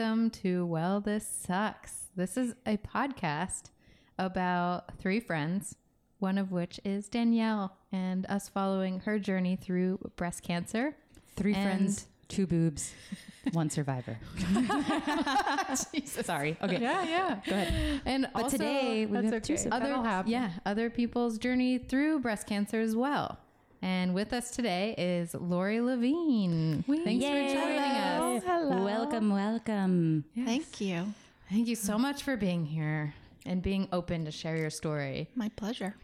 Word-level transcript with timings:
welcome 0.00 0.30
to 0.30 0.64
Well, 0.64 1.02
This 1.02 1.26
Sucks. 1.28 2.06
This 2.16 2.38
is 2.38 2.54
a 2.64 2.78
podcast 2.78 3.64
about 4.18 4.96
three 4.98 5.20
friends, 5.20 5.76
one 6.20 6.38
of 6.38 6.52
which 6.52 6.80
is 6.86 7.06
Danielle, 7.10 7.76
and 7.92 8.24
us 8.30 8.48
following 8.48 9.00
her 9.00 9.18
journey 9.18 9.56
through 9.56 9.98
breast 10.16 10.42
cancer. 10.42 10.96
Three 11.36 11.52
And- 11.52 11.62
friends, 11.62 12.06
two 12.28 12.46
boobs, 12.46 12.94
one 13.52 13.68
survivor. 13.68 14.16
Sorry. 16.06 16.56
Okay. 16.62 16.80
Yeah, 16.80 17.04
yeah. 17.04 17.40
Go 17.46 17.52
ahead. 17.52 18.00
And 18.06 18.26
But 18.32 18.44
also 18.44 18.56
today 18.56 19.04
we 19.04 19.16
have 19.16 19.42
two 19.42 19.52
okay. 19.52 19.56
survivors. 19.56 19.90
other 19.90 20.02
happen. 20.02 20.30
yeah, 20.32 20.50
other 20.64 20.88
people's 20.88 21.36
journey 21.36 21.76
through 21.76 22.20
breast 22.20 22.46
cancer 22.46 22.80
as 22.80 22.96
well. 22.96 23.38
And 23.82 24.14
with 24.14 24.32
us 24.32 24.50
today 24.50 24.94
is 24.96 25.34
Lori 25.34 25.80
Levine. 25.80 26.84
Thanks 26.86 27.24
for 27.24 27.30
joining 27.30 27.78
us. 27.78 28.09
Hello. 28.46 28.84
Welcome, 28.84 29.30
welcome. 29.30 30.24
Thank 30.44 30.80
you. 30.80 31.12
Thank 31.50 31.68
you 31.68 31.76
so 31.76 31.98
much 31.98 32.22
for 32.22 32.36
being 32.36 32.64
here 32.64 33.14
and 33.46 33.62
being 33.62 33.88
open 33.92 34.24
to 34.24 34.30
share 34.30 34.56
your 34.56 34.70
story. 34.70 35.28
My 35.34 35.48
pleasure. 35.56 35.94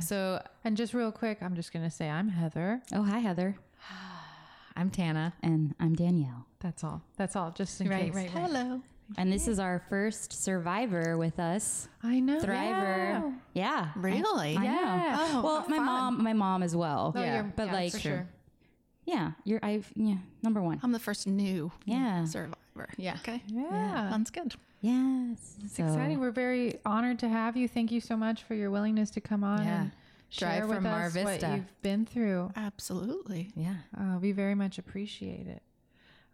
So 0.00 0.40
And 0.64 0.76
just 0.76 0.94
real 0.94 1.10
quick, 1.12 1.38
I'm 1.42 1.54
just 1.56 1.72
going 1.72 1.84
to 1.84 1.90
say 1.90 2.08
I'm 2.08 2.28
Heather. 2.28 2.80
Oh, 2.92 3.02
hi, 3.02 3.18
Heather. 3.18 3.56
I'm 4.76 4.90
Tana. 4.90 5.32
And 5.42 5.74
I'm 5.80 5.94
Danielle. 5.94 6.46
That's 6.60 6.84
all. 6.84 7.02
That's 7.16 7.34
all. 7.36 7.50
Just 7.50 7.80
in 7.80 7.88
Right, 7.88 8.06
case. 8.06 8.14
right, 8.14 8.30
right. 8.34 8.44
Hello. 8.44 8.80
And 9.18 9.32
this 9.32 9.48
is 9.48 9.58
our 9.58 9.82
first 9.90 10.32
survivor 10.32 11.18
with 11.18 11.40
us. 11.40 11.88
I 12.02 12.20
know. 12.20 12.38
Thriver. 12.40 13.34
Yeah. 13.54 13.88
Really? 13.96 14.56
I 14.56 14.62
Yeah. 14.62 14.72
know. 14.72 15.16
Oh, 15.18 15.42
well, 15.42 15.64
my 15.68 15.76
fun. 15.78 15.86
mom, 15.86 16.22
my 16.22 16.32
mom 16.32 16.62
as 16.62 16.76
well. 16.76 17.12
Oh, 17.16 17.20
yeah. 17.20 17.42
But 17.56 17.66
yeah, 17.66 17.72
like, 17.72 17.92
for 17.92 17.98
sure. 17.98 18.28
Yeah, 19.04 19.32
you're, 19.44 19.60
I've 19.62 19.90
yeah, 19.96 20.16
number 20.42 20.60
one. 20.62 20.80
I'm 20.82 20.92
the 20.92 20.98
first 20.98 21.26
new 21.26 21.72
Yeah. 21.84 22.24
survivor. 22.24 22.56
Yeah. 22.96 23.14
Okay. 23.20 23.42
Yeah. 23.48 24.10
Sounds 24.10 24.30
good. 24.30 24.54
Yes. 24.80 25.56
It's 25.64 25.78
exciting. 25.78 26.20
We're 26.20 26.30
very 26.30 26.78
honored 26.86 27.18
to 27.20 27.28
have 27.28 27.56
you. 27.56 27.68
Thank 27.68 27.92
you 27.92 28.00
so 28.00 28.16
much 28.16 28.42
for 28.44 28.54
your 28.54 28.70
willingness 28.70 29.10
to 29.10 29.20
come 29.20 29.44
on 29.44 29.62
Yeah. 29.64 29.80
and 29.82 29.90
Drive 30.36 30.54
share 30.58 30.66
with 30.66 30.76
from 30.76 30.84
Mar 30.84 31.06
us 31.06 31.14
what 31.16 31.24
Vista. 31.40 31.52
you've 31.56 31.82
been 31.82 32.06
through. 32.06 32.50
Absolutely. 32.56 33.50
Yeah. 33.56 33.74
Uh, 33.98 34.18
we 34.20 34.32
very 34.32 34.54
much 34.54 34.78
appreciate 34.78 35.46
it. 35.48 35.62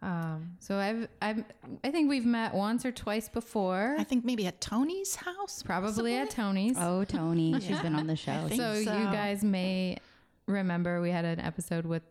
Um, 0.01 0.51
So 0.59 0.77
I've 0.77 1.07
I've 1.21 1.43
I 1.83 1.89
think 1.89 2.07
we've 2.07 2.25
met 2.25 2.53
once 2.53 2.85
or 2.85 2.91
twice 2.91 3.27
before. 3.27 3.95
I 3.97 4.03
think 4.03 4.23
maybe 4.23 4.45
at 4.45 4.61
Tony's 4.61 5.15
house. 5.15 5.63
Probably 5.63 6.15
at 6.15 6.29
Tony's. 6.29 6.77
Oh, 6.79 7.03
Tony. 7.03 7.59
She's 7.59 7.79
been 7.81 7.95
on 7.95 8.05
the 8.07 8.15
show. 8.15 8.47
think 8.47 8.61
so, 8.61 8.75
so. 8.83 8.95
you 8.97 9.05
guys 9.05 9.43
may 9.43 9.97
remember 10.45 11.01
we 11.01 11.09
had 11.09 11.25
an 11.25 11.39
episode 11.39 11.85
with 11.87 12.03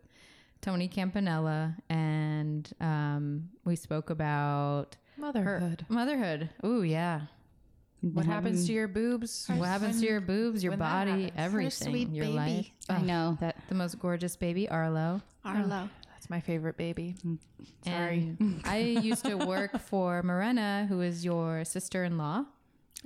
Tony 0.67 0.89
Campanella 0.89 1.73
and 1.89 2.69
um, 2.81 3.47
we 3.63 3.77
spoke 3.77 4.09
about 4.09 4.97
motherhood. 5.15 5.85
motherhood. 5.87 6.49
Ooh, 6.65 6.83
yeah. 6.83 7.21
What 8.01 8.25
happens 8.25 8.67
to 8.67 8.73
your 8.73 8.89
boobs? 8.89 9.45
What 9.47 9.65
happens 9.69 10.01
to 10.01 10.05
your 10.05 10.19
boobs, 10.19 10.61
your 10.61 10.71
when 10.71 10.79
that 10.79 11.05
body, 11.05 11.11
happens. 11.23 11.31
everything, 11.37 11.87
sweet 11.89 12.09
your 12.09 12.25
baby. 12.25 12.35
life. 12.35 12.71
I 12.89 13.01
know 13.01 13.37
that. 13.39 13.55
The 13.69 13.75
most 13.75 13.97
gorgeous 13.97 14.35
baby, 14.35 14.67
Arlo. 14.67 15.21
Arlo. 15.45 15.89
That's 16.11 16.29
my 16.29 16.41
favorite 16.41 16.75
baby. 16.75 17.15
Sorry. 17.85 18.35
I 18.65 18.79
used 18.79 19.23
to 19.23 19.35
work 19.37 19.79
for 19.85 20.21
Morena, 20.21 20.85
who 20.89 20.99
is 20.99 21.23
your 21.23 21.63
sister-in-law 21.63 22.43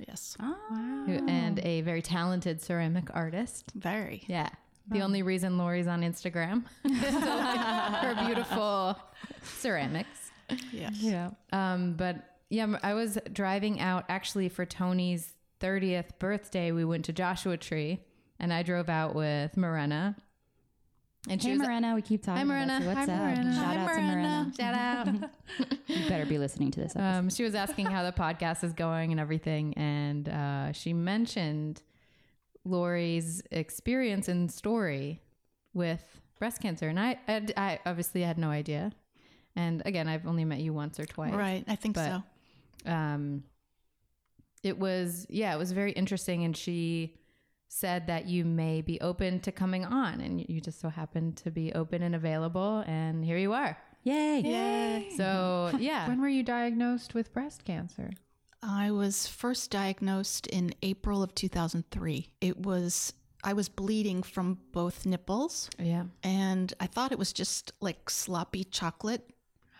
Yes. 0.08 0.36
who, 0.40 1.12
and 1.28 1.60
a 1.60 1.82
very 1.82 2.02
talented 2.02 2.60
ceramic 2.60 3.14
artist. 3.14 3.66
Very. 3.76 4.24
Yeah. 4.26 4.48
The 4.92 5.00
only 5.00 5.22
reason 5.22 5.56
Lori's 5.58 5.86
on 5.86 6.02
Instagram 6.02 6.64
is 6.84 7.00
her 7.00 8.24
beautiful 8.26 8.98
ceramics. 9.42 10.30
Yes. 10.70 10.96
Yeah. 11.00 11.30
Um, 11.52 11.94
but 11.94 12.16
yeah, 12.50 12.76
I 12.82 12.92
was 12.94 13.18
driving 13.32 13.80
out 13.80 14.04
actually 14.10 14.48
for 14.50 14.66
Tony's 14.66 15.32
30th 15.60 16.18
birthday. 16.18 16.72
We 16.72 16.84
went 16.84 17.06
to 17.06 17.12
Joshua 17.12 17.56
Tree 17.56 18.00
and 18.38 18.52
I 18.52 18.62
drove 18.62 18.90
out 18.90 19.14
with 19.14 19.56
Morena. 19.56 20.14
And 21.30 21.40
she 21.40 21.48
Hey, 21.50 21.56
was 21.56 21.66
Morena, 21.66 21.94
we 21.94 22.02
keep 22.02 22.22
talking 22.24 22.36
Hi, 22.36 22.42
about 22.42 22.68
Morena. 22.68 22.80
you. 22.80 22.86
What's 22.88 23.08
Hi, 23.08 23.14
up? 23.14 23.20
Morena. 23.20 23.54
Shout 23.54 23.64
Hi, 23.64 23.76
out 23.76 23.86
to 23.88 23.94
Morena. 24.02 24.12
Morena. 24.14 24.52
shout 24.58 24.74
out. 24.74 25.30
You 25.86 26.08
better 26.08 26.26
be 26.26 26.38
listening 26.38 26.70
to 26.72 26.80
this 26.80 26.96
episode. 26.96 27.18
um, 27.18 27.30
she 27.30 27.44
was 27.44 27.54
asking 27.54 27.86
how 27.86 28.02
the 28.02 28.12
podcast 28.12 28.64
is 28.64 28.72
going 28.72 29.10
and 29.12 29.20
everything. 29.20 29.72
And 29.74 30.28
uh, 30.28 30.72
she 30.72 30.92
mentioned 30.92 31.82
Lori's 32.64 33.42
experience 33.50 34.28
and 34.28 34.50
story 34.50 35.20
with 35.74 36.02
breast 36.38 36.60
cancer. 36.60 36.88
And 36.88 36.98
I, 37.00 37.18
I, 37.28 37.46
I 37.56 37.78
obviously 37.86 38.22
had 38.22 38.38
no 38.38 38.50
idea. 38.50 38.92
And 39.56 39.82
again, 39.84 40.08
I've 40.08 40.26
only 40.26 40.44
met 40.44 40.60
you 40.60 40.72
once 40.72 40.98
or 40.98 41.04
twice. 41.04 41.34
Right. 41.34 41.64
I 41.68 41.76
think 41.76 41.94
But- 41.94 42.22
so. 42.86 42.90
um 42.92 43.44
it 44.64 44.78
was 44.78 45.26
yeah 45.28 45.52
it 45.54 45.58
was 45.58 45.72
very 45.72 45.90
interesting 45.92 46.44
and 46.44 46.56
she 46.56 47.16
said 47.68 48.06
that 48.06 48.26
you 48.26 48.44
may 48.44 48.80
be 48.80 49.00
open 49.00 49.40
to 49.40 49.50
coming 49.50 49.84
on 49.84 50.20
and 50.20 50.44
you 50.48 50.60
just 50.60 50.80
so 50.80 50.88
happened 50.88 51.36
to 51.36 51.50
be 51.50 51.72
open 51.72 52.02
and 52.02 52.14
available 52.14 52.84
and 52.86 53.24
here 53.24 53.38
you 53.38 53.52
are 53.52 53.76
Yay. 54.04 54.40
Yay. 54.40 55.10
so 55.16 55.70
yeah 55.80 56.06
When 56.12 56.20
were 56.20 56.28
you 56.28 56.42
diagnosed 56.42 57.12
with 57.14 57.32
breast 57.32 57.64
cancer? 57.64 58.10
I 58.62 58.90
was 58.90 59.26
first 59.26 59.70
diagnosed 59.70 60.46
in 60.46 60.72
April 60.82 61.22
of 61.22 61.34
2003. 61.34 62.28
It 62.40 62.58
was, 62.58 63.12
I 63.42 63.52
was 63.54 63.68
bleeding 63.68 64.22
from 64.22 64.58
both 64.72 65.04
nipples 65.04 65.68
yeah 65.78 66.04
and 66.22 66.72
I 66.78 66.86
thought 66.86 67.10
it 67.12 67.18
was 67.18 67.32
just 67.32 67.72
like 67.80 68.08
sloppy 68.08 68.62
chocolate 68.64 69.28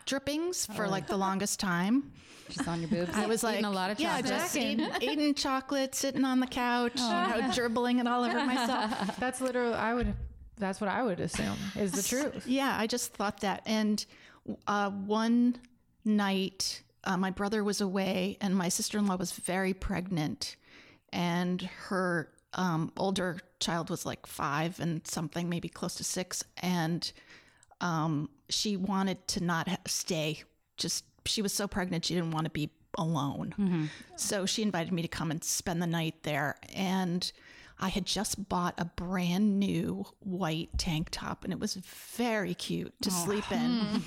drippings 0.04 0.66
for 0.66 0.88
like 0.88 1.06
the 1.06 1.16
longest 1.16 1.60
time. 1.60 2.12
Just 2.48 2.66
on 2.66 2.80
your 2.80 2.90
boobs. 2.90 3.14
I 3.14 3.26
was 3.26 3.44
like, 3.44 3.54
Eating 3.54 3.66
a 3.66 3.70
lot 3.70 3.90
of 3.90 4.00
yeah, 4.00 4.16
chocolate. 4.20 4.26
just 4.26 4.56
eating, 4.56 4.88
eating 5.00 5.34
chocolate, 5.34 5.94
sitting 5.94 6.24
on 6.24 6.40
the 6.40 6.46
couch, 6.46 6.96
you 6.96 7.02
know, 7.02 7.50
dribbling 7.54 8.00
it 8.00 8.06
all 8.08 8.24
over 8.24 8.44
myself. 8.44 9.16
That's 9.20 9.40
literally 9.40 9.74
I 9.74 9.94
would. 9.94 10.12
That's 10.58 10.80
what 10.80 10.90
I 10.90 11.02
would 11.02 11.20
assume 11.20 11.56
is 11.76 11.92
the 11.92 12.02
truth. 12.02 12.46
Yeah, 12.46 12.76
I 12.78 12.86
just 12.86 13.14
thought 13.14 13.40
that. 13.40 13.62
And 13.64 14.04
uh, 14.66 14.90
one 14.90 15.56
night, 16.04 16.82
uh, 17.04 17.16
my 17.16 17.30
brother 17.30 17.62
was 17.64 17.80
away, 17.80 18.36
and 18.40 18.56
my 18.56 18.68
sister 18.68 18.98
in 18.98 19.06
law 19.06 19.16
was 19.16 19.32
very 19.32 19.74
pregnant, 19.74 20.56
and 21.12 21.62
her 21.88 22.28
um, 22.54 22.92
older 22.96 23.38
child 23.60 23.90
was 23.90 24.04
like 24.06 24.26
five 24.26 24.78
and 24.80 25.06
something, 25.06 25.48
maybe 25.48 25.68
close 25.68 25.94
to 25.96 26.04
six, 26.04 26.44
and 26.58 27.12
um, 27.80 28.28
she 28.48 28.76
wanted 28.76 29.26
to 29.28 29.42
not 29.42 29.68
ha- 29.68 29.78
stay. 29.86 30.42
Just 30.76 31.04
she 31.24 31.42
was 31.42 31.52
so 31.52 31.66
pregnant, 31.68 32.04
she 32.04 32.14
didn't 32.14 32.32
want 32.32 32.44
to 32.44 32.50
be 32.50 32.70
alone. 32.98 33.88
So 34.16 34.44
she 34.46 34.62
invited 34.62 34.92
me 34.92 35.02
to 35.02 35.08
come 35.08 35.30
and 35.30 35.42
spend 35.42 35.80
the 35.80 35.86
night 35.86 36.22
there. 36.24 36.56
And 36.74 37.30
I 37.80 37.88
had 37.88 38.04
just 38.04 38.48
bought 38.48 38.74
a 38.78 38.84
brand 38.84 39.58
new 39.58 40.04
white 40.20 40.70
tank 40.78 41.08
top, 41.10 41.42
and 41.44 41.52
it 41.52 41.58
was 41.58 41.74
very 41.74 42.54
cute 42.54 42.92
to 43.02 43.10
sleep 43.10 43.50
in. 43.50 44.02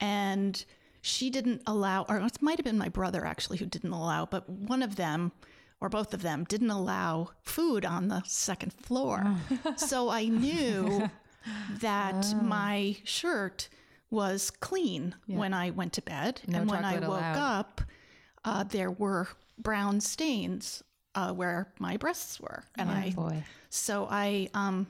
and 0.00 0.64
she 1.04 1.28
didn't 1.28 1.60
allow, 1.66 2.06
or 2.08 2.16
it 2.16 2.40
might 2.40 2.56
have 2.56 2.64
been 2.64 2.78
my 2.78 2.88
brother 2.88 3.26
actually 3.26 3.58
who 3.58 3.66
didn't 3.66 3.92
allow, 3.92 4.24
but 4.24 4.48
one 4.48 4.82
of 4.82 4.96
them 4.96 5.32
or 5.78 5.90
both 5.90 6.14
of 6.14 6.22
them 6.22 6.44
didn't 6.44 6.70
allow 6.70 7.28
food 7.42 7.84
on 7.84 8.08
the 8.08 8.22
second 8.24 8.72
floor. 8.72 9.36
so 9.76 10.08
I 10.08 10.24
knew 10.24 11.10
that 11.80 12.24
my 12.42 12.96
shirt 13.04 13.68
was 14.08 14.50
clean 14.50 15.14
when 15.26 15.52
I 15.52 15.70
went 15.70 15.92
to 15.94 16.02
bed. 16.02 16.40
No 16.46 16.60
and 16.60 16.70
when 16.70 16.86
I 16.86 16.94
woke 16.94 17.08
allowed. 17.08 17.58
up, 17.58 17.80
uh, 18.46 18.64
there 18.64 18.90
were 18.90 19.28
brown 19.58 20.00
stains 20.00 20.82
uh, 21.14 21.34
where 21.34 21.70
my 21.78 21.98
breasts 21.98 22.40
were. 22.40 22.64
And 22.78 22.90
I 22.90 23.10
boy. 23.10 23.42
so 23.68 24.08
I 24.10 24.48
um 24.54 24.86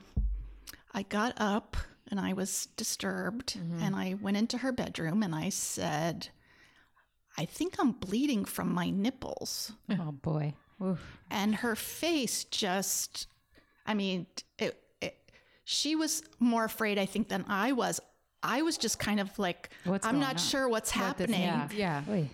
I 0.93 1.03
got 1.03 1.33
up 1.35 1.75
and 2.11 2.19
I 2.19 2.33
was 2.33 2.67
disturbed 2.77 3.57
mm-hmm. 3.57 3.81
and 3.81 3.95
I 3.95 4.15
went 4.21 4.37
into 4.37 4.59
her 4.59 4.71
bedroom 4.71 5.23
and 5.23 5.33
I 5.33 5.49
said 5.49 6.29
I 7.37 7.45
think 7.45 7.75
I'm 7.79 7.91
bleeding 7.91 8.45
from 8.45 8.73
my 8.73 8.89
nipples. 8.89 9.73
Oh 9.99 10.11
boy. 10.11 10.53
And 11.29 11.55
her 11.55 11.75
face 11.75 12.43
just 12.45 13.27
I 13.85 13.93
mean 13.93 14.27
it, 14.57 14.81
it, 15.01 15.21
she 15.63 15.95
was 15.95 16.23
more 16.39 16.65
afraid 16.65 16.97
I 16.97 17.05
think 17.05 17.29
than 17.29 17.45
I 17.47 17.71
was. 17.71 17.99
I 18.43 18.61
was 18.61 18.77
just 18.77 18.99
kind 18.99 19.19
of 19.19 19.37
like 19.39 19.69
What's 19.85 20.05
I'm 20.05 20.19
not 20.19 20.31
on? 20.31 20.37
sure 20.37 20.69
what's 20.69 20.91
happening. 20.91 21.41
yeah 21.41 21.69
yeah 21.73 22.03
Oy. 22.09 22.29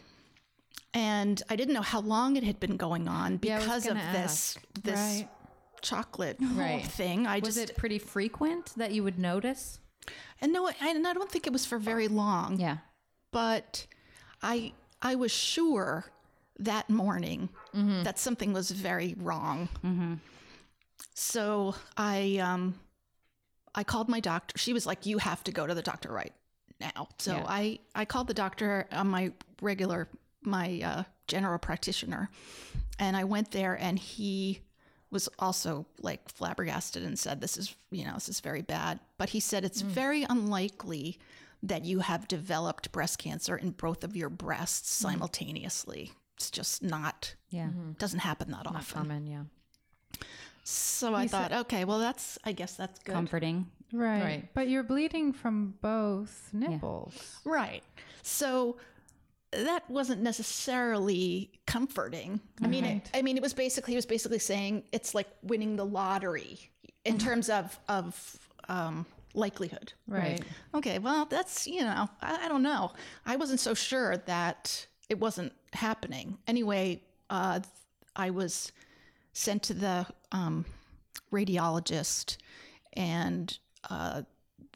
And 0.94 1.41
I 1.50 1.56
didn't 1.56 1.74
know 1.74 1.81
how 1.81 2.01
long 2.01 2.35
it 2.35 2.44
had 2.44 2.59
been 2.59 2.75
going 2.75 3.07
on 3.07 3.39
Yeah, 3.41 3.59
because 3.59 3.85
of 3.85 3.94
gonna 3.94 4.12
this 4.12 4.57
this 4.83 5.00
Right. 5.00 5.27
Chocolate 5.81 6.38
Right. 6.39 6.83
thing. 6.86 7.28
I 7.28 7.39
was 7.39 7.56
just 7.56 7.69
it 7.72 7.78
pretty 7.78 8.00
frequent 8.00 8.74
that 8.78 8.92
you 8.92 9.04
would 9.04 9.18
notice 9.19 9.80
and 10.42 10.51
no, 10.51 10.68
I, 10.68 10.74
and 10.81 11.06
I 11.07 11.13
don't 11.13 11.30
think 11.31 11.45
it 11.45 11.54
was 11.54 11.66
for 11.66 11.78
very 11.78 12.07
long. 12.07 12.60
Yeah. 12.60 12.78
but 13.31 13.86
I 14.42 14.74
I 15.01 15.16
was 15.16 15.31
sure 15.31 16.06
that 16.60 16.89
morning 16.89 17.50
that 17.74 18.19
something 18.19 18.54
was 18.54 18.69
very 18.72 19.16
wrong. 19.18 19.69
So 21.13 21.75
I 21.98 22.38
um 22.38 22.75
I 23.74 23.84
called 23.84 24.10
my 24.10 24.19
doctor. 24.19 24.57
She 24.57 24.74
was 24.74 24.86
like, 24.86 25.06
"You 25.06 25.18
have 25.19 25.44
to 25.45 25.51
go 25.51 25.66
to 25.66 25.74
the 25.74 25.81
doctor 25.81 26.12
right 26.12 26.34
now. 26.80 27.07
So 27.19 27.36
Yeah. 27.36 27.45
I 27.48 27.80
I 27.95 28.06
called 28.06 28.27
the 28.27 28.34
doctor 28.34 28.88
on 28.92 29.07
my 29.10 29.31
regular 29.62 30.10
my 30.44 30.81
uh, 30.84 31.04
general 31.27 31.60
practitioner, 31.60 32.30
and 33.00 33.16
I 33.16 33.24
went 33.25 33.51
there, 33.51 33.75
and 33.75 33.98
he 34.00 34.60
was 35.12 35.28
also 35.38 35.86
like 36.00 36.30
flabbergasted 36.30 37.04
and 37.04 37.19
said, 37.19 37.42
"This 37.42 37.58
is 37.58 37.75
you 37.92 38.06
know 38.06 38.13
this 38.13 38.30
is 38.30 38.40
very 38.40 38.62
bad." 38.62 39.00
But 39.18 39.30
he 39.30 39.40
said 39.40 39.63
it's 39.63 39.84
mm. 39.84 39.88
very 39.88 40.24
unlikely 40.24 41.19
that 41.63 41.86
you 41.86 42.00
have 42.00 42.28
developed 42.28 42.92
breast 42.92 43.19
cancer 43.19 43.56
in 43.56 43.72
both 43.72 44.04
of 44.04 44.16
your 44.16 44.30
breasts 44.30 44.98
mm. 44.98 45.04
simultaneously. 45.04 46.12
It's 46.36 46.50
just 46.50 46.81
not 46.81 47.36
Yeah. 47.50 47.68
Mm-hmm. 47.68 47.92
doesn't 47.94 48.19
happen 48.19 48.52
that 48.52 48.66
often. 48.66 48.98
Common, 48.98 49.28
yeah. 49.28 49.44
So 50.63 51.13
I 51.13 51.28
thought, 51.28 51.52
okay, 51.52 51.86
well 51.86 52.00
that's 52.00 52.40
I 52.44 52.52
guess 52.54 52.75
that's 52.75 53.00
good. 53.00 53.13
Comforting. 53.13 53.68
Right. 53.94 54.24
Right. 54.24 54.50
But 54.54 54.69
you're 54.69 54.84
bleeding 54.84 55.34
from 55.34 55.75
both 55.81 56.50
nipples. 56.54 57.40
Right. 57.44 57.84
So 58.24 58.78
that 59.51 59.89
wasn't 59.89 60.21
necessarily 60.21 61.51
comforting. 61.65 62.39
I 62.62 62.68
mean, 62.68 62.86
it, 62.86 63.09
I 63.13 63.21
mean, 63.21 63.38
it 63.38 63.44
was 63.44 63.53
basically 63.53 63.94
he 63.94 63.95
was 63.98 64.06
basically 64.06 64.39
saying 64.39 64.83
it's 64.92 65.13
like 65.13 65.27
winning 65.44 65.75
the 65.75 65.86
lottery 65.86 66.59
in 67.06 67.18
terms 67.18 67.50
of 67.50 67.77
of 67.89 68.38
um, 68.69 69.06
likelihood. 69.33 69.94
Right. 70.07 70.42
Okay, 70.74 71.00
well, 71.00 71.25
that's 71.25 71.68
you 71.68 71.81
know, 71.81 72.09
I, 72.21 72.45
I 72.45 72.48
don't 72.48 72.63
know. 72.63 72.92
I 73.25 73.36
wasn't 73.36 73.59
so 73.59 73.74
sure 73.74 74.18
that 74.18 74.88
it 75.09 75.19
wasn't 75.19 75.53
happening. 75.74 76.38
Anyway, 76.48 77.01
uh, 77.30 77.59
I 78.15 78.30
was 78.30 78.71
sent 79.33 79.63
to 79.63 79.74
the 79.74 80.06
um, 80.31 80.65
radiologist, 81.31 82.38
and 82.94 83.57
uh, 83.89 84.21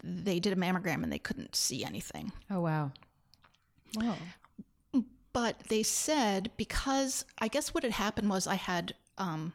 they 0.03 0.39
did 0.39 0.53
a 0.53 0.55
mammogram, 0.55 1.03
and 1.03 1.11
they 1.11 1.19
couldn't 1.19 1.55
see 1.55 1.83
anything. 1.83 2.31
Oh, 2.49 2.61
wow. 2.61 2.91
Whoa. 3.95 4.15
But 5.35 5.59
they 5.67 5.83
said 5.83 6.49
because 6.55 7.25
I 7.39 7.49
guess 7.49 7.73
what 7.73 7.83
had 7.83 7.91
happened 7.91 8.29
was 8.29 8.47
I 8.47 8.55
had 8.55 8.93
um, 9.17 9.51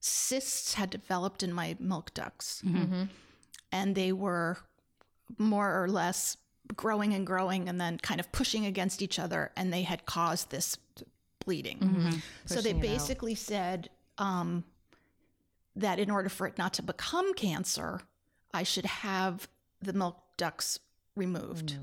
cysts 0.00 0.72
had 0.72 0.88
developed 0.88 1.42
in 1.42 1.52
my 1.52 1.76
milk 1.78 2.14
ducts, 2.14 2.62
mm-hmm. 2.64 2.78
Mm-hmm. 2.78 3.02
and 3.70 3.94
they 3.94 4.12
were 4.12 4.56
more 5.36 5.84
or 5.84 5.88
less 5.88 6.38
growing 6.74 7.12
and 7.12 7.26
growing, 7.26 7.68
and 7.68 7.78
then 7.78 7.98
kind 7.98 8.18
of 8.18 8.32
pushing 8.32 8.64
against 8.64 9.02
each 9.02 9.18
other, 9.18 9.52
and 9.58 9.70
they 9.70 9.82
had 9.82 10.06
caused 10.06 10.48
this 10.50 10.78
bleeding. 11.44 11.80
Mm-hmm. 11.80 12.10
So 12.46 12.62
they 12.62 12.72
Pushing 12.72 12.76
it 12.76 12.76
out. 12.76 12.80
basically 12.80 13.34
said 13.34 13.90
um, 14.16 14.64
that 15.76 15.98
in 15.98 16.10
order 16.10 16.30
for 16.30 16.46
it 16.46 16.56
not 16.56 16.72
to 16.74 16.82
become 16.82 17.34
cancer, 17.34 18.00
I 18.54 18.62
should 18.62 18.86
have 18.86 19.48
the 19.82 19.92
milk 19.92 20.16
ducts 20.38 20.80
removed. 21.14 21.76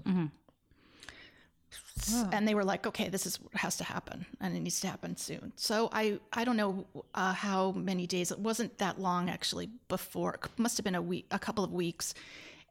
And 2.31 2.47
they 2.47 2.55
were 2.55 2.63
like, 2.63 2.87
okay, 2.87 3.09
this 3.09 3.25
is 3.25 3.41
what 3.41 3.53
has 3.55 3.77
to 3.77 3.83
happen 3.83 4.25
and 4.39 4.55
it 4.55 4.61
needs 4.61 4.79
to 4.81 4.87
happen 4.87 5.17
soon. 5.17 5.51
So 5.55 5.89
I, 5.91 6.19
I 6.31 6.45
don't 6.45 6.55
know 6.55 6.85
uh, 7.13 7.33
how 7.33 7.71
many 7.73 8.07
days, 8.07 8.31
it 8.31 8.39
wasn't 8.39 8.77
that 8.77 8.99
long 8.99 9.29
actually 9.29 9.69
before, 9.89 10.35
it 10.35 10.49
must 10.57 10.77
have 10.77 10.83
been 10.83 10.95
a 10.95 11.01
week, 11.01 11.25
a 11.31 11.39
couple 11.39 11.63
of 11.63 11.73
weeks. 11.73 12.13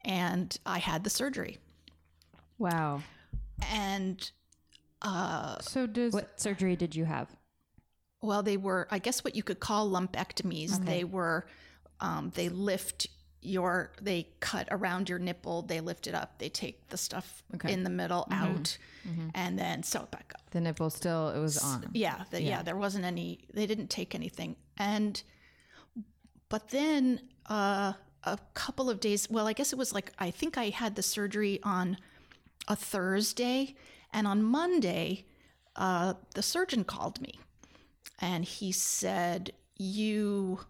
And 0.04 0.56
I 0.64 0.78
had 0.78 1.04
the 1.04 1.10
surgery. 1.10 1.58
Wow. 2.58 3.02
And 3.70 4.31
uh, 5.02 5.58
So 5.60 5.87
does 5.87 6.12
What 6.14 6.40
surgery 6.40 6.76
did 6.76 6.94
you 6.94 7.04
have? 7.04 7.28
well, 8.22 8.43
they 8.43 8.56
were, 8.56 8.88
I 8.90 8.98
guess 8.98 9.22
what 9.22 9.37
you 9.37 9.43
could 9.43 9.60
call 9.60 9.90
lumpectomies. 9.90 10.84
They 10.84 11.04
were, 11.04 11.46
um, 12.00 12.32
they 12.34 12.48
lift 12.48 13.06
your, 13.46 13.93
they 14.02 14.28
cut 14.40 14.69
around 14.70 15.08
your 15.08 15.19
nipple, 15.19 15.62
they 15.62 15.81
lift 15.81 16.06
it 16.06 16.14
up, 16.14 16.38
they 16.38 16.48
take 16.48 16.88
the 16.88 16.96
stuff 16.96 17.43
in 17.72 17.84
the 17.84 17.90
middle 17.90 18.26
out, 18.31 18.76
and 19.34 19.58
then 19.58 19.82
sew 19.82 20.02
it 20.02 20.10
back 20.10 20.32
up. 20.34 20.43
The 20.50 20.60
nipple 20.60 20.90
still, 20.90 21.28
it 21.31 21.38
was 21.38 21.56
on. 21.58 21.88
Yeah, 21.93 22.25
the, 22.31 22.43
yeah, 22.43 22.62
there 22.62 22.76
wasn't 22.76 23.04
any. 23.04 23.38
They 23.54 23.66
didn't 23.66 23.88
take 23.88 24.14
anything, 24.14 24.56
and 24.76 25.22
but 26.48 26.69
then 26.70 27.20
uh, 27.48 27.93
a 28.25 28.38
couple 28.54 28.90
of 28.90 29.00
days. 29.00 29.28
Well, 29.31 29.46
I 29.46 29.52
guess 29.52 29.72
it 29.72 29.78
was 29.78 29.93
like 29.93 30.12
I 30.19 30.31
think 30.31 30.58
I 30.58 30.70
had 30.70 30.96
the 30.96 31.02
surgery 31.02 31.60
on 31.62 31.98
a 32.69 32.75
Thursday, 32.76 33.75
and 34.12 34.26
on 34.26 34.43
Monday, 34.43 35.25
uh, 35.76 36.14
the 36.34 36.43
surgeon 36.43 36.84
called 36.84 37.20
me, 37.20 37.38
and 38.19 38.44
he 38.44 38.72
said, 38.72 39.52
"You, 39.76 40.60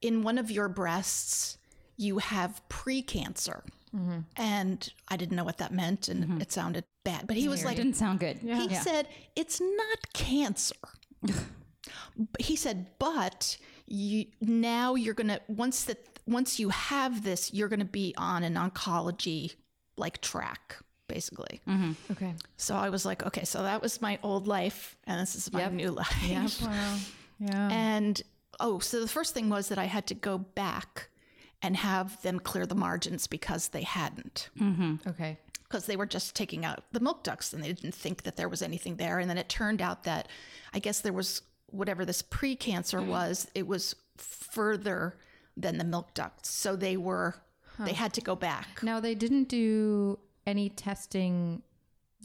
in 0.00 0.22
one 0.22 0.38
of 0.38 0.50
your 0.50 0.68
breasts, 0.68 1.58
you 1.98 2.18
have 2.18 2.62
precancer." 2.70 3.62
Mm-hmm. 3.94 4.18
And 4.36 4.92
I 5.08 5.16
didn't 5.16 5.36
know 5.36 5.44
what 5.44 5.58
that 5.58 5.72
meant, 5.72 6.08
and 6.08 6.24
mm-hmm. 6.24 6.40
it 6.40 6.52
sounded 6.52 6.84
bad. 7.04 7.26
But 7.26 7.36
he 7.36 7.48
was 7.48 7.64
like, 7.64 7.78
it 7.78 7.82
Didn't 7.82 7.96
sound 7.96 8.20
good. 8.20 8.38
he 8.38 8.74
said 8.74 9.08
it's 9.36 9.60
not 9.60 10.12
cancer. 10.12 10.74
he 12.38 12.56
said, 12.56 12.86
but 12.98 13.56
you 13.86 14.26
now 14.40 14.94
you're 14.94 15.14
gonna 15.14 15.40
once 15.48 15.84
that 15.84 15.98
once 16.26 16.58
you 16.58 16.68
have 16.68 17.24
this, 17.24 17.52
you're 17.54 17.68
gonna 17.68 17.84
be 17.84 18.14
on 18.18 18.42
an 18.42 18.54
oncology 18.54 19.54
like 19.96 20.20
track, 20.20 20.76
basically. 21.08 21.60
Mm-hmm. 21.66 21.92
Okay. 22.12 22.34
So 22.56 22.76
I 22.76 22.90
was 22.90 23.06
like, 23.06 23.26
okay, 23.26 23.44
so 23.44 23.62
that 23.62 23.80
was 23.82 24.00
my 24.02 24.18
old 24.22 24.46
life, 24.46 24.96
and 25.04 25.20
this 25.20 25.34
is 25.34 25.52
my 25.52 25.60
Yep. 25.60 25.72
new 25.72 25.90
life. 25.90 26.62
wow. 26.62 26.96
Yeah. 27.40 27.68
And 27.70 28.20
oh, 28.60 28.80
so 28.80 29.00
the 29.00 29.08
first 29.08 29.32
thing 29.32 29.48
was 29.48 29.68
that 29.68 29.78
I 29.78 29.84
had 29.84 30.06
to 30.08 30.14
go 30.14 30.38
back 30.38 31.08
and 31.62 31.76
have 31.76 32.20
them 32.22 32.38
clear 32.38 32.66
the 32.66 32.74
margins 32.74 33.26
because 33.26 33.68
they 33.68 33.82
hadn't 33.82 34.48
mm-hmm. 34.60 34.96
Okay. 35.06 35.38
because 35.64 35.86
they 35.86 35.96
were 35.96 36.06
just 36.06 36.36
taking 36.36 36.64
out 36.64 36.84
the 36.92 37.00
milk 37.00 37.24
ducts 37.24 37.52
and 37.52 37.62
they 37.62 37.72
didn't 37.72 37.94
think 37.94 38.22
that 38.22 38.36
there 38.36 38.48
was 38.48 38.62
anything 38.62 38.96
there. 38.96 39.18
And 39.18 39.28
then 39.28 39.38
it 39.38 39.48
turned 39.48 39.82
out 39.82 40.04
that 40.04 40.28
I 40.72 40.78
guess 40.78 41.00
there 41.00 41.12
was 41.12 41.42
whatever 41.70 42.04
this 42.04 42.22
precancer 42.22 43.00
mm-hmm. 43.00 43.10
was, 43.10 43.48
it 43.54 43.66
was 43.66 43.94
further 44.16 45.16
than 45.56 45.78
the 45.78 45.84
milk 45.84 46.14
ducts. 46.14 46.50
So 46.50 46.76
they 46.76 46.96
were, 46.96 47.34
they 47.78 47.92
had 47.92 48.12
to 48.14 48.20
go 48.20 48.34
back. 48.34 48.82
Now, 48.82 49.00
they 49.00 49.14
didn't 49.14 49.48
do 49.48 50.18
any 50.46 50.68
testing, 50.68 51.62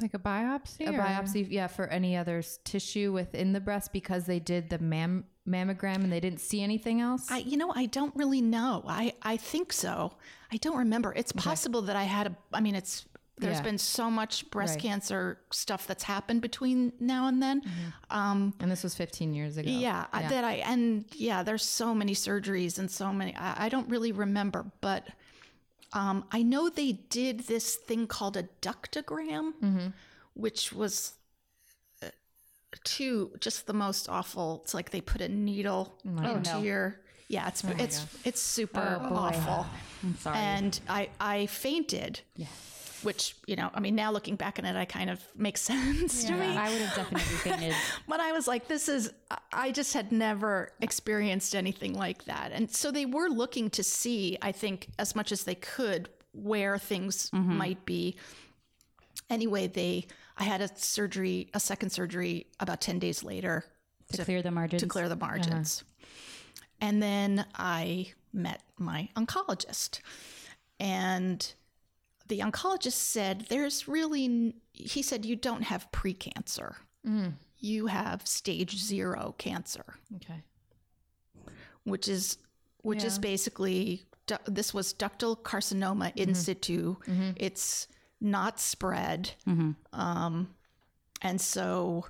like 0.01 0.13
a 0.13 0.19
biopsy? 0.19 0.87
a 0.87 0.93
or- 0.93 0.99
biopsy, 0.99 1.47
yeah, 1.49 1.67
for 1.67 1.87
any 1.87 2.15
other 2.15 2.43
tissue 2.63 3.11
within 3.11 3.53
the 3.53 3.59
breast 3.59 3.93
because 3.93 4.25
they 4.25 4.39
did 4.39 4.69
the 4.69 4.79
mam- 4.79 5.25
mammogram 5.47 6.03
and 6.03 6.11
they 6.11 6.19
didn't 6.19 6.39
see 6.41 6.61
anything 6.61 7.01
else? 7.01 7.29
I, 7.29 7.39
you 7.39 7.57
know, 7.57 7.71
I 7.75 7.85
don't 7.87 8.15
really 8.15 8.41
know. 8.41 8.83
I, 8.87 9.13
I 9.21 9.37
think 9.37 9.73
so. 9.73 10.13
I 10.51 10.57
don't 10.57 10.77
remember. 10.77 11.13
It's 11.15 11.31
possible 11.31 11.81
that 11.83 11.95
I 11.95 12.03
had 12.03 12.27
a, 12.27 12.35
I 12.53 12.61
mean, 12.61 12.75
it's, 12.75 13.05
there's 13.39 13.57
Yeah. 13.57 13.63
been 13.63 13.77
so 13.79 14.11
much 14.11 14.49
breast 14.51 14.75
Right. 14.75 14.81
cancer 14.83 15.39
stuff 15.51 15.87
that's 15.87 16.03
happened 16.03 16.41
between 16.41 16.93
now 16.99 17.27
and 17.27 17.41
then. 17.41 17.63
Um, 18.11 18.53
and 18.59 18.69
this 18.71 18.83
was 18.83 18.93
15 18.95 19.33
years 19.33 19.57
ago. 19.57 19.69
Yeah, 19.69 20.05
I 20.13 20.27
that 20.29 20.43
I 20.43 20.53
and 20.57 21.05
yeah, 21.15 21.41
there's 21.41 21.63
so 21.65 21.95
many 21.95 22.13
surgeries 22.13 22.77
and 22.77 22.89
so 22.91 23.11
many. 23.11 23.35
I, 23.35 23.65
I 23.65 23.69
don't 23.69 23.89
really 23.89 24.11
remember, 24.11 24.71
but 24.81 25.07
um, 25.93 26.25
I 26.31 26.43
know 26.43 26.69
they 26.69 26.91
did 26.91 27.41
this 27.41 27.75
thing 27.75 28.05
called 28.07 28.37
a 28.37 28.43
ductogram, 28.61 29.93
which 30.35 30.71
was 30.71 31.13
too 32.83 33.31
just 33.39 33.67
the 33.67 33.73
most 33.73 34.09
awful. 34.09 34.61
It's 34.63 34.73
like 34.73 34.91
they 34.91 35.01
put 35.01 35.21
a 35.21 35.29
needle 35.29 35.97
oh, 36.19 36.35
into 36.35 36.59
your. 36.59 36.99
Yeah, 37.27 37.47
it's 37.47 37.63
oh 37.65 37.73
it's 37.77 38.05
it's 38.25 38.41
super 38.41 38.99
oh, 39.01 39.15
awful. 39.15 39.65
I'm 40.03 40.17
sorry. 40.17 40.37
And 40.37 40.79
I 40.87 41.09
I 41.19 41.45
fainted. 41.47 42.21
Yeah. 42.35 42.47
Which 43.01 43.35
you 43.47 43.55
know, 43.57 43.69
I 43.73 43.81
mean, 43.81 43.95
now 43.95 44.11
looking 44.11 44.35
back 44.35 44.59
on 44.59 44.65
it, 44.65 44.77
I 44.77 44.85
kind 44.85 45.09
of 45.09 45.21
makes 45.35 45.61
sense 45.71 46.23
to 46.25 46.33
me. 46.33 46.45
I 46.45 46.71
would 46.71 46.81
have 46.81 46.95
definitely 46.95 47.37
fainted. 47.37 47.75
But 48.07 48.19
I 48.19 48.31
was 48.31 48.47
like, 48.47 48.67
this 48.67 48.87
is, 48.87 49.11
I 49.51 49.71
just 49.71 49.93
had 49.93 50.11
never 50.11 50.71
experienced 50.79 51.53
anything 51.53 51.95
like 51.95 52.25
that. 52.25 52.51
And 52.53 52.71
so 52.71 52.91
they 52.91 53.05
were 53.05 53.27
looking 53.27 53.69
to 53.71 53.83
see, 53.83 54.37
I 54.41 54.53
think, 54.53 54.87
as 54.99 55.15
much 55.15 55.33
as 55.33 55.43
they 55.43 55.55
could, 55.55 56.07
where 56.33 56.77
things 56.77 57.29
mm-hmm. 57.31 57.57
might 57.57 57.85
be. 57.85 58.15
Anyway, 59.29 59.67
they, 59.67 60.05
I 60.37 60.43
had 60.43 60.61
a 60.61 60.69
surgery, 60.75 61.49
a 61.53 61.59
second 61.59 61.91
surgery 61.91 62.47
about 62.59 62.81
10 62.81 62.99
days 62.99 63.23
later 63.23 63.65
to 64.11 64.25
clear 64.25 64.41
the 64.41 64.51
margins. 64.51 64.81
to 64.81 64.87
clear 64.87 65.09
the 65.09 65.15
margins. 65.15 65.83
Uh-huh. 65.83 66.07
And 66.81 67.01
then 67.01 67.45
I 67.55 68.11
met 68.33 68.61
my 68.77 69.09
oncologist. 69.15 70.01
And 70.79 71.53
the 72.27 72.39
oncologist 72.39 72.93
said, 72.93 73.45
There's 73.49 73.87
really, 73.87 74.55
he 74.73 75.01
said, 75.01 75.25
you 75.25 75.35
don't 75.35 75.63
have 75.63 75.91
precancer. 75.91 76.75
Mm. 77.07 77.33
You 77.59 77.87
have 77.87 78.27
stage 78.27 78.77
zero 78.77 79.35
cancer, 79.37 79.95
Okay. 80.17 80.41
which 81.83 82.07
is, 82.07 82.37
which 82.81 83.03
is 83.03 83.17
basically, 83.19 84.03
du- 84.27 84.39
this 84.45 84.73
was 84.73 84.93
ductal 84.93 85.37
carcinoma 85.37 86.11
in 86.17 86.29
mm-hmm. 86.29 86.33
situ. 86.33 86.95
Mm-hmm. 87.07 87.31
It's 87.37 87.87
not 88.23 88.59
spread. 88.59 89.31
Um, 89.91 90.55
and 91.21 91.39
so 91.39 92.05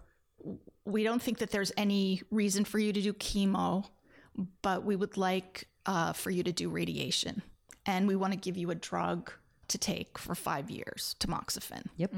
we 0.86 1.04
don't 1.04 1.22
think 1.22 1.40
that 1.40 1.52
there's 1.52 1.72
any 1.76 2.22
reason 2.32 2.64
for 2.64 2.80
you 2.80 2.94
to 2.94 3.02
do 3.02 3.14
chemo, 3.14 3.86
but 4.62 4.84
we 4.86 4.96
would 4.96 5.18
like 5.18 5.68
uh, 5.86 6.14
for 6.14 6.30
you 6.32 6.44
to 6.44 6.52
do 6.52 6.70
radiation. 6.70 7.42
And 7.86 8.08
we 8.08 8.16
want 8.16 8.32
to 8.34 8.40
give 8.40 8.56
you 8.56 8.72
a 8.72 8.76
drug 8.76 9.32
to 9.70 9.78
take 9.78 10.18
for 10.18 10.36
five 10.36 10.70
years, 10.70 11.16
tamoxifen. 11.20 11.86
Yep. 11.98 12.14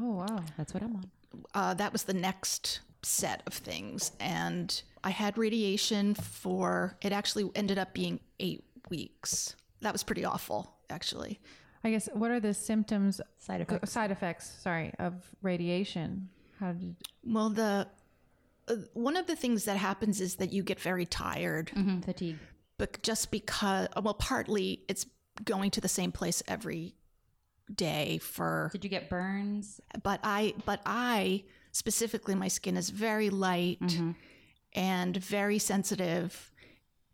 Oh 0.00 0.10
wow. 0.12 0.40
That's 0.56 0.72
what 0.74 0.82
I'm 0.82 0.96
on. 0.96 1.10
uh, 1.54 1.74
that 1.74 1.92
was 1.92 2.04
the 2.04 2.14
next 2.14 2.80
set 3.02 3.42
of 3.46 3.54
things. 3.54 4.12
And 4.20 4.82
I 5.02 5.10
had 5.10 5.38
radiation 5.38 6.14
for, 6.14 6.96
it 7.00 7.12
actually 7.12 7.50
ended 7.54 7.78
up 7.78 7.94
being 7.94 8.20
eight 8.38 8.62
weeks. 8.90 9.56
That 9.80 9.92
was 9.92 10.02
pretty 10.02 10.24
awful, 10.24 10.74
actually. 10.90 11.40
I 11.82 11.90
guess 11.90 12.08
what 12.12 12.30
are 12.30 12.40
the 12.40 12.52
symptoms 12.54 13.20
Side 13.38 13.66
go- 13.66 13.76
effects. 13.76 13.92
side 13.92 14.10
effects, 14.10 14.50
sorry, 14.62 14.92
of 14.98 15.14
radiation? 15.42 16.28
How 16.58 16.72
did 16.72 16.96
Well, 17.24 17.50
the, 17.50 17.88
uh, 18.68 18.74
one 18.92 19.16
of 19.16 19.26
the 19.26 19.36
things 19.36 19.64
that 19.64 19.76
happens 19.78 20.20
is 20.20 20.36
that 20.36 20.52
you 20.52 20.62
get 20.62 20.78
very 20.78 21.06
tired, 21.06 21.68
Mhm, 21.74 22.04
Fatigue. 22.04 22.38
but 22.76 23.02
just 23.02 23.30
because, 23.30 23.88
well, 24.02 24.14
partly 24.14 24.82
it's 24.88 25.06
going 25.44 25.70
to 25.70 25.80
the 25.80 25.88
same 25.88 26.12
place 26.12 26.42
every 26.46 26.94
day 27.74 28.18
for 28.18 28.68
Did 28.72 28.84
you 28.84 28.90
get 28.90 29.08
burns? 29.08 29.80
but 30.02 30.20
I 30.22 30.54
but 30.66 30.82
I 30.84 31.44
specifically 31.72 32.34
my 32.34 32.48
skin 32.48 32.76
is 32.76 32.90
very 32.90 33.30
light 33.30 33.80
and 34.74 35.16
very 35.16 35.58
sensitive 35.58 36.49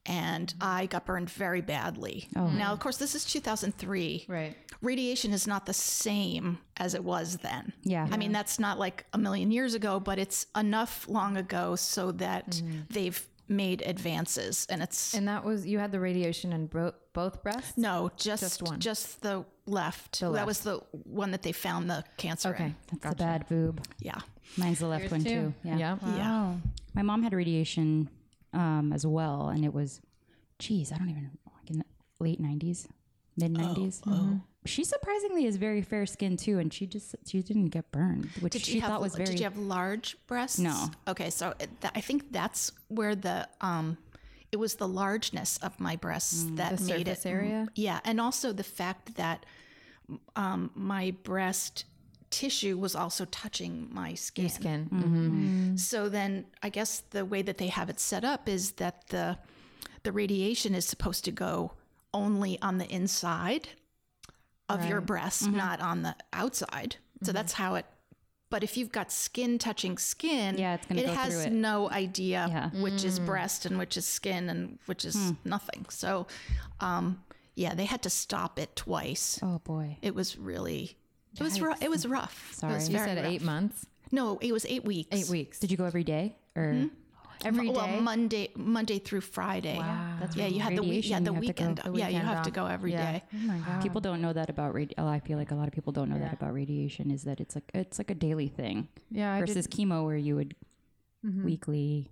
and 0.07 0.49
mm-hmm. 0.49 0.59
I 0.63 0.87
got 0.87 1.07
burned 1.07 1.31
very 1.31 1.61
badly. 1.61 2.29
Oh, 2.37 2.49
now 2.49 2.73
of 2.73 2.81
course 2.81 2.97
this 2.97 3.15
is 3.15 3.25
2003. 3.25 4.27
Right. 4.29 4.57
Radiation 4.83 5.33
is 5.33 5.47
not 5.47 5.67
the 5.67 5.73
same 5.73 6.59
as 6.77 6.95
it 6.95 7.05
was 7.05 7.39
then. 7.39 7.73
Yeah. 7.83 8.09
I 8.11 8.17
mean 8.17 8.33
that's 8.33 8.59
not 8.59 8.79
like 8.79 9.07
a 9.13 9.19
million 9.19 9.51
years 9.51 9.75
ago 9.75 10.01
but 10.01 10.19
it's 10.19 10.47
enough 10.57 11.09
long 11.09 11.37
ago 11.37 11.77
so 11.77 12.13
that 12.13 12.51
mm-hmm. 12.51 12.81
they've 12.91 13.27
made 13.49 13.83
advances 13.83 14.67
and 14.69 14.83
it's 14.83 15.15
And 15.15 15.29
that 15.29 15.45
was 15.45 15.67
you 15.67 15.79
had 15.79 15.93
the 15.93 16.01
radiation 16.01 16.53
in 16.53 16.67
bro- 16.67 16.95
both 17.13 17.43
breasts. 17.43 17.79
no, 17.79 18.11
just 18.17 18.43
Just 18.43 18.63
one. 18.63 18.81
just 18.81 19.23
the 19.23 19.45
left. 19.67 20.21
The 20.21 20.31
That 20.33 20.47
was 20.47 20.61
the 20.61 20.81
one 21.05 21.31
that 21.31 21.43
they 21.43 21.53
found 21.53 21.89
the 21.89 22.05
cancer 22.17 22.51
Okay. 22.51 22.65
in. 22.65 22.77
That's 23.01 23.17
the 23.17 23.25
bad 23.25 23.49
boob. 23.49 23.85
Yeah. 24.01 24.19
Mine's 24.57 24.79
the 24.79 24.87
left 24.87 25.11
one 25.11 25.25
too. 25.25 25.55
Yeah. 25.63 25.77
Yeah. 25.77 25.97
Yeah. 26.17 26.55
My 26.95 27.03
mom 27.03 27.23
had 27.23 27.33
radiation 27.33 28.09
um, 28.53 28.93
as 28.93 29.07
well, 29.07 29.49
and 29.49 29.65
it 29.65 29.73
was, 29.75 30.01
geez, 30.59 30.93
I 30.93 30.97
don't 30.99 31.09
even 31.11 31.31
like 31.55 31.71
in 31.71 31.79
the 31.79 31.85
late 32.21 32.41
'90s, 32.41 32.87
mid 33.37 33.53
'90s. 33.55 34.01
Oh, 34.07 34.41
She 34.65 34.83
surprisingly 34.85 35.47
is 35.47 35.57
very 35.57 35.83
fair 35.83 36.07
skinned 36.07 36.39
too, 36.39 36.59
and 36.59 36.73
she 36.73 36.87
just 36.87 37.15
she 37.27 37.43
didn't 37.43 37.67
get 37.71 37.91
burned, 37.93 38.31
which 38.41 38.53
Did 38.53 38.63
she 38.63 38.81
have 38.81 38.89
thought 38.89 39.01
was 39.01 39.15
very. 39.15 39.31
Did 39.31 39.39
you 39.41 39.45
have 39.45 39.57
large 39.59 40.17
breasts? 40.27 40.59
No. 40.59 40.91
Okay, 41.07 41.31
so 41.31 41.53
th- 41.59 41.93
I 41.95 42.01
think 42.01 42.33
that's 42.33 42.73
where 42.89 43.15
the 43.15 43.49
um, 43.61 43.99
it 44.53 44.57
was 44.57 44.77
the 44.77 44.89
largeness 44.89 45.59
of 45.59 45.79
my 45.81 45.97
breasts 45.97 46.45
that 46.55 46.73
Mm, 46.75 46.79
The 46.87 46.95
made 46.95 47.09
it. 47.09 47.27
area? 47.27 47.67
Yeah, 47.75 48.01
and 48.05 48.21
also 48.21 48.53
the 48.53 48.65
fact 48.65 49.17
that 49.17 49.45
um, 50.37 50.71
my 50.75 51.13
breast 51.23 51.85
tissue 52.41 52.77
was 52.79 52.95
also 52.95 53.25
touching 53.43 53.89
my 54.01 54.15
skin. 54.15 54.45
Your 54.45 54.51
skin. 54.61 54.81
Mm-hmm. 54.93 55.77
So 55.77 56.09
then, 56.09 56.45
I 56.63 56.69
guess 56.71 57.03
the 57.11 57.25
way 57.25 57.43
that 57.43 57.57
they 57.59 57.69
have 57.69 57.89
it 57.91 58.01
set 58.01 58.25
up 58.25 58.49
is 58.49 58.73
that 58.83 58.97
the 59.09 59.39
the 60.03 60.13
radiation 60.13 60.75
is 60.75 60.85
supposed 60.85 61.25
to 61.25 61.33
go 61.33 61.73
only 62.13 62.53
on 62.63 62.79
the 62.79 62.89
inside 62.99 63.69
of 64.69 64.85
your 64.91 65.01
breast, 65.01 65.43
Mm-hmm. 65.45 65.57
not 65.57 65.81
on 65.81 66.03
the 66.03 66.15
outside. 66.33 66.97
So 67.23 67.33
that's 67.33 67.55
how 67.55 67.75
it. 67.77 67.87
But 68.49 68.63
if 68.63 68.77
you've 68.77 68.93
got 68.93 69.11
skin 69.11 69.59
touching 69.59 69.99
skin, 69.99 70.57
Yeah, 70.59 70.75
it's 70.75 70.87
gonna 70.87 71.01
it 71.03 71.07
go 71.07 71.15
has 71.15 71.33
through 71.33 71.47
it. 71.47 71.53
no 71.53 71.91
idea 71.91 72.47
Yeah. 72.49 72.71
which 72.83 73.03
is 73.05 73.19
breast 73.19 73.67
and 73.67 73.77
which 73.79 73.97
is 73.97 74.07
skin 74.07 74.49
and 74.49 74.79
which 74.87 75.05
is 75.05 75.15
Hmm. 75.17 75.31
nothing. 75.45 75.87
So, 75.91 76.27
um, 76.81 77.05
yeah, 77.57 77.75
they 77.75 77.87
had 77.87 78.03
to 78.03 78.11
stop 78.11 78.59
it 78.59 78.77
twice. 78.77 79.41
Oh 79.43 79.59
boy. 79.65 79.99
It 80.03 80.15
was 80.15 80.37
really. 80.39 80.97
It 81.39 81.43
was 81.43 81.61
rough. 81.61 81.83
It 81.83 81.91
was 81.91 82.07
rough. 82.07 82.51
It 82.53 82.57
Sorry. 82.59 82.75
was 82.75 82.89
You 82.89 82.99
said 82.99 83.17
rough. 83.19 83.27
eight 83.27 83.43
months. 83.43 83.87
No, 84.13 84.39
it 84.41 84.53
was 84.53 84.65
eight 84.67 84.85
weeks. 84.85 85.09
Eight 85.13 85.29
weeks. 85.29 85.59
Did 85.59 85.71
you 85.71 85.77
go 85.77 85.85
every 85.85 86.05
day 86.05 86.37
or? 86.55 86.73
Hmm? 86.73 86.87
Every 87.45 87.67
day. 87.69 87.75
well, 87.75 88.01
Monday, 88.01 88.49
Monday 88.57 88.99
through 88.99 89.21
Friday. 89.21 89.77
Wow. 89.79 90.17
That's 90.21 90.35
Yeah, 90.35 90.47
you 90.47 90.59
had 90.61 90.75
the 90.75 90.83
week. 90.83 91.07
Yeah, 91.09 91.21
the 91.21 91.27
you 91.27 91.35
have 91.35 91.43
to 91.45 91.53
go. 91.53 91.65
weekend. 91.67 91.77
The 91.79 91.83
yeah, 91.99 92.09
you 92.09 92.15
weekend 92.15 92.29
have 92.29 92.43
to 92.45 92.51
go 92.51 92.65
every 92.67 92.93
Yeah. 92.93 93.13
day. 93.13 93.23
Oh 93.35 93.37
my 93.39 93.59
god. 93.59 93.83
People 93.83 94.01
don't 94.01 94.23
know 94.23 94.33
that 94.33 94.49
about 94.49 94.73
radi- 94.75 94.95
oh, 94.97 95.07
I 95.07 95.21
feel 95.21 95.37
like 95.37 95.51
a 95.51 95.55
lot 95.55 95.69
of 95.69 95.75
people 95.75 95.93
don't 95.93 96.09
know 96.09 96.19
that 96.19 96.33
about 96.33 96.55
radiation. 96.55 97.11
Is 97.11 97.25
that 97.25 97.39
it's 97.41 97.55
like 97.55 97.71
it's 97.75 97.99
like 97.99 98.11
a 98.11 98.15
daily 98.15 98.49
thing 98.49 98.89
Yeah, 99.11 99.35
I 99.35 99.41
versus 99.41 99.67
did. 99.67 99.71
chemo 99.79 100.03
where 100.07 100.17
you 100.17 100.35
would 100.37 100.55
mm-hmm. 101.25 101.45
weekly, 101.45 102.11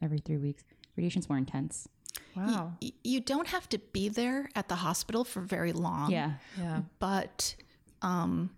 every 0.00 0.18
three 0.18 0.36
weeks. 0.38 0.62
Radiation's 0.96 1.28
more 1.28 1.38
intense. 1.38 1.88
Wow. 2.36 2.74
Y- 2.80 2.92
You 3.02 3.20
don't 3.20 3.48
have 3.48 3.68
to 3.70 3.78
be 3.78 4.08
there 4.08 4.48
at 4.54 4.68
the 4.68 4.76
hospital 4.76 5.24
for 5.24 5.40
very 5.40 5.72
long. 5.72 6.12
Yeah. 6.12 6.34
yeah. 6.56 6.82
but 7.00 7.56
um 8.04 8.50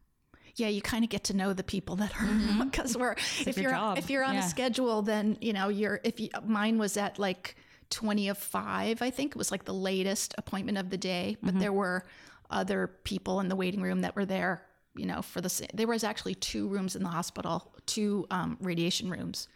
yeah 0.57 0.69
you 0.77 0.81
kind 0.83 1.05
of 1.05 1.11
get 1.11 1.25
to 1.25 1.35
know 1.41 1.53
the 1.53 1.63
people 1.75 1.97
that 1.97 2.13
are 2.21 2.65
because 2.65 2.97
we're 2.97 3.17
if 3.47 3.57
your 3.57 3.63
you're 3.65 3.71
job. 3.73 3.99
if 3.99 4.11
you're 4.11 4.25
on 4.25 4.35
Yeah. 4.35 4.47
a 4.47 4.49
schedule 4.49 5.03
then 5.03 5.37
you 5.41 5.53
know 5.53 5.69
you're 5.69 6.01
if 6.05 6.19
you, 6.21 6.29
mine 6.45 6.79
was 6.79 6.97
at 6.97 7.19
like 7.19 7.57
20 7.91 8.29
of 8.31 8.39
5 8.39 9.01
i 9.03 9.11
think 9.11 9.33
it 9.35 9.39
was 9.39 9.51
like 9.51 9.65
the 9.65 9.75
latest 9.93 10.35
appointment 10.39 10.79
of 10.79 10.91
the 10.91 10.99
day 10.99 11.37
but 11.43 11.59
there 11.59 11.73
were 11.73 12.05
other 12.51 12.81
people 13.05 13.41
in 13.41 13.49
the 13.49 13.57
waiting 13.57 13.83
room 13.83 14.01
that 14.03 14.15
were 14.17 14.25
there 14.27 14.63
you 14.95 15.07
know 15.07 15.21
for 15.23 15.41
the 15.41 15.49
sa- 15.49 15.73
there 15.75 15.87
was 15.87 16.03
actually 16.05 16.35
two 16.35 16.67
rooms 16.69 16.97
in 16.97 17.03
the 17.03 17.09
hospital 17.21 17.57
two 17.87 18.27
um, 18.31 18.57
radiation 18.61 19.09
rooms 19.11 19.49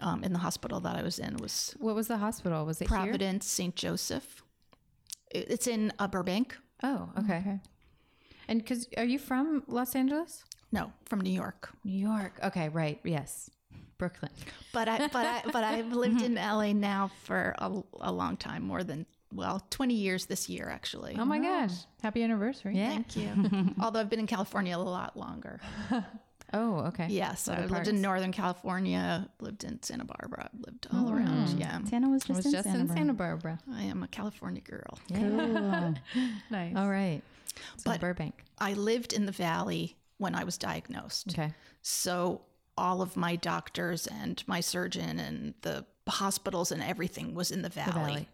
um, 0.00 0.22
in 0.22 0.32
the 0.32 0.38
hospital 0.38 0.78
that 0.80 0.94
i 0.96 1.02
was 1.02 1.18
in 1.18 1.36
was 1.38 1.74
What 1.80 1.94
was 1.96 2.06
the 2.08 2.18
hospital? 2.18 2.64
Was 2.66 2.80
it 2.82 2.86
providence 2.88 3.46
st 3.46 3.74
joseph 3.74 4.42
It- 5.30 5.48
it's 5.54 5.66
in 5.66 5.92
uh, 5.98 6.06
burbank 6.08 6.56
Oh, 6.82 7.10
okay. 7.18 7.38
Okay. 7.38 7.58
And 8.48 8.58
because 8.60 8.88
are 8.96 9.04
you 9.04 9.18
from 9.18 9.62
Los 9.66 9.94
Angeles? 9.94 10.44
no 10.70 10.92
from 11.06 11.20
new 11.20 11.30
york 11.30 11.70
New 11.84 11.98
York. 11.98 12.38
Okay, 12.44 12.68
right. 12.68 13.00
Yes. 13.04 13.50
Brooklyn. 13.98 14.30
but 14.72 14.86
I 14.88 15.08
but 15.08 15.26
I 15.26 15.42
but 15.52 15.64
I've 15.72 15.92
lived 15.92 16.22
in 16.22 16.34
LA 16.34 16.72
now 16.72 17.10
for 17.24 17.54
a, 17.58 17.82
a 18.00 18.12
long 18.12 18.36
time, 18.36 18.62
more 18.62 18.84
than 18.84 19.06
well, 19.32 19.60
twenty 19.70 19.94
years 19.94 20.26
this 20.26 20.48
year 20.48 20.68
actually. 20.68 21.16
Oh 21.18 21.24
my 21.24 21.38
gosh. 21.38 21.72
Happy 22.02 22.22
anniversary. 22.22 22.76
Yeah. 22.76 22.90
Thank 22.90 23.16
you. 23.16 23.30
Although 23.80 24.00
I've 24.00 24.10
been 24.10 24.20
in 24.20 24.26
California 24.26 24.76
a 24.76 24.78
lot 24.78 25.16
longer. 25.16 25.60
Oh, 26.52 26.78
okay. 26.86 27.08
Yes, 27.10 27.48
I 27.48 27.52
Other 27.52 27.62
lived 27.62 27.72
parts. 27.74 27.88
in 27.88 28.00
Northern 28.00 28.32
California, 28.32 29.28
lived 29.40 29.64
in 29.64 29.82
Santa 29.82 30.04
Barbara, 30.04 30.48
lived 30.66 30.86
all 30.92 31.08
hmm. 31.08 31.16
around. 31.16 31.58
Yeah, 31.58 31.78
Tana 31.88 32.08
was 32.08 32.22
just, 32.22 32.36
was 32.36 32.46
in, 32.46 32.52
just 32.52 32.64
Santa 32.64 32.80
in 32.80 32.86
Barbara. 32.86 32.98
Santa 32.98 33.14
Barbara. 33.14 33.58
I 33.74 33.82
am 33.82 34.02
a 34.02 34.08
California 34.08 34.62
girl. 34.62 34.98
Cool. 35.12 35.94
Nice. 36.50 36.76
All 36.76 36.88
right. 36.88 37.20
So 37.76 37.90
But- 37.90 38.00
Burbank. 38.00 38.44
I 38.58 38.72
lived 38.74 39.12
in 39.12 39.26
the 39.26 39.32
valley 39.32 39.96
when 40.16 40.34
I 40.34 40.44
was 40.44 40.58
diagnosed. 40.58 41.30
Okay. 41.32 41.52
So 41.82 42.42
all 42.76 43.02
of 43.02 43.16
my 43.16 43.36
doctors 43.36 44.06
and 44.06 44.42
my 44.46 44.60
surgeon 44.60 45.18
and 45.18 45.54
the 45.62 45.84
hospitals 46.08 46.72
and 46.72 46.82
everything 46.82 47.34
was 47.34 47.50
in 47.50 47.62
the 47.62 47.68
valley. 47.68 47.92
valley. 47.92 48.28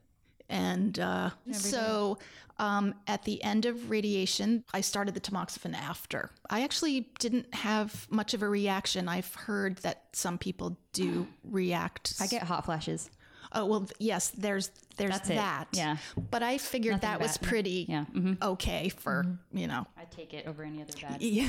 And 0.48 0.98
uh, 0.98 1.30
so 1.52 2.18
um, 2.58 2.94
at 3.06 3.24
the 3.24 3.42
end 3.42 3.66
of 3.66 3.90
radiation, 3.90 4.64
I 4.72 4.80
started 4.80 5.14
the 5.14 5.20
tamoxifen 5.20 5.74
after. 5.74 6.30
I 6.50 6.62
actually 6.62 7.08
didn't 7.18 7.54
have 7.54 8.06
much 8.10 8.34
of 8.34 8.42
a 8.42 8.48
reaction. 8.48 9.08
I've 9.08 9.34
heard 9.34 9.78
that 9.78 10.04
some 10.12 10.38
people 10.38 10.76
do 10.92 11.26
react. 11.42 12.14
I 12.20 12.26
get 12.26 12.42
hot 12.42 12.64
flashes. 12.64 13.10
Oh 13.54 13.66
well, 13.66 13.88
yes. 13.98 14.30
There's 14.36 14.70
there's 14.96 15.10
That's 15.12 15.30
it. 15.30 15.34
that. 15.36 15.68
Yeah. 15.72 15.96
But 16.30 16.42
I 16.42 16.58
figured 16.58 16.94
Nothing 16.94 17.08
that 17.10 17.20
was 17.20 17.38
bad. 17.38 17.48
pretty 17.48 17.86
Yeah. 17.88 18.04
hmm 18.04 18.34
okay 18.42 18.88
for 18.88 19.24
you 19.52 19.66
know. 19.66 19.86
I 19.96 20.04
take 20.04 20.34
it 20.34 20.46
over 20.46 20.62
any 20.62 20.82
other 20.82 20.92
bad. 21.00 21.22
Yeah. 21.22 21.48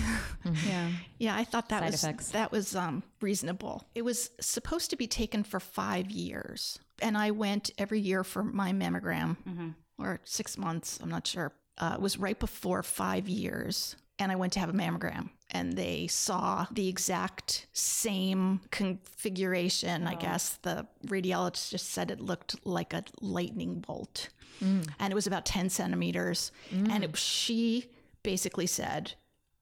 Yeah. 0.68 0.90
Yeah, 1.18 1.36
I 1.36 1.44
thought 1.44 1.70
that 1.70 1.82
Side 1.82 1.92
was 1.92 2.04
effects. 2.04 2.30
that 2.32 2.52
was 2.52 2.76
um, 2.76 3.04
reasonable. 3.22 3.84
It 3.96 4.04
was 4.04 4.30
supposed 4.40 4.90
to 4.92 4.96
be 4.96 5.08
taken 5.08 5.44
for 5.44 5.60
five 5.60 6.10
years, 6.12 6.80
and 7.02 7.18
I 7.18 7.32
went 7.32 7.72
every 7.78 8.00
year 8.00 8.24
for 8.24 8.44
my 8.44 8.72
mammogram, 8.72 9.76
or 9.98 10.20
six 10.26 10.58
months. 10.58 11.00
I'm 11.02 11.10
not 11.10 11.26
sure. 11.28 11.52
Uh, 11.78 11.94
it 11.96 12.02
was 12.02 12.18
right 12.18 12.40
before 12.40 12.82
five 12.84 13.28
years, 13.28 13.96
and 14.20 14.32
I 14.32 14.36
went 14.36 14.54
to 14.54 14.60
have 14.60 14.70
a 14.70 14.74
mammogram, 14.74 15.30
and 15.52 15.74
they 15.74 16.08
saw 16.08 16.66
the 16.72 16.88
exact 16.88 17.68
same 17.74 18.62
configuration. 18.72 20.08
I 20.08 20.16
guess 20.16 20.58
the 20.62 20.88
radiologist 21.08 21.72
just 21.72 21.90
said 21.90 22.12
it 22.12 22.22
looked 22.22 22.66
like 22.66 22.94
a 22.94 23.04
lightning 23.22 23.80
bolt, 23.80 24.30
mm. 24.64 24.88
and 25.00 25.12
it 25.12 25.16
was 25.16 25.28
about 25.28 25.46
ten 25.46 25.70
centimeters, 25.70 26.52
mm. 26.72 26.90
and 26.90 27.04
it, 27.04 27.18
she 27.18 27.90
basically 28.24 28.68
said, 28.68 29.14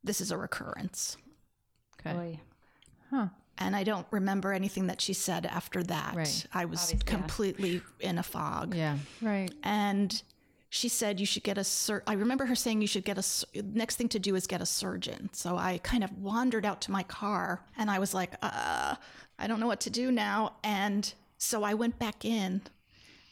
"This 0.04 0.22
is 0.22 0.32
a 0.32 0.38
recurrence." 0.38 1.18
Okay. 2.00 2.14
Boy. 2.14 2.40
Huh. 3.10 3.28
And 3.60 3.76
I 3.76 3.84
don't 3.84 4.08
remember 4.10 4.52
anything 4.52 4.88
that 4.88 5.00
she 5.00 5.14
said 5.14 5.46
after 5.46 5.84
that. 5.84 6.16
Right. 6.16 6.46
I 6.54 6.66
was 6.66 6.82
Obviously, 6.84 6.98
yeah. 7.06 7.18
completely 7.18 7.82
in 8.00 8.18
a 8.18 8.24
fog. 8.24 8.74
Yeah. 8.74 8.98
Right. 9.22 9.54
And 9.62 10.24
she 10.76 10.90
said 10.90 11.20
you 11.20 11.26
should 11.28 11.44
get 11.44 11.56
a 11.60 11.64
sur- 11.64 12.02
I 12.08 12.14
remember 12.14 12.48
her 12.48 12.56
saying 12.56 12.82
you 12.82 12.88
should 12.88 13.06
get 13.06 13.20
a 13.20 13.22
sur- 13.22 13.46
next 13.64 13.98
thing 13.98 14.10
to 14.10 14.18
do 14.18 14.34
is 14.34 14.48
get 14.48 14.60
a 14.60 14.66
surgeon. 14.66 15.30
So 15.32 15.56
I 15.56 15.78
kind 15.84 16.04
of 16.04 16.18
wandered 16.18 16.66
out 16.66 16.82
to 16.82 16.92
my 16.92 17.04
car 17.04 17.64
and 17.78 17.92
I 17.92 18.00
was 18.00 18.12
like, 18.16 18.32
uh, 18.42 18.96
I 19.38 19.46
don't 19.46 19.60
know 19.60 19.68
what 19.68 19.82
to 19.82 19.92
do 19.92 20.12
now. 20.12 20.54
And 20.64 21.14
so 21.38 21.62
I 21.64 21.76
went 21.76 22.00
back 22.00 22.26
in 22.26 22.62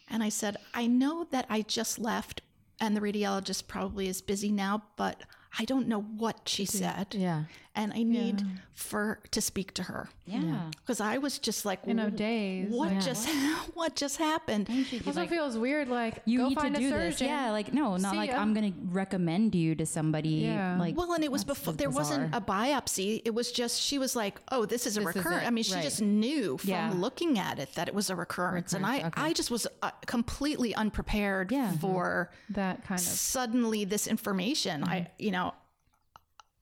and 0.07 0.21
I 0.21 0.29
said, 0.29 0.57
I 0.75 0.86
know 0.86 1.25
that 1.31 1.48
I 1.50 1.63
just 1.63 1.98
left 1.98 2.41
and 2.79 2.95
the 2.95 3.01
radiologist 3.01 3.67
probably 3.67 4.07
is 4.07 4.21
busy 4.21 4.51
now, 4.51 4.83
but 4.95 5.24
I 5.57 5.65
don't 5.65 5.88
know 5.88 6.01
what 6.01 6.41
she 6.48 6.65
said. 6.65 7.15
Yeah. 7.15 7.45
And 7.74 7.94
I 7.94 8.04
need 8.04 8.44
for 8.74 9.20
to 9.32 9.40
speak 9.40 9.74
to 9.75 9.84
her 9.84 10.10
Yeah. 10.25 10.70
because 10.82 11.00
I 11.00 11.20
was 11.20 11.40
just 11.40 11.63
like, 11.63 11.80
In 11.88 12.00
a 12.00 12.12
days. 12.12 12.70
What 12.70 12.92
yeah. 12.92 13.00
just 13.00 13.30
what 13.75 13.96
just 13.96 14.18
happened? 14.18 14.68
also 15.08 15.25
feels 15.28 15.58
weird. 15.58 15.88
Like 15.88 16.22
You 16.25 16.40
go 16.40 16.50
need 16.50 16.60
to 16.60 16.70
do 16.72 16.94
a 16.94 17.00
this. 17.00 17.22
Yeah, 17.22 17.51
like 17.51 17.74
no, 17.74 17.96
not 17.96 18.12
See 18.12 18.18
like 18.18 18.32
ya. 18.32 18.40
I'm 18.42 18.54
gonna 18.54 18.74
recommend 18.90 19.56
you 19.56 19.75
to 19.75 19.86
somebody. 19.86 20.30
Yeah. 20.51 20.78
Like 20.78 20.98
Well, 20.98 21.13
and 21.13 21.24
it 21.24 21.32
was 21.32 21.46
before 21.46 21.74
there 21.74 21.90
wasn't 21.90 22.36
a 22.36 22.42
biopsy. 22.42 23.22
It 23.24 23.34
was 23.34 23.54
just 23.54 23.80
she 23.82 23.98
was 23.98 24.18
like, 24.18 24.42
"Oh, 24.51 24.66
this 24.66 24.86
is 24.86 24.98
a 24.98 25.00
This 25.00 25.10
is 25.10 25.16
recurrent." 25.16 25.44
it, 25.44 25.48
I 25.48 25.50
mean, 25.51 25.63
she 25.63 25.75
right. 25.75 25.84
just 25.84 26.01
knew 26.01 26.58
from 26.58 26.70
Yeah. 26.70 26.92
looking 26.94 27.40
at 27.40 27.58
it 27.58 27.74
that 27.75 27.88
it 27.88 27.94
was 27.94 28.10
a 28.10 28.18
recurrence, 28.18 28.74
and 28.74 28.86
I, 28.86 28.98
okay. 29.00 29.22
I 29.22 29.32
just 29.32 29.50
was 29.50 29.66
uh, 29.82 29.92
completely 30.08 30.75
unprepared 30.75 31.54
Yeah. 31.54 31.72
for 31.78 32.32
that 32.50 32.84
kind 32.84 33.00
of. 33.00 33.06
suddenly 33.06 33.86
this 33.86 34.08
information. 34.08 34.84
I, 34.84 35.08
you 35.18 35.32
know, 35.32 35.54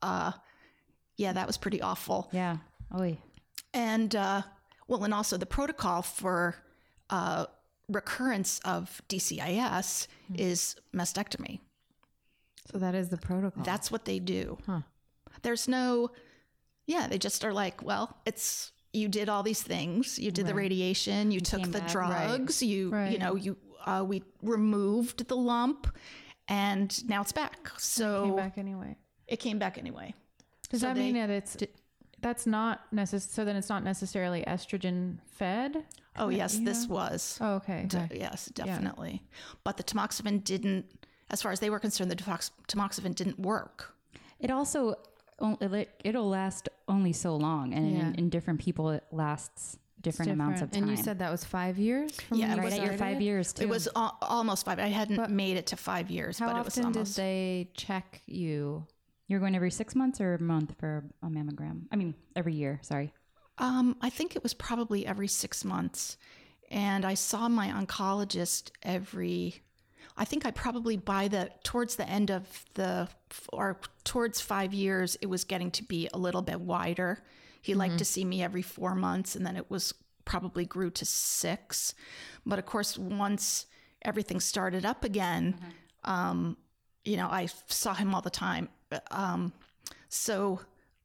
uh, 0.03 0.33
yeah, 1.19 1.33
that 1.33 1.45
was 1.47 1.57
pretty 1.57 1.81
awful. 1.81 2.29
yeah. 2.31 2.57
Oh, 2.91 3.03
yeah. 3.03 3.15
And 3.73 4.15
uh, 4.15 4.41
well, 4.87 5.03
and 5.03 5.13
also 5.13 5.37
the 5.37 5.45
protocol 5.45 6.01
for 6.01 6.55
uh, 7.11 7.45
recurrence 7.87 8.59
of 8.65 9.01
DCIS 9.09 10.07
is 10.35 10.75
mastectomy. 10.95 11.59
So 12.71 12.79
that 12.79 12.95
is 12.95 13.09
the 13.09 13.17
protocol. 13.17 13.63
That's 13.63 13.91
what 13.91 14.05
they 14.05 14.19
do. 14.19 14.57
Huh. 14.65 14.81
There's 15.43 15.67
no, 15.67 16.09
yeah, 16.87 17.07
they 17.07 17.17
just 17.19 17.43
are 17.45 17.53
like, 17.53 17.83
well, 17.83 18.17
it's 18.25 18.71
you 18.93 19.07
did 19.07 19.29
all 19.29 19.43
these 19.43 19.61
things. 19.61 20.17
You 20.17 20.31
did 20.31 20.47
the 20.47 20.55
radiation. 20.55 21.29
You, 21.31 21.39
took 21.41 21.61
the 21.63 21.79
back. 21.79 21.89
drugs. 21.91 22.63
You, 22.63 22.85
you 22.85 22.89
Right. 22.91 23.19
know, 23.19 23.35
you 23.35 23.55
uh, 23.85 24.03
we 24.07 24.23
removed 24.41 25.27
the 25.27 25.37
lump, 25.37 25.87
and 26.47 27.07
now 27.07 27.21
it's 27.21 27.31
back. 27.31 27.69
So 27.77 28.23
it 28.23 28.25
Came 28.27 28.35
back 28.35 28.57
anyway. 28.57 28.95
it 29.27 29.37
came 29.39 29.59
back 29.59 29.77
anyway. 29.77 30.13
Does 30.69 30.81
So 30.81 30.87
that 30.87 30.95
they- 30.95 31.01
mean 31.11 31.15
that 31.15 31.29
it's 31.29 31.57
that's 32.21 32.45
not 32.45 32.91
necessary? 32.91 33.31
So 33.31 33.45
then 33.45 33.55
it's 33.55 33.69
not 33.69 33.83
necessarily 33.83 34.43
estrogen 34.43 35.19
fed. 35.25 35.85
Oh 36.17 36.29
yes, 36.29 36.57
this 36.59 36.83
Yeah. 36.85 36.89
was. 36.91 37.37
Oh, 37.41 37.53
okay. 37.55 37.85
D- 37.87 37.97
yes, 38.15 38.47
definitely. 38.47 39.23
But 39.63 39.77
the 39.77 39.83
tamoxifen 39.83 40.43
didn't, 40.43 40.85
as 41.29 41.41
far 41.41 41.51
as 41.51 41.59
they 41.61 41.69
were 41.69 41.79
concerned, 41.79 42.11
the 42.11 42.15
tamox- 42.17 42.51
tamoxifen 42.67 43.15
didn't 43.15 43.39
work. 43.39 43.95
It 44.39 44.51
also 44.51 44.95
o- 45.39 45.57
it- 45.61 46.01
it'll 46.03 46.27
last 46.27 46.67
only 46.89 47.13
so 47.13 47.35
long, 47.37 47.73
and 47.73 47.91
Yeah. 47.91 48.07
in, 48.09 48.15
in 48.15 48.29
different 48.29 48.59
people 48.59 48.89
it 48.89 49.05
lasts 49.11 49.77
different, 50.01 50.31
amounts 50.31 50.61
of 50.61 50.71
time. 50.71 50.83
and 50.83 50.91
you 50.91 50.97
said 50.97 51.19
that 51.19 51.29
was 51.31 51.43
five 51.45 51.77
years 51.77 52.19
from 52.21 52.37
Yeah, 52.39 52.49
when 52.49 52.59
it 52.59 52.61
right 52.63 52.73
at 52.73 52.85
your 52.85 52.97
five 52.97 53.21
years 53.21 53.53
too. 53.53 53.63
It 53.63 53.69
was 53.69 53.87
al- 53.95 54.17
almost 54.21 54.65
five. 54.65 54.79
I 54.79 54.87
hadn't 54.87 55.15
But 55.17 55.29
made 55.31 55.55
it 55.57 55.67
to 55.67 55.77
five 55.77 56.09
years, 56.11 56.39
How 56.39 56.47
but 56.47 56.57
it 56.59 56.65
was 56.65 56.77
often 56.77 56.91
did 56.91 57.05
they 57.07 57.69
check 57.75 58.21
you? 58.25 58.85
You're 59.29 59.39
going 59.39 59.55
every 59.55 59.69
six 59.69 59.93
months 59.93 60.19
or 60.19 60.33
a 60.33 60.41
month 60.41 60.75
for 60.79 61.05
a 61.21 61.27
mammogram. 61.27 61.83
I 61.91 61.95
mean, 61.95 62.15
every 62.35 62.55
year. 62.55 62.79
Sorry. 62.81 63.13
Um, 63.59 63.95
I 64.01 64.09
think 64.09 64.35
it 64.35 64.41
was 64.41 64.55
probably 64.55 65.05
every 65.05 65.27
six 65.27 65.63
months. 65.63 66.17
And 66.71 67.05
I 67.05 67.13
saw 67.13 67.47
my 67.47 67.67
oncologist 67.67 68.71
every, 68.81 69.61
I 70.17 70.25
think 70.25 70.47
I 70.47 70.51
probably 70.51 70.97
by 70.97 71.27
the, 71.27 71.51
towards 71.63 71.95
the 71.95 72.09
end 72.09 72.31
of 72.31 72.65
the, 72.73 73.07
or 73.53 73.79
towards 74.03 74.41
five 74.41 74.73
years, 74.73 75.15
it 75.21 75.27
was 75.27 75.43
getting 75.43 75.69
to 75.71 75.83
be 75.83 76.09
a 76.11 76.17
little 76.17 76.41
bit 76.41 76.59
wider. 76.59 77.23
He 77.61 77.75
liked 77.75 77.99
to 77.99 78.05
see 78.05 78.25
me 78.25 78.41
every 78.41 78.63
four 78.63 78.95
months 78.95 79.35
and 79.35 79.45
then 79.45 79.55
it 79.55 79.69
was 79.69 79.93
probably 80.25 80.65
grew 80.65 80.89
to 80.89 81.05
six. 81.05 81.93
But 82.47 82.57
of 82.57 82.65
course, 82.65 82.97
once 82.97 83.67
everything 84.01 84.39
started 84.39 84.85
up 84.85 85.03
again, 85.03 85.55
um, 86.03 86.57
you 87.03 87.15
know, 87.15 87.27
I 87.29 87.47
saw 87.67 87.93
him 87.93 88.15
all 88.15 88.21
the 88.21 88.31
time. 88.31 88.69
Um, 89.11 89.53
so 90.07 90.61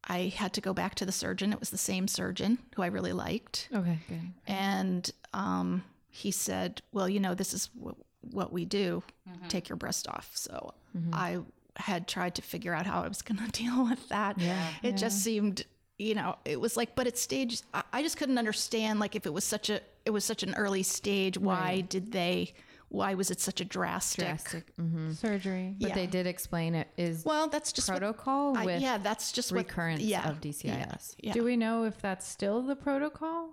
I 0.07 0.33
had 0.37 0.53
to 0.55 0.61
go 0.61 0.73
back 0.75 0.95
to 0.97 1.07
the 1.07 1.13
surgeon. 1.13 1.53
It 1.53 1.61
was 1.61 1.71
the 1.71 1.79
same 1.79 2.09
surgeon 2.09 2.59
who 2.77 2.83
I 2.83 2.87
really 2.87 3.13
liked. 3.13 3.69
Okay, 3.75 3.99
good. 4.09 4.21
And 4.47 5.11
um, 5.33 5.85
he 6.11 6.31
said, 6.31 6.83
Well, 6.93 7.09
you 7.09 7.21
know, 7.21 7.35
this 7.35 7.55
is 7.55 7.69
w- 7.69 7.97
what 8.21 8.53
we 8.53 8.65
do 8.65 9.03
take 9.49 9.69
your 9.69 9.77
breast 9.77 10.09
off. 10.09 10.31
So 10.35 10.75
I 11.13 11.39
had 11.77 12.07
tried 12.07 12.35
to 12.37 12.43
figure 12.43 12.73
out 12.73 12.87
how 12.87 13.03
I 13.03 13.09
was 13.09 13.21
going 13.23 13.39
to 13.45 13.51
deal 13.51 13.85
with 13.89 14.09
that. 14.11 14.39
Yeah. 14.39 14.69
It 14.83 14.97
just 14.97 15.23
seemed, 15.23 15.65
you 15.99 16.15
know, 16.15 16.37
it 16.45 16.61
was 16.61 16.77
like, 16.77 16.95
but 16.95 17.07
at 17.07 17.19
stage, 17.19 17.61
I, 17.73 17.83
I 17.93 18.03
just 18.03 18.17
couldn't 18.17 18.39
understand, 18.39 19.01
like, 19.01 19.17
if 19.17 19.27
it 19.27 19.33
was 19.33 19.45
such 19.45 19.71
a, 19.71 19.81
it 20.05 20.11
was 20.11 20.25
such 20.25 20.43
an 20.43 20.55
early 20.55 20.83
stage, 20.83 21.37
why 21.39 21.81
did 21.83 22.13
they, 22.13 22.53
why 22.95 23.15
was 23.15 23.31
it 23.31 23.41
such 23.41 23.61
a 23.61 23.65
drastic? 23.65 24.25
Drastic. 24.25 24.73
hmm 24.77 25.13
Surgery. 25.13 25.75
But 25.81 25.89
Yeah. 25.91 25.95
they 25.97 26.07
did 26.07 26.27
explain 26.27 26.75
it 26.75 26.89
is 26.97 27.25
Well, 27.25 27.49
that's 27.49 27.73
just 27.73 27.89
what, 27.89 27.99
protocol 27.99 28.57
I, 28.57 28.77
yeah, 28.77 28.99
that's 28.99 29.33
just 29.33 29.51
what, 29.53 29.59
recurrence 29.67 30.03
yeah, 30.03 30.29
of 30.31 30.41
DCIS. 30.41 31.17
yeah. 31.19 31.33
Do 31.33 31.43
we 31.45 31.57
know 31.57 31.85
if 31.85 32.01
that's 32.01 32.27
still 32.27 32.63
the 32.63 32.77
protocol? 32.77 33.51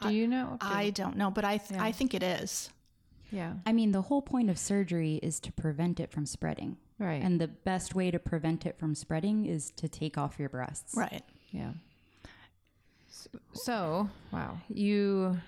Do 0.00 0.12
you 0.12 0.26
know? 0.26 0.56
Do- 0.60 0.66
I 0.66 0.90
don't 0.90 1.16
know, 1.16 1.30
but 1.30 1.44
I, 1.44 1.58
th- 1.58 1.80
I 1.80 1.92
think 1.92 2.14
it 2.14 2.22
is. 2.22 2.70
yeah. 3.30 3.54
I 3.66 3.72
mean, 3.72 3.92
the 3.92 4.02
whole 4.02 4.22
point 4.22 4.50
of 4.50 4.58
surgery 4.58 5.20
is 5.22 5.38
to 5.40 5.52
prevent 5.52 6.00
it 6.00 6.10
from 6.10 6.26
spreading. 6.26 6.76
Right. 6.98 7.22
And 7.22 7.40
the 7.40 7.48
best 7.48 7.94
way 7.94 8.10
to 8.10 8.18
prevent 8.18 8.64
it 8.66 8.78
from 8.78 8.94
spreading 8.94 9.46
is 9.46 9.70
to 9.76 9.88
take 9.88 10.16
off 10.18 10.38
your 10.38 10.48
breasts. 10.48 10.94
Right. 10.96 11.24
yeah. 11.50 11.72
So 13.54 14.08
Wow. 14.32 14.58
you 14.68 15.38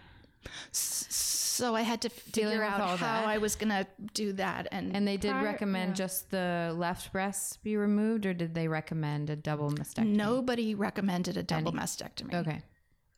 So 0.72 1.74
I 1.74 1.83
had 1.83 2.00
to 2.02 2.09
figure 2.09 2.64
out 2.64 2.80
how 2.80 2.96
that. 2.96 3.28
I 3.28 3.38
was 3.38 3.54
going 3.54 3.68
to 3.68 3.87
do 4.12 4.33
that. 4.35 4.66
And, 4.72 4.94
and 4.96 5.07
they 5.07 5.16
did 5.16 5.30
Prior- 5.30 5.44
recommend 5.44 5.90
yeah. 5.90 5.94
just 5.94 6.30
the 6.30 6.74
left 6.76 7.12
breast 7.12 7.62
be 7.62 7.76
removed, 7.76 8.26
or 8.26 8.35
did 8.35 8.54
they 8.54 8.66
recommend 8.66 9.30
a 9.30 9.37
double 9.37 9.70
mastectomy? 9.70 10.16
nobody 10.16 10.74
recommended 10.74 11.37
a 11.37 11.42
double 11.42 11.72
mastectomy. 11.72 12.35
Okay. 12.35 12.62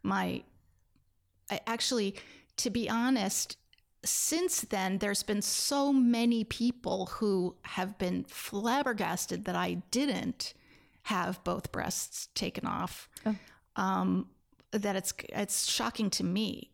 My, 0.02 0.42
I 1.50 1.60
actually, 1.66 2.16
to 2.58 2.70
be 2.70 2.90
honest, 2.90 3.56
since 4.04 4.60
then, 4.60 4.98
there's 4.98 5.22
been 5.22 5.42
so 5.42 5.92
many 5.92 6.44
people 6.44 7.06
who 7.06 7.56
have 7.62 7.96
been 7.98 8.24
flabbergasted 8.28 9.46
that 9.46 9.56
I 9.56 9.82
didn't 9.90 10.52
have 11.02 11.42
both 11.42 11.72
breasts 11.72 12.28
taken 12.34 12.66
off. 12.66 13.08
Um, 13.76 14.28
that 14.72 14.96
it's 14.96 15.14
it's 15.30 15.70
shocking 15.70 16.10
to 16.10 16.24
me. 16.24 16.70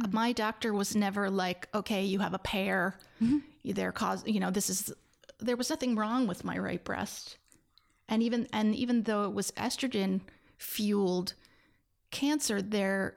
Hmm. 0.00 0.10
My 0.12 0.32
doctor 0.32 0.72
was 0.72 0.94
never 0.94 1.30
like, 1.30 1.68
okay, 1.74 2.04
you 2.04 2.18
have 2.20 2.34
a 2.34 2.38
pair. 2.38 2.98
Mm-hmm. 3.22 3.38
They're 3.72 3.92
cause, 3.92 4.22
you 4.26 4.40
know, 4.40 4.50
this 4.50 4.70
is. 4.70 4.92
There 5.38 5.56
was 5.56 5.68
nothing 5.68 5.96
wrong 5.96 6.26
with 6.26 6.44
my 6.44 6.56
right 6.56 6.82
breast, 6.82 7.36
and 8.08 8.22
even 8.22 8.48
and 8.52 8.74
even 8.74 9.02
though 9.02 9.24
it 9.24 9.34
was 9.34 9.50
estrogen 9.52 10.20
fueled 10.56 11.34
cancer, 12.10 12.62
there. 12.62 13.16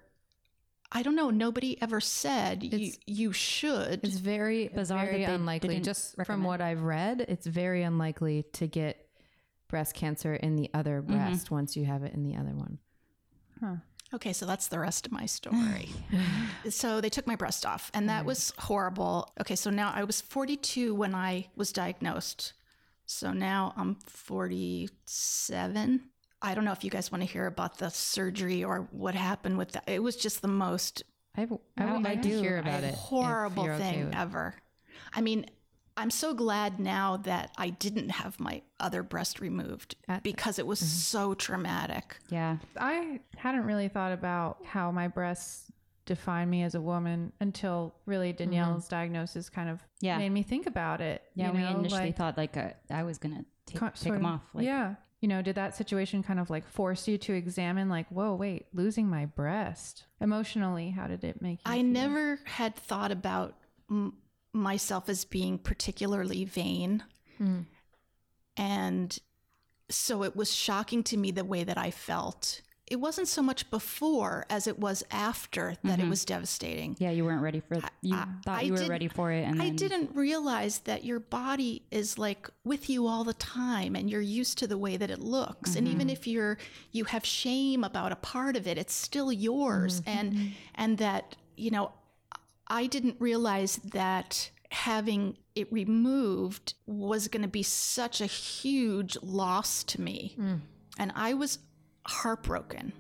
I 0.92 1.04
don't 1.04 1.15
know. 1.15 1.30
Nobody 1.30 1.80
ever 1.84 2.02
said 2.02 2.63
you, 2.63 2.92
you 3.06 3.32
should. 3.32 4.04
It's 4.04 4.18
very 4.18 4.70
Bizarre 4.70 5.06
very 5.06 5.20
that 5.20 5.28
they 5.28 5.34
unlikely. 5.36 5.70
didn't 5.70 5.86
Just 5.86 6.15
from 6.26 6.44
what 6.44 6.62
I've 6.62 6.82
read, 6.82 7.22
it's 7.28 7.46
very 7.46 7.84
unlikely 7.84 8.44
to 8.54 8.65
get 8.65 9.08
breast 9.68 9.94
cancer 9.94 10.34
in 10.34 10.56
the 10.56 10.70
other 10.74 11.02
mm-hmm. 11.02 11.13
breast 11.13 11.52
once 11.52 11.78
you 11.78 11.86
have 11.86 12.04
it 12.04 12.13
in 12.13 12.24
the 12.24 12.36
other 12.36 12.56
one. 12.56 12.80
Okay, 14.13 14.34
so 14.34 14.45
that's 14.45 14.67
the 14.67 14.80
rest 14.80 15.06
of 15.06 15.12
my 15.12 15.26
story. 15.38 15.89
so 16.69 17.00
they 17.02 17.10
took 17.10 17.28
my 17.28 17.36
breast 17.36 17.65
off, 17.65 17.91
and 17.93 18.10
that 18.10 18.26
was 18.26 18.54
horrible. 18.58 19.30
Okay, 19.39 19.56
so 19.56 19.69
now 19.69 19.91
I 19.95 20.04
was 20.04 20.19
42 20.22 20.95
when 20.95 21.13
I 21.13 21.48
was 21.56 21.72
diagnosed. 21.72 22.54
So 23.06 23.32
now 23.34 23.74
I'm 23.78 23.95
47. 24.06 26.02
I 26.41 26.56
don't 26.56 26.63
know 26.63 26.72
if 26.72 26.84
you 26.84 26.89
guys 26.89 27.12
want 27.12 27.22
to 27.24 27.30
hear 27.30 27.48
about 27.48 27.78
the 27.80 27.89
surgery 27.89 28.63
or 28.63 28.88
what 28.91 29.13
happened 29.15 29.58
with 29.58 29.72
that. 29.74 29.84
It 29.88 30.02
was 30.02 30.15
just 30.15 30.41
the 30.41 30.48
most 30.48 31.04
I, 31.36 31.41
I 31.43 31.45
would 31.45 31.60
I 31.78 31.98
like 31.98 32.22
do. 32.22 32.30
to 32.30 32.39
hear 32.39 32.58
about 32.58 32.84
it. 32.84 32.93
horrible 32.93 33.63
okay 33.63 33.78
thing 33.78 34.06
with 34.06 34.13
it. 34.13 34.17
ever. 34.17 34.56
I 35.13 35.22
mean, 35.22 35.45
I'm 36.00 36.10
so 36.12 36.34
glad 36.34 36.80
now 36.80 37.18
that 37.18 37.52
I 37.58 37.72
didn't 37.72 38.10
have 38.10 38.40
my 38.40 38.62
other 38.80 39.04
breast 39.04 39.42
removed 39.42 39.96
uh, 40.08 40.14
At- 40.14 40.24
because 40.24 40.58
it 40.58 40.66
was 40.66 40.80
mm-hmm. 40.80 40.88
so 40.88 41.34
traumatic. 41.34 42.18
Yeah. 42.30 42.58
I 42.80 43.20
hadn't 43.36 43.66
really 43.66 43.90
thought 43.90 44.14
about 44.14 44.60
how 44.64 44.92
my 44.92 45.10
breasts 45.10 45.70
define 46.06 46.50
me 46.50 46.64
as 46.64 46.74
a 46.74 46.82
woman 46.82 47.34
until 47.42 47.94
really 48.06 48.30
mm-hmm. 48.30 48.38
Danielle's 48.38 48.88
diagnosis 48.88 49.50
kind 49.50 49.70
of 49.70 49.82
Yeah. 50.00 50.18
made 50.18 50.32
me 50.32 50.42
think 50.42 50.68
about 50.68 51.02
it. 51.02 51.22
Yeah. 51.36 51.48
you 51.48 51.54
we 51.54 51.60
know, 51.60 51.80
initially 51.80 52.02
like, 52.02 52.18
thought 52.18 52.38
like 52.38 52.56
uh, 52.56 52.70
I 52.90 53.04
was 53.04 53.18
going 53.18 53.36
to 53.36 53.46
take, 53.66 53.94
take 53.96 54.14
them 54.14 54.26
of- 54.26 54.36
off. 54.36 54.42
Like, 54.54 54.66
yeah. 54.66 54.96
You 55.22 55.28
know, 55.28 55.42
did 55.42 55.56
that 55.56 55.76
situation 55.76 56.24
kind 56.24 56.40
of 56.40 56.50
like 56.50 56.66
force 56.66 57.06
you 57.06 57.18
to 57.18 57.34
examine, 57.34 57.90
like, 57.90 58.08
whoa, 58.08 58.36
wait, 58.36 58.68
losing 58.74 59.10
my 59.10 59.26
breast 59.26 60.06
emotionally? 60.22 60.92
How 60.92 61.08
did 61.08 61.26
it 61.26 61.42
make 61.42 61.60
you? 61.60 61.70
I 61.74 61.80
feel? 61.80 61.84
never 61.84 62.40
had 62.46 62.78
thought 62.78 63.12
about 63.12 63.58
m- 63.92 64.14
myself 64.54 65.10
as 65.10 65.26
being 65.26 65.58
particularly 65.58 66.46
vain. 66.46 67.04
Hmm. 67.38 67.62
And 68.58 69.18
so 69.90 70.24
it 70.24 70.36
was 70.36 70.54
shocking 70.54 71.04
to 71.04 71.18
me 71.18 71.32
the 71.32 71.46
way 71.46 71.64
that 71.64 71.78
I 71.78 71.92
felt 71.92 72.62
it 72.90 73.00
wasn't 73.00 73.28
so 73.28 73.42
much 73.42 73.70
before 73.70 74.46
as 74.50 74.66
it 74.66 74.80
was 74.80 75.04
after 75.12 75.76
that 75.84 76.00
it 76.00 76.02
mm-hmm. 76.02 76.10
was 76.10 76.26
devastating. 76.26 76.96
Yeah, 77.00 77.12
you 77.12 77.24
weren't 77.24 77.42
ready 77.42 77.60
for. 77.60 77.80
You 78.02 78.16
thought 78.44 78.60
I 78.60 78.62
you 78.62 78.74
were 78.74 78.86
ready 78.88 79.08
for 79.08 79.32
it, 79.32 79.44
and 79.44 79.62
I 79.62 79.66
then 79.66 79.76
didn't 79.76 80.16
realize 80.16 80.80
that 80.80 81.06
your 81.06 81.20
body 81.20 81.84
is 81.92 82.18
like 82.18 82.50
with 82.64 82.90
you 82.90 83.08
all 83.08 83.24
the 83.24 83.34
time 83.34 83.96
and 83.96 84.10
you're 84.10 84.22
used 84.22 84.58
to 84.60 84.68
the 84.68 84.78
way 84.78 84.98
that 84.98 85.12
it 85.12 85.20
looks. 85.20 85.76
And 85.76 85.88
even 85.88 86.08
mm-hmm. 86.08 86.10
if 86.10 86.28
you're 86.28 86.58
you 86.92 87.04
have 87.06 87.26
shame 87.26 87.84
about 87.84 88.12
a 88.12 88.16
part 88.16 88.56
of 88.56 88.68
it, 88.68 88.78
it's 88.78 88.94
still 88.94 89.32
yours 89.32 90.02
mm-hmm. 90.02 90.10
and 90.10 90.52
and 90.76 90.98
that, 90.98 91.36
you 91.58 91.70
know, 91.70 91.92
I 92.70 92.88
didn't 92.88 93.16
realize 93.20 93.78
that 93.92 94.52
having 94.72 95.38
it 95.56 95.72
removed 95.74 96.76
was 96.86 97.28
going 97.28 97.42
to 97.42 97.48
be 97.48 97.64
such 97.64 98.22
a 98.22 98.26
huge 98.28 99.18
loss 99.24 99.84
to 99.86 100.02
me. 100.02 100.36
And 100.98 101.12
I 101.16 101.34
was 101.34 101.60
heartbroken. 102.06 102.94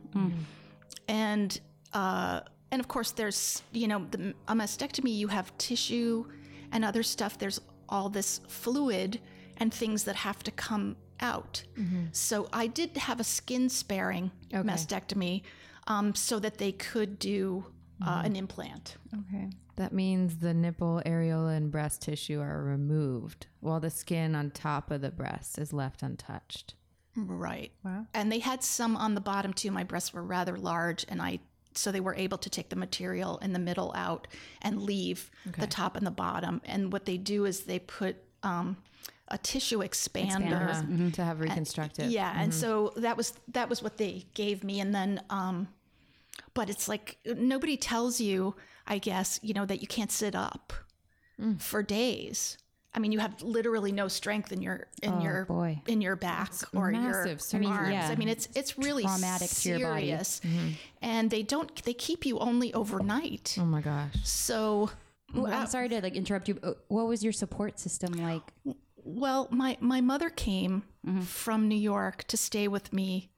And 1.07 1.59
uh, 1.93 2.41
and 2.71 2.79
of 2.79 2.87
course, 2.87 3.11
there's 3.11 3.63
you 3.71 3.87
know 3.87 4.05
the 4.11 4.33
a 4.47 4.53
mastectomy. 4.53 5.15
You 5.15 5.27
have 5.29 5.55
tissue 5.57 6.25
and 6.71 6.85
other 6.85 7.03
stuff. 7.03 7.37
There's 7.37 7.59
all 7.87 8.09
this 8.09 8.41
fluid 8.47 9.19
and 9.57 9.73
things 9.73 10.03
that 10.03 10.15
have 10.15 10.43
to 10.43 10.51
come 10.51 10.95
out. 11.19 11.63
So 12.11 12.47
I 12.53 12.67
did 12.67 12.95
have 12.97 13.19
a 13.19 13.23
skin 13.23 13.69
sparing 13.69 14.31
mastectomy, 14.63 15.41
um, 15.87 16.13
so 16.15 16.39
that 16.39 16.57
they 16.59 16.71
could 16.71 17.17
do 17.19 17.65
uh, 18.05 18.21
an 18.23 18.35
implant. 18.35 18.97
Okay. 19.13 19.49
That 19.75 19.93
means 19.93 20.37
the 20.37 20.53
nipple, 20.53 21.01
areola, 21.05 21.55
and 21.55 21.71
breast 21.71 22.01
tissue 22.01 22.41
are 22.41 22.63
removed, 22.63 23.47
while 23.59 23.79
the 23.79 23.89
skin 23.89 24.35
on 24.35 24.51
top 24.51 24.91
of 24.91 25.01
the 25.01 25.11
breast 25.11 25.57
is 25.57 25.71
left 25.71 26.03
untouched. 26.03 26.75
Right. 27.15 27.71
Wow. 27.83 28.05
And 28.13 28.31
they 28.31 28.39
had 28.39 28.63
some 28.63 28.95
on 28.95 29.15
the 29.15 29.21
bottom 29.21 29.53
too. 29.53 29.71
My 29.71 29.83
breasts 29.83 30.13
were 30.13 30.23
rather 30.23 30.57
large, 30.57 31.05
and 31.09 31.21
I 31.21 31.39
so 31.75 31.91
they 31.91 31.99
were 31.99 32.15
able 32.15 32.37
to 32.39 32.49
take 32.49 32.69
the 32.69 32.75
material 32.75 33.37
in 33.37 33.53
the 33.53 33.59
middle 33.59 33.93
out 33.95 34.27
and 34.61 34.81
leave 34.81 35.29
the 35.57 35.67
top 35.67 35.95
and 35.95 36.05
the 36.05 36.11
bottom. 36.11 36.61
And 36.65 36.91
what 36.91 37.05
they 37.05 37.17
do 37.17 37.45
is 37.45 37.61
they 37.61 37.79
put 37.79 38.17
um, 38.43 38.77
a 39.27 39.37
tissue 39.37 39.79
expander. 39.79 40.69
Uh-huh. 40.69 41.09
To 41.11 41.23
have 41.23 41.39
reconstructed. 41.39 42.11
Yeah, 42.11 42.33
and 42.35 42.53
so 42.53 42.91
that 42.97 43.15
was 43.15 43.33
that 43.49 43.69
was 43.69 43.83
what 43.83 43.97
they 43.97 44.25
gave 44.33 44.63
me, 44.63 44.79
and 44.79 44.93
then, 44.93 45.21
um, 45.29 45.67
but 46.59 46.69
it's 46.69 46.89
like 46.89 47.17
uh, 47.25 47.35
nobody 47.37 47.77
tells 47.77 48.19
you, 48.19 48.53
I 48.85 48.97
guess, 48.97 49.39
you 49.41 49.53
know, 49.53 49.65
that 49.65 49.79
you 49.79 49.87
can't 49.87 50.11
sit 50.11 50.35
up 50.35 50.73
mm. 51.41 51.61
for 51.61 51.81
days. 51.81 52.57
I 52.93 52.99
mean, 52.99 53.13
you 53.13 53.19
have 53.19 53.41
literally 53.41 53.93
no 53.93 54.09
strength 54.09 54.51
in 54.51 54.61
your 54.61 54.87
in 55.01 55.13
oh, 55.13 55.21
your 55.21 55.45
boy. 55.45 55.81
in 55.87 56.01
your 56.01 56.17
back 56.17 56.51
or 56.75 56.91
your 56.91 56.99
massive 56.99 57.41
surgery. 57.41 57.67
arms. 57.67 57.93
yeah. 57.93 58.09
I 58.09 58.15
mean, 58.17 58.27
it's 58.27 58.49
it's 58.55 58.77
really 58.77 59.03
Traumatic 59.03 59.49
to 59.49 59.69
your 59.69 59.89
body. 59.89 60.07
serious, 60.07 60.41
mm-hmm. 60.43 60.71
and 61.01 61.29
they 61.29 61.43
don't 61.43 61.81
they 61.85 61.93
keep 61.93 62.25
you 62.25 62.39
only 62.39 62.73
overnight. 62.73 63.55
Oh 63.57 63.63
my 63.63 63.79
gosh. 63.79 64.15
So 64.23 64.89
Ooh, 65.37 65.45
uh, 65.45 65.51
I'm 65.51 65.67
sorry 65.67 65.87
to 65.87 66.01
like 66.01 66.17
interrupt 66.17 66.49
you. 66.49 66.55
What 66.89 67.07
was 67.07 67.23
your 67.23 67.31
support 67.31 67.79
system 67.79 68.11
like? 68.21 68.41
Well, 68.97 69.47
my 69.49 69.77
my 69.79 70.01
mother 70.01 70.29
came 70.29 70.83
mm-hmm. 71.07 71.21
from 71.21 71.69
New 71.69 71.79
York 71.79 72.25
to 72.25 72.35
stay 72.35 72.67
with 72.67 72.91
me 72.91 73.29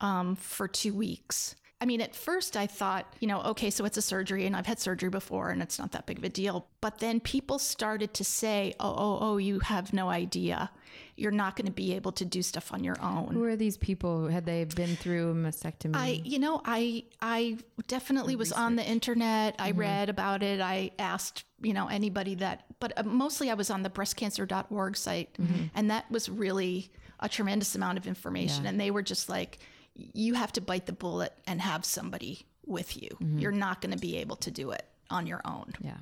um, 0.00 0.36
for 0.36 0.68
two 0.68 0.94
weeks. 0.94 1.56
I 1.80 1.86
mean, 1.86 2.00
at 2.00 2.14
first 2.14 2.56
I 2.56 2.66
thought, 2.66 3.14
you 3.20 3.28
know, 3.28 3.40
okay, 3.42 3.70
so 3.70 3.84
it's 3.84 3.96
a 3.96 4.02
surgery, 4.02 4.46
and 4.46 4.56
I've 4.56 4.66
had 4.66 4.80
surgery 4.80 5.10
before, 5.10 5.50
and 5.50 5.62
it's 5.62 5.78
not 5.78 5.92
that 5.92 6.06
big 6.06 6.18
of 6.18 6.24
a 6.24 6.28
deal. 6.28 6.66
But 6.80 6.98
then 6.98 7.20
people 7.20 7.60
started 7.60 8.14
to 8.14 8.24
say, 8.24 8.74
oh, 8.80 8.94
oh, 8.96 9.18
oh, 9.20 9.36
you 9.36 9.60
have 9.60 9.92
no 9.92 10.08
idea. 10.08 10.70
You're 11.14 11.30
not 11.30 11.54
going 11.54 11.66
to 11.66 11.72
be 11.72 11.94
able 11.94 12.10
to 12.12 12.24
do 12.24 12.42
stuff 12.42 12.72
on 12.72 12.82
your 12.82 13.00
own. 13.00 13.28
Who 13.32 13.44
are 13.44 13.54
these 13.54 13.76
people? 13.76 14.26
Had 14.26 14.44
they 14.44 14.64
been 14.64 14.96
through 14.96 15.30
a 15.30 15.34
mastectomy? 15.34 15.94
I, 15.94 16.20
you 16.24 16.40
know, 16.40 16.60
I, 16.64 17.04
I 17.22 17.58
definitely 17.86 18.34
was 18.34 18.50
on 18.52 18.74
the 18.74 18.84
internet. 18.84 19.54
I 19.60 19.70
read 19.70 20.08
about 20.08 20.42
it. 20.42 20.60
I 20.60 20.90
asked, 20.98 21.44
you 21.62 21.74
know, 21.74 21.86
anybody 21.86 22.34
that, 22.36 22.64
but 22.80 22.92
uh, 22.96 23.04
mostly 23.04 23.50
I 23.50 23.54
was 23.54 23.70
on 23.70 23.84
the 23.84 23.90
breastcancer.org 23.90 24.96
site, 24.96 25.36
and 25.76 25.90
that 25.90 26.10
was 26.10 26.28
really 26.28 26.90
a 27.20 27.28
tremendous 27.28 27.76
amount 27.76 27.98
of 27.98 28.06
information. 28.08 28.66
And 28.66 28.80
they 28.80 28.90
were 28.90 29.02
just 29.02 29.28
like, 29.28 29.58
you 29.98 30.34
have 30.34 30.52
to 30.52 30.60
bite 30.60 30.86
the 30.86 30.92
bullet 30.92 31.32
and 31.46 31.60
have 31.60 31.84
somebody 31.84 32.46
with 32.64 33.00
you. 33.02 33.08
You're 33.20 33.52
not 33.52 33.80
going 33.80 33.92
to 33.92 33.98
be 33.98 34.16
able 34.18 34.36
to 34.36 34.50
do 34.50 34.70
it 34.70 34.84
on 35.10 35.26
your 35.26 35.40
own. 35.44 35.72
yeah. 35.80 35.96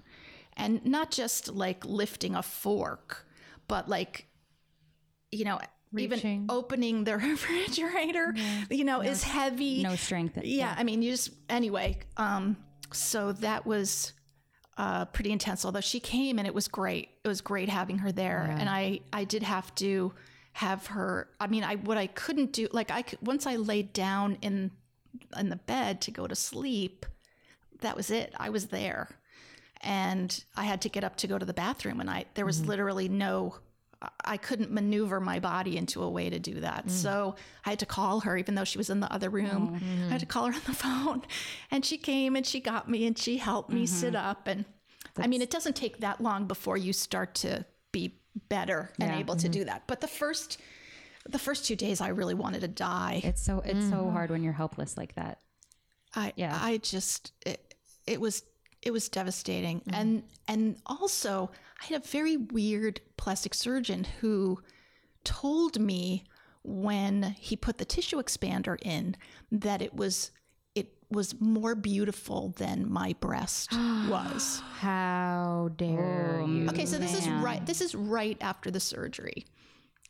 And 0.59 0.85
not 0.85 1.11
just 1.11 1.53
like 1.53 1.85
lifting 1.85 2.35
a 2.35 2.43
fork, 2.43 3.27
but 3.69 3.89
like, 3.89 4.27
you 5.31 5.45
know, 5.45 5.59
even 5.97 6.47
opening 6.49 7.05
the 7.05 7.17
refrigerator, 7.31 8.35
you 8.71 8.85
know, 8.85 9.01
is 9.01 9.23
heavy. 9.23 9.83
No 9.83 9.97
strength. 9.97 10.39
Yeah, 10.43 10.75
I 10.77 10.83
mean, 10.85 11.03
you 11.03 11.11
just 11.11 11.31
anyway. 11.49 11.99
Um, 12.17 12.57
so 12.93 13.33
that 13.33 13.67
was 13.67 14.13
uh, 14.79 15.05
pretty 15.07 15.31
intense. 15.31 15.65
Although 15.65 15.81
she 15.81 16.01
came 16.01 16.39
and 16.39 16.47
it 16.47 16.55
was 16.55 16.69
great. 16.69 17.11
It 17.25 17.29
was 17.29 17.41
great 17.41 17.69
having 17.69 17.99
her 17.99 18.11
there, 18.13 18.43
and 18.59 18.69
I 18.69 19.01
I 19.13 19.25
did 19.25 19.43
have 19.43 19.75
to 19.77 20.13
have 20.57 20.87
her. 20.87 21.29
I 21.39 21.49
mean, 21.49 21.63
I 21.63 21.77
what 21.77 21.99
I 21.99 22.07
couldn't 22.07 22.53
do 22.55 22.67
like 22.73 22.91
I 22.91 23.03
could, 23.03 23.19
once 23.21 23.47
I 23.47 23.57
laid 23.57 23.93
down 23.93 24.39
in 24.41 24.71
in 25.39 25.51
the 25.51 25.57
bed 25.57 26.01
to 26.03 26.11
go 26.11 26.27
to 26.27 26.35
sleep, 26.35 27.05
that 27.81 27.95
was 27.95 28.11
it. 28.11 28.33
I 28.39 28.49
was 28.49 28.69
there, 28.69 29.11
and 29.83 30.45
I 30.57 30.65
had 30.65 30.81
to 30.81 30.89
get 30.89 31.05
up 31.05 31.17
to 31.17 31.27
go 31.27 31.37
to 31.37 31.45
the 31.45 31.53
bathroom, 31.53 32.01
and 32.01 32.09
I 32.09 32.25
there 32.35 32.47
was 32.47 32.61
mm-hmm. 32.61 32.71
literally 32.71 33.09
no. 33.09 33.57
I 34.25 34.39
couldn't 34.39 34.71
maneuver 34.71 35.21
my 35.21 35.41
body 35.41 35.77
into 35.77 36.03
a 36.03 36.09
way 36.09 36.31
to 36.31 36.39
do 36.39 36.61
that. 36.61 36.87
Mm. 36.87 36.91
So 36.91 37.35
I 37.65 37.71
had 37.71 37.79
to 37.81 37.87
call 37.87 38.21
her, 38.21 38.37
even 38.37 38.55
though 38.55 38.65
she 38.65 38.79
was 38.79 38.91
in 38.91 39.01
the 39.01 39.13
other 39.13 39.31
room. 39.31 39.71
Oh, 39.73 40.07
I 40.07 40.11
had 40.11 40.21
to 40.21 40.27
mm-hmm. 40.27 40.31
call 40.31 40.47
her 40.47 40.55
on 40.55 40.61
the 40.67 40.75
phone. 40.75 41.23
And 41.71 41.83
she 41.83 41.97
came 41.97 42.37
and 42.37 42.47
she 42.47 42.61
got 42.61 42.91
me 42.91 43.07
and 43.07 43.17
she 43.17 43.39
helped 43.39 43.71
me 43.71 43.87
sit 43.87 44.13
mm-hmm. 44.13 44.27
up. 44.27 44.47
And 44.47 44.67
I 45.17 45.27
mean, 45.27 45.41
it 45.41 45.51
doesn't 45.51 45.77
take 45.77 46.01
that 46.01 46.21
long 46.21 46.47
before 46.47 46.77
you 46.77 46.93
start 46.93 47.35
to 47.37 47.65
be 47.91 48.21
better 48.49 48.91
and 49.01 49.13
able 49.13 49.37
to 49.37 49.47
mm-hmm. 49.47 49.61
do 49.61 49.65
that. 49.65 49.85
But 49.87 50.01
the 50.01 50.09
first, 50.09 50.61
the 51.29 51.39
first 51.39 51.67
two 51.67 51.77
days, 51.77 52.01
I 52.01 52.09
really 52.09 52.35
wanted 52.35 52.61
to 52.61 52.69
die. 52.69 53.21
It's 53.25 53.43
so 53.43 53.61
it's 53.61 53.89
so 53.89 53.97
mm-hmm. 53.97 54.13
hard 54.13 54.31
when 54.31 54.43
you're 54.43 54.53
helpless 54.53 54.97
like 54.97 55.15
that. 55.15 55.41
I 56.15 56.33
Yeah. 56.37 56.59
I 56.61 56.79
just 56.79 57.33
it, 57.45 57.75
it 58.07 58.21
was 58.21 58.43
it 58.83 58.93
was 58.93 59.09
devastating. 59.09 59.81
Mm-hmm. 59.81 59.95
And 59.95 60.23
and 60.49 60.77
also 60.87 61.51
I 61.83 61.87
had 61.87 62.03
a 62.03 62.09
very 62.09 62.37
weird 62.37 63.01
plastic 63.17 63.55
surgeon 63.55 64.07
who 64.21 64.59
told 65.25 65.81
me 65.81 66.25
when 66.63 67.35
he 67.39 67.57
put 67.57 67.79
the 67.79 67.85
tissue 67.85 68.21
expander 68.21 68.77
in 68.83 69.17
that 69.53 69.83
it 69.83 69.95
was 69.95 70.31
was 71.11 71.41
more 71.41 71.75
beautiful 71.75 72.55
than 72.57 72.91
my 72.91 73.15
breast 73.21 73.73
was. 74.09 74.63
How 74.79 75.71
dare 75.77 76.41
oh, 76.43 76.47
you? 76.47 76.69
Okay, 76.69 76.87
so 76.87 76.99
this 76.99 77.15
is 77.15 77.29
right 77.29 77.65
this 77.65 77.81
is 77.81 77.95
right 77.95 78.37
after 78.41 78.71
the 78.71 78.81
surgery. 78.81 79.47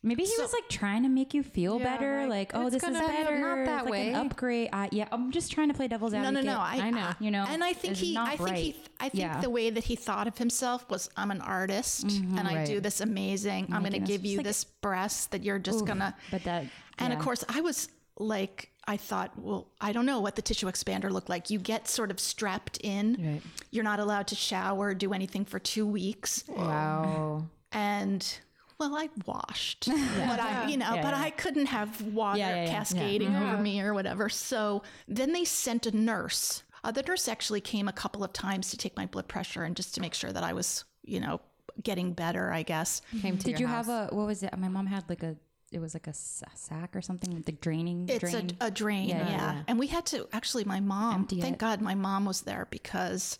Maybe 0.03 0.23
he 0.23 0.33
was 0.39 0.53
like 0.53 0.69
trying 0.69 1.03
to 1.03 1.09
make 1.09 1.35
you 1.35 1.43
feel 1.43 1.79
Yeah, 1.79 1.85
better, 1.85 2.21
like, 2.29 2.53
like, 2.53 2.63
oh, 2.63 2.71
this 2.71 2.75
is 2.77 2.83
gonna 2.83 3.01
be 3.01 3.07
better. 3.07 3.39
not 3.39 3.65
that 3.65 3.81
it's 3.81 3.85
like 3.85 3.91
way. 3.91 4.09
an 4.11 4.15
upgrade. 4.15 4.69
I, 4.73 4.89
yeah, 4.93 5.09
I'm 5.11 5.33
just 5.33 5.51
trying 5.51 5.67
to 5.69 5.75
play 5.75 5.89
devil's 5.89 6.15
advocate. 6.15 6.45
No, 6.45 6.53
no, 6.53 6.59
no. 6.59 6.61
I, 6.61 6.77
I 6.77 6.91
know. 6.91 7.11
You 7.19 7.33
know, 7.33 7.45
and 7.49 7.65
I 7.65 7.73
think 7.73 7.97
he, 7.97 8.15
not 8.15 8.29
I 8.29 8.37
think 8.37 8.57
he. 8.57 8.77
I 9.01 9.09
think 9.09 9.23
Yeah. 9.23 9.41
the 9.41 9.51
way 9.51 9.69
that 9.71 9.83
he 9.83 9.97
thought 9.97 10.29
of 10.29 10.39
himself 10.39 10.89
was, 10.89 11.11
I'm 11.17 11.33
an 11.33 11.41
artist 11.41 12.07
mm-hmm. 12.07 12.39
and 12.39 12.47
I 12.47 12.65
do 12.65 12.81
this 12.81 13.01
amazing. 13.01 13.67
Oh 13.71 13.75
I'm 13.75 13.83
going 13.83 13.93
to 13.95 13.99
give 13.99 14.25
you 14.25 14.39
like- 14.39 14.47
this 14.47 14.63
breast 14.65 15.33
that 15.33 15.43
you're 15.43 15.59
just 15.59 15.85
gonna. 15.85 16.15
But 16.31 16.45
that, 16.45 16.67
And 16.99 17.13
of 17.13 17.19
course, 17.19 17.45
I 17.49 17.61
was 17.61 17.89
like, 18.19 18.71
I 18.89 18.97
thought, 18.97 19.33
well, 19.37 19.67
I 19.81 19.93
don't 19.93 20.07
know 20.07 20.21
what 20.21 20.37
the 20.37 20.43
tissue 20.43 20.67
expander 20.69 21.11
looked 21.11 21.29
like. 21.29 21.51
You 21.51 21.59
get 21.59 21.89
sort 21.89 22.11
of 22.11 22.21
strapped 22.21 22.79
in. 22.79 23.17
Right. 23.19 23.43
You're 23.73 23.85
not 23.85 23.99
allowed 24.01 24.29
to 24.29 24.35
shower, 24.37 24.95
do 24.95 25.13
anything 25.13 25.45
for 25.45 25.59
two 25.59 25.87
weeks, 25.87 26.45
Wow. 26.49 27.47
and. 27.73 28.39
Well, 28.79 28.95
I 28.95 29.09
washed, 29.25 29.87
but 29.89 30.39
I, 30.39 30.69
you 30.69 30.77
know, 30.77 30.97
Yeah, 30.97 31.03
but 31.03 31.15
yeah. 31.15 31.23
I 31.23 31.31
couldn't 31.31 31.65
have 31.65 31.99
water 32.03 32.39
Yeah, 32.39 32.51
yeah, 32.57 32.65
yeah. 32.65 32.71
cascading 32.71 33.35
over 33.35 33.57
me 33.57 33.81
or 33.81 33.95
whatever. 33.95 34.29
So 34.29 34.83
then 35.09 35.33
they 35.33 35.47
sent 35.47 35.87
a 35.87 35.97
nurse. 35.97 36.63
Uh, 36.85 36.91
the 36.91 37.01
nurse 37.01 37.27
actually 37.27 37.63
came 37.63 37.89
a 37.89 37.93
couple 37.93 38.23
of 38.23 38.35
times 38.35 38.69
to 38.73 38.77
take 38.77 38.95
my 38.95 39.07
blood 39.07 39.29
pressure 39.29 39.65
and 39.65 39.75
just 39.75 39.95
to 39.95 40.03
make 40.03 40.13
sure 40.13 40.31
that 40.31 40.45
I 40.45 40.53
was, 40.53 40.85
you 41.05 41.21
know, 41.21 41.41
getting 41.83 42.13
better. 42.13 42.53
I 42.53 42.65
guess. 42.65 43.01
Came 43.23 43.39
to 43.39 43.45
Did 43.45 43.53
your 43.53 43.61
you 43.61 43.67
house. 43.67 43.87
have 43.87 44.13
a 44.13 44.15
what 44.15 44.27
was 44.27 44.43
it? 44.43 44.55
My 44.59 44.69
mom 44.69 44.85
had 44.85 45.05
like 45.09 45.23
a 45.23 45.37
it 45.73 45.81
was 45.81 45.95
like 45.95 46.07
a 46.07 46.15
sack 46.15 46.95
or 46.95 47.03
something 47.03 47.35
with 47.35 47.45
the 47.47 47.53
draining. 47.53 48.09
It's 48.09 48.31
drain. 48.31 48.51
a, 48.61 48.67
a 48.67 48.71
drain, 48.71 49.09
yeah, 49.09 49.19
Yeah, 49.19 49.31
yeah, 49.31 49.63
And 49.69 49.79
we 49.79 49.87
had 49.89 50.07
to 50.07 50.29
actually. 50.33 50.65
My 50.65 50.81
mom. 50.81 51.15
Empty 51.15 51.41
thank 51.41 51.55
it. 51.55 51.59
God, 51.59 51.81
my 51.81 51.95
mom 51.95 52.25
was 52.25 52.43
there 52.43 52.67
because 52.71 53.39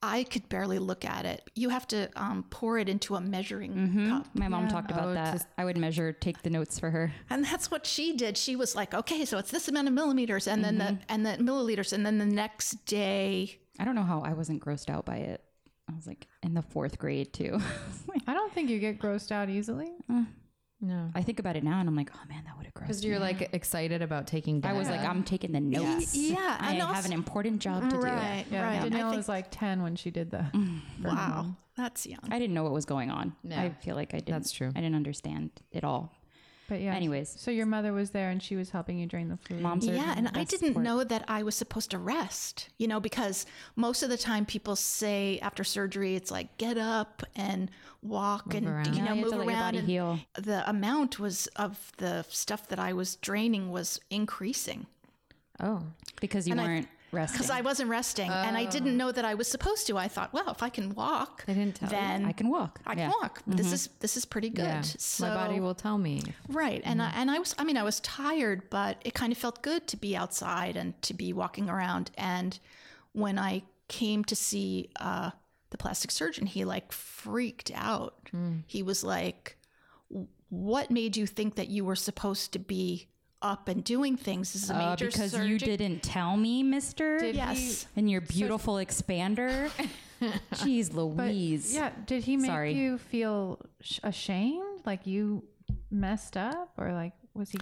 I 0.00 0.22
could 0.24 0.48
barely 0.48 0.78
look 0.78 1.04
at 1.04 1.24
it. 1.26 1.42
You 1.56 1.70
have 1.70 1.86
to 1.88 2.08
um, 2.14 2.44
pour 2.50 2.78
it 2.78 2.88
into 2.88 3.16
a 3.16 3.20
measuring 3.20 3.74
Mm-hmm. 3.74 4.10
cup, 4.10 4.26
My 4.34 4.46
mom 4.48 4.68
talked 4.68 4.90
about 4.92 5.08
Oh, 5.08 5.14
that. 5.14 5.32
just- 5.34 5.48
I 5.58 5.64
would 5.64 5.76
measure, 5.76 6.12
take 6.12 6.42
the 6.42 6.50
notes 6.50 6.78
for 6.78 6.90
her. 6.90 7.12
and 7.30 7.44
that's 7.44 7.68
what 7.70 7.84
she 7.84 8.16
did. 8.16 8.36
She 8.36 8.54
was 8.56 8.76
like, 8.76 8.94
"Okay, 8.94 9.24
so 9.24 9.38
it's 9.38 9.50
this 9.50 9.66
amount 9.68 9.88
of 9.88 9.94
millimeters, 9.94 10.46
and 10.46 10.64
then 10.64 10.78
Mm-hmm. 10.78 10.94
the 10.96 11.12
and 11.12 11.26
the 11.26 11.32
milliliters, 11.52 11.92
and 11.92 12.06
then 12.06 12.18
the 12.18 12.26
next 12.26 12.84
day." 12.86 13.58
I 13.80 13.84
don't 13.84 13.94
know 13.96 14.02
how 14.04 14.20
I 14.22 14.32
wasn't 14.34 14.62
grossed 14.64 14.88
out 14.88 15.04
by 15.04 15.16
it. 15.18 15.42
I 15.90 15.94
was 15.94 16.06
like 16.06 16.26
in 16.42 16.54
the 16.54 16.62
fourth 16.62 16.98
grade 16.98 17.32
too. 17.32 17.58
I 18.26 18.34
don't 18.34 18.52
think 18.52 18.70
you 18.70 18.78
get 18.78 18.98
grossed 19.00 19.32
out 19.32 19.48
easily. 19.50 19.90
No. 20.80 21.10
I 21.14 21.22
think 21.22 21.38
about 21.40 21.56
it 21.56 21.64
now 21.64 21.80
and 21.80 21.88
I'm 21.88 21.96
like, 21.96 22.10
oh 22.14 22.20
man, 22.28 22.44
that 22.44 22.56
would 22.56 22.64
have 22.66 22.74
grossed 22.74 22.82
Because 22.82 23.04
you're 23.04 23.16
out. 23.16 23.20
like 23.22 23.50
excited 23.52 24.00
about 24.00 24.26
taking 24.26 24.64
I 24.64 24.72
was 24.74 24.88
like, 24.88 25.00
I'm 25.00 25.24
taking 25.24 25.52
the 25.52 25.60
notes. 25.60 26.14
yeah, 26.14 26.36
I 26.60 26.72
and 26.72 26.80
have 26.80 26.96
also- 26.96 27.06
an 27.08 27.12
important 27.12 27.60
job 27.60 27.82
to 27.90 27.96
do. 27.96 28.02
right, 28.02 28.44
Yeah, 28.50 28.62
right. 28.62 28.76
I 28.80 28.82
Danielle 28.88 29.08
think- 29.10 29.16
was 29.18 29.28
like 29.28 29.46
10 29.50 29.82
when 29.82 29.96
she 29.96 30.10
did 30.10 30.30
that. 30.30 30.54
wow, 30.54 30.60
mm-hmm. 31.42 31.50
that's 31.76 32.06
young. 32.06 32.20
I 32.30 32.38
didn't 32.38 32.54
know 32.54 32.62
what 32.62 32.72
was 32.72 32.84
going 32.84 33.10
on. 33.10 33.34
Yeah. 33.42 33.60
I 33.62 33.70
feel 33.70 33.96
like 33.96 34.14
I 34.14 34.18
didn't. 34.18 34.30
That's 34.34 34.52
true. 34.52 34.68
I 34.74 34.80
didn't 34.80 34.94
understand 34.96 35.50
it 35.72 35.82
all. 35.84 36.12
But 36.68 36.80
yeah. 36.82 36.94
Anyways. 36.94 37.34
So 37.40 37.50
your 37.50 37.64
mother 37.66 37.92
was 37.94 38.10
there 38.10 38.28
and 38.28 38.42
she 38.42 38.54
was 38.54 38.68
helping 38.70 38.98
you 38.98 39.06
drain 39.06 39.28
the 39.30 39.38
fluid. 39.38 39.62
Moms 39.62 39.86
Yeah, 39.86 40.12
and 40.16 40.28
I 40.28 40.44
didn't 40.44 40.68
support. 40.68 40.84
know 40.84 41.02
that 41.02 41.24
I 41.26 41.42
was 41.42 41.54
supposed 41.56 41.90
to 41.92 41.98
rest, 41.98 42.68
you 42.76 42.86
know, 42.86 43.00
because 43.00 43.46
most 43.74 44.02
of 44.02 44.10
the 44.10 44.18
time 44.18 44.44
people 44.44 44.76
say 44.76 45.38
after 45.40 45.64
surgery, 45.64 46.14
it's 46.14 46.30
like 46.30 46.56
get 46.58 46.76
up 46.76 47.22
and 47.34 47.70
walk 48.02 48.52
and, 48.54 48.66
around. 48.68 48.88
you 48.88 48.96
Yeah, 49.02 49.04
know, 49.06 49.14
you 49.14 49.22
move 49.22 49.30
to 49.32 49.38
let 49.38 49.44
your 49.46 49.54
around. 49.54 49.62
body 49.62 49.78
and 49.78 49.88
heal. 49.88 50.18
The 50.34 50.68
amount 50.68 51.18
was 51.18 51.46
of 51.56 51.90
the 51.96 52.24
stuff 52.28 52.68
that 52.68 52.78
I 52.78 52.92
was 52.92 53.16
draining 53.16 53.70
was 53.72 53.98
increasing 54.10 54.86
Oh. 55.60 55.82
because 56.20 56.46
you 56.46 56.52
And 56.52 56.60
weren't 56.60 56.88
resting. 57.12 57.38
because 57.38 57.50
I 57.50 57.60
wasn't 57.60 57.90
resting 57.90 58.30
and 58.30 58.56
I 58.56 58.64
didn't 58.64 58.94
oh. 58.94 58.96
know 58.96 59.12
that 59.12 59.24
I 59.24 59.34
was 59.34 59.48
supposed 59.48 59.86
to. 59.88 59.98
I 59.98 60.08
thought, 60.08 60.32
well, 60.32 60.50
if 60.50 60.62
I 60.62 60.68
can 60.68 60.94
walk, 60.94 61.44
They 61.46 61.54
didn't 61.54 61.76
tell 61.76 61.88
then 61.88 62.24
I 62.24 62.32
can 62.32 62.48
walk. 62.50 62.80
I 62.86 62.92
Yeah. 62.92 63.10
can 63.10 63.14
walk. 63.20 63.42
This 63.46 63.66
mm-hmm. 63.66 63.74
is 63.74 63.88
this 64.00 64.16
is 64.16 64.24
pretty 64.24 64.50
good. 64.50 64.64
Yeah. 64.64 64.82
So 64.82 65.28
My 65.28 65.34
body 65.34 65.60
will 65.60 65.74
tell 65.74 65.98
me. 65.98 66.22
Right. 66.48 66.82
And 66.84 67.02
I, 67.02 67.08
mm-hmm. 67.08 67.18
and 67.20 67.30
I 67.30 67.38
was 67.38 67.54
I 67.58 67.64
mean 67.64 67.76
I 67.76 67.82
was 67.82 68.00
tired, 68.00 68.70
but 68.70 69.00
it 69.04 69.14
kind 69.14 69.32
of 69.32 69.38
felt 69.38 69.62
good 69.62 69.86
to 69.88 69.96
be 69.96 70.16
outside 70.16 70.76
and 70.76 71.00
to 71.02 71.14
be 71.14 71.32
walking 71.32 71.68
around 71.68 72.10
and 72.16 72.58
when 73.12 73.38
I 73.38 73.62
came 73.88 74.22
to 74.24 74.36
see 74.36 74.90
uh, 75.00 75.30
the 75.70 75.78
plastic 75.78 76.10
surgeon, 76.10 76.46
he 76.46 76.64
like 76.64 76.92
freaked 76.92 77.72
out. 77.74 78.14
Mm. 78.34 78.62
He 78.66 78.82
was 78.82 79.02
like 79.02 79.56
what 80.50 80.90
made 80.90 81.16
you 81.16 81.26
think 81.26 81.56
that 81.56 81.68
you 81.68 81.84
were 81.84 81.96
supposed 81.96 82.52
to 82.52 82.58
be 82.58 83.08
up 83.42 83.68
and 83.68 83.84
doing 83.84 84.16
things? 84.16 84.52
This 84.52 84.64
is 84.64 84.70
a 84.70 84.74
Uh, 84.76 84.90
major 84.90 85.06
because 85.06 85.32
surgery. 85.32 85.48
you 85.48 85.58
didn't 85.58 86.02
tell 86.02 86.36
me, 86.36 86.62
Mister. 86.62 87.18
Did 87.18 87.36
Yes. 87.36 87.86
and 87.96 88.10
your 88.10 88.20
beautiful 88.20 88.74
expander. 88.74 89.70
Jeez, 90.54 90.88
But 90.92 90.96
Louise. 91.04 91.72
yeah, 91.74 91.92
did 92.06 92.24
he 92.24 92.36
make 92.36 92.50
Sorry. 92.50 92.72
you 92.74 92.98
feel 92.98 93.60
sh- 93.80 94.00
ashamed? 94.02 94.80
Like 94.84 95.06
you 95.06 95.44
messed 95.90 96.36
up? 96.36 96.72
Or 96.76 96.92
like, 96.92 97.12
was 97.34 97.50
he. 97.50 97.58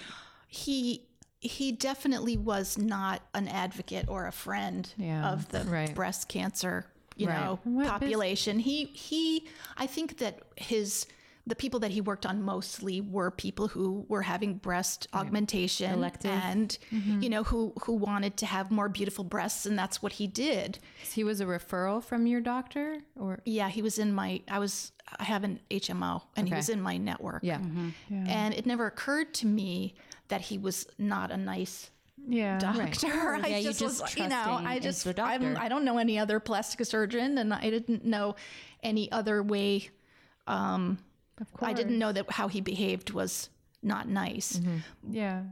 he 0.48 1.02
he 1.38 1.70
definitely 1.70 2.36
was 2.36 2.78
not 2.78 3.20
an 3.34 3.46
advocate 3.46 4.08
or 4.08 4.26
a 4.26 4.32
friend 4.32 4.92
Yeah. 4.96 5.30
of 5.32 5.48
the 5.50 5.60
Right. 5.64 5.94
breast 5.94 6.28
cancer 6.28 6.86
you 7.14 7.28
Right. 7.28 7.38
know 7.38 7.60
What 7.64 7.84
bus- 7.84 7.90
population 7.92 8.58
he 8.58 8.86
he 8.86 9.46
i 9.76 9.86
think 9.86 10.18
that 10.18 10.40
his 10.56 11.06
the 11.48 11.54
people 11.54 11.78
that 11.80 11.92
he 11.92 12.00
worked 12.00 12.26
on 12.26 12.42
mostly 12.42 13.00
were 13.00 13.30
people 13.30 13.68
who 13.68 14.04
were 14.08 14.22
having 14.22 14.54
breast 14.54 15.06
augmentation 15.14 15.92
Elective. 15.92 16.30
and 16.32 16.76
you 16.90 17.28
know 17.28 17.44
who 17.44 17.72
who 17.84 17.92
wanted 17.92 18.36
to 18.38 18.46
have 18.46 18.70
more 18.70 18.88
beautiful 18.88 19.22
breasts 19.24 19.64
and 19.66 19.78
that's 19.78 20.02
what 20.02 20.12
he 20.14 20.26
did 20.26 20.78
He 21.12 21.22
was 21.24 21.40
a 21.40 21.44
referral 21.46 22.02
from 22.02 22.26
your 22.26 22.40
doctor, 22.40 22.98
or 23.14 23.40
yeah 23.44 23.68
he 23.68 23.80
was 23.82 23.98
in 23.98 24.12
my 24.12 24.40
i 24.48 24.58
was 24.58 24.92
i 25.18 25.24
have 25.24 25.44
an 25.44 25.60
hmo 25.70 26.22
and 26.36 26.48
he 26.48 26.54
was 26.54 26.68
in 26.68 26.80
my 26.80 26.96
network 26.96 27.42
yeah, 27.44 27.60
and 28.10 28.52
it 28.54 28.66
never 28.66 28.86
occurred 28.86 29.32
to 29.34 29.46
me 29.46 29.94
that 30.28 30.40
he 30.40 30.58
was 30.58 30.86
not 30.98 31.30
a 31.30 31.36
nice 31.36 31.90
Yeah. 32.28 32.58
doctor. 32.58 33.06
I 33.44 33.46
Yeah, 33.48 33.58
you 33.58 33.62
just, 33.68 33.78
just 33.78 34.02
was, 34.02 34.16
you 34.16 34.26
know, 34.28 34.60
I 34.64 34.80
just, 34.80 35.06
I'm. 35.20 35.56
I 35.56 35.68
don't 35.68 35.84
know 35.84 35.98
any 35.98 36.18
other 36.18 36.40
plastic 36.40 36.84
surgeon, 36.86 37.38
and 37.38 37.54
I 37.54 37.70
didn't 37.70 38.04
know 38.04 38.34
any 38.82 39.12
other 39.12 39.42
way. 39.44 39.90
Um, 40.48 40.98
Of 41.40 41.52
course. 41.52 41.68
I 41.70 41.72
didn't 41.74 41.98
know 41.98 42.12
that 42.12 42.30
how 42.30 42.48
he 42.48 42.60
behaved 42.60 43.10
was 43.10 43.50
not 43.82 44.08
nice. 44.08 44.60
Yeah. 45.08 45.42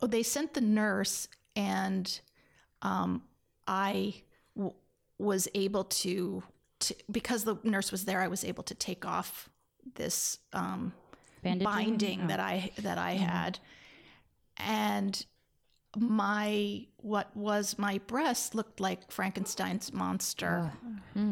Oh, 0.00 0.06
they 0.06 0.22
sent 0.24 0.54
the 0.54 0.60
nurse, 0.60 1.28
and 1.54 2.20
um, 2.82 3.22
I 3.68 4.14
w- 4.56 4.74
was 5.18 5.46
able 5.54 5.84
to, 5.84 6.42
to, 6.80 6.94
because 7.10 7.44
the 7.44 7.56
nurse 7.62 7.92
was 7.92 8.04
there, 8.04 8.20
I 8.20 8.26
was 8.28 8.42
able 8.44 8.64
to 8.64 8.74
take 8.74 9.06
off 9.06 9.48
this 9.94 10.38
um, 10.52 10.92
binding 11.42 12.22
Oh. 12.24 12.26
that 12.26 12.40
I 12.40 12.72
that 12.78 12.98
I 12.98 13.12
had, 13.12 13.58
and 14.56 15.24
my 15.96 16.86
what 16.96 17.36
was 17.36 17.78
my 17.78 17.98
breast 18.06 18.54
looked 18.56 18.80
like 18.80 19.10
Frankenstein's 19.12 19.92
monster. 19.92 20.72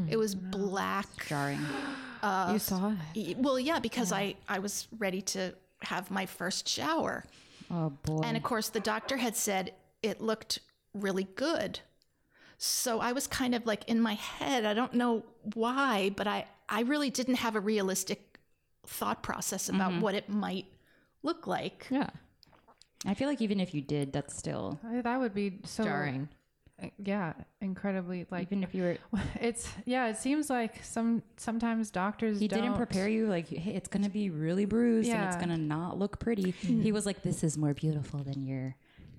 It 0.09 0.17
was 0.17 0.35
black. 0.37 1.09
jarring. 1.27 1.61
you 2.23 2.59
saw 2.59 2.95
it. 3.15 3.37
Well, 3.39 3.59
yeah, 3.59 3.79
because 3.79 4.13
I 4.13 4.35
I 4.49 4.59
was 4.59 4.89
ready 4.99 5.23
to 5.23 5.55
have 5.83 6.11
my 6.11 6.27
first 6.27 6.69
shower, 6.69 7.25
Oh 7.71 7.91
boy. 8.03 8.21
and 8.25 8.37
of 8.37 8.43
course 8.43 8.69
the 8.69 8.81
doctor 8.81 9.17
had 9.17 9.37
said 9.37 9.73
it 10.03 10.21
looked 10.21 10.59
really 10.95 11.25
good. 11.37 11.81
So 12.59 13.01
I 13.01 13.13
was 13.13 13.27
kind 13.27 13.55
of 13.55 13.65
like 13.65 13.89
in 13.89 14.01
my 14.01 14.15
head. 14.15 14.65
I 14.67 14.75
don't 14.75 14.95
know 14.95 15.25
why, 15.55 16.11
but 16.17 16.27
I 16.27 16.47
I 16.69 16.83
really 16.83 17.11
didn't 17.11 17.37
have 17.37 17.57
a 17.57 17.61
realistic 17.61 18.39
thought 18.87 19.23
process 19.23 19.69
about 19.69 19.93
mm-hmm. 19.93 20.01
what 20.01 20.15
it 20.15 20.29
might 20.29 20.67
look 21.23 21.47
like. 21.47 21.87
Yeah, 21.91 22.11
I 23.07 23.15
feel 23.15 23.29
like 23.29 23.41
even 23.41 23.61
if 23.61 23.73
you 23.75 23.81
did, 23.81 24.13
that's 24.13 24.37
still 24.37 24.79
I- 24.87 25.01
That 25.01 25.21
would 25.21 25.35
be 25.35 25.61
so. 25.65 25.85
jarring. 25.85 26.29
Yeah. 26.99 27.35
Incredibly. 27.61 28.27
Like, 28.31 28.43
even 28.49 28.63
if 28.63 28.75
you 28.75 28.83
were 28.83 28.97
it's, 29.41 29.69
yeah, 29.85 30.09
it 30.09 30.17
seems 30.17 30.49
like 30.51 30.83
some, 30.85 31.23
sometimes 31.37 31.91
doctors 31.91 32.41
he 32.41 32.49
don't. 32.49 32.61
didn't 32.63 32.77
prepare 32.77 33.09
you 33.09 33.27
like 33.27 33.49
hey, 33.49 33.73
it's 33.75 33.89
gonna 33.89 34.09
be 34.09 34.31
really 34.31 34.65
bruised 34.65 35.09
and 35.11 35.25
it's 35.27 35.37
gonna 35.37 35.57
not 35.59 35.99
look 35.99 36.19
pretty. 36.19 36.53
Mm-hmm. 36.53 36.83
He 36.83 36.93
was 36.93 37.07
like, 37.07 37.23
This 37.23 37.43
is 37.45 37.57
more 37.59 37.75
beautiful 37.75 38.21
than 38.21 38.47
your 38.47 38.75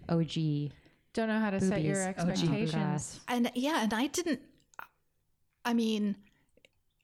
OG 0.10 0.72
Don't 1.14 1.28
know 1.28 1.40
how 1.40 1.50
to 1.52 1.60
set 1.62 1.82
your 1.84 2.02
expectations. 2.02 3.20
and 3.28 3.52
yeah 3.56 3.84
and 3.84 3.94
i 3.94 4.08
didn't 4.08 4.40
i 5.66 5.74
mean 5.74 6.16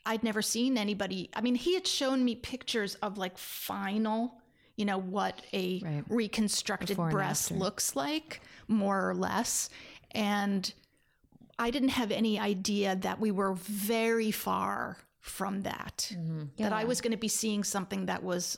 i'd 0.05 0.23
never 0.23 0.41
seen 0.41 0.77
anybody 0.77 1.29
i 1.35 1.41
mean 1.41 1.55
he 1.55 1.73
had 1.73 1.85
shown 1.85 2.23
me 2.25 2.35
pictures 2.35 2.95
of 2.95 3.17
like 3.17 3.37
final 3.37 4.39
you 4.75 4.85
know 4.85 4.97
what 4.99 5.41
a 5.53 5.79
Right. 5.83 6.03
reconstructed 6.09 6.89
Before 6.97 7.09
breast 7.09 7.51
looks 7.51 7.95
like 7.95 8.41
more 8.67 9.09
or 9.09 9.13
less 9.15 9.69
and 10.17 10.73
i 11.59 11.69
didn't 11.69 11.89
have 11.89 12.11
any 12.11 12.39
idea 12.39 12.95
that 12.95 13.19
we 13.19 13.31
were 13.31 13.53
very 13.53 14.31
far 14.31 14.97
from 15.19 15.61
that 15.61 16.11
mm-hmm. 16.13 16.43
that 16.57 16.73
i 16.73 16.83
was 16.83 17.01
going 17.01 17.11
to 17.11 17.17
be 17.17 17.27
seeing 17.27 17.63
something 17.63 18.05
that 18.05 18.23
was 18.23 18.57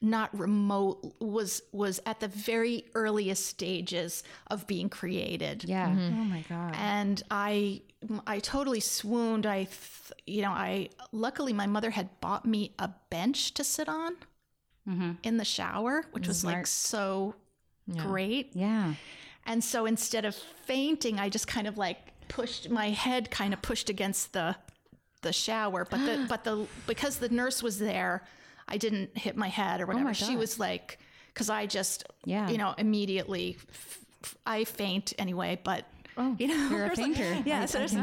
not 0.00 0.36
remote 0.38 1.14
was 1.20 1.62
was 1.72 2.00
at 2.06 2.20
the 2.20 2.28
very 2.28 2.84
earliest 2.94 3.46
stages 3.46 4.22
of 4.48 4.66
being 4.66 4.88
created 4.88 5.64
Yeah. 5.64 5.88
Mm-hmm. 5.88 6.20
Oh 6.20 6.24
my 6.24 6.44
God. 6.48 6.74
and 6.76 7.22
I 7.30 7.82
I 8.26 8.38
totally 8.38 8.80
swooned. 8.80 9.44
I 9.44 9.64
th- 9.64 10.12
you 10.26 10.42
know 10.42 10.50
I 10.50 10.90
luckily 11.10 11.52
my 11.52 11.66
mother 11.66 11.90
had 11.90 12.08
bought 12.20 12.46
me 12.46 12.74
a 12.78 12.90
bench 13.10 13.54
to 13.54 13.64
sit 13.64 13.88
on 13.88 14.16
mm-hmm. 14.88 15.12
in 15.22 15.36
the 15.36 15.44
shower, 15.44 16.04
which 16.12 16.28
was 16.28 16.44
like 16.44 16.66
so 16.66 17.34
great. 17.96 18.54
Yeah. 18.54 18.94
And 19.48 19.64
so 19.64 19.86
instead 19.86 20.24
of 20.24 20.34
fainting, 20.34 21.18
I 21.18 21.28
just 21.28 21.48
kind 21.48 21.66
of 21.66 21.76
like 21.78 21.98
pushed 22.28 22.68
my 22.70 22.90
head 22.90 23.30
kind 23.30 23.52
of 23.54 23.60
pushed 23.62 23.88
against 23.90 24.32
the 24.34 24.54
the 25.22 25.32
shower, 25.32 25.84
but 25.90 25.98
the 26.04 26.26
but 26.28 26.44
the 26.44 26.66
because 26.86 27.18
the 27.18 27.28
nurse 27.30 27.62
was 27.62 27.78
there, 27.78 28.22
I 28.68 28.76
didn't 28.76 29.16
hit 29.18 29.36
my 29.36 29.48
head 29.48 29.80
or 29.80 29.84
oh 29.84 29.86
whatever. 29.88 30.14
she 30.14 30.36
was 30.36 30.58
like 30.60 30.98
cuz 31.34 31.48
I 31.50 31.66
just 31.66 32.04
Yeah. 32.24 32.48
you 32.50 32.58
know 32.58 32.74
immediately 32.78 33.56
f- 33.58 33.98
f- 34.22 34.36
I 34.46 34.64
faint 34.64 35.14
anyway, 35.18 35.58
but 35.64 35.86
oh, 36.18 36.36
you 36.38 36.48
know, 36.48 36.68
You're 36.70 36.84
a 36.84 36.94
there's 36.94 36.98
like- 36.98 37.46
yeah, 37.52 37.64
so 37.64 37.78
there's 37.78 37.94
a, 37.94 38.00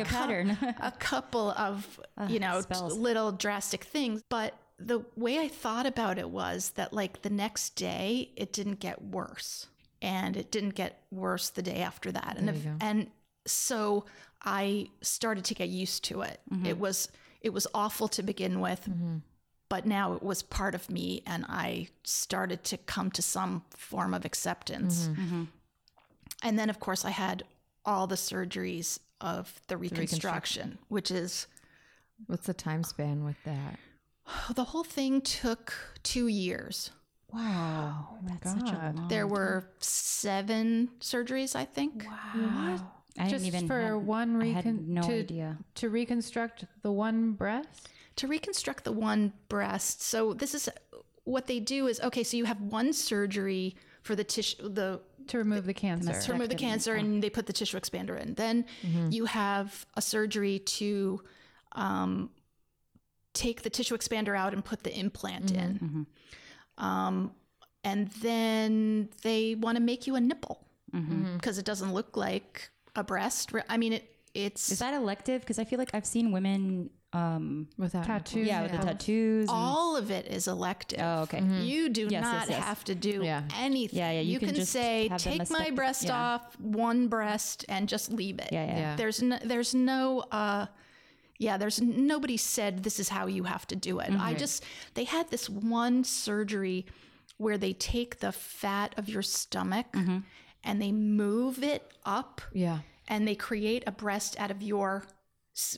a 0.00 0.04
pattern. 0.06 0.56
a 0.80 0.92
couple 0.98 1.50
of 1.52 2.00
you 2.28 2.38
know 2.40 2.62
t- 2.62 2.80
little 2.80 3.32
drastic 3.32 3.84
things, 3.84 4.22
but 4.30 4.54
the 4.78 5.00
way 5.16 5.38
I 5.38 5.48
thought 5.48 5.86
about 5.86 6.18
it 6.18 6.30
was 6.30 6.70
that 6.70 6.92
like 6.92 7.22
the 7.22 7.30
next 7.30 7.76
day 7.76 8.30
it 8.36 8.52
didn't 8.52 8.80
get 8.80 9.02
worse, 9.02 9.66
and 10.06 10.36
it 10.36 10.52
didn't 10.52 10.76
get 10.76 11.02
worse 11.10 11.50
the 11.50 11.62
day 11.62 11.80
after 11.80 12.12
that, 12.12 12.36
and 12.38 12.48
if, 12.48 12.64
and 12.80 13.10
so 13.44 14.06
I 14.42 14.88
started 15.02 15.44
to 15.46 15.54
get 15.54 15.68
used 15.68 16.04
to 16.04 16.22
it. 16.22 16.40
Mm-hmm. 16.50 16.66
It 16.66 16.78
was 16.78 17.08
it 17.40 17.52
was 17.52 17.66
awful 17.74 18.08
to 18.08 18.22
begin 18.22 18.60
with. 18.60 18.88
Mm-hmm. 18.88 19.16
But 19.68 19.84
now 19.84 20.12
it 20.12 20.22
was 20.22 20.44
part 20.44 20.76
of 20.76 20.88
me, 20.88 21.24
and 21.26 21.44
I 21.48 21.88
started 22.04 22.62
to 22.64 22.76
come 22.76 23.10
to 23.10 23.20
some 23.20 23.64
form 23.70 24.14
of 24.14 24.24
acceptance. 24.24 25.08
Mm-hmm. 25.08 25.42
And 26.44 26.56
then, 26.56 26.70
of 26.70 26.78
course, 26.78 27.04
I 27.04 27.10
had 27.10 27.42
all 27.84 28.06
the 28.06 28.14
surgeries 28.14 29.00
of 29.20 29.60
the 29.66 29.76
reconstruction, 29.76 30.78
which 30.86 31.10
is 31.10 31.48
What's 32.26 32.46
the 32.46 32.54
time 32.54 32.84
span 32.84 33.24
with 33.24 33.42
that? 33.44 33.78
the 34.54 34.64
whole 34.64 34.84
thing 34.84 35.20
took 35.20 35.74
two 36.04 36.28
years. 36.28 36.90
Wow. 37.32 38.08
Oh 38.12 38.18
that's 38.22 38.52
such 38.52 38.70
a 38.70 38.92
long 38.96 39.08
There 39.08 39.26
were 39.26 39.68
seven 39.80 40.90
surgeries, 41.00 41.56
I 41.56 41.64
think. 41.64 42.04
what? 42.04 42.82
I 43.18 43.28
Just 43.28 43.44
even 43.46 43.66
for 43.66 43.80
had- 43.80 43.94
one 43.94 44.42
I 44.42 44.46
had 44.46 44.64
recon- 44.66 44.94
no 44.94 45.02
to- 45.02 45.18
idea. 45.20 45.58
To 45.76 45.88
reconstruct 45.88 46.64
the 46.82 46.92
one 46.92 47.32
breast? 47.32 47.88
To 48.16 48.26
reconstruct 48.26 48.84
the 48.84 48.92
one 48.92 49.32
breast. 49.48 50.02
So, 50.02 50.32
this 50.34 50.54
is 50.54 50.68
what 51.24 51.46
they 51.46 51.60
do 51.60 51.86
is 51.86 52.00
okay. 52.00 52.22
So 52.22 52.36
you 52.36 52.44
have 52.44 52.60
one 52.60 52.92
surgery 52.92 53.76
for 54.02 54.14
the 54.14 54.24
tissue, 54.24 54.68
the 54.68 55.00
to 55.28 55.38
remove 55.38 55.66
the 55.66 55.74
cancer. 55.74 56.12
to 56.12 56.32
remove 56.32 56.48
the 56.48 56.54
cancer, 56.54 56.94
and 56.94 57.22
they 57.22 57.30
put 57.30 57.46
the 57.46 57.52
tissue 57.52 57.78
expander 57.78 58.18
in. 58.20 58.34
Then 58.34 58.64
mm-hmm. 58.82 59.10
you 59.10 59.24
have 59.24 59.86
a 59.94 60.02
surgery 60.02 60.60
to 60.60 61.20
um, 61.72 62.30
take 63.34 63.62
the 63.62 63.70
tissue 63.70 63.96
expander 63.96 64.36
out 64.36 64.52
and 64.54 64.64
put 64.64 64.84
the 64.84 64.96
implant 64.96 65.46
mm-hmm, 65.46 65.60
in. 65.60 65.74
Mm-hmm. 65.74 66.02
Um, 66.78 67.32
and 67.84 68.08
then 68.22 69.08
they 69.22 69.54
want 69.54 69.76
to 69.76 69.82
make 69.82 70.06
you 70.06 70.16
a 70.16 70.20
nipple 70.20 70.62
because 71.36 71.58
it 71.58 71.64
doesn't 71.66 71.92
look 71.92 72.16
like 72.16 72.70
a 72.94 73.04
breast. 73.04 73.52
I 73.68 73.76
mean, 73.76 73.92
it 73.92 74.10
it's 74.34 74.70
Is 74.70 74.78
that 74.80 74.92
elective? 74.94 75.40
Because 75.42 75.58
I 75.58 75.64
feel 75.64 75.78
like 75.78 75.90
I've 75.94 76.04
seen 76.06 76.30
women, 76.32 76.90
um, 77.14 77.68
Without 77.78 78.04
Tattoos. 78.04 78.46
yeah, 78.46 78.62
with 78.62 78.72
the 78.72 78.78
tattoos. 78.78 79.48
and- 79.48 79.50
all 79.50 79.96
of 79.96 80.10
it 80.10 80.26
is 80.26 80.46
elective. 80.46 80.98
oh, 81.00 81.22
okay. 81.22 81.42
You 81.42 81.88
do 81.88 82.08
Yes, 82.10 82.22
not 82.22 82.34
yes, 82.40 82.50
yes. 82.50 82.64
have 82.64 82.84
to 82.84 82.94
do 82.94 83.22
Yeah. 83.24 83.42
anything. 83.56 83.98
Yeah, 83.98 84.10
yeah, 84.10 84.20
you 84.20 84.32
You, 84.34 84.38
can 84.38 84.48
can, 84.48 84.56
just 84.56 84.72
say, 84.72 85.08
take 85.16 85.48
my 85.50 85.70
breast 85.70 86.04
yeah. 86.04 86.18
off, 86.34 86.58
one 86.60 87.08
breast, 87.08 87.64
and 87.70 87.88
just 87.88 88.10
leave 88.12 88.38
it. 88.38 88.48
Yeah, 88.52 88.66
yeah. 88.66 88.78
Yeah. 88.78 88.96
There's 88.96 89.22
no, 89.22 89.38
there's 89.42 89.74
no, 89.74 90.20
uh, 90.30 90.66
yeah, 91.38 91.56
there's 91.56 91.80
nobody 91.80 92.36
said 92.36 92.82
this 92.82 92.98
is 92.98 93.08
how 93.08 93.26
you 93.26 93.44
have 93.44 93.66
to 93.68 93.76
do 93.76 93.98
it. 94.00 94.10
I 94.10 94.30
mm-hmm. 94.30 94.36
just, 94.36 94.64
they 94.94 95.04
had 95.04 95.30
this 95.30 95.48
one 95.48 96.04
surgery 96.04 96.86
where 97.36 97.58
they 97.58 97.72
take 97.72 98.20
the 98.20 98.32
fat 98.32 98.94
of 98.96 99.08
your 99.08 99.22
stomach 99.22 99.86
mm-hmm. 99.92 100.18
and 100.64 100.80
they 100.80 100.92
move 100.92 101.62
it 101.62 101.92
up 102.04 102.40
Yeah. 102.52 102.78
and 103.08 103.28
they 103.28 103.34
create 103.34 103.84
a 103.86 103.92
breast 103.92 104.36
out 104.38 104.50
of 104.50 104.62
your, 104.62 105.04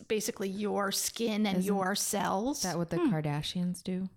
basically 0.07 0.49
your 0.49 0.92
skin 0.92 1.47
and 1.47 1.64
your 1.64 1.94
cells. 1.94 2.59
Is 2.59 2.62
that 2.64 2.79
what 2.79 2.90
the 2.90 2.99
hmm. 2.99 3.12
Kardashians 3.12 3.83
do? 3.83 4.09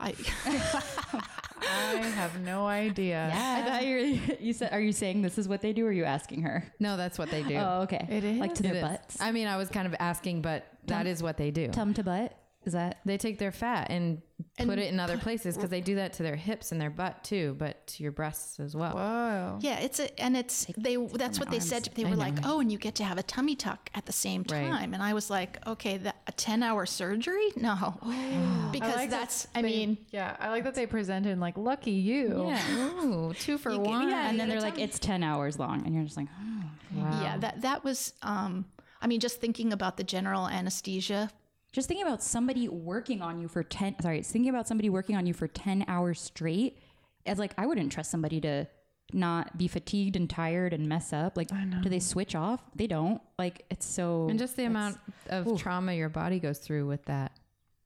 I, 0.00 0.14
I 1.60 1.96
have 2.14 2.40
no 2.40 2.66
idea. 2.66 3.30
Yeah. 3.36 3.62
I 3.64 3.68
thought 3.68 3.86
you 3.86 3.96
were, 3.96 4.34
you 4.40 4.52
said, 4.52 4.72
are 4.72 4.80
you 4.80 4.92
saying 4.92 5.22
this 5.22 5.38
is 5.38 5.48
what 5.48 5.60
they 5.60 5.72
do? 5.72 5.84
Or 5.86 5.88
are 5.88 5.92
you 5.92 6.04
asking 6.04 6.42
her? 6.42 6.64
No, 6.78 6.96
that's 6.96 7.18
what 7.18 7.30
they 7.30 7.42
do. 7.42 7.56
Oh, 7.56 7.82
okay. 7.82 8.06
It 8.08 8.24
is? 8.24 8.38
Like 8.38 8.54
to 8.56 8.60
It 8.60 8.72
their 8.72 8.74
is. 8.76 8.82
butts? 8.82 9.20
I 9.20 9.32
mean, 9.32 9.46
I 9.48 9.56
was 9.56 9.68
kind 9.68 9.86
of 9.86 9.94
asking, 9.98 10.42
but 10.42 10.66
that 10.86 11.06
is 11.06 11.22
what 11.22 11.36
they 11.36 11.50
do. 11.50 11.68
Tum 11.68 11.94
to 11.94 12.02
butt? 12.02 12.32
Is 12.66 12.72
that? 12.72 12.98
They 13.04 13.16
take 13.16 13.38
their 13.38 13.52
fat 13.52 13.86
and, 13.90 14.20
put 14.58 14.78
it 14.78 14.92
in 14.92 14.98
other 14.98 15.16
places 15.18 15.54
because 15.56 15.70
they 15.70 15.80
do 15.80 15.94
that 15.94 16.14
to 16.14 16.22
their 16.22 16.34
hips 16.36 16.72
and 16.72 16.80
their 16.80 16.90
butt 16.90 17.22
too, 17.22 17.54
but 17.58 17.86
to 17.86 18.02
your 18.02 18.10
breasts 18.12 18.58
as 18.58 18.74
well. 18.74 18.94
Whoa. 18.96 19.58
Yeah, 19.60 19.78
it's 19.78 20.00
a 20.00 20.20
and 20.20 20.36
it's 20.36 20.66
they 20.76 20.96
that's 20.96 21.38
what 21.38 21.50
they 21.50 21.60
said. 21.60 21.88
They 21.94 22.04
were 22.04 22.16
like, 22.16 22.34
"Oh, 22.44 22.58
and 22.60 22.70
you 22.72 22.76
get 22.78 22.96
to 22.96 23.04
have 23.04 23.18
a 23.18 23.22
tummy 23.22 23.54
tuck 23.54 23.88
at 23.94 24.04
the 24.06 24.12
same 24.12 24.44
Right. 24.50 24.68
time." 24.68 24.94
And 24.94 25.02
I 25.02 25.14
was 25.14 25.30
like, 25.30 25.64
"Okay, 25.66 25.96
that 25.98 26.16
a 26.26 26.32
10-hour 26.32 26.86
surgery? 26.86 27.48
No." 27.56 27.98
because 28.72 28.92
I 28.94 28.96
like 28.96 29.10
that 29.10 29.20
that's 29.20 29.46
I 29.54 29.62
they- 29.62 29.68
mean, 29.68 29.98
yeah, 30.10 30.36
I 30.40 30.48
like 30.48 30.64
that 30.64 30.74
they 30.74 30.86
presented 30.86 31.38
like 31.38 31.56
lucky 31.56 31.92
you. 31.92 32.48
Yeah. 32.48 33.00
Ooh, 33.04 33.32
two 33.34 33.58
for 33.58 33.70
You 33.70 33.76
can- 33.80 33.84
one. 33.90 34.08
yeah, 34.08 34.28
And 34.28 34.40
then 34.40 34.48
they're 34.48 34.60
like, 34.60 34.78
it's 34.78 34.98
10 34.98 35.22
hours 35.22 35.58
long. 35.58 35.86
And 35.86 35.94
you're 35.94 36.04
just 36.04 36.16
like, 36.16 36.28
oh. 36.36 36.64
Wow. 36.94 37.20
yeah, 37.22 37.36
that 37.38 37.62
that 37.62 37.84
was 37.84 38.12
um 38.22 38.64
I 39.00 39.06
mean, 39.06 39.20
just 39.20 39.40
thinking 39.40 39.72
about 39.72 39.96
the 39.98 40.04
general 40.04 40.48
anesthesia. 40.48 41.30
Just 41.76 41.88
thinking 41.88 42.06
about 42.06 42.22
somebody 42.22 42.70
working 42.70 43.20
on 43.20 43.38
you 43.38 43.48
for 43.48 43.62
10, 43.62 43.96
sorry, 44.00 44.20
it's 44.20 44.30
thinking 44.32 44.48
about 44.48 44.66
somebody 44.66 44.88
working 44.88 45.14
on 45.14 45.26
you 45.26 45.34
for 45.34 45.46
10 45.46 45.84
hours 45.88 46.18
straight. 46.18 46.78
As 47.26 47.38
like, 47.38 47.52
I 47.58 47.66
wouldn't 47.66 47.92
trust 47.92 48.10
somebody 48.10 48.40
to 48.40 48.66
not 49.12 49.58
be 49.58 49.68
fatigued 49.68 50.16
and 50.16 50.28
tired 50.30 50.72
and 50.72 50.88
mess 50.88 51.12
up. 51.12 51.36
Like, 51.36 51.48
do 51.82 51.90
they 51.90 51.98
switch 52.00 52.34
off? 52.34 52.62
They 52.74 52.86
don't. 52.86 53.20
Like, 53.38 53.66
it's 53.68 53.84
so. 53.84 54.26
And 54.30 54.38
just 54.38 54.56
the 54.56 54.64
amount 54.64 54.96
of 55.28 55.58
trauma 55.58 55.92
your 55.92 56.08
body 56.08 56.40
goes 56.40 56.56
through 56.56 56.86
with 56.86 57.04
that, 57.04 57.32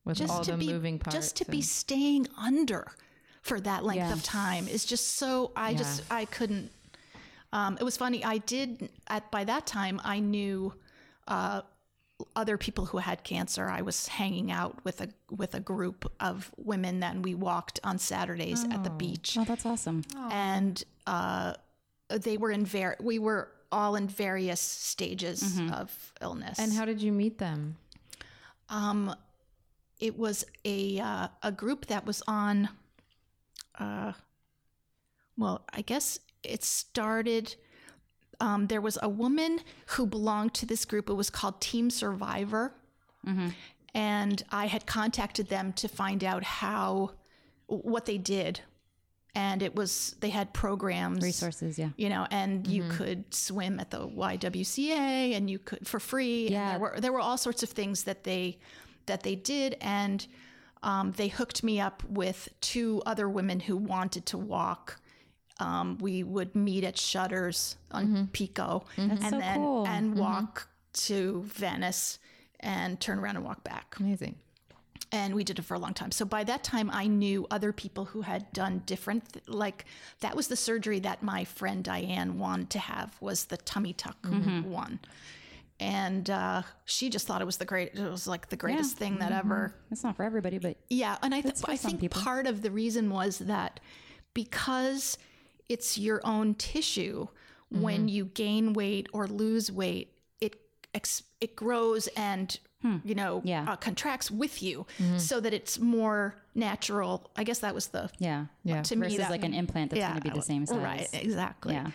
with 0.04 0.18
Just 0.18 0.32
all 0.32 0.44
to 0.44 0.52
the 0.52 0.56
be 0.58 0.68
moving 0.68 1.00
parts. 1.00 1.16
just 1.16 1.34
to 1.38 1.44
be 1.46 1.60
staying 1.60 2.28
under 2.38 2.86
for 3.42 3.60
that 3.60 3.84
length 3.84 3.96
Yeah. 4.06 4.12
of 4.12 4.22
time 4.22 4.68
is 4.68 4.84
just 4.84 5.16
so 5.16 5.50
I 5.56 5.74
just 5.74 6.04
I 6.12 6.26
couldn't 6.26 6.70
um, 7.52 7.76
it 7.80 7.82
was 7.82 7.96
funny. 7.96 8.24
I 8.24 8.38
did 8.38 8.88
at 9.08 9.32
by 9.32 9.42
that 9.42 9.66
time 9.66 10.00
I 10.04 10.20
knew 10.20 10.74
uh, 11.26 11.62
other 12.36 12.56
people 12.58 12.86
who 12.86 12.98
had 12.98 13.24
cancer. 13.24 13.68
I 13.68 13.82
was 13.82 14.08
hanging 14.08 14.50
out 14.52 14.84
with 14.84 15.00
a 15.00 15.08
with 15.30 15.54
a 15.54 15.60
group 15.60 16.10
of 16.20 16.50
women 16.56 17.00
that 17.00 17.16
we 17.22 17.34
walked 17.34 17.80
on 17.84 17.98
Saturdays 17.98 18.64
at 18.64 18.84
the 18.84 18.90
beach, 18.90 19.36
Oh, 19.38 19.44
that's 19.44 19.64
awesome. 19.66 20.02
and 20.30 20.82
uh, 21.06 21.54
they 22.08 22.36
were 22.36 22.50
in 22.50 22.64
ver- 22.66 22.96
we 23.00 23.18
were 23.18 23.48
all 23.72 23.94
in 23.96 24.08
various 24.08 24.60
stages 24.60 25.60
of 25.72 26.12
illness. 26.20 26.58
and 26.58 26.72
how 26.72 26.84
did 26.84 27.00
you 27.00 27.12
meet 27.12 27.38
them? 27.38 27.76
Um, 28.68 29.14
it 29.98 30.18
was 30.18 30.44
a 30.64 30.98
uh, 30.98 31.28
a 31.42 31.52
group 31.52 31.86
that 31.86 32.06
was 32.06 32.22
on. 32.26 32.68
Uh, 33.78 34.12
well, 35.36 35.62
I 35.72 35.82
guess 35.82 36.18
it 36.42 36.64
started. 36.64 37.54
Um, 38.40 38.66
there 38.68 38.80
was 38.80 38.98
a 39.02 39.08
woman 39.08 39.60
who 39.86 40.06
belonged 40.06 40.54
to 40.54 40.66
this 40.66 40.84
group. 40.84 41.10
It 41.10 41.14
was 41.14 41.30
called 41.30 41.60
Team 41.60 41.90
Survivor, 41.90 42.72
and 43.94 44.42
I 44.50 44.66
had 44.66 44.86
contacted 44.86 45.48
them 45.48 45.72
to 45.74 45.88
find 45.88 46.24
out 46.24 46.42
how 46.44 47.12
what 47.66 48.04
they 48.06 48.18
did, 48.18 48.60
and 49.34 49.62
it 49.62 49.74
was 49.76 50.16
they 50.20 50.30
had 50.30 50.52
programs 50.52 51.22
Resources, 51.22 51.78
yeah. 51.78 51.90
you 51.96 52.08
know, 52.08 52.26
and 52.30 52.66
you 52.66 52.84
could 52.90 53.32
swim 53.34 53.78
at 53.78 53.90
the 53.90 54.08
YWCA 54.08 55.36
and 55.36 55.48
you 55.50 55.58
could 55.58 55.86
for 55.86 56.00
free. 56.00 56.46
and 56.46 56.52
Yeah. 56.54 56.70
there 56.70 56.78
were 56.80 57.00
there 57.00 57.12
were 57.12 57.20
all 57.20 57.38
sorts 57.38 57.62
of 57.62 57.68
things 57.70 58.04
that 58.04 58.24
they 58.24 58.58
that 59.06 59.22
they 59.22 59.34
did, 59.34 59.76
and 59.80 60.26
um, 60.82 61.12
they 61.12 61.28
hooked 61.28 61.62
me 61.62 61.80
up 61.80 62.02
with 62.04 62.48
two 62.60 63.02
other 63.06 63.28
women 63.28 63.60
who 63.60 63.76
wanted 63.76 64.24
to 64.26 64.38
walk. 64.38 64.99
Um, 65.60 65.98
we 66.00 66.22
would 66.24 66.56
meet 66.56 66.82
at 66.84 66.96
Shutters 66.98 67.76
on 67.92 68.28
Pico, 68.32 68.84
and 68.96 69.22
so 69.22 69.38
then 69.38 69.54
cool. 69.56 69.86
and 69.86 70.16
walk 70.18 70.68
to 70.94 71.42
Venice 71.46 72.18
and 72.60 72.98
turn 73.00 73.18
around 73.18 73.36
and 73.36 73.44
walk 73.44 73.62
back 73.62 73.94
Amazing. 74.00 74.34
and 75.12 75.34
we 75.34 75.44
did 75.44 75.58
it 75.58 75.62
for 75.62 75.74
a 75.74 75.78
long 75.78 75.94
time. 75.94 76.10
So 76.12 76.24
by 76.24 76.44
that 76.44 76.64
time, 76.64 76.90
I 76.92 77.06
knew 77.06 77.46
other 77.50 77.72
people 77.72 78.06
who 78.06 78.22
had 78.22 78.52
done 78.52 78.82
different. 78.86 79.32
Th- 79.32 79.48
like 79.48 79.84
that 80.20 80.34
was 80.34 80.48
the 80.48 80.56
surgery 80.56 80.98
that 81.00 81.22
my 81.22 81.44
friend 81.44 81.84
Diane 81.84 82.38
wanted 82.38 82.70
to 82.70 82.78
have 82.80 83.16
was 83.20 83.44
the 83.46 83.56
tummy 83.58 83.92
tuck 83.92 84.16
one, 84.26 84.98
and 85.78 86.28
uh, 86.30 86.62
she 86.84 87.08
just 87.10 87.26
thought 87.26 87.40
it 87.40 87.46
was 87.46 87.56
the 87.58 87.64
great. 87.64 87.94
It 87.94 88.10
was 88.10 88.26
like 88.26 88.48
the 88.48 88.56
greatest 88.56 88.96
thing 88.96 89.18
that 89.18 89.32
ever. 89.32 89.74
It's 89.90 90.04
not 90.04 90.16
for 90.16 90.22
everybody, 90.24 90.58
but 90.58 90.76
Yeah, 90.88 91.16
and 91.22 91.34
I, 91.34 91.40
th- 91.40 91.56
I 91.66 91.76
think 91.76 92.00
people. 92.00 92.20
part 92.22 92.46
of 92.46 92.62
the 92.62 92.70
reason 92.70 93.10
was 93.10 93.38
that 93.38 93.80
because 94.34 95.16
it's 95.70 95.96
your 95.96 96.20
own 96.24 96.54
tissue, 96.54 97.28
when 97.70 98.08
you 98.08 98.24
gain 98.26 98.72
weight 98.74 99.06
or 99.12 99.26
lose 99.26 99.70
weight, 99.72 100.08
it 100.40 100.56
it 101.40 101.54
grows 101.56 102.08
and 102.16 102.58
you 103.04 103.14
know 103.14 103.42
Yeah. 103.44 103.64
uh, 103.70 103.76
contracts 103.76 104.30
with 104.30 104.62
you, 104.62 104.86
so 105.18 105.38
that 105.40 105.52
it's 105.54 105.78
more 105.78 106.34
natural. 106.54 107.30
I 107.36 107.44
guess 107.44 107.60
that 107.60 107.74
was 107.74 107.88
the 107.88 108.10
yeah. 108.18 108.46
Yeah. 108.64 108.82
to 108.82 108.96
me 108.96 109.02
Versus 109.06 109.18
that 109.18 109.30
like 109.30 109.44
an 109.44 109.54
implant 109.54 109.90
that's 109.90 110.00
yeah, 110.00 110.10
going 110.10 110.22
to 110.22 110.30
be 110.30 110.34
the 110.34 110.42
same 110.42 110.66
size. 110.66 110.78
right? 110.78 111.08
Exactly. 111.12 111.74
Yeah. 111.74 111.90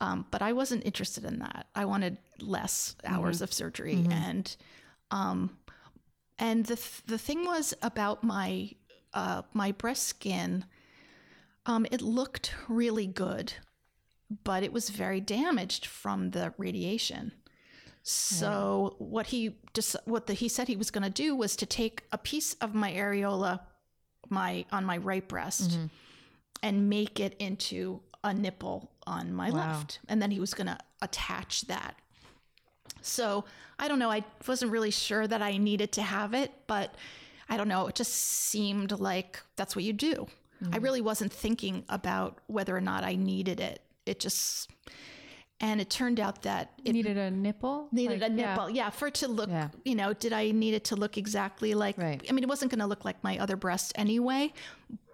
Um, 0.00 0.24
but 0.32 0.40
I 0.42 0.52
wasn't 0.52 0.84
interested 0.86 1.24
in 1.24 1.38
that. 1.40 1.66
I 1.74 1.84
wanted 1.84 2.16
less 2.40 2.96
hours 3.04 3.36
Mm-hmm. 3.36 3.44
of 3.44 3.52
surgery, 3.52 4.06
and 4.10 4.56
um, 5.10 5.38
and 6.38 6.64
the 6.66 6.76
th- 6.76 7.02
the 7.06 7.18
thing 7.18 7.44
was 7.44 7.74
about 7.82 8.24
my 8.24 8.70
uh, 9.14 9.42
my 9.52 9.72
breast 9.72 10.04
skin. 10.08 10.64
Um, 11.66 11.86
it 11.90 12.02
looked 12.02 12.54
really 12.68 13.06
good, 13.06 13.52
but 14.44 14.62
it 14.62 14.72
was 14.72 14.90
very 14.90 15.20
damaged 15.20 15.86
from 15.86 16.30
the 16.30 16.52
radiation. 16.58 17.32
So 18.02 18.96
what 18.98 19.26
he 19.26 19.54
just 19.74 19.94
what 20.06 20.26
the, 20.26 20.34
he 20.34 20.48
said 20.48 20.66
he 20.66 20.76
was 20.76 20.90
going 20.90 21.04
to 21.04 21.10
do 21.10 21.36
was 21.36 21.54
to 21.56 21.66
take 21.66 22.02
a 22.10 22.18
piece 22.18 22.54
of 22.54 22.74
my 22.74 22.92
areola, 22.92 23.60
my 24.28 24.64
on 24.72 24.84
my 24.84 24.96
right 24.96 25.26
breast, 25.28 25.78
and 26.62 26.88
make 26.90 27.20
it 27.20 27.36
into 27.38 28.00
a 28.24 28.34
nipple 28.34 28.90
on 29.06 29.32
my 29.32 29.50
left, 29.50 30.00
and 30.08 30.20
then 30.20 30.30
he 30.32 30.40
was 30.40 30.52
going 30.54 30.66
to 30.66 30.78
attach 31.00 31.62
that. 31.62 31.94
So 33.02 33.44
I 33.78 33.86
don't 33.88 33.98
know. 34.00 34.10
I 34.10 34.24
wasn't 34.48 34.72
really 34.72 34.90
sure 34.90 35.26
that 35.28 35.42
I 35.42 35.56
needed 35.56 35.92
to 35.92 36.02
have 36.02 36.34
it, 36.34 36.52
but 36.66 36.94
I 37.48 37.56
don't 37.56 37.68
know. 37.68 37.86
It 37.86 37.94
just 37.94 38.12
seemed 38.14 38.92
like 38.98 39.40
that's 39.56 39.76
what 39.76 39.84
you 39.84 39.92
do. 39.92 40.26
I 40.72 40.76
really 40.78 41.00
wasn't 41.00 41.32
thinking 41.32 41.84
about 41.88 42.38
whether 42.46 42.76
or 42.76 42.80
not 42.80 43.04
I 43.04 43.14
needed 43.16 43.58
it. 43.60 43.80
It 44.06 44.20
just, 44.20 44.70
and 45.60 45.80
it 45.80 45.90
turned 45.90 46.20
out 46.20 46.42
that 46.42 46.72
it 46.84 46.92
Needed 46.92 47.16
a 47.16 47.30
nipple. 47.30 47.88
needed 47.92 48.20
Like, 48.20 48.30
a 48.30 48.34
yeah. 48.34 48.50
nipple. 48.54 48.70
Yeah. 48.70 48.90
for 48.90 49.08
it 49.08 49.14
to 49.14 49.28
look, 49.28 49.48
Yeah. 49.48 49.68
you 49.84 49.94
know, 49.94 50.12
did 50.12 50.32
I 50.32 50.50
need 50.50 50.74
it 50.74 50.84
to 50.84 50.96
look 50.96 51.16
exactly 51.18 51.74
like, 51.74 51.98
Right. 51.98 52.24
I 52.28 52.32
mean, 52.32 52.42
it 52.44 52.48
wasn't 52.48 52.70
going 52.70 52.80
to 52.80 52.86
look 52.86 53.04
like 53.04 53.22
my 53.24 53.38
other 53.38 53.56
breast 53.56 53.92
anyway, 53.96 54.52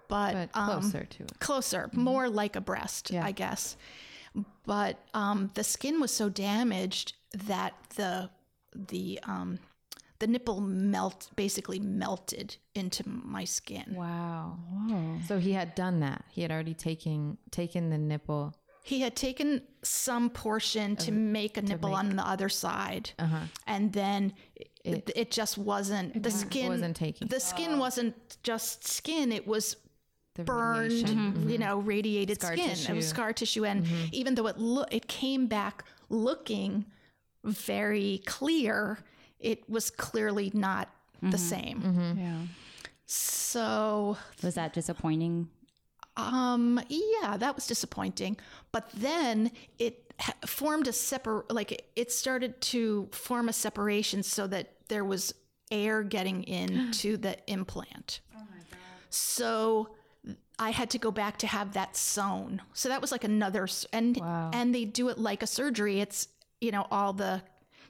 but, 0.09 0.33
But 0.33 0.51
um, 0.59 0.81
closer 0.81 1.05
to 1.05 1.23
it. 1.25 1.39
closer, 1.41 1.91
more 1.93 2.29
like 2.29 2.57
a 2.57 2.61
breast, 2.61 3.11
Yeah. 3.11 3.25
I 3.25 3.33
guess. 3.33 3.77
But 4.67 4.99
um, 5.15 5.51
the 5.55 5.65
skin 5.65 6.01
was 6.01 6.11
so 6.11 6.29
damaged 6.29 7.15
that 7.47 7.75
the 7.97 8.31
the 8.75 9.19
um, 9.25 9.59
the 10.19 10.27
nipple 10.27 10.61
melt 10.61 11.31
basically 11.37 11.79
melted 11.79 12.57
into 12.75 13.09
my 13.09 13.45
skin. 13.45 13.85
Wow. 13.91 14.59
So 15.27 15.39
he 15.39 15.53
had 15.53 15.75
done 15.75 16.01
that. 16.01 16.25
He 16.31 16.43
had 16.43 16.51
already 16.51 16.75
taken 16.75 17.39
taken 17.51 17.91
the 17.91 17.99
nipple. 17.99 18.55
He 18.83 19.01
had 19.01 19.15
taken 19.15 19.63
some 19.83 20.31
portion 20.31 20.97
to 20.97 21.13
make 21.13 21.57
a 21.59 21.63
nipple 21.63 21.95
on 21.95 22.17
the 22.17 22.27
other 22.27 22.49
side, 22.49 23.11
uh-huh. 23.19 23.41
and 23.67 23.93
then 23.93 24.33
it, 24.83 25.11
it, 25.15 25.31
just 25.31 25.59
wasn't 25.59 26.23
the 26.23 26.31
skin 26.31 26.69
wasn't 26.69 26.97
taking. 26.97 27.29
The 27.29 27.39
skin 27.39 27.73
oh. 27.73 27.79
wasn't 27.79 28.15
just 28.43 28.89
skin; 28.89 29.31
it 29.31 29.47
was 29.47 29.77
The 30.37 30.45
burned, 30.45 30.91
radiation. 30.91 31.19
you 31.19 31.59
mm-hmm. 31.59 31.61
know, 31.61 31.79
radiated 31.81 32.41
Scar 32.41 32.55
skin. 32.55 32.71
It 32.71 32.77
tissue. 32.77 32.95
was 32.95 33.09
scar 33.09 33.33
tissue, 33.35 33.67
and 33.67 33.85
mm-hmm. 33.85 34.07
even 34.13 34.35
though 34.37 34.47
it 34.47 34.59
lo- 34.59 34.87
it 34.91 35.07
came 35.07 35.49
back 35.49 35.85
looking 36.09 36.87
very 37.45 38.23
clear, 38.25 39.01
it 39.41 39.69
was 39.69 39.91
clearly 39.91 40.51
not 40.55 40.89
the 41.23 41.39
same. 41.39 42.17
Yeah. 42.19 42.39
So 43.07 44.17
Was 44.43 44.55
that 44.55 44.73
disappointing? 44.73 45.49
Um, 46.17 46.81
yeah, 46.89 47.37
that 47.37 47.55
was 47.55 47.67
disappointing. 47.67 48.37
But 48.73 48.91
then 48.95 49.51
it 49.79 50.13
ha- 50.21 50.35
formed 50.47 50.87
a 50.89 50.93
separ 50.93 51.45
like 51.49 51.73
it- 51.73 51.91
it 51.97 52.13
started 52.13 52.61
to 52.73 53.09
form 53.13 53.49
a 53.49 53.53
separation 53.53 54.23
so 54.23 54.47
that 54.49 54.73
there 54.89 55.05
was 55.05 55.35
air 55.71 56.03
getting 56.03 56.43
into 56.61 57.17
the 57.17 57.37
implant. 57.51 58.21
Oh 58.37 58.41
my 58.41 58.57
god. 58.71 58.79
So 59.11 59.95
I 60.59 60.71
had 60.71 60.91
to 60.91 60.99
go 60.99 61.11
back 61.11 61.39
to 61.39 61.47
have 61.47 61.73
that 61.75 61.97
sewn. 61.97 62.61
So 62.75 62.89
that 62.89 63.01
was 63.01 63.13
like 63.13 63.25
another 63.25 63.65
s- 63.65 63.87
and 63.93 64.19
and 64.53 64.75
they 64.75 64.85
do 64.85 65.09
it 65.09 65.19
like 65.19 65.43
a 65.43 65.47
surgery. 65.47 66.01
It's 66.01 66.29
you 66.61 66.73
know 66.73 66.87
all 66.91 67.13
the 67.13 67.43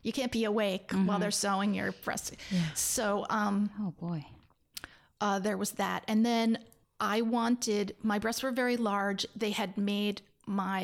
you 0.03 0.13
can't 0.13 0.33
be 0.33 0.45
awake 0.45 0.91
while 0.93 1.19
they're 1.19 1.31
sewing 1.31 1.75
your 1.75 1.93
breast. 2.05 2.35
Yeah. 2.51 2.61
So 2.75 3.27
um 3.31 3.71
Oh 3.81 3.93
boy. 4.01 4.25
uh, 5.21 5.39
there 5.39 5.57
was 5.57 5.73
that. 5.73 6.05
And 6.09 6.25
then 6.25 6.59
I 7.01 7.21
wanted, 7.23 7.95
my 8.03 8.19
breasts 8.19 8.43
were 8.43 8.51
very 8.51 8.77
large. 8.77 9.27
They 9.37 9.51
had 9.53 9.77
made 9.79 10.23
my, 10.47 10.81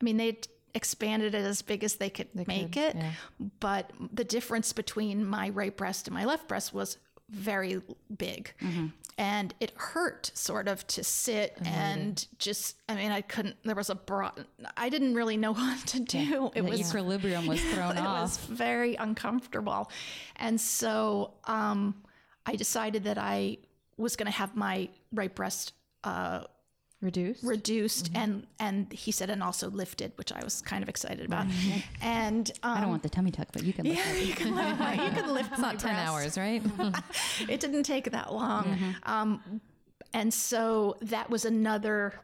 I 0.00 0.04
mean, 0.04 0.16
they'd 0.18 0.46
expanded 0.74 1.34
it 1.34 1.44
as 1.44 1.62
big 1.62 1.84
as 1.84 1.96
they 1.96 2.10
could 2.10 2.28
make 2.46 2.76
it. 2.76 2.96
But 3.60 3.90
the 4.12 4.24
difference 4.24 4.72
between 4.72 5.24
my 5.24 5.50
right 5.50 5.76
breast 5.76 6.06
and 6.08 6.14
my 6.14 6.24
left 6.24 6.48
breast 6.48 6.72
was 6.74 6.98
very 7.30 7.80
big. 8.16 8.52
And 9.18 9.54
it 9.60 9.72
hurt 9.76 10.30
sort 10.34 10.68
of 10.68 10.86
to 10.88 11.04
sit 11.04 11.56
and 11.64 12.26
just, 12.38 12.76
I 12.88 12.94
mean, 12.94 13.12
I 13.12 13.20
couldn't, 13.20 13.56
there 13.64 13.74
was 13.74 13.90
a 13.90 13.94
broad, 13.94 14.46
I 14.76 14.88
didn't 14.88 15.14
really 15.14 15.36
know 15.36 15.52
what 15.54 15.86
to 15.88 16.00
do. 16.00 16.50
It 16.54 16.62
The 16.62 16.70
was 16.70 16.80
equilibrium 16.80 17.46
was 17.46 17.60
thrown 17.72 17.96
it 17.98 18.00
off. 18.00 18.22
was 18.22 18.36
very 18.38 18.94
uncomfortable. 18.96 19.90
And 20.36 20.60
so 20.60 21.34
um, 21.44 21.94
I 22.46 22.56
decided 22.56 23.04
that 23.04 23.18
I 23.18 23.58
was 23.96 24.16
going 24.16 24.26
to 24.26 24.32
have 24.32 24.56
my 24.56 24.88
right 25.12 25.34
breast 25.34 25.74
uh, 26.04 26.44
Reduced. 27.02 27.42
reduced 27.42 28.10
and 28.14 28.46
and 28.58 28.90
he 28.92 29.10
said 29.10 29.28
and 29.28 29.42
also 29.42 29.68
lifted, 29.68 30.12
which 30.16 30.32
I 30.32 30.42
was 30.42 30.62
kind 30.62 30.82
of 30.82 30.88
excited 30.88 31.26
about. 31.26 31.46
And 32.00 32.50
um, 32.62 32.78
I 32.78 32.80
don't 32.80 32.90
want 32.90 33.02
the 33.02 33.10
tummy 33.10 33.32
tuck, 33.32 33.48
but 33.52 33.64
you 33.64 33.72
can. 33.72 33.86
look 33.86 33.96
yeah, 33.96 34.14
you 34.14 34.32
can 34.34 34.54
lift 34.54 34.78
my, 34.78 34.94
you 35.04 35.10
can 35.10 35.34
lift 35.34 35.50
it's 35.52 35.60
not 35.60 35.78
ten 35.80 35.94
breast. 35.94 36.08
hours, 36.08 36.38
right? 36.38 36.62
It 37.48 37.60
didn't 37.60 37.82
take 37.82 38.10
that 38.12 38.32
long. 38.32 38.64
Mm-hmm. 38.64 38.90
Um, 39.12 39.60
and 40.14 40.32
so 40.32 40.96
that 41.02 41.28
was 41.28 41.44
another 41.44 42.14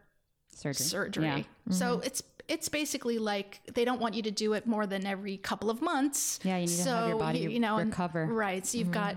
Surgery. 0.55 0.87
surgery. 0.87 1.25
Yeah. 1.27 1.73
So 1.73 2.01
it's 2.05 2.23
it's 2.49 2.69
basically 2.69 3.19
like 3.19 3.61
they 3.75 3.85
don't 3.85 4.01
want 4.01 4.15
you 4.15 4.23
to 4.23 4.31
do 4.31 4.55
it 4.55 4.67
more 4.67 4.87
than 4.87 5.07
every 5.07 5.37
couple 5.37 5.71
of 5.71 5.83
months. 5.83 6.41
Yeah, 6.43 6.57
you 6.57 6.67
need 6.67 6.77
to 6.77 6.91
have 6.91 7.09
your 7.09 7.19
body 7.19 7.41
you, 7.41 7.51
you 7.51 7.61
know, 7.61 7.79
recover. 7.79 8.25
Mm-hmm. 8.25 8.35
right. 8.35 8.67
So 8.67 8.79
you've 8.79 8.91
got 8.91 9.17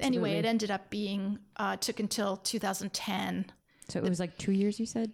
anyway. 0.00 0.32
It 0.38 0.44
ended 0.44 0.70
up 0.70 0.88
being 0.88 1.38
uh, 1.56 1.76
took 1.76 2.00
until 2.00 2.36
2010. 2.38 3.46
So 3.90 3.98
it 4.00 4.08
was 4.08 4.20
like 4.20 4.36
two 4.38 4.52
years. 4.52 4.78
You 4.80 4.86
said. 4.86 5.12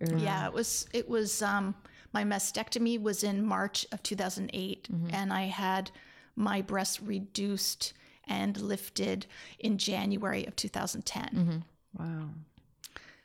Or, 0.00 0.16
Yeah, 0.16 0.46
it 0.46 0.52
was 0.52 0.86
it 0.92 1.08
was 1.08 1.42
um, 1.42 1.74
my 2.12 2.24
mastectomy 2.24 3.00
was 3.00 3.22
in 3.24 3.44
March 3.44 3.86
of 3.92 4.02
2008, 4.02 4.88
Mm-hmm. 4.92 5.14
and 5.14 5.32
I 5.32 5.42
had 5.42 5.90
my 6.36 6.62
breast 6.62 7.00
reduced 7.02 7.92
and 8.26 8.60
lifted 8.60 9.26
in 9.58 9.78
January 9.78 10.44
of 10.46 10.54
2010. 10.54 11.64
Wow. 11.98 12.28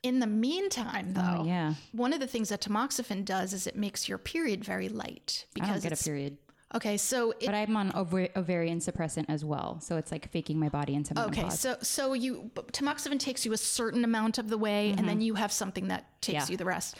In 0.01 0.19
the 0.19 0.27
meantime, 0.27 1.13
though, 1.13 1.37
Oh, 1.41 1.45
yeah. 1.45 1.75
one 1.93 2.11
of 2.13 2.19
the 2.19 2.27
things 2.27 2.49
that 2.49 2.61
tamoxifen 2.61 3.23
does 3.23 3.53
is 3.53 3.67
it 3.67 3.75
makes 3.77 4.09
your 4.09 4.17
period 4.17 4.63
very 4.65 4.89
light 4.89 5.45
Because 5.53 5.69
I 5.69 5.73
don't 5.73 5.83
get 5.83 5.99
a 5.99 6.03
period, 6.03 6.37
okay. 6.75 6.97
So 6.97 7.31
it, 7.31 7.45
but 7.45 7.55
I'm 7.55 7.75
on 7.77 7.91
ova- 7.95 8.29
ovarian 8.37 8.79
suppressant 8.79 9.25
as 9.29 9.43
well, 9.45 9.79
so 9.81 9.97
it's 9.97 10.11
like 10.11 10.29
faking 10.31 10.59
my 10.59 10.69
body 10.69 10.93
into 10.95 11.13
menopause. 11.13 11.37
okay, 11.37 11.49
so 11.49 11.77
so 11.81 12.13
you 12.13 12.51
tamoxifen 12.71 13.19
takes 13.19 13.45
you 13.45 13.53
a 13.53 13.57
certain 13.57 14.03
amount 14.03 14.37
of 14.37 14.49
the 14.49 14.57
way, 14.57 14.91
and 14.97 15.07
then 15.07 15.21
you 15.21 15.35
have 15.35 15.51
something 15.51 15.87
that 15.89 16.05
takes 16.21 16.43
Mm-hmm. 16.45 16.47
Yeah. 16.47 16.51
you 16.53 16.57
the 16.57 16.65
rest. 16.65 16.95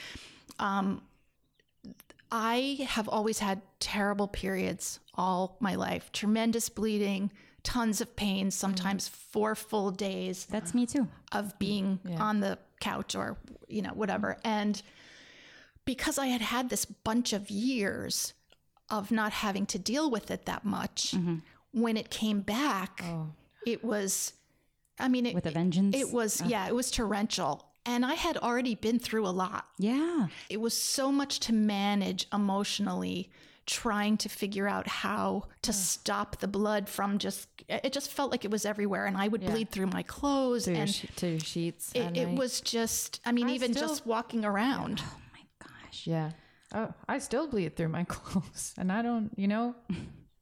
Um, 0.59 1.01
I 2.31 2.85
have 2.89 3.07
always 3.07 3.39
had 3.39 3.61
terrible 3.79 4.27
periods 4.27 4.99
all 5.15 5.57
my 5.59 5.75
life, 5.75 6.11
tremendous 6.11 6.67
bleeding, 6.69 7.31
tons 7.61 8.01
of 8.01 8.15
pain, 8.15 8.49
sometimes 8.51 9.07
four 9.07 9.53
full 9.55 9.91
days 9.91 10.45
That's 10.49 10.73
me 10.73 10.85
too. 10.85 11.07
of 11.31 11.57
being 11.59 11.99
on 12.17 12.39
the 12.39 12.57
couch 12.79 13.15
or 13.15 13.37
you 13.69 13.81
know 13.81 13.91
whatever 13.91 14.35
and 14.43 14.81
because 15.85 16.17
i 16.17 16.25
had 16.27 16.41
had 16.41 16.69
this 16.69 16.83
bunch 16.83 17.31
of 17.31 17.49
years 17.49 18.33
of 18.89 19.11
not 19.11 19.31
having 19.31 19.65
to 19.67 19.79
deal 19.79 20.09
with 20.09 20.29
it 20.31 20.45
that 20.45 20.65
much 20.65 21.11
mm-hmm. 21.11 21.35
when 21.71 21.97
it 21.97 22.09
came 22.09 22.41
back 22.41 23.01
oh. 23.03 23.27
it 23.65 23.83
was 23.83 24.33
i 24.99 25.07
mean 25.07 25.25
it, 25.25 25.35
With 25.35 25.45
a 25.45 25.51
vengeance. 25.51 25.95
it 25.95 26.11
was 26.11 26.41
oh. 26.41 26.45
yeah 26.47 26.67
it 26.67 26.75
was 26.75 26.91
torrential 26.91 27.65
and 27.85 28.05
i 28.05 28.13
had 28.13 28.37
already 28.37 28.75
been 28.75 28.99
through 28.99 29.25
a 29.25 29.29
lot 29.31 29.67
Yeah. 29.79 30.27
it 30.49 30.59
was 30.61 30.73
so 30.73 31.11
much 31.11 31.39
to 31.41 31.53
manage 31.53 32.27
emotionally 32.33 33.29
trying 33.65 34.17
to 34.17 34.27
figure 34.27 34.67
out 34.67 34.87
how 34.89 35.45
to 35.61 35.71
stop 35.71 36.39
the 36.39 36.47
blood 36.49 36.89
from 36.89 37.17
just 37.17 37.47
it 37.69 37.93
just 37.93 38.11
felt 38.11 38.29
like 38.29 38.43
it 38.43 38.51
was 38.51 38.65
everywhere 38.65 39.05
and 39.05 39.15
i 39.15 39.27
would 39.29 39.39
bleed 39.39 39.69
through 39.69 39.87
my 39.87 40.03
clothes 40.03 40.67
your 40.67 40.75
and 40.75 40.89
she- 40.89 41.07
to 41.15 41.27
your 41.29 41.39
sheets. 41.39 41.91
it, 41.95 42.17
it 42.17 42.27
was 42.29 42.59
just 42.59 43.21
i 43.25 43.31
mean 43.31 43.47
even 43.49 43.73
still- 43.73 43.87
just 43.87 44.05
walking 44.05 44.43
around 44.43 45.01
Oh 45.05 45.17
my 45.33 45.67
gosh. 45.67 46.05
Yeah. 46.07 46.31
Oh, 46.73 46.93
I 47.07 47.19
still 47.19 47.47
bleed 47.47 47.75
through 47.75 47.89
my 47.89 48.03
clothes, 48.07 48.73
and 48.77 48.91
I 48.91 49.01
don't. 49.01 49.31
You 49.37 49.47
know, 49.47 49.75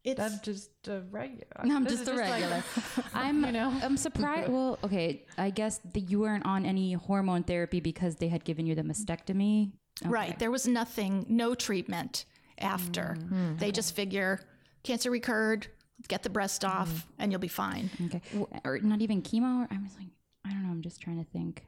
it's 0.04 0.18
that's 0.18 0.40
just 0.40 0.70
a 0.88 1.02
regular. 1.12 1.44
I'm 1.60 1.84
this 1.84 1.94
just 1.94 2.04
is 2.04 2.08
a 2.10 2.14
like- 2.14 2.32
regular. 2.32 2.64
I'm, 3.14 3.46
You 3.46 3.52
know? 3.52 3.74
I'm 3.84 3.98
surprised. 3.98 4.50
Well, 4.52 4.80
okay, 4.84 5.26
I 5.38 5.50
guess 5.50 5.80
that 5.94 6.00
you 6.02 6.20
weren't 6.22 6.46
on 6.46 6.66
any 6.66 6.94
hormone 6.94 7.44
therapy 7.44 7.80
because 7.82 8.16
they 8.16 8.30
had 8.30 8.44
given 8.44 8.66
you 8.66 8.76
the 8.76 8.84
mastectomy. 8.84 9.72
right 10.06 10.40
there 10.40 10.50
was 10.52 10.66
nothing 10.68 11.26
no 11.30 11.54
treatment 11.54 12.26
after 12.58 13.16
Mm-hmm. 13.20 13.58
they 13.58 13.72
just 13.72 13.94
figure 13.96 14.40
cancer 14.84 15.12
recurred 15.12 15.68
get 16.08 16.24
the 16.24 16.30
breast 16.30 16.64
off 16.64 16.90
Mm-hmm. 16.90 17.22
and 17.22 17.32
you'll 17.32 17.42
be 17.42 17.48
fine 17.66 17.90
Okay, 18.06 18.22
or 18.64 18.80
not 18.80 19.02
even 19.02 19.22
chemo. 19.22 19.68
I 19.70 19.78
was 19.84 19.94
like, 20.00 20.08
I 20.46 20.50
don't 20.50 20.64
know. 20.64 20.72
I'm 20.72 20.82
just 20.82 21.02
trying 21.02 21.24
to 21.24 21.30
think 21.32 21.66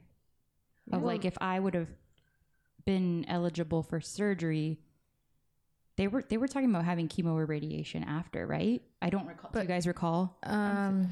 of 0.92 1.04
like 1.04 1.26
if 1.26 1.38
I 1.42 1.60
would 1.60 1.76
have 1.76 1.90
been 2.86 3.26
eligible 3.28 3.84
for 3.84 4.00
surgery. 4.02 4.80
They 5.96 6.08
were 6.08 6.24
they 6.28 6.38
were 6.38 6.48
talking 6.48 6.70
about 6.70 6.86
having 6.86 7.08
chemo 7.08 7.34
or 7.34 7.46
radiation 7.46 8.04
after, 8.04 8.48
right? 8.48 8.82
I 9.02 9.10
don't 9.10 9.28
recall. 9.28 9.52
Do 9.54 9.60
you 9.60 9.66
guys 9.66 9.86
recall? 9.86 10.38
Um, 10.44 11.10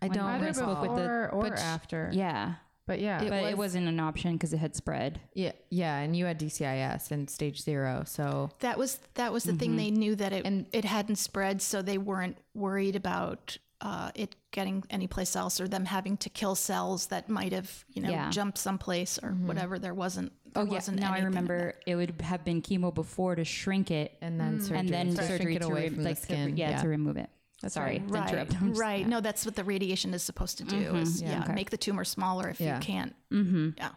I 0.00 0.08
don't. 0.08 0.24
Either 0.24 0.48
I 0.48 0.52
spoke 0.52 0.80
with 0.82 0.90
the- 0.90 0.96
before 0.96 1.28
or 1.32 1.42
but- 1.50 1.58
after. 1.58 2.10
Yeah, 2.12 2.54
But 2.86 3.00
yeah, 3.00 3.18
but 3.28 3.44
it 3.50 3.58
wasn't 3.58 3.88
an 3.88 3.98
option 4.00 4.32
because 4.34 4.52
it 4.54 4.58
had 4.58 4.74
spread. 4.76 5.20
Yeah, 5.34 5.52
yeah, 5.70 5.98
and 5.98 6.16
you 6.16 6.24
had 6.24 6.38
DCIS 6.38 7.10
and 7.10 7.28
stage 7.28 7.60
zero, 7.62 8.04
so 8.06 8.50
that 8.60 8.78
was 8.78 9.00
that 9.14 9.32
was 9.32 9.44
the 9.44 9.50
Mm-hmm. 9.52 9.58
thing 9.58 9.76
they 9.76 9.90
knew 9.90 10.14
that 10.16 10.32
it 10.32 10.46
and 10.46 10.66
it 10.72 10.84
hadn't 10.86 11.16
spread 11.16 11.60
so 11.60 11.82
they 11.82 11.98
weren't 11.98 12.38
worried 12.54 12.96
about 12.96 13.58
uh, 13.80 14.10
it 14.14 14.34
getting 14.52 14.82
anyplace 14.90 15.36
else 15.36 15.60
or 15.60 15.68
them 15.68 15.84
having 15.84 16.16
to 16.16 16.30
kill 16.30 16.54
cells 16.54 17.08
that 17.08 17.28
might 17.28 17.52
have 17.52 17.84
you 17.92 18.00
know 18.02 18.10
Yeah. 18.10 18.22
Mm-hmm. 18.22 18.30
jumped 18.30 18.58
someplace 18.58 19.18
or 19.22 19.30
whatever 19.32 19.78
there 19.78 19.92
wasn't 19.94 20.32
there 20.52 20.62
Oh 20.62 20.66
yeah, 20.66 20.72
wasn't 20.72 20.98
now 21.00 21.12
I 21.12 21.18
remember 21.20 21.74
it 21.86 21.94
would 21.96 22.20
have 22.22 22.42
been 22.44 22.62
chemo 22.62 22.92
before 22.94 23.34
to 23.34 23.44
shrink 23.44 23.90
it, 23.90 24.16
and 24.22 24.40
then 24.40 24.60
surgery, 24.62 24.78
and 24.78 24.88
then 24.88 25.06
to 25.08 25.16
shrink 25.16 25.28
surgery 25.28 25.56
it 25.56 25.60
to 25.62 25.66
away 25.66 25.82
re- 25.88 25.94
from 25.94 26.04
like 26.04 26.14
the 26.20 26.26
to- 26.28 26.32
skin. 26.32 26.56
yeah, 26.56 26.80
to 26.80 26.88
remove 26.88 27.16
it. 27.18 27.28
Sorry, 27.68 28.02
right. 28.06 28.10
right 28.20 28.30
interrupt. 28.30 28.50
Just- 28.68 28.80
right 28.80 29.06
no 29.06 29.20
that's 29.20 29.44
what 29.44 29.56
the 29.56 29.64
radiation 29.64 30.14
is 30.14 30.22
supposed 30.22 30.58
to 30.58 30.64
do 30.64 30.94
is 30.96 31.20
yeah, 31.22 31.42
okay. 31.42 31.52
make 31.54 31.70
the 31.70 31.76
tumor 31.76 32.04
smaller 32.04 32.48
if 32.48 32.60
Yeah. 32.60 32.76
you 32.76 32.80
can't 32.82 33.14
Mm-hmm. 33.32 33.70
yeah 33.76 33.90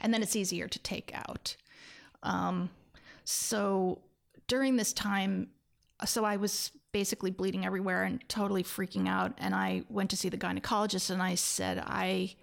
and 0.00 0.12
then 0.12 0.22
it's 0.22 0.34
easier 0.36 0.68
to 0.68 0.78
take 0.80 1.12
out 1.14 1.56
um, 2.22 2.70
so 3.24 4.00
during 4.48 4.76
this 4.76 4.92
time 4.92 5.48
so 6.04 6.24
i 6.24 6.36
was 6.36 6.70
basically 6.94 7.32
bleeding 7.32 7.66
everywhere 7.66 8.04
and 8.04 8.26
totally 8.28 8.62
freaking 8.62 9.06
out. 9.08 9.32
And 9.38 9.52
i 9.54 9.82
went 9.90 10.08
to 10.10 10.16
see 10.16 10.28
the 10.30 10.38
gynecologist 10.38 11.10
and 11.10 11.20
i 11.20 11.34
said 11.34 11.76
i 11.84 12.34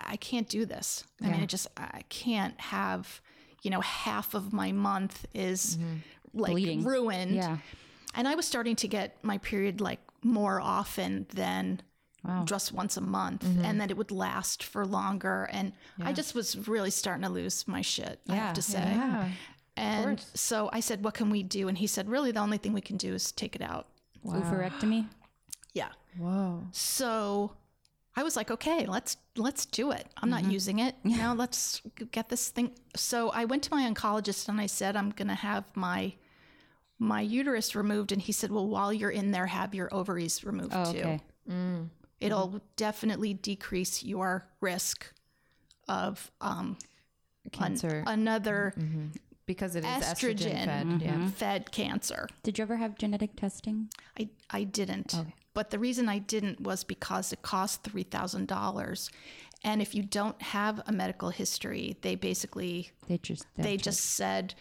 i 0.00 0.16
can't 0.16 0.48
do 0.48 0.64
this. 0.64 1.04
I 1.22 1.26
mean 1.28 1.42
it 1.42 1.48
just 1.56 1.66
i 1.76 2.02
can't 2.08 2.58
have 2.60 3.20
you 3.62 3.70
know 3.70 3.82
half 3.82 4.34
of 4.34 4.52
my 4.52 4.72
month 4.72 5.26
is 5.34 5.76
mm-hmm. 5.76 5.96
like 6.42 6.52
Bleeding. 6.52 6.84
ruined. 6.84 7.34
Yeah. 7.36 7.58
and 8.14 8.26
I 8.26 8.34
was 8.34 8.46
starting 8.46 8.76
to 8.76 8.88
get 8.88 9.22
my 9.22 9.36
period 9.38 9.80
like 9.80 10.00
more 10.24 10.58
often 10.60 11.26
than 11.34 11.82
Wow. 12.24 12.44
just 12.44 12.72
once 12.72 12.96
a 12.96 13.00
month. 13.00 13.44
Mm-hmm. 13.44 13.64
And 13.64 13.80
that 13.80 13.90
it 13.92 13.96
would 13.96 14.10
last 14.10 14.62
for 14.64 14.84
longer. 14.84 15.48
And 15.52 15.72
i 16.08 16.12
just 16.12 16.34
was 16.34 16.66
really 16.68 16.90
starting 16.90 17.22
to 17.28 17.28
lose 17.40 17.68
my 17.68 17.82
shit 17.82 18.20
i 18.28 18.34
Yeah, 18.34 18.46
have 18.46 18.54
to 18.54 18.62
say. 18.62 18.78
Yeah. 18.80 19.28
and 19.76 20.20
so 20.34 20.68
i 20.72 20.80
said 20.80 21.04
what 21.04 21.14
can 21.14 21.28
we 21.30 21.42
do? 21.58 21.68
And 21.68 21.76
he 21.78 21.86
said 21.86 22.08
really 22.08 22.32
the 22.32 22.40
only 22.40 22.58
thing 22.58 22.72
we 22.72 22.80
can 22.90 22.96
do 22.96 23.14
is 23.14 23.30
take 23.32 23.54
it 23.54 23.62
out 23.62 23.86
Oophorectomy. 24.24 25.06
yeah 25.74 25.88
Whoa. 26.16 26.64
so 26.72 27.52
I 28.18 28.24
was 28.24 28.34
like, 28.34 28.50
okay, 28.50 28.84
let's 28.86 29.16
let's 29.36 29.64
do 29.64 29.92
it. 29.92 30.04
I'm 30.16 30.28
not 30.28 30.42
mm-hmm. 30.42 30.50
using 30.50 30.78
it. 30.80 30.96
You 31.04 31.18
know, 31.18 31.34
let's 31.34 31.80
get 32.10 32.28
this 32.28 32.48
thing. 32.48 32.72
So 32.96 33.30
I 33.30 33.44
went 33.44 33.62
to 33.64 33.70
my 33.70 33.88
oncologist 33.88 34.48
and 34.48 34.60
I 34.60 34.66
said, 34.66 34.96
I'm 34.96 35.10
gonna 35.10 35.36
have 35.36 35.64
my 35.76 36.14
my 36.98 37.20
uterus 37.20 37.76
removed, 37.76 38.10
and 38.10 38.20
he 38.20 38.32
said, 38.32 38.50
well, 38.50 38.66
while 38.66 38.92
you're 38.92 39.10
in 39.10 39.30
there, 39.30 39.46
have 39.46 39.72
your 39.72 39.88
ovaries 39.94 40.42
removed 40.42 40.72
Oh, 40.74 40.92
too. 40.92 40.98
okay. 40.98 41.20
Mm. 41.48 41.90
It'll 42.20 42.48
mm-hmm. 42.48 42.58
definitely 42.74 43.34
decrease 43.34 44.02
your 44.02 44.48
risk 44.60 45.06
of 45.86 46.32
um, 46.40 46.76
an- 47.44 47.50
Cancer 47.52 48.02
another 48.04 48.74
mm-hmm. 48.76 49.06
Because 49.48 49.74
it 49.74 49.84
is 49.84 49.90
estrogen, 50.04 50.36
estrogen 50.36 50.64
fed. 50.66 50.86
Mm-hmm. 50.86 51.00
Yeah. 51.00 51.28
fed 51.30 51.72
cancer. 51.72 52.28
Did 52.44 52.58
you 52.58 52.62
ever 52.62 52.76
have 52.76 52.96
genetic 52.96 53.34
testing? 53.34 53.88
I, 54.20 54.28
I 54.50 54.62
didn't. 54.62 55.16
But 55.54 55.70
the 55.70 55.78
reason 55.80 56.08
I 56.08 56.18
didn't 56.18 56.60
was 56.60 56.84
because 56.84 57.32
it 57.32 57.42
cost 57.42 57.82
$3,000. 57.82 59.10
And 59.64 59.82
if 59.82 59.94
you 59.94 60.04
don't 60.04 60.40
have 60.40 60.80
a 60.86 60.92
medical 60.92 61.30
history, 61.30 61.96
they 62.02 62.14
basically 62.14 62.92
They 63.08 63.18
just 63.18 63.44
they 63.56 63.76
just 63.76 64.00
said, 64.00 64.54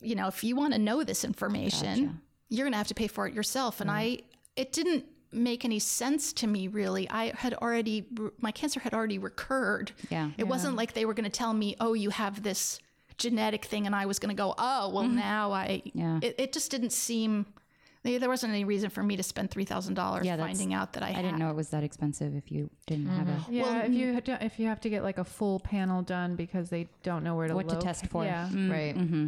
you 0.00 0.16
know, 0.16 0.26
if 0.26 0.42
you 0.42 0.56
want 0.56 0.72
to 0.72 0.78
know 0.80 1.04
this 1.04 1.22
information, 1.22 2.20
you're 2.48 2.64
going 2.64 2.72
to 2.72 2.78
have 2.78 2.88
to 2.88 2.94
pay 2.94 3.06
for 3.06 3.28
it 3.28 3.34
yourself. 3.34 3.80
And 3.80 3.88
I 3.88 4.04
mm-hmm. 4.06 4.26
it 4.56 4.72
didn't 4.72 5.04
make 5.30 5.64
any 5.64 5.78
sense 5.78 6.32
to 6.32 6.46
me 6.48 6.66
really. 6.66 7.08
I 7.08 7.32
had 7.36 7.54
already 7.54 8.06
my 8.40 8.50
cancer 8.50 8.80
had 8.80 8.94
already 8.94 9.18
recurred. 9.18 9.92
Yeah. 10.10 10.30
It 10.36 10.48
wasn't 10.48 10.74
like 10.74 10.94
they 10.94 11.04
were 11.04 11.14
going 11.14 11.30
to 11.30 11.38
tell 11.38 11.54
me, 11.54 11.76
"Oh, 11.78 11.92
you 11.92 12.10
have 12.10 12.42
this 12.42 12.80
genetic 13.18 13.64
thing," 13.64 13.86
and 13.86 13.94
I 13.94 14.06
was 14.06 14.18
going 14.18 14.34
to 14.34 14.40
go, 14.40 14.54
"Oh, 14.58 14.88
well, 14.90 15.04
mm-hmm. 15.04 15.16
now 15.16 15.52
I." 15.52 15.82
Yeah. 15.94 16.20
It, 16.22 16.34
it 16.38 16.52
just 16.52 16.70
didn't 16.70 16.92
seem. 16.92 17.46
There 18.04 18.28
wasn't 18.28 18.52
any 18.52 18.64
reason 18.64 18.90
for 18.90 19.00
me 19.02 19.16
to 19.16 19.22
spend 19.22 19.52
three 19.52 19.64
thousand 19.64 19.94
dollars 19.94 20.26
Yeah, 20.26 20.36
finding 20.36 20.74
out 20.74 20.94
that 20.94 21.04
I, 21.04 21.08
I 21.08 21.10
had. 21.12 21.22
didn't 21.22 21.38
know 21.38 21.50
it 21.50 21.56
was 21.56 21.68
that 21.68 21.84
expensive 21.84 22.34
if 22.34 22.50
you 22.50 22.68
didn't 22.86 23.06
have 23.06 23.28
a 23.28 23.32
mm-hmm. 23.32 23.52
Yeah, 23.52 23.82
if 23.82 23.92
you 23.92 24.20
to- 24.20 24.44
if 24.44 24.58
you 24.58 24.66
have 24.66 24.80
to 24.80 24.90
get 24.90 25.04
like 25.04 25.18
a 25.18 25.24
full 25.24 25.60
panel 25.60 26.02
done 26.02 26.34
because 26.34 26.68
they 26.68 26.88
don't 27.04 27.22
know 27.22 27.36
where 27.36 27.46
to 27.46 27.54
look 27.54 27.68
what 27.68 27.80
to 27.80 27.84
test 27.84 28.06
for. 28.06 28.24
Yeah. 28.24 28.48
Mm, 28.50 28.70
right. 28.72 28.96
Mm-hmm. 28.96 29.26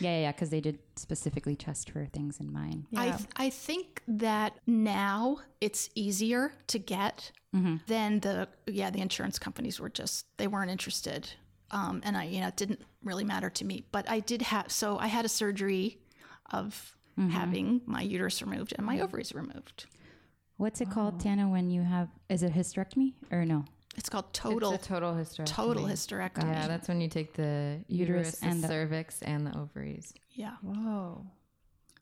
Yeah, 0.00 0.10
yeah, 0.10 0.20
yeah, 0.22 0.32
because 0.32 0.50
they 0.50 0.60
did 0.60 0.80
specifically 0.96 1.54
test 1.54 1.90
for 1.90 2.06
things 2.06 2.40
in 2.40 2.52
mine. 2.52 2.86
I, 2.96 3.06
Yeah. 3.06 3.16
th- 3.16 3.28
I 3.36 3.50
think 3.50 4.02
that 4.08 4.58
now 4.66 5.38
it's 5.60 5.88
easier 5.94 6.52
to 6.66 6.78
get 6.80 7.30
mm-hmm. 7.54 7.76
than 7.86 8.20
the 8.20 8.48
yeah 8.66 8.90
the 8.90 9.00
insurance 9.00 9.38
companies 9.38 9.78
were 9.80 9.88
just 9.88 10.26
they 10.36 10.46
weren't 10.48 10.70
interested 10.70 11.30
um, 11.70 12.00
and 12.04 12.16
I 12.16 12.24
you 12.24 12.40
know 12.40 12.48
it 12.48 12.56
didn't 12.56 12.80
really 13.02 13.24
matter 13.24 13.50
to 13.50 13.64
me 13.64 13.84
but 13.92 14.08
I 14.08 14.20
did 14.20 14.42
have 14.42 14.70
so 14.70 14.98
I 14.98 15.06
had 15.08 15.24
a 15.24 15.28
surgery 15.28 15.98
of 16.52 16.96
having 17.30 17.80
my 17.86 18.02
uterus 18.02 18.42
removed 18.42 18.74
and 18.76 18.84
my 18.86 19.00
ovaries 19.00 19.34
removed. 19.34 19.86
What's 20.58 20.80
it 20.82 20.90
called, 20.90 21.18
Tana, 21.20 21.48
when 21.48 21.70
you 21.70 21.82
have 21.82 22.08
is 22.28 22.42
it 22.42 22.52
hysterectomy 22.52 23.14
or 23.30 23.44
no? 23.46 23.64
It's 23.96 24.10
called 24.10 24.32
total 24.34 24.72
It's 24.72 24.84
a 24.84 24.88
total 24.88 25.14
hysterectomy. 25.14 25.46
total 25.46 25.84
hysterectomy. 25.84 26.52
Yeah, 26.52 26.68
that's 26.68 26.88
when 26.88 27.00
you 27.00 27.08
take 27.08 27.32
the 27.32 27.80
uterus, 27.88 28.38
Uterus 28.38 28.42
and 28.42 28.58
the 28.62 28.66
the- 28.66 28.68
cervix, 28.68 29.22
and 29.22 29.46
the 29.46 29.58
ovaries. 29.58 30.12
yeah. 30.32 30.56
Whoa. 30.62 31.26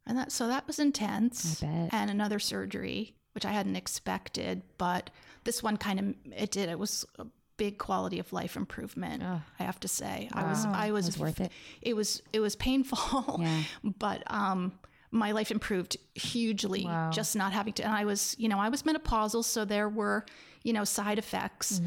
And 0.07 0.19
that 0.19 0.33
so 0.33 0.49
that 0.49 0.67
was 0.67 0.79
intense. 0.81 1.63
I 1.63 1.67
bet. 1.67 1.95
And 1.95 2.11
another 2.11 2.39
surgery, 2.41 3.15
which 3.33 3.45
I 3.47 3.53
hadn't 3.53 3.77
expected, 3.77 4.63
but 4.79 5.11
this 5.45 5.63
one 5.63 5.77
kind 5.77 6.01
of 6.01 6.15
it 6.37 6.51
did. 6.51 6.69
It 6.69 6.79
was 6.79 7.05
a 7.21 7.27
big 7.57 7.79
quality 7.79 8.19
of 8.19 8.33
life 8.33 8.57
improvement. 8.57 9.23
I 9.23 9.63
have 9.63 9.79
to 9.81 9.89
say, 9.89 10.29
I 10.33 10.45
was 10.45 10.65
I 10.67 10.91
was, 10.91 11.07
was 11.07 11.19
worth 11.19 11.41
it. 11.41 11.53
It 11.83 11.95
was 11.95 12.23
it 12.33 12.41
was 12.41 12.57
painful, 12.57 13.37
Yeah. 13.41 13.63
but 13.83 14.23
um, 14.27 14.73
my 15.11 15.31
life 15.33 15.51
improved 15.51 15.97
hugely 16.15 16.89
just 17.13 17.37
not 17.37 17.53
having 17.53 17.73
to. 17.75 17.85
And 17.85 17.93
I 17.93 18.05
was 18.05 18.35
you 18.39 18.49
know 18.49 18.59
I 18.59 18.69
was 18.69 18.83
menopausal, 18.83 19.45
so 19.45 19.65
there 19.65 19.89
were 19.89 20.25
you 20.63 20.73
know 20.73 20.85
side 20.85 21.19
effects. 21.19 21.81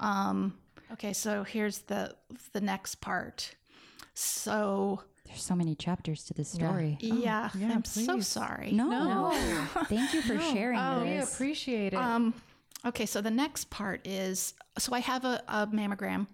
Um, 0.00 0.54
okay, 0.92 1.12
so 1.12 1.42
here's 1.44 1.78
the 1.80 2.14
the 2.52 2.60
next 2.60 2.96
part. 2.96 3.54
So 4.14 5.00
There's 5.26 5.42
so 5.42 5.54
many 5.56 5.74
chapters 5.74 6.24
to 6.24 6.34
this 6.34 6.48
story. 6.48 6.96
yeah, 7.00 7.50
yeah, 7.58 7.72
I'm 7.72 7.84
so 7.84 8.20
sorry. 8.20 8.72
No. 8.72 9.32
Thank 9.88 10.14
you 10.14 10.22
for 10.22 10.38
sharing 10.40 10.78
Oh, 10.78 11.02
we 11.04 11.16
appreciate 11.18 11.94
it. 11.94 11.96
Um, 11.96 12.34
okay, 12.86 13.06
so 13.06 13.20
the 13.20 13.30
next 13.30 13.70
part 13.70 14.06
is 14.06 14.54
so 14.78 14.92
I 14.94 15.00
have 15.00 15.24
a, 15.24 15.42
a 15.48 15.66
mammogram 15.66 16.26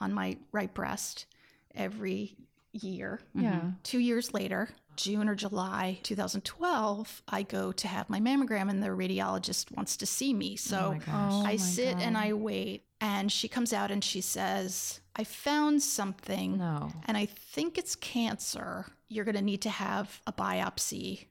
on 0.00 0.12
my 0.12 0.36
right 0.52 0.72
breast 0.72 1.26
every 1.74 2.36
year. 2.72 3.20
yeah. 3.34 3.52
Mm-hmm. 3.52 3.68
Two 3.82 3.98
years 3.98 4.32
later, 4.34 4.68
June 4.96 5.28
or 5.28 5.34
July 5.34 5.98
2012, 6.02 7.22
I 7.28 7.42
go 7.42 7.72
to 7.72 7.88
have 7.88 8.10
my 8.10 8.20
mammogram, 8.20 8.68
and 8.68 8.82
the 8.82 8.88
radiologist 8.88 9.74
wants 9.76 9.96
to 9.98 10.06
see 10.06 10.34
me. 10.34 10.56
So 10.56 10.98
Oh 11.08 11.42
I 11.42 11.42
my 11.42 11.56
sit 11.56 11.96
and 11.98 12.16
I 12.16 12.32
wait, 12.32 12.84
and 13.00 13.30
she 13.30 13.48
comes 13.48 13.72
out 13.72 13.90
and 13.90 14.02
she 14.02 14.20
says, 14.20 15.00
I 15.14 15.24
found 15.24 15.82
something. 15.82 16.58
No. 16.58 16.90
And 17.06 17.16
I 17.16 17.26
think 17.26 17.78
it's 17.78 17.94
cancer. 17.96 18.86
You're 19.08 19.24
going 19.24 19.36
to 19.36 19.42
need 19.42 19.62
to 19.62 19.70
have 19.70 20.20
a 20.26 20.32
biopsy. 20.32 21.26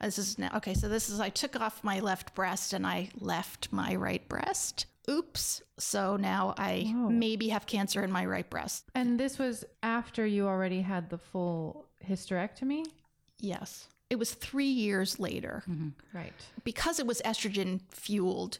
This 0.00 0.18
is 0.18 0.38
now 0.38 0.50
okay. 0.56 0.74
So 0.74 0.88
this 0.88 1.08
is 1.08 1.20
I 1.20 1.30
took 1.30 1.58
off 1.58 1.82
my 1.82 2.00
left 2.00 2.34
breast 2.34 2.72
and 2.72 2.86
I 2.86 3.10
left 3.18 3.72
my 3.72 3.94
right 3.94 4.26
breast. 4.28 4.86
Oops. 5.08 5.62
So 5.78 6.16
now 6.16 6.54
I 6.58 6.92
maybe 6.94 7.48
have 7.48 7.66
cancer 7.66 8.02
in 8.02 8.10
my 8.10 8.26
right 8.26 8.48
breast. 8.48 8.84
And 8.94 9.20
this 9.20 9.38
was 9.38 9.64
after 9.82 10.26
you 10.26 10.46
already 10.46 10.80
had 10.80 11.10
the 11.10 11.18
full 11.18 11.86
hysterectomy? 12.08 12.84
Yes. 13.38 13.88
It 14.10 14.18
was 14.18 14.34
three 14.34 14.66
years 14.66 15.18
later. 15.18 15.62
Mm-hmm. 15.68 15.88
Right. 16.16 16.32
Because 16.64 16.98
it 16.98 17.06
was 17.06 17.20
estrogen 17.24 17.80
fueled, 17.90 18.58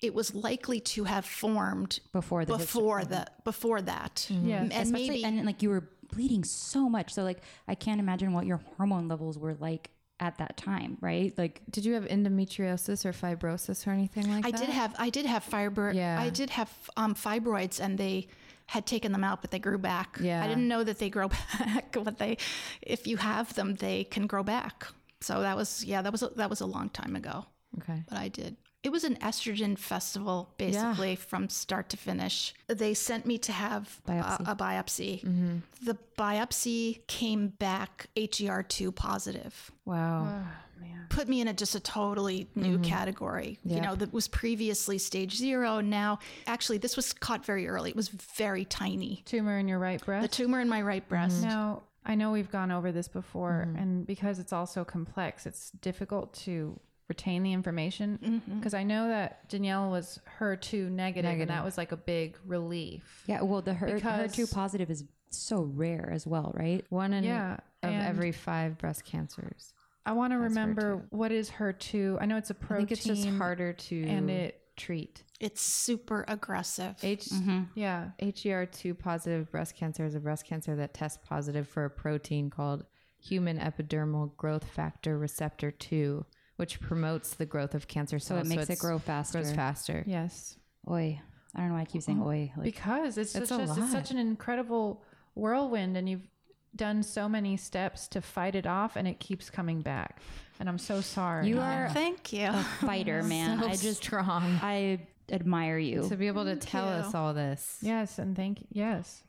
it 0.00 0.14
was 0.14 0.34
likely 0.34 0.80
to 0.80 1.04
have 1.04 1.24
formed 1.24 2.00
before 2.12 2.44
the 2.44 2.56
before 2.56 3.04
the 3.04 3.16
mm-hmm. 3.16 3.42
before 3.44 3.82
that. 3.82 4.26
Mm-hmm. 4.30 4.48
Yeah. 4.48 4.62
And 4.62 4.72
especially 4.72 5.08
maybe 5.08 5.24
and 5.24 5.46
like 5.46 5.62
you 5.62 5.70
were 5.70 5.88
bleeding 6.12 6.44
so 6.44 6.88
much. 6.88 7.14
So 7.14 7.22
like 7.22 7.40
I 7.68 7.74
can't 7.74 8.00
imagine 8.00 8.32
what 8.32 8.46
your 8.46 8.60
hormone 8.76 9.08
levels 9.08 9.38
were 9.38 9.54
like 9.54 9.90
at 10.22 10.38
that 10.38 10.56
time, 10.56 10.96
right? 11.00 11.36
Like 11.36 11.60
Did 11.68 11.84
you 11.84 11.94
have 11.94 12.04
endometriosis 12.04 13.04
or 13.04 13.12
fibrosis 13.12 13.86
or 13.86 13.90
anything 13.90 14.30
like 14.30 14.46
I 14.46 14.52
that? 14.52 14.62
I 14.62 14.64
did 14.64 14.72
have 14.72 14.94
I 15.06 15.10
did 15.10 15.26
have 15.26 15.42
fiber 15.42 15.92
Yeah. 15.92 16.16
I 16.26 16.30
did 16.30 16.50
have 16.50 16.70
um, 16.96 17.14
fibroids 17.14 17.80
and 17.80 17.98
they 17.98 18.28
had 18.66 18.86
taken 18.86 19.10
them 19.12 19.24
out 19.24 19.42
but 19.42 19.50
they 19.50 19.58
grew 19.58 19.78
back. 19.78 20.16
Yeah. 20.20 20.42
I 20.44 20.46
didn't 20.46 20.68
know 20.68 20.84
that 20.84 20.98
they 21.00 21.10
grow 21.10 21.28
back 21.58 21.96
but 22.04 22.18
they 22.18 22.38
if 22.80 23.06
you 23.06 23.16
have 23.16 23.52
them 23.54 23.74
they 23.74 24.04
can 24.04 24.26
grow 24.28 24.44
back. 24.44 24.86
So 25.20 25.40
that 25.42 25.56
was 25.56 25.84
yeah 25.84 26.00
that 26.02 26.12
was 26.12 26.22
a, 26.22 26.28
that 26.36 26.48
was 26.48 26.60
a 26.60 26.66
long 26.66 26.88
time 26.88 27.16
ago 27.16 27.46
Okay. 27.80 28.04
but 28.08 28.16
I 28.16 28.28
did. 28.28 28.56
It 28.82 28.90
was 28.90 29.04
an 29.04 29.16
estrogen 29.16 29.78
festival 29.78 30.50
basically 30.56 31.14
from 31.16 31.48
start 31.48 31.88
to 31.90 31.96
finish. 31.96 32.52
They 32.66 32.94
sent 32.94 33.26
me 33.26 33.38
to 33.38 33.52
have 33.52 34.00
Biopsy. 34.08 34.48
A, 34.48 34.50
a 34.50 34.56
biopsy. 34.56 35.24
Mm-hmm. 35.24 35.56
The 35.84 35.98
biopsy 36.18 37.06
came 37.06 37.48
back 37.48 38.08
HER2 38.16 38.94
positive 38.94 39.70
Wow. 39.84 40.28
Oh, 40.28 40.80
man, 40.80 41.06
put 41.08 41.28
me 41.28 41.40
in 41.40 41.48
a 41.48 41.52
just 41.52 41.74
a 41.74 41.80
totally 41.80 42.48
new 42.54 42.74
mm-hmm. 42.74 42.82
category. 42.82 43.58
You 43.64 43.80
know, 43.80 43.94
that 43.96 44.12
was 44.12 44.28
previously 44.28 44.98
stage 44.98 45.36
zero. 45.36 45.80
Now, 45.80 46.20
actually, 46.46 46.78
this 46.78 46.96
was 46.96 47.12
caught 47.12 47.44
very 47.44 47.66
early. 47.68 47.90
It 47.90 47.96
was 47.96 48.08
very 48.08 48.64
tiny. 48.64 49.22
Tumor 49.26 49.58
in 49.58 49.68
your 49.68 49.78
right 49.78 50.04
breast? 50.04 50.22
The 50.22 50.28
tumor 50.28 50.60
in 50.60 50.68
my 50.68 50.82
right 50.82 51.02
mm-hmm. 51.02 51.08
breast. 51.08 51.42
Now, 51.42 51.82
I 52.04 52.14
know 52.14 52.30
we've 52.32 52.50
gone 52.50 52.70
over 52.70 52.92
this 52.92 53.08
before, 53.08 53.66
mm-hmm. 53.68 53.78
and 53.78 54.06
because 54.06 54.38
it's 54.38 54.52
all 54.52 54.66
so 54.66 54.84
complex, 54.84 55.46
it's 55.46 55.70
difficult 55.70 56.32
to 56.34 56.78
retain 57.08 57.42
the 57.42 57.52
information. 57.52 58.18
Mm-hmm. 58.22 58.58
Because 58.58 58.74
I 58.74 58.82
know 58.82 59.08
that 59.08 59.48
Danielle 59.48 59.90
was 59.90 60.20
HER2 60.38 60.90
negative, 60.90 61.40
and 61.40 61.50
that 61.50 61.64
was 61.64 61.76
like 61.76 61.92
a 61.92 61.96
big 61.96 62.38
relief. 62.46 63.24
yeah, 63.26 63.42
well 63.42 63.62
the 63.62 63.74
her 63.74 63.88
HER2 63.88 64.52
positive 64.52 64.90
is 64.90 65.04
so 65.30 65.62
rare 65.62 66.10
as 66.12 66.26
well, 66.26 66.52
right? 66.54 66.84
One 66.90 67.12
in 67.12 67.24
Yeah, 67.24 67.58
of 67.82 67.92
every 67.92 68.32
five 68.32 68.78
breast 68.78 69.04
cancers. 69.04 69.72
I 70.04 70.12
want 70.12 70.32
to 70.32 70.38
remember 70.38 71.06
what 71.10 71.30
is 71.30 71.48
HER2. 71.50 72.18
I 72.20 72.26
know 72.26 72.36
it's 72.36 72.50
a 72.50 72.54
protein. 72.54 72.86
think 72.86 72.98
it's 72.98 73.04
just 73.04 73.28
harder 73.28 73.72
to 73.72 74.04
and 74.04 74.28
it 74.30 74.60
treat. 74.76 75.22
It's 75.40 75.60
super 75.60 76.24
aggressive. 76.28 76.96
H 77.02 77.26
mm-hmm. 77.26 77.62
Yeah. 77.74 78.10
HER2 78.20 78.98
positive 78.98 79.50
breast 79.50 79.76
cancer 79.76 80.04
is 80.04 80.14
a 80.14 80.20
breast 80.20 80.46
cancer 80.46 80.76
that 80.76 80.94
tests 80.94 81.18
positive 81.24 81.68
for 81.68 81.84
a 81.84 81.90
protein 81.90 82.50
called 82.50 82.84
human 83.18 83.58
epidermal 83.58 84.36
growth 84.36 84.64
factor 84.64 85.18
receptor 85.18 85.70
2, 85.70 86.24
which 86.56 86.80
promotes 86.80 87.34
the 87.34 87.46
growth 87.46 87.74
of 87.74 87.88
cancer 87.88 88.18
So 88.18 88.36
it 88.36 88.46
makes 88.46 88.68
it 88.70 88.78
grow 88.78 88.98
faster. 88.98 89.40
Grows 89.40 89.52
faster. 89.52 90.04
Yes. 90.06 90.56
Oi. 90.88 91.20
I 91.54 91.58
don't 91.60 91.68
know 91.68 91.74
why 91.74 91.80
I 91.82 91.84
keep 91.84 92.02
saying 92.02 92.22
oi. 92.22 92.52
Like 92.56 92.64
because 92.64 93.18
it's, 93.18 93.34
It's 93.34 93.50
just, 93.50 93.78
it's 93.78 93.92
such 93.92 94.10
an 94.10 94.18
incredible 94.18 95.02
whirlwind 95.34 95.96
and 95.96 96.08
you've 96.08 96.26
done 96.74 97.02
so 97.02 97.28
many 97.28 97.56
steps 97.56 98.08
to 98.08 98.20
fight 98.22 98.54
it 98.54 98.66
off 98.66 98.96
and 98.96 99.06
it 99.06 99.20
keeps 99.20 99.50
coming 99.50 99.80
back. 99.82 100.20
And 100.58 100.68
I'm 100.68 100.78
so 100.78 101.00
sorry. 101.00 101.48
You 101.48 101.60
are 101.60 101.90
Thank 101.92 102.32
you. 102.32 102.46
a 102.46 102.62
fighter, 102.80 103.22
man. 103.24 103.60
So 103.60 103.66
I 103.66 103.70
just 103.76 104.02
strong 104.02 104.58
I 104.62 105.00
admire 105.30 105.78
you. 105.78 106.08
to 106.08 106.16
be 106.16 106.26
able 106.28 106.44
to 106.44 106.56
tell 106.56 106.84
you. 106.86 106.90
us 106.92 107.14
all 107.14 107.34
this. 107.34 107.78
Yes, 107.82 108.18
and 108.18 108.36
thank 108.36 108.60
you. 108.60 108.66
Yes. 108.72 109.22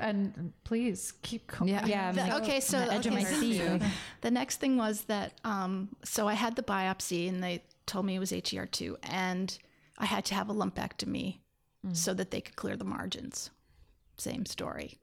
And 0.00 0.52
please 0.64 1.12
keep 1.22 1.46
going. 1.46 1.68
Yeah. 1.70 1.86
Yeah, 1.86 2.12
The- 2.12 2.20
like, 2.22 2.42
okay, 2.42 2.60
so 2.60 2.78
on 2.78 2.86
the 2.86 2.92
edge 2.94 3.06
of 3.06 3.12
okay, 3.12 3.22
my 3.24 3.30
so- 3.30 3.40
seat. 3.40 3.82
The 4.22 4.30
next 4.30 4.56
thing 4.58 4.76
was 4.76 5.02
that, 5.02 5.34
um, 5.44 5.88
so 6.04 6.26
I 6.26 6.34
had 6.34 6.56
the 6.56 6.62
biopsy 6.62 7.28
and 7.28 7.42
they 7.42 7.62
told 7.86 8.06
me 8.06 8.16
it 8.16 8.18
was 8.18 8.32
HER2, 8.32 8.96
and 9.04 9.56
I 9.98 10.06
had 10.06 10.24
to 10.26 10.34
have 10.34 10.50
a 10.50 10.54
lumpectomy 10.54 11.38
so 11.92 12.12
that 12.14 12.32
they 12.32 12.40
could 12.40 12.56
clear 12.56 12.76
the 12.76 12.84
margins. 12.84 13.50
Same 14.18 14.44
story. 14.44 14.98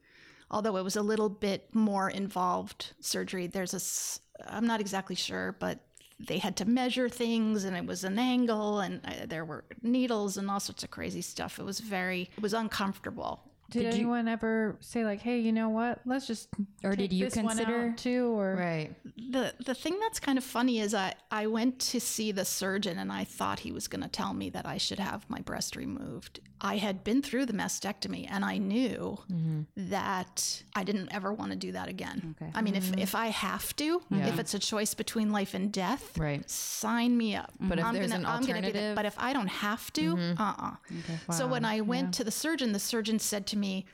Although 0.50 0.76
it 0.76 0.84
was 0.84 0.96
a 0.96 1.02
little 1.02 1.30
bit 1.30 1.74
more 1.74 2.10
involved 2.10 2.92
surgery. 3.00 3.46
There's 3.46 3.72
a, 3.72 4.52
I'm 4.54 4.66
not 4.66 4.80
exactly 4.80 5.16
sure, 5.16 5.56
but 5.58 5.78
they 6.20 6.36
had 6.38 6.56
to 6.58 6.64
measure 6.66 7.08
things 7.08 7.64
and 7.64 7.74
it 7.76 7.86
was 7.86 8.04
an 8.04 8.18
angle 8.18 8.80
and 8.80 9.00
uh, 9.04 9.26
there 9.26 9.44
were 9.46 9.64
needles 9.82 10.36
and 10.36 10.50
all 10.50 10.60
sorts 10.60 10.84
of 10.84 10.90
crazy 10.90 11.22
stuff. 11.22 11.58
It 11.58 11.64
was 11.64 11.80
very, 11.80 12.30
it 12.36 12.42
was 12.42 12.52
uncomfortable. 12.52 13.50
Did, 13.70 13.82
Did 13.84 13.94
you- 13.94 14.00
anyone 14.00 14.28
ever 14.28 14.76
say 14.80 15.04
like, 15.04 15.20
"Hey, 15.20 15.40
you 15.40 15.52
know 15.52 15.68
what? 15.68 16.00
Let's 16.04 16.26
just 16.26 16.48
Or 16.82 16.90
take 16.90 17.10
did 17.10 17.12
you 17.12 17.24
this 17.26 17.34
consider- 17.34 17.92
too?" 17.96 18.38
Or 18.38 18.54
Right. 18.56 18.94
the 19.16 19.54
the 19.64 19.74
thing 19.74 19.98
that's 20.00 20.20
kind 20.20 20.38
of 20.38 20.44
funny 20.44 20.80
is 20.80 20.94
I 20.94 21.14
I 21.30 21.46
went 21.46 21.78
to 21.80 22.00
see 22.00 22.30
the 22.32 22.44
surgeon 22.44 22.98
and 22.98 23.10
I 23.12 23.24
thought 23.24 23.60
he 23.60 23.72
was 23.72 23.88
going 23.88 24.02
to 24.02 24.08
tell 24.08 24.34
me 24.34 24.50
that 24.50 24.66
I 24.66 24.78
should 24.78 24.98
have 25.00 25.28
my 25.28 25.40
breast 25.40 25.76
removed. 25.76 26.40
I 26.60 26.78
had 26.78 27.04
been 27.04 27.20
through 27.20 27.46
the 27.46 27.52
mastectomy 27.52 28.26
and 28.30 28.42
I 28.44 28.56
knew 28.58 29.18
mm-hmm. 29.30 29.62
that 29.90 30.62
I 30.74 30.84
didn't 30.84 31.12
ever 31.12 31.32
want 31.32 31.50
to 31.50 31.56
do 31.56 31.72
that 31.72 31.88
again. 31.88 32.34
Okay. 32.40 32.50
I 32.54 32.62
mean, 32.62 32.74
if 32.74 32.84
mm-hmm. 32.90 33.00
if 33.00 33.14
I 33.14 33.26
have 33.28 33.74
to, 33.76 34.00
if 34.10 34.38
it's 34.38 34.54
a 34.54 34.58
choice 34.58 34.94
between 34.94 35.30
life 35.30 35.52
and 35.54 35.70
death, 35.72 36.16
Right. 36.16 36.48
sign 36.48 37.16
me 37.18 37.34
up. 37.36 37.52
But 37.60 37.78
if 37.78 37.84
I'm 37.84 37.94
there's 37.94 38.12
gonna, 38.12 38.20
an 38.20 38.26
I'm 38.26 38.40
gonna 38.46 38.62
do 38.62 38.72
that. 38.72 38.76
alternative- 38.76 38.96
But 38.96 39.04
if 39.04 39.18
I 39.18 39.32
don't 39.32 39.48
have 39.48 39.92
to, 39.94 40.14
mm-hmm. 40.16 40.40
uh-uh. 40.40 40.76
Okay. 41.00 41.18
So 41.32 41.46
when 41.46 41.64
I 41.64 41.80
went 41.80 42.14
to 42.14 42.24
the 42.24 42.30
surgeon, 42.30 42.72
the 42.72 42.78
surgeon 42.78 43.18
said 43.18 43.46
to 43.48 43.53
me, 43.56 43.84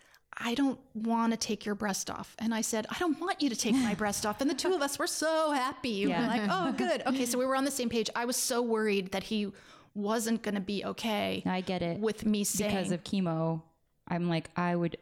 I 0.43 0.55
don't 0.55 0.79
want 0.95 1.33
to 1.33 1.37
take 1.37 1.67
your 1.67 1.75
breast 1.75 2.09
off. 2.11 2.35
And 2.39 2.55
I 2.55 2.61
said, 2.61 2.87
I 2.91 2.99
don't 2.99 3.21
want 3.21 3.43
you 3.43 3.49
to 3.51 3.57
take 3.57 3.75
my 3.75 3.95
breast 4.03 4.25
off. 4.25 4.41
And 4.41 4.49
the 4.49 4.55
two 4.55 4.73
of 4.73 4.81
us 4.81 4.99
were 4.99 5.07
so 5.07 5.51
happy. 5.53 6.07
We 6.07 6.13
were 6.13 6.19
Yeah. 6.19 6.27
like, 6.29 6.43
oh, 6.51 6.73
good. 6.79 7.03
Okay, 7.07 7.27
so 7.27 7.39
we 7.39 7.45
were 7.47 7.57
on 7.57 7.65
the 7.65 7.71
same 7.71 7.89
page. 7.89 8.09
I 8.15 8.25
was 8.25 8.37
so 8.37 8.63
worried 8.63 9.13
that 9.13 9.25
he 9.25 9.51
wasn't 9.95 10.43
going 10.43 10.55
to 10.55 10.61
be 10.61 10.85
okay 10.85 11.43
I 11.45 11.61
get 11.63 11.83
it. 11.83 11.99
with 11.99 12.25
me 12.25 12.45
saying, 12.45 12.71
because 12.75 12.93
of 12.93 13.03
chemo, 13.03 13.61
I'm 14.09 14.29
like, 14.29 14.49
I 14.57 14.77
would, 14.77 14.97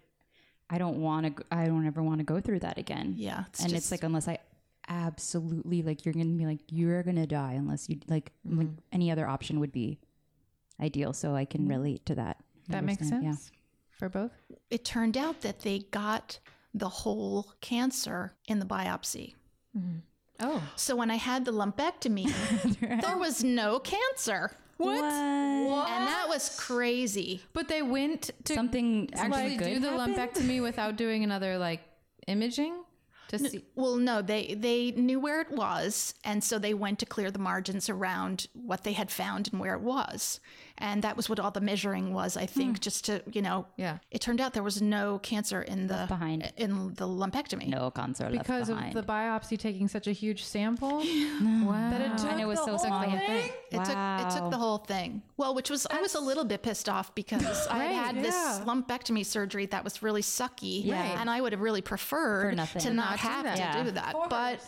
I 0.71 0.79
don't 0.79 0.97
want 1.01 1.37
to, 1.37 1.45
I 1.53 1.67
don't 1.67 1.87
ever 1.87 2.03
want 2.03 2.19
to 2.19 2.25
go 2.25 2.41
through 2.41 2.61
that 2.61 2.79
again. 2.79 3.15
yeah. 3.17 3.45
It's 3.49 3.61
and 3.61 3.69
just, 3.71 3.85
it's 3.85 3.91
like, 3.91 4.03
unless 4.03 4.29
I 4.29 4.39
absolutely, 4.89 5.83
like, 5.83 6.05
you're 6.05 6.15
going 6.15 6.33
to 6.33 6.39
be 6.39 6.47
like, 6.47 6.61
you're 6.71 7.03
going 7.03 7.17
to 7.17 7.27
die 7.27 7.53
unless 7.53 7.89
you, 7.89 7.99
like, 8.09 8.33
Mm-hmm. 8.47 8.59
like, 8.59 8.69
any 8.93 9.11
other 9.11 9.29
option 9.29 9.61
would 9.61 9.73
be 9.73 9.99
ideal. 10.81 11.13
So 11.13 11.35
I 11.35 11.45
can 11.45 11.69
relate 11.69 12.07
to 12.07 12.15
that. 12.17 12.39
That 12.69 12.85
makes 12.85 13.03
understand. 13.03 13.35
sense 13.37 13.51
for 13.99 14.09
both. 14.09 14.31
it 14.71 14.85
turned 14.85 15.17
out 15.17 15.41
that 15.43 15.61
they 15.61 15.81
got 15.91 16.39
the 16.75 16.89
whole 16.89 17.53
cancer 17.61 18.33
in 18.47 18.59
the 18.59 18.67
biopsy. 18.67 19.35
Mm-hmm. 19.77 19.99
Oh. 20.41 20.63
So 20.77 20.95
when 20.95 21.11
I 21.11 21.17
had 21.17 21.45
the 21.45 21.53
lumpectomy, 21.53 22.33
there 23.03 23.19
was 23.19 23.43
no 23.43 23.81
cancer. 23.81 24.53
What? 24.77 25.03
And 25.03 26.07
that 26.07 26.27
was 26.29 26.57
crazy. 26.57 27.43
But 27.53 27.67
they 27.67 27.83
went 27.83 28.31
to 28.45 28.55
Something 28.55 29.11
actually 29.15 29.57
good 29.57 29.75
do 29.75 29.81
the 29.81 29.91
happened? 29.91 30.17
lumpectomy 30.17 30.63
without 30.63 30.95
doing 30.97 31.25
another 31.25 31.59
like 31.59 31.81
imaging 32.29 32.85
to 33.29 33.39
see. 33.41 33.65
Well, 33.75 33.97
no, 33.97 34.23
they 34.23 34.55
they 34.55 34.93
knew 34.93 35.19
where 35.19 35.41
it 35.41 35.51
was, 35.51 36.15
and 36.25 36.43
so 36.45 36.61
they 36.61 36.75
went 36.75 37.01
to 37.01 37.07
clear 37.07 37.33
the 37.33 37.41
margins 37.41 37.89
around 37.89 38.47
what 38.53 38.85
they 38.85 38.93
had 38.93 39.11
found 39.11 39.49
and 39.51 39.61
where 39.61 39.75
it 39.75 39.81
was, 39.81 40.39
and 40.79 41.03
that 41.03 41.17
was 41.17 41.29
what 41.29 41.39
all 41.41 41.51
the 41.51 41.61
measuring 41.61 42.13
was. 42.13 42.37
I 42.37 42.47
think 42.47 42.77
hmm. 42.77 42.81
just 42.81 43.05
to 43.07 43.23
you 43.33 43.43
know, 43.43 43.67
Yeah. 43.77 43.99
It 44.11 44.21
turned 44.21 44.41
out 44.41 44.53
there 44.55 44.63
was 44.63 44.81
no 44.83 45.19
cancer 45.19 45.63
in 45.63 45.87
the 45.87 46.05
behind. 46.09 46.53
in 46.57 46.95
the 46.95 47.07
lumpectomy. 47.07 47.69
No 47.69 47.91
cancer 47.91 48.29
left 48.31 48.47
Because 48.47 48.69
of 48.69 48.79
the 48.93 49.03
biopsy 49.03 49.59
taking 49.59 49.89
such 49.89 50.07
a 50.07 50.13
huge 50.13 50.45
sample. 50.45 51.03
Wow. 51.69 51.91
That 51.91 52.01
it 52.01 52.19
took 52.19 52.31
and 52.33 52.41
it 52.41 52.47
was 52.47 52.59
the 52.59 52.65
so 52.65 52.71
whole 52.71 52.79
small. 52.79 53.03
thing? 53.03 53.15
It 53.71 53.85
took 53.85 53.97
it 53.97 54.31
took 54.31 54.51
the 54.51 54.57
whole 54.59 54.79
thing. 54.79 55.23
Well, 55.37 55.55
which 55.55 55.71
was 55.71 55.87
I 55.91 56.01
was 56.01 56.15
a 56.15 56.21
little 56.21 56.45
bit 56.45 56.63
pissed 56.63 56.89
off 56.89 57.15
because 57.15 57.67
I 57.71 57.85
had 57.85 58.17
had 58.17 58.25
this 58.25 58.35
lumpectomy 58.61 59.25
surgery 59.27 59.67
that 59.67 59.85
was 59.85 60.03
really 60.03 60.23
sucky, 60.23 60.85
Yeah. 60.85 61.21
and 61.21 61.29
I 61.31 61.41
would 61.41 61.53
have 61.53 61.61
really 61.61 61.83
preferred 61.83 62.57
to 62.57 62.67
To 62.81 62.91
not, 62.95 63.11
not 63.11 63.19
have 63.21 63.45
that. 63.45 63.57
to 63.57 63.61
Yeah. 63.63 63.83
do 63.85 63.91
that. 63.93 64.15
But 64.31 64.61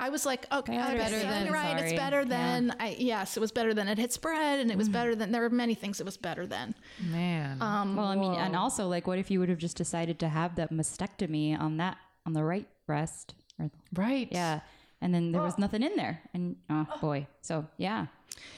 I 0.00 0.10
was 0.10 0.24
like, 0.24 0.46
okay, 0.52 0.76
Better 0.76 0.88
okay, 0.90 0.98
Better 0.98 1.20
so 1.20 1.26
than- 1.26 1.44
you're 1.46 1.54
right. 1.54 1.76
sorry. 1.76 1.90
It's 1.90 1.98
better 2.00 2.20
Yeah. 2.20 2.24
than 2.28 2.74
I. 2.78 2.96
Yes, 2.98 3.36
it 3.36 3.40
was 3.40 3.50
better 3.50 3.74
than 3.74 3.88
it 3.88 3.98
had 3.98 4.12
spread, 4.12 4.60
and 4.60 4.70
it 4.70 4.74
Mm. 4.74 4.78
was 4.78 4.88
better 4.88 5.16
than 5.16 5.32
there 5.32 5.40
were 5.42 5.50
many 5.50 5.74
things 5.74 5.98
it 6.00 6.04
was 6.06 6.16
better 6.16 6.46
than. 6.46 6.74
Man. 7.00 7.60
Um, 7.60 7.96
Well, 7.96 8.06
I 8.06 8.14
mean, 8.14 8.34
and 8.34 8.54
also 8.54 8.86
like, 8.88 9.06
what 9.08 9.18
if 9.18 9.28
you 9.30 9.40
would 9.40 9.48
have 9.48 9.58
just 9.58 9.76
decided 9.76 10.18
to 10.20 10.28
have 10.28 10.54
that 10.54 10.70
mastectomy 10.70 11.58
on 11.58 11.78
that 11.78 11.98
on 12.24 12.32
the 12.32 12.44
right 12.44 12.68
breast? 12.86 13.34
Or, 13.58 13.70
right. 13.96 14.28
yeah, 14.30 14.60
and 15.00 15.12
then 15.12 15.32
there 15.32 15.42
was 15.42 15.58
nothing 15.58 15.82
in 15.82 15.96
there, 15.96 16.22
and 16.32 16.54
oh 16.70 16.86
boy, 17.00 17.26
so 17.40 17.66
yeah, 17.76 18.06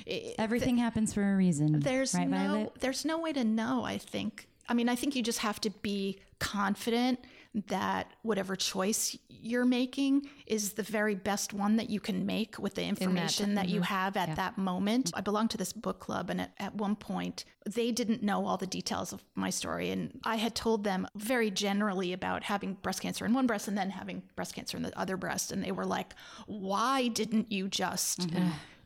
it- 0.05 0.35
everything 0.39 0.77
happens 0.77 1.15
for 1.15 1.33
a 1.33 1.37
reason. 1.37 1.81
There's 1.81 2.15
right, 2.15 2.29
no 2.29 2.37
Violet? 2.37 2.75
there's 2.81 3.07
no 3.07 3.19
way 3.19 3.33
to 3.33 3.45
know, 3.45 3.83
I 3.85 3.97
think. 3.97 4.47
I 4.69 4.75
mean, 4.75 4.91
I 4.91 4.95
think 4.95 5.17
you 5.17 5.23
just 5.23 5.39
have 5.39 5.59
to 5.63 5.71
be 5.71 6.19
confident 6.39 7.19
that 7.67 8.13
whatever 8.23 8.55
choice 8.55 9.17
you're 9.29 9.65
making 9.65 10.29
is 10.47 10.75
the 10.75 10.83
very 10.83 11.15
best 11.15 11.53
one 11.53 11.77
that 11.77 11.91
you 11.91 11.99
can 11.99 12.27
make 12.27 12.59
with 12.59 12.75
the 12.75 12.85
information 12.85 13.55
that, 13.55 13.69
you 13.69 13.81
have 13.83 14.17
at 14.17 14.37
that 14.37 14.59
moment. 14.59 15.11
I 15.15 15.21
belong 15.21 15.49
to 15.49 15.57
this 15.57 15.73
book 15.73 15.99
club 16.01 16.31
and 16.31 16.41
at, 16.43 16.53
at 16.59 16.75
one 16.75 16.97
point 16.97 17.45
they 17.67 17.91
didn't 17.91 18.23
know 18.23 18.47
all 18.47 18.57
the 18.57 18.67
details 18.67 19.13
of 19.13 19.23
my 19.35 19.51
story 19.51 19.91
and 19.91 20.21
I 20.25 20.37
had 20.37 20.55
told 20.55 20.85
them 20.85 21.07
very 21.15 21.51
generally 21.51 22.13
about 22.13 22.45
having 22.45 22.75
breast 22.75 23.01
cancer 23.01 23.25
in 23.25 23.33
one 23.33 23.47
breast 23.47 23.69
and 23.69 23.77
then 23.77 23.91
having 23.91 24.23
breast 24.37 24.55
cancer 24.55 24.77
in 24.77 24.83
the 24.83 24.99
other 24.99 25.17
breast 25.17 25.53
and 25.53 25.63
they 25.65 25.73
were 25.73 25.87
like, 25.87 26.15
"Why 26.47 27.09
didn't 27.09 27.51
you 27.51 27.69
just 27.69 28.29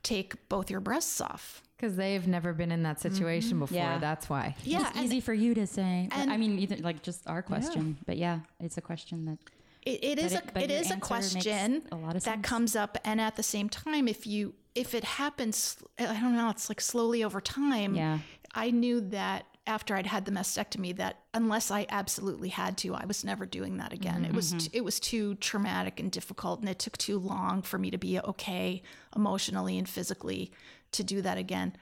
take 0.02 0.48
both 0.48 0.70
your 0.70 0.80
breasts 0.80 1.20
off?" 1.20 1.62
Because 1.84 1.96
they've 1.98 2.26
never 2.26 2.52
been 2.54 2.72
in 2.72 2.82
that 2.84 2.98
situation 3.00 3.58
before. 3.58 3.76
Yeah. 3.76 3.98
That's 3.98 4.30
why. 4.30 4.56
Yeah, 4.64 4.88
it's 4.88 4.98
easy 5.00 5.20
for 5.20 5.34
you 5.34 5.52
to 5.54 5.66
say. 5.66 6.08
and- 6.12 6.30
I 6.32 6.36
mean, 6.38 6.58
either 6.58 6.76
like 6.76 7.02
just 7.02 7.26
our 7.26 7.42
question, 7.42 7.98
but 8.06 8.16
yeah, 8.16 8.40
it's 8.58 8.78
a 8.78 8.80
question 8.80 9.26
that 9.26 9.38
It, 9.82 10.02
it 10.02 10.18
is 10.18 10.32
it- 10.32 10.44
a 10.48 10.52
but 10.52 10.62
it 10.62 10.70
your 10.70 10.80
is 10.80 10.90
a 10.90 10.96
question 10.96 11.82
a 11.92 11.96
lot 11.96 12.16
of 12.16 12.24
that 12.24 12.42
comes 12.42 12.74
up, 12.74 12.96
and 13.04 13.20
at 13.20 13.36
the 13.36 13.42
same 13.42 13.68
time, 13.68 14.08
if 14.08 14.26
you 14.26 14.54
if 14.74 14.94
it 14.94 15.04
happens, 15.04 15.76
I 15.98 16.18
don't 16.18 16.34
know, 16.34 16.48
it's 16.50 16.68
like 16.68 16.80
slowly 16.80 17.22
over 17.22 17.40
time. 17.40 17.94
Yeah. 17.94 18.18
I 18.54 18.70
knew 18.70 19.00
that 19.10 19.44
after 19.66 19.94
I'd 19.94 20.06
had 20.06 20.24
the 20.24 20.32
mastectomy, 20.32 20.96
that 20.96 21.20
unless 21.32 21.70
I 21.70 21.86
absolutely 21.90 22.48
had 22.48 22.76
to, 22.78 22.94
I 22.94 23.04
was 23.06 23.24
never 23.24 23.46
doing 23.46 23.76
that 23.78 23.92
again. 23.92 24.24
It 24.24 24.32
was 24.34 24.48
Mm-hmm. 24.48 24.58
t- 24.58 24.70
it 24.72 24.84
was 24.84 24.98
too 24.98 25.34
traumatic 25.36 26.00
and 26.00 26.10
difficult, 26.10 26.60
and 26.60 26.68
it 26.68 26.78
took 26.78 26.96
too 26.98 27.18
long 27.18 27.62
for 27.62 27.78
me 27.78 27.90
to 27.90 27.98
be 27.98 28.18
okay 28.20 28.82
emotionally 29.14 29.78
and 29.78 29.88
physically 29.88 30.50
to 30.94 31.04
do 31.04 31.22
that 31.22 31.38
again. 31.38 31.76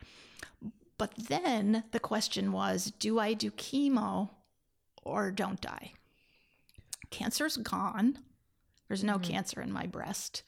But 0.98 1.14
then 1.16 1.84
the 1.92 2.00
question 2.00 2.52
was, 2.52 2.92
do 2.98 3.18
I 3.18 3.32
do 3.34 3.50
chemo 3.50 4.30
or 5.02 5.30
don't 5.30 5.64
I? 5.66 5.92
cancer's 7.12 7.56
gone. 7.58 8.18
There's 8.88 9.04
no 9.04 9.14
mm-hmm. 9.18 9.32
cancer 9.32 9.62
in 9.62 9.70
my 9.70 9.86
breast, 9.86 10.42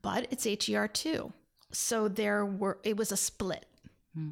but 0.00 0.26
it's 0.30 0.46
HER2. 0.46 1.32
So 1.72 2.08
there 2.08 2.46
were 2.46 2.78
it 2.82 2.96
was 2.96 3.12
a 3.12 3.16
split. 3.16 3.66
Hmm. 4.14 4.30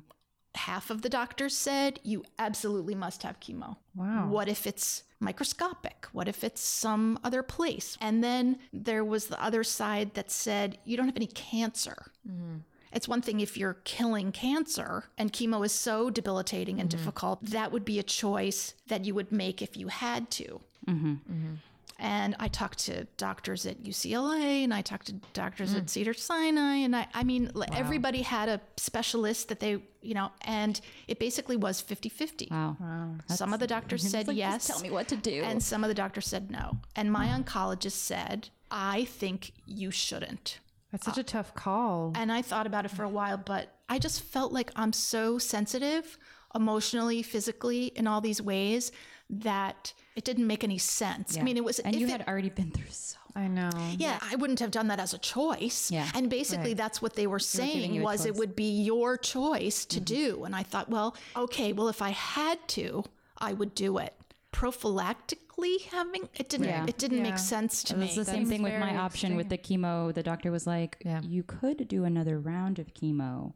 Half 0.55 0.91
of 0.91 1.03
the 1.03 1.09
doctors 1.09 1.55
said 1.55 2.01
you 2.03 2.25
absolutely 2.39 2.95
must 2.95 3.23
have 3.23 3.39
chemo. 3.39 3.77
Wow. 3.95 4.29
What 4.29 4.49
if 4.49 4.67
it's 4.67 5.05
microscopic? 5.21 6.07
What 6.13 6.27
if 6.27 6.43
it's 6.43 6.61
some 6.61 7.19
other 7.23 7.43
place? 7.43 7.97
And 8.01 8.25
then 8.25 8.59
there 8.73 9.05
was 9.05 9.27
the 9.27 9.41
other 9.43 9.63
side 9.63 10.15
that 10.15 10.33
said 10.33 10.79
you 10.85 10.97
don't 10.97 11.07
have 11.07 11.17
any 11.17 11.29
cancer. 11.29 12.11
Mm-hmm. 12.29 12.57
It's 12.93 13.09
one 13.09 13.23
thing 13.23 13.41
if 13.41 13.57
you're 13.57 13.79
killing 13.85 14.33
cancer 14.33 15.05
and 15.17 15.33
chemo 15.33 15.65
is 15.65 15.73
so 15.73 16.11
debilitating 16.11 16.81
and 16.81 16.89
mm-hmm. 16.89 16.99
difficult, 16.99 17.45
that 17.45 17.73
would 17.73 17.85
be 17.85 17.99
a 17.99 18.03
choice 18.03 18.75
that 18.87 19.05
you 19.05 19.15
would 19.15 19.33
make 19.33 19.63
if 19.63 19.77
you 19.77 19.89
had 19.89 20.31
to. 20.33 20.61
Mm-hmm. 20.87 21.13
Mm-hmm. 21.13 21.55
And 22.01 22.37
I 22.39 22.47
talked 22.47 22.79
to 22.87 23.05
doctors 23.17 23.67
at 23.67 23.83
UCLA 23.83 24.63
and 24.63 24.73
I 24.73 24.83
talked 24.83 25.07
to 25.07 25.15
doctors 25.33 25.75
at 25.75 25.87
mm. 25.87 25.91
Cedars-Sinai. 25.91 26.77
And 26.77 26.95
I, 26.95 27.09
I 27.13 27.25
mean, 27.25 27.51
l- 27.57 27.65
everybody 27.73 28.23
had 28.23 28.49
a 28.49 28.61
specialist 28.77 29.49
that 29.49 29.59
they, 29.59 29.83
you 30.01 30.15
know, 30.15 30.31
and 30.43 30.81
it 31.09 31.19
basically 31.19 31.57
was 31.57 31.81
50 31.81 32.09
50. 32.09 32.49
wow. 32.53 32.77
Some 33.27 33.53
of 33.53 33.59
the 33.59 33.67
doctors 33.67 34.09
said 34.09 34.29
like, 34.29 34.37
just 34.37 34.39
yes. 34.39 34.67
tell 34.69 34.81
me 34.81 34.91
what 34.91 35.09
to 35.09 35.17
do. 35.17 35.43
And 35.43 35.61
some 35.61 35.83
of 35.83 35.89
the 35.89 35.95
doctors 35.95 36.27
said 36.29 36.53
no. 36.53 36.77
And 36.95 37.11
my 37.11 37.27
oncologist 37.27 37.93
said, 37.93 38.51
I 38.71 39.05
think 39.05 39.53
you 39.67 39.91
shouldn't. 39.91 40.61
That's 40.93 41.05
such 41.05 41.19
a 41.19 41.23
tough 41.23 41.55
call. 41.55 42.13
And 42.15 42.33
I 42.33 42.43
thought 42.43 42.67
about 42.67 42.85
it 42.85 42.91
for 42.91 43.03
a 43.05 43.09
while, 43.09 43.37
but 43.37 43.75
I 43.89 43.99
just 43.99 44.23
felt 44.23 44.53
like 44.53 44.71
I'm 44.75 44.93
so 44.93 45.39
sensitive 45.39 46.19
emotionally, 46.55 47.23
physically, 47.23 47.87
in 47.89 48.07
all 48.07 48.21
these 48.21 48.41
ways 48.41 48.91
that 49.29 49.93
it 50.17 50.25
didn't 50.25 50.47
make 50.47 50.65
any 50.65 50.79
sense. 50.79 51.37
I 51.37 51.43
mean, 51.43 51.59
it 51.59 51.65
was 51.65 51.79
and 51.81 51.95
if 51.95 52.01
you 52.01 52.07
it- 52.07 52.11
had 52.11 52.25
already 52.27 52.49
been 52.49 52.71
through 52.71 52.91
so. 52.91 53.17
I 53.37 53.47
know. 53.47 53.71
yeah, 53.99 54.19
I 54.21 54.35
wouldn't 54.35 54.59
have 54.59 54.73
done 54.73 54.89
that 54.89 54.99
as 54.99 55.15
a 55.15 55.19
choice. 55.19 55.93
Yeah. 55.93 56.09
And 56.15 56.29
basically 56.29 56.75
that's 56.75 57.01
what 57.01 57.15
they 57.15 57.29
were 57.29 57.39
saying 57.39 57.95
you 57.95 58.01
a 58.01 58.05
was 58.05 58.25
it. 58.25 58.31
Mm-hmm. 58.31 58.39
would 58.41 58.57
be 58.57 58.83
your 58.83 59.17
choice 59.17 59.85
to 59.85 60.01
do. 60.01 60.43
And 60.43 60.57
I 60.57 60.65
thought, 60.65 60.89
well, 60.89 61.15
okay, 61.37 61.73
well 61.73 61.89
if 61.89 62.03
I 62.03 62.11
had 62.11 62.67
to, 62.69 63.05
I 63.37 63.53
would 63.53 63.77
do 63.77 63.99
it. 63.99 64.15
Prophylactically 65.59 65.83
having 65.91 66.29
it 66.35 66.49
didn't 66.49 66.67
Yeah. 66.67 66.87
it 66.87 66.99
didn't 66.99 67.19
Yeah. 67.19 67.31
make 67.31 67.39
sense 67.39 67.83
to 67.85 67.95
It 67.95 67.99
me. 67.99 68.07
was 68.07 68.17
the 68.17 68.25
same 68.25 68.47
thing 68.47 68.63
with 68.63 68.79
my 68.79 68.97
option 68.97 69.37
with 69.37 69.49
the 69.49 69.59
chemo. 69.59 70.13
The 70.13 70.23
doctor 70.23 70.51
was 70.51 70.67
like, 70.67 71.03
Yeah. 71.05 71.21
"You 71.23 71.43
could 71.43 71.89
do 71.89 72.05
another 72.05 72.39
round 72.39 72.79
of 72.79 72.95
chemo, 72.95 73.55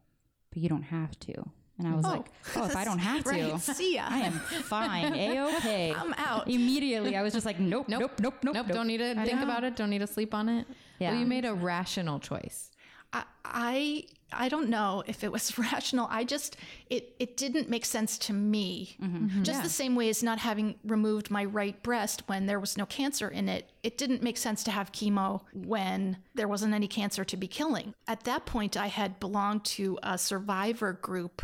but 0.50 0.59
you 0.62 0.68
don't 0.68 0.82
have 0.84 1.18
to." 1.20 1.50
And 1.78 1.88
I 1.88 1.94
was 1.94 2.05
oh, 2.05 2.11
like, 2.11 2.26
"Oh, 2.55 2.66
if 2.66 2.76
I 2.76 2.84
don't 2.84 2.98
have 2.98 3.24
to, 3.24 3.30
right. 3.30 3.61
See 3.61 3.94
ya. 3.94 4.05
I 4.09 4.20
am 4.20 4.32
fine, 4.32 5.14
a 5.14 5.40
okay." 5.57 5.92
I'm 5.96 6.12
out. 6.14 6.48
Immediately, 6.48 7.16
I 7.16 7.22
was 7.22 7.32
just 7.32 7.46
like, 7.46 7.59
"Nope, 7.59 7.88
nope, 7.88 8.00
nope, 8.00 8.20
nope, 8.20 8.34
nope." 8.42 8.55
Nope, 8.55 8.68
don't 8.68 8.86
need 8.86 8.98
to 8.98 9.14
think 9.14 9.40
about 9.40 9.64
it. 9.64 9.74
Don't 9.76 9.90
need 9.90 10.00
to 10.00 10.07
sleep 10.07 10.34
on 10.34 10.48
it. 10.48 10.66
Yeah. 10.98 11.11
Well, 11.12 11.20
you 11.20 11.26
made 11.26 11.44
a 11.44 11.55
rational 11.55 12.20
choice. 12.20 12.70
I, 13.12 13.24
I 13.44 14.05
I 14.35 14.49
don't 14.49 14.68
know 14.68 15.03
if 15.07 15.24
it 15.24 15.33
was 15.33 15.59
rational. 15.59 16.09
I 16.11 16.24
just 16.24 16.57
it 16.89 17.14
it 17.18 17.37
didn't 17.37 17.68
make 17.68 17.85
sense 17.85 18.18
to 18.18 18.33
me. 18.33 18.97
Mm-hmm. 19.01 19.43
Just 19.43 19.62
the 19.62 19.68
same 19.68 19.95
way 19.95 20.09
as 20.09 20.22
not 20.22 20.39
having 20.39 20.76
removed 20.85 21.30
my 21.30 21.45
right 21.45 21.80
breast 21.83 22.22
when 22.26 22.47
there 22.47 22.61
was 22.61 22.76
no 22.76 22.87
cancer 22.87 23.28
in 23.28 23.49
it. 23.49 23.70
It 23.83 23.99
didn't 23.99 24.22
make 24.22 24.37
sense 24.37 24.62
to 24.64 24.70
have 24.70 24.93
chemo 24.93 25.43
when 25.53 26.18
there 26.35 26.49
wasn't 26.49 26.74
any 26.74 26.89
cancer 26.89 27.24
to 27.24 27.37
be 27.37 27.47
killing. 27.47 27.95
At 28.07 28.24
that 28.24 28.47
point, 28.47 28.76
I 28.76 28.89
had 28.89 29.20
belonged 29.20 29.64
to 29.64 29.99
a 30.03 30.18
survivor 30.18 30.93
group 30.93 31.43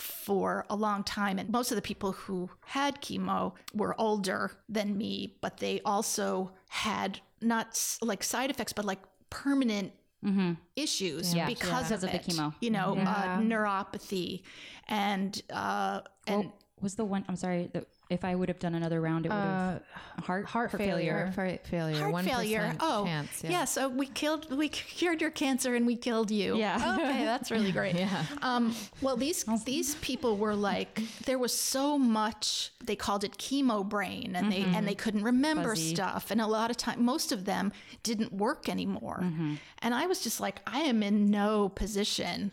for 0.00 0.64
a 0.70 0.76
long 0.76 1.04
time 1.04 1.38
and 1.38 1.50
most 1.50 1.70
of 1.70 1.76
the 1.76 1.82
people 1.82 2.12
who 2.12 2.48
had 2.64 3.02
chemo 3.02 3.52
were 3.74 3.94
older 4.00 4.50
than 4.66 4.96
me 4.96 5.36
but 5.42 5.58
they 5.58 5.78
also 5.84 6.50
had 6.70 7.20
not 7.42 7.78
like 8.00 8.22
side 8.22 8.50
effects 8.50 8.72
but 8.72 8.86
like 8.86 9.00
permanent 9.28 9.92
issues 10.76 11.34
Yeah, 11.34 11.46
because, 11.46 11.68
because 11.68 11.90
of, 11.90 12.04
of 12.04 12.10
the 12.12 12.16
it. 12.16 12.26
chemo. 12.26 12.54
You 12.60 12.70
know, 12.70 12.96
uh, 12.96 13.38
neuropathy, 13.38 14.42
and 14.88 15.40
uh, 15.50 16.00
and 16.26 16.44
What 16.44 16.54
was 16.82 16.94
the 16.94 17.04
one? 17.04 17.24
I'm 17.28 17.36
sorry. 17.36 17.70
The, 17.72 17.86
if 18.10 18.24
I 18.24 18.34
would 18.34 18.48
have 18.48 18.58
done 18.58 18.74
another 18.74 19.00
round, 19.00 19.24
it 19.24 19.28
would 19.28 19.34
have 19.36 19.82
uh, 20.18 20.20
heart 20.20 20.44
heart 20.46 20.72
failure. 20.72 21.32
Heart 21.34 21.66
failure. 21.66 21.96
heart 21.96 22.12
1% 22.12 22.24
failure. 22.24 22.76
Oh, 22.80 23.04
chance. 23.04 23.44
yeah. 23.44 23.64
So 23.64 23.88
we 23.88 24.06
killed, 24.06 24.50
we 24.54 24.68
cured 24.68 25.20
your 25.20 25.30
cancer, 25.30 25.76
and 25.76 25.86
we 25.86 25.94
killed 25.94 26.30
you. 26.30 26.56
Yeah. 26.56 26.96
Okay, 26.98 27.24
that's 27.24 27.52
really 27.52 27.70
great. 27.80 27.94
yeah. 27.94 28.24
Um, 28.42 28.74
well, 29.00 29.16
these 29.16 29.44
these 29.64 29.94
people 29.96 30.36
were 30.36 30.56
like, 30.56 31.00
there 31.24 31.38
was 31.38 31.56
so 31.56 31.96
much. 31.96 32.72
They 32.84 32.96
called 32.96 33.22
it 33.22 33.38
chemo 33.38 33.88
brain, 33.88 34.34
and 34.34 34.50
they 34.50 34.62
and 34.62 34.86
they 34.86 34.92
mm-hmm. 34.92 35.00
couldn't 35.00 35.22
remember 35.22 35.70
Fuzzy. 35.70 35.94
stuff, 35.94 36.32
and 36.32 36.40
a 36.40 36.46
lot 36.48 36.70
of 36.70 36.76
time, 36.76 37.04
most 37.04 37.30
of 37.30 37.44
them 37.44 37.72
didn't 38.02 38.32
work 38.32 38.68
anymore. 38.68 39.20
Mm-hmm. 39.22 39.54
And 39.78 39.94
I 39.94 40.06
was 40.06 40.20
just 40.20 40.40
like, 40.40 40.60
I 40.66 40.80
am 40.80 41.02
in 41.02 41.30
no 41.30 41.68
position 41.68 42.50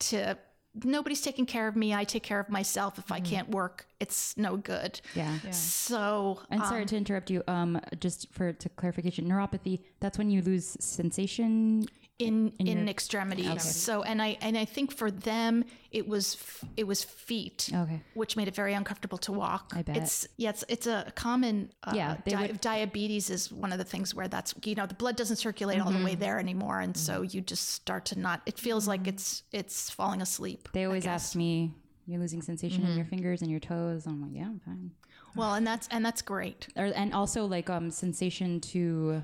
to. 0.00 0.38
Nobody's 0.84 1.20
taking 1.20 1.46
care 1.46 1.66
of 1.66 1.74
me. 1.74 1.92
I 1.94 2.04
take 2.04 2.22
care 2.22 2.38
of 2.38 2.48
myself. 2.48 2.98
If 2.98 3.10
I 3.10 3.18
can't 3.18 3.48
work, 3.48 3.86
it's 3.98 4.36
no 4.36 4.56
good. 4.56 5.00
Yeah. 5.14 5.36
So 5.50 6.40
And 6.48 6.62
sorry 6.62 6.86
to 6.86 6.96
interrupt 6.96 7.28
you. 7.28 7.42
Um, 7.48 7.80
just 7.98 8.32
for 8.32 8.52
to 8.52 8.68
clarification, 8.68 9.28
neuropathy. 9.28 9.80
That's 9.98 10.16
when 10.16 10.30
you 10.30 10.42
lose 10.42 10.76
sensation. 10.78 11.86
In 12.20 12.52
in, 12.58 12.88
extremities. 12.88 13.62
So 13.62 14.02
and 14.02 14.20
I 14.22 14.36
and 14.40 14.56
I 14.58 14.64
think 14.64 14.92
for 14.92 15.10
them 15.10 15.64
it 15.90 16.06
was 16.06 16.34
f- 16.34 16.64
it 16.76 16.86
was 16.86 17.02
feet, 17.02 17.68
Okay. 17.72 18.00
which 18.14 18.36
made 18.36 18.48
it 18.48 18.54
very 18.54 18.74
uncomfortable 18.74 19.18
to 19.18 19.32
walk. 19.32 19.72
I 19.74 19.82
bet. 19.82 19.96
it's 19.96 20.26
yeah, 20.36 20.50
it's, 20.50 20.64
it's 20.68 20.86
a 20.86 21.12
common 21.14 21.70
uh, 21.82 21.92
Yeah, 21.94 22.16
di- 22.26 22.36
would- 22.36 22.60
diabetes 22.60 23.30
is 23.30 23.50
one 23.50 23.72
of 23.72 23.78
the 23.78 23.84
things 23.84 24.14
where 24.14 24.28
that's 24.28 24.54
you 24.64 24.74
know 24.74 24.86
the 24.86 24.94
blood 25.02 25.16
doesn't 25.16 25.36
circulate 25.36 25.80
all 25.80 25.90
the 25.90 25.96
Mm-hmm. 25.96 26.04
way 26.04 26.14
there 26.14 26.38
anymore, 26.38 26.80
and 26.80 26.96
so 26.96 27.22
you 27.22 27.40
just 27.40 27.70
start 27.70 28.04
to 28.06 28.18
not. 28.18 28.40
It 28.46 28.58
feels 28.58 28.86
like 28.86 29.06
it's 29.06 29.42
it's 29.52 29.90
falling 29.90 30.20
asleep. 30.22 30.68
They 30.72 30.84
always 30.84 31.06
ask 31.06 31.34
me, 31.34 31.72
"You're 32.06 32.20
losing 32.20 32.42
sensation 32.42 32.86
in 32.86 32.96
your 32.96 33.06
fingers 33.06 33.42
and 33.42 33.50
your 33.50 33.60
toes." 33.60 34.06
I'm 34.06 34.20
like, 34.22 34.32
"Yeah, 34.34 34.46
I'm 34.52 34.60
fine." 34.60 34.90
Well, 35.36 35.54
and 35.54 35.66
that's 35.66 35.86
and 35.90 36.04
that's 36.04 36.22
great. 36.22 36.68
Or, 36.76 36.86
and 36.86 37.12
also 37.14 37.46
like 37.46 37.68
um 37.70 37.90
sensation 37.90 38.60
to 38.72 39.22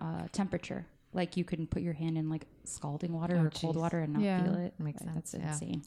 uh, 0.00 0.26
temperature. 0.32 0.84
Like 1.16 1.36
you 1.36 1.44
can 1.44 1.66
put 1.66 1.82
your 1.82 1.94
hand 1.94 2.16
in 2.18 2.28
like 2.30 2.44
scalding 2.64 3.12
water 3.12 3.34
or 3.36 3.50
cold 3.50 3.76
water 3.76 3.98
and 4.00 4.12
not 4.12 4.22
Yeah. 4.22 4.42
feel 4.44 4.54
it. 4.54 4.74
Makes 4.78 5.00
Like, 5.02 5.14
That's 5.14 5.30
sense, 5.30 5.42
yeah. 5.42 5.52
insane. 5.52 5.82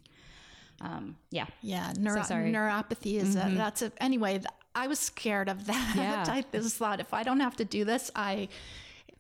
Um, 0.81 1.15
yeah. 1.29 1.45
Yeah, 1.61 1.93
neuro- 1.99 2.23
sorry. 2.23 2.51
neuropathy 2.51 3.15
is 3.21 3.35
a, 3.35 3.51
that's 3.55 3.81
a 3.81 3.91
anyway. 4.01 4.33
th- 4.39 4.47
I 4.75 4.87
was 4.87 4.99
scared 4.99 5.49
of 5.49 5.65
that. 5.67 5.93
Yeah. 5.95 6.25
I 6.27 6.43
just 6.51 6.77
thought 6.77 6.99
if 6.99 7.13
I 7.13 7.23
don't 7.23 7.41
have 7.41 7.55
to 7.57 7.65
do 7.65 7.83
this, 7.85 8.09
I, 8.15 8.47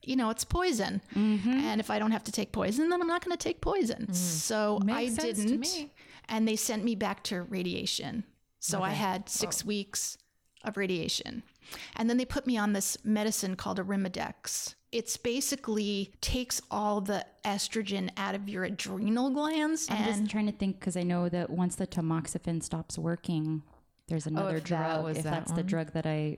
you 0.03 0.15
know, 0.15 0.29
it's 0.29 0.45
poison, 0.45 1.01
Mm-hmm. 1.15 1.49
and 1.49 1.81
if 1.81 1.89
I 1.89 1.99
don't 1.99 2.11
have 2.11 2.23
to 2.25 2.31
take 2.31 2.51
poison, 2.53 2.89
then 2.89 3.01
I'm 3.01 3.07
not 3.07 3.23
going 3.25 3.35
to 3.37 3.43
take 3.43 3.59
poison. 3.61 4.13
So 4.13 4.79
Makes 4.83 4.97
I 4.97 5.21
sense 5.23 5.39
didn't, 5.43 5.59
me. 5.59 5.91
and 6.29 6.47
they 6.47 6.55
sent 6.55 6.83
me 6.83 6.95
back 6.95 7.23
to 7.25 7.41
radiation. 7.43 8.23
So 8.59 8.81
I 8.81 8.91
had 8.91 9.27
six 9.29 9.63
weeks 9.65 10.17
of 10.63 10.77
radiation, 10.77 11.43
and 11.95 12.09
then 12.09 12.17
they 12.17 12.25
put 12.25 12.47
me 12.47 12.57
on 12.57 12.73
this 12.73 12.97
medicine 13.03 13.55
called 13.55 13.79
Arimidex. 13.79 14.75
It's 14.91 15.17
basically 15.17 16.13
takes 16.19 16.61
all 16.71 16.99
the 16.99 17.25
estrogen 17.45 18.09
out 18.17 18.33
of 18.33 18.49
your 18.49 18.63
adrenal 18.63 19.29
glands 19.29 19.87
I'm 19.89 19.97
and 19.97 20.05
just 20.05 20.31
trying 20.31 20.47
to 20.47 20.51
think 20.51 20.79
because 20.79 20.97
I 20.97 21.03
know 21.03 21.29
that 21.29 21.49
once 21.49 21.75
the 21.75 21.85
tamoxifen 21.85 22.63
stops 22.63 22.97
working, 22.97 23.61
there's 24.07 24.25
oh, 24.25 24.31
another 24.31 24.55
Oh, 24.55 24.57
if 24.57 24.63
that 24.63 24.67
drug. 24.67 25.03
was 25.03 25.17
if 25.17 25.23
that 25.25 25.31
that's 25.31 25.51
the 25.51 25.63
drug 25.63 25.93
that 25.93 26.07
I 26.07 26.37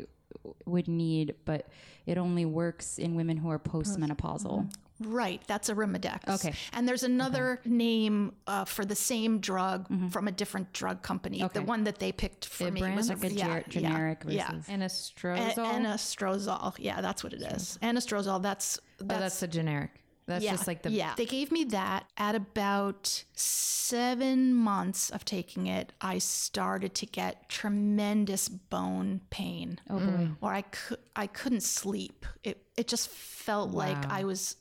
would 0.65 0.88
need, 0.88 1.36
but 1.45 1.67
it 2.05 2.17
only 2.17 2.45
works 2.45 2.97
in 2.97 3.15
women 3.15 3.38
who 3.38 3.49
are 3.49 3.59
postmenopausal. 3.59 4.71
Right, 5.06 5.41
that's 5.47 5.70
a 5.70 5.76
Arimidex. 5.76 6.28
Okay. 6.28 6.54
And 6.74 6.88
there's 6.88 7.04
another 7.04 7.60
name 7.66 8.34
uh, 8.47 8.66
for 8.66 8.86
the 8.86 8.95
same 8.95 9.39
drug 9.39 9.88
Mm-hmm. 9.89 10.10
from 10.10 10.28
a 10.28 10.32
different 10.32 10.72
drug 10.74 11.02
company. 11.02 11.43
The 11.54 11.62
one 11.64 11.84
that 11.86 11.99
they 11.99 12.12
picked 12.12 12.45
for 12.45 12.70
me 12.72 12.82
was 12.95 13.10
Like 13.10 13.24
a 13.24 13.32
yeah, 13.34 13.60
ger- 13.62 13.66
generic 13.70 14.24
yeah, 14.28 14.52
versus. 14.52 14.70
Yeah. 14.70 14.76
Anastrozole. 14.78 15.58
A- 15.58 15.80
anastrozole. 15.80 16.76
Yeah, 16.78 17.02
that's 17.02 17.24
what 17.24 17.34
it 17.34 17.41
is. 17.41 17.78
Anastrozole. 17.82 18.41
That's 18.41 18.80
oh, 19.02 19.06
that's, 19.06 19.20
that's 19.20 19.39
the 19.39 19.47
generic. 19.47 19.91
That's 20.28 20.45
yeah, 20.45 20.52
just 20.52 20.68
like 20.68 20.82
the 20.84 20.91
yeah. 20.91 21.14
They 21.18 21.26
gave 21.26 21.52
me 21.52 21.64
that 21.66 22.06
at 22.18 22.36
about 22.36 23.24
seven 23.34 24.54
months 24.54 25.10
of 25.10 25.26
taking 25.26 25.68
it. 25.68 25.91
I 25.99 26.20
started 26.20 26.93
to 26.95 27.06
get 27.06 27.49
tremendous 27.49 28.47
bone 28.47 29.22
pain. 29.30 29.80
Oh 29.89 29.99
boy. 29.99 30.28
or 30.41 30.54
I 30.54 30.62
could 30.62 30.99
I 31.16 31.28
couldn't 31.28 31.64
sleep. 31.64 32.26
It 32.43 32.64
it 32.78 32.88
just 32.88 33.10
felt 33.10 33.72
like 33.72 33.97
I 34.10 34.24
was, 34.24 34.56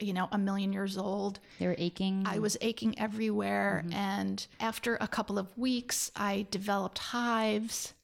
you 0.00 0.12
know, 0.12 0.28
a 0.32 0.38
million 0.38 0.72
years 0.72 0.96
old. 0.98 1.40
They 1.58 1.66
were 1.66 1.76
aching. 1.78 2.24
I 2.26 2.38
was 2.38 2.56
aching 2.60 2.98
everywhere, 2.98 3.82
mm-hmm. 3.84 3.96
and 3.96 4.46
after 4.60 4.96
a 5.00 5.08
couple 5.08 5.38
of 5.38 5.56
weeks, 5.56 6.10
I 6.16 6.46
developed 6.50 6.98
hives, 6.98 7.94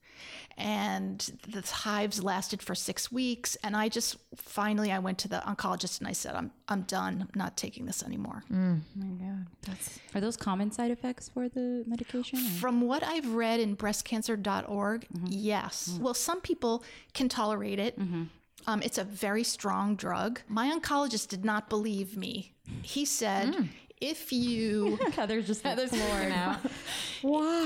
and 0.57 1.18
the 1.49 1.62
hives 1.62 2.22
lasted 2.22 2.62
for 2.62 2.74
six 2.74 3.11
weeks. 3.11 3.57
And 3.64 3.76
I 3.76 3.88
just 3.88 4.16
finally 4.36 4.93
I 4.93 4.99
went 4.99 5.18
to 5.18 5.28
the 5.28 5.43
oncologist 5.47 5.99
and 5.99 6.09
I 6.09 6.12
said, 6.12 6.34
"I'm 6.34 6.51
I'm 6.68 6.82
done. 6.82 7.22
I'm 7.22 7.38
not 7.38 7.57
taking 7.57 7.86
this 7.86 8.03
anymore." 8.03 8.45
Mm. 8.53 8.80
Oh 8.80 9.05
my 9.05 9.24
god, 9.24 9.47
that's 9.62 9.99
Are 10.14 10.20
those 10.20 10.36
common 10.36 10.70
side 10.70 10.91
effects 10.91 11.28
for 11.28 11.49
the 11.49 11.82
medication? 11.86 12.38
or- 12.38 12.51
From 12.61 12.82
what 12.82 13.03
I've 13.03 13.28
read 13.34 13.61
in 13.61 13.76
breastcancer.org, 13.76 15.07
mm-hmm. 15.09 15.26
yes. 15.28 15.91
Mm. 15.93 16.01
Well, 16.01 16.14
some 16.14 16.41
people 16.41 16.84
can 17.14 17.28
tolerate 17.28 17.78
it. 17.78 17.99
Mm-hmm. 17.99 18.24
Um, 18.66 18.82
it's 18.82 18.98
a 18.98 19.04
very 19.04 19.42
strong 19.44 19.96
drug. 19.96 20.40
My 20.48 20.70
oncologist 20.70 21.28
did 21.28 21.44
not 21.44 21.68
believe 21.68 22.16
me. 22.16 22.52
He 22.82 23.04
said, 23.04 23.68
if 24.00 24.32
you, 24.32 24.98
Heather's 25.12 25.46
just 25.46 25.64
like, 25.64 25.78
floored 25.88 26.32
out. 26.32 26.58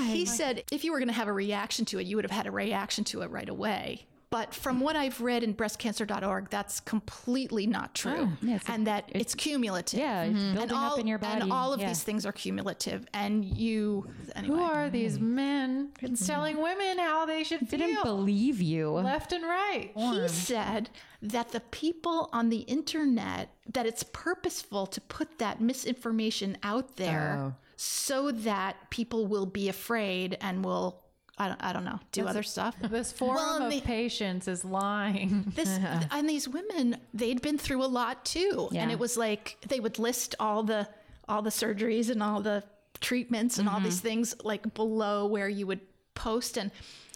he 0.03 0.25
said, 0.27 0.65
if 0.73 0.85
you 0.85 0.93
were 0.93 0.99
going 0.99 1.09
to 1.09 1.15
have 1.15 1.29
a 1.29 1.33
reaction 1.33 1.85
to 1.87 1.99
it, 1.99 2.07
you 2.07 2.17
would 2.17 2.25
have 2.25 2.31
had 2.33 2.47
a 2.47 2.51
reaction 2.51 3.05
to 3.05 3.23
it 3.23 3.31
right 3.31 3.49
away. 3.49 4.07
But 4.35 4.53
from 4.53 4.81
what 4.81 4.97
I've 4.97 5.21
read 5.21 5.45
in 5.45 5.55
breastcancer.org, 5.55 6.51
that's 6.51 6.81
completely 6.81 7.69
not 7.69 7.95
true. 7.95 8.31
Oh, 8.33 8.33
yeah, 8.43 8.57
it's 8.57 8.69
a- 8.69 8.73
and 8.73 8.87
that 8.89 9.09
it's, 9.15 9.33
cumulative. 9.33 10.01
yeah, 10.01 10.25
it's 10.25 10.37
mm-hmm. 10.37 10.55
building 10.55 10.71
And 10.71 10.73
all, 10.73 10.93
up 10.95 10.99
in 10.99 11.07
your 11.07 11.19
body. 11.19 11.43
and 11.43 11.53
all 11.53 11.73
of 11.73 11.79
yeah. 11.79 11.87
these 11.87 12.03
things 12.03 12.27
are 12.27 12.33
cumulative. 12.33 13.07
And 13.15 13.45
you, 13.45 14.11
anyway. 14.35 14.57
who 14.57 14.61
are 14.61 14.91
these 14.91 15.19
mm-hmm. 15.19 15.35
men 15.37 15.91
mm-hmm. 16.03 16.25
telling 16.27 16.61
women 16.61 16.99
how 16.99 17.27
they 17.27 17.45
should 17.45 17.69
didn't 17.69 17.93
feel 17.95 18.03
believe 18.03 18.61
you. 18.61 18.91
left 18.91 19.33
and 19.33 19.45
right? 19.45 19.93
He 19.95 20.27
said 20.27 20.91
that 21.23 21.53
the 21.53 21.61
people 21.61 22.29
on 22.33 22.49
the 22.49 22.63
internet, 22.63 23.51
that 23.73 23.87
it's 23.87 24.03
purposeful 24.03 24.89
to 24.89 25.01
put 25.01 25.39
that 25.39 25.61
misinformation 25.61 26.59
out 26.65 26.97
there 26.97 27.37
Oh. 27.39 27.55
so 27.77 28.33
that 28.33 28.91
people 28.91 29.29
will 29.29 29.47
be 29.47 29.69
afraid 29.69 30.37
and 30.41 30.65
will, 30.65 31.04
I 31.37 31.49
don't, 31.49 31.63
I 31.63 31.73
don't 31.73 31.85
know, 31.85 31.99
do 32.13 32.27
other 32.27 32.43
stuff. 32.43 32.77
This 32.91 33.11
form 33.11 33.37
Well, 33.37 33.63
of 33.65 33.71
they- 33.71 33.81
patients 33.81 34.47
is 34.47 34.65
lying. 34.65 35.53
This 35.57 35.69
and 36.11 36.29
these 36.29 36.49
women, 36.49 36.97
they'd 37.13 37.43
been 37.43 37.59
through 37.59 37.83
a 37.85 37.87
lot 37.87 38.25
too, 38.25 38.69
yeah. 38.71 38.83
and 38.83 38.93
it 38.93 38.99
was 38.99 39.17
like 39.17 39.57
they 39.69 39.81
would 39.81 39.99
list 39.99 40.35
all 40.39 40.63
the 40.63 40.89
all 41.29 41.43
the 41.43 41.51
surgeries 41.51 42.11
and 42.11 42.23
all 42.23 42.41
the 42.41 42.63
treatments 43.01 43.59
and 43.59 43.69
all 43.69 43.77
mm-hmm. 43.77 43.85
these 43.85 44.01
things 44.01 44.35
like 44.45 44.75
below 44.75 45.27
where 45.27 45.49
you 45.49 45.67
would 45.67 45.81
post 46.15 46.57
and 46.57 46.71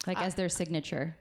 like 0.07 0.21
as 0.21 0.35
their 0.35 0.49
signature. 0.49 1.15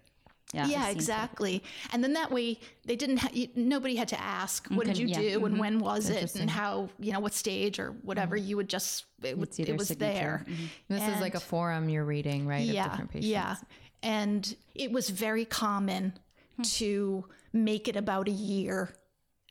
Yeah. 0.55 0.67
Yeah, 0.67 0.89
exactly. 0.89 1.63
And 1.93 2.03
then 2.03 2.15
that 2.15 2.31
way, 2.31 2.59
they 2.87 2.97
didn't. 2.97 3.19
Ha- 3.19 3.31
you, 3.33 3.49
nobody 3.55 3.97
had 3.97 4.09
to 4.09 4.21
ask, 4.21 4.67
"What 4.69 4.87
did 4.87 4.97
you 4.97 5.07
yeah. 5.07 5.21
do?" 5.21 5.45
and 5.45 5.55
mm-hmm. 5.55 5.59
when 5.59 5.79
was 5.79 6.09
it, 6.09 6.37
and 6.37 6.49
how 6.49 6.89
you 6.99 7.13
know 7.13 7.21
what 7.21 7.35
stage 7.35 7.79
or 7.79 7.91
whatever. 8.03 8.37
Mm-hmm. 8.37 8.49
You 8.49 8.57
would 8.57 8.69
just 8.69 9.05
it, 9.23 9.37
would, 9.37 9.59
it 9.59 9.77
was 9.77 9.89
there. 9.89 10.45
Mm-hmm. 10.49 10.65
This 10.89 11.07
is 11.07 11.21
like 11.21 11.35
a 11.35 11.41
forum 11.41 11.91
you're 11.91 12.05
reading, 12.05 12.47
right? 12.47 12.67
Of 12.67 12.75
Yeah, 12.75 12.89
different 12.89 13.11
patients. 13.11 13.29
yeah. 13.29 13.57
And 14.03 14.57
it 14.75 14.93
was 14.93 15.11
very 15.11 15.45
common 15.45 16.15
hmm. 16.57 16.63
to 16.63 17.25
make 17.53 17.89
it 17.89 17.97
about 17.97 18.29
a 18.29 18.33
year 18.33 18.91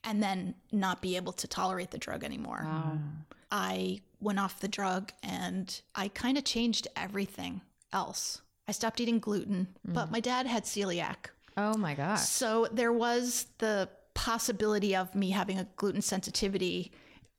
and 0.04 0.24
then 0.24 0.56
not 0.72 1.02
be 1.02 1.18
able 1.18 1.34
to 1.34 1.48
tolerate 1.48 1.92
the 1.92 1.98
drug 1.98 2.24
anymore. 2.24 2.66
I 3.52 4.02
went 4.20 4.40
off 4.40 4.60
the 4.60 4.68
drug 4.68 5.12
and 5.22 5.80
I 5.96 6.08
kind 6.08 6.38
of 6.38 6.44
changed 6.44 6.88
everything 6.96 7.62
else. 7.94 8.42
I 8.68 8.72
stopped 8.74 9.00
eating 9.00 9.20
gluten, 9.20 9.68
but 9.86 10.12
my 10.12 10.20
dad 10.20 10.46
had 10.46 10.64
celiac. 10.64 11.28
Oh 11.56 11.78
my 11.78 11.96
gosh. 11.96 12.22
So 12.22 12.68
there 12.72 12.92
was 12.94 13.48
the 13.60 13.90
possibility 14.14 14.96
of 14.96 15.16
me 15.16 15.30
having 15.30 15.58
a 15.58 15.68
gluten 15.78 16.02
sensitivity, 16.02 16.92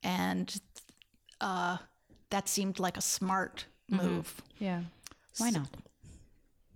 and 0.02 0.60
uh, 1.40 1.78
that 2.30 2.48
seemed 2.48 2.78
like 2.78 2.96
a 2.96 3.02
smart 3.02 3.66
move. 3.90 4.40
Yeah. 4.58 4.82
Why 5.38 5.50
not? 5.50 5.68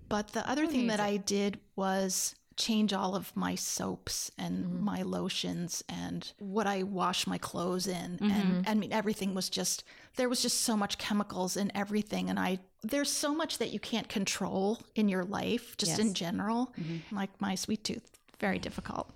But 0.08 0.28
the 0.28 0.48
other 0.48 0.66
thing 0.66 0.88
that 0.88 1.00
I 1.00 1.16
did 1.16 1.58
was 1.74 2.34
change 2.56 2.92
all 2.92 3.14
of 3.14 3.34
my 3.36 3.54
soaps 3.54 4.30
and 4.38 4.64
mm-hmm. 4.64 4.84
my 4.84 5.02
lotions 5.02 5.82
and 5.88 6.32
what 6.38 6.66
I 6.66 6.82
wash 6.82 7.26
my 7.26 7.38
clothes 7.38 7.86
in. 7.86 8.18
And 8.20 8.20
mm-hmm. 8.20 8.60
I 8.66 8.74
mean, 8.74 8.92
everything 8.92 9.34
was 9.34 9.48
just, 9.48 9.84
there 10.16 10.28
was 10.28 10.42
just 10.42 10.62
so 10.62 10.76
much 10.76 10.98
chemicals 10.98 11.56
in 11.56 11.72
everything. 11.74 12.30
And 12.30 12.38
I, 12.38 12.58
there's 12.82 13.10
so 13.10 13.34
much 13.34 13.58
that 13.58 13.70
you 13.70 13.80
can't 13.80 14.08
control 14.08 14.80
in 14.94 15.08
your 15.08 15.24
life, 15.24 15.76
just 15.76 15.98
in 15.98 16.14
general. 16.14 16.72
Mm-hmm. 16.80 17.16
Like 17.16 17.30
my 17.40 17.54
sweet 17.54 17.84
tooth, 17.84 18.08
very 18.40 18.58
difficult. 18.58 19.12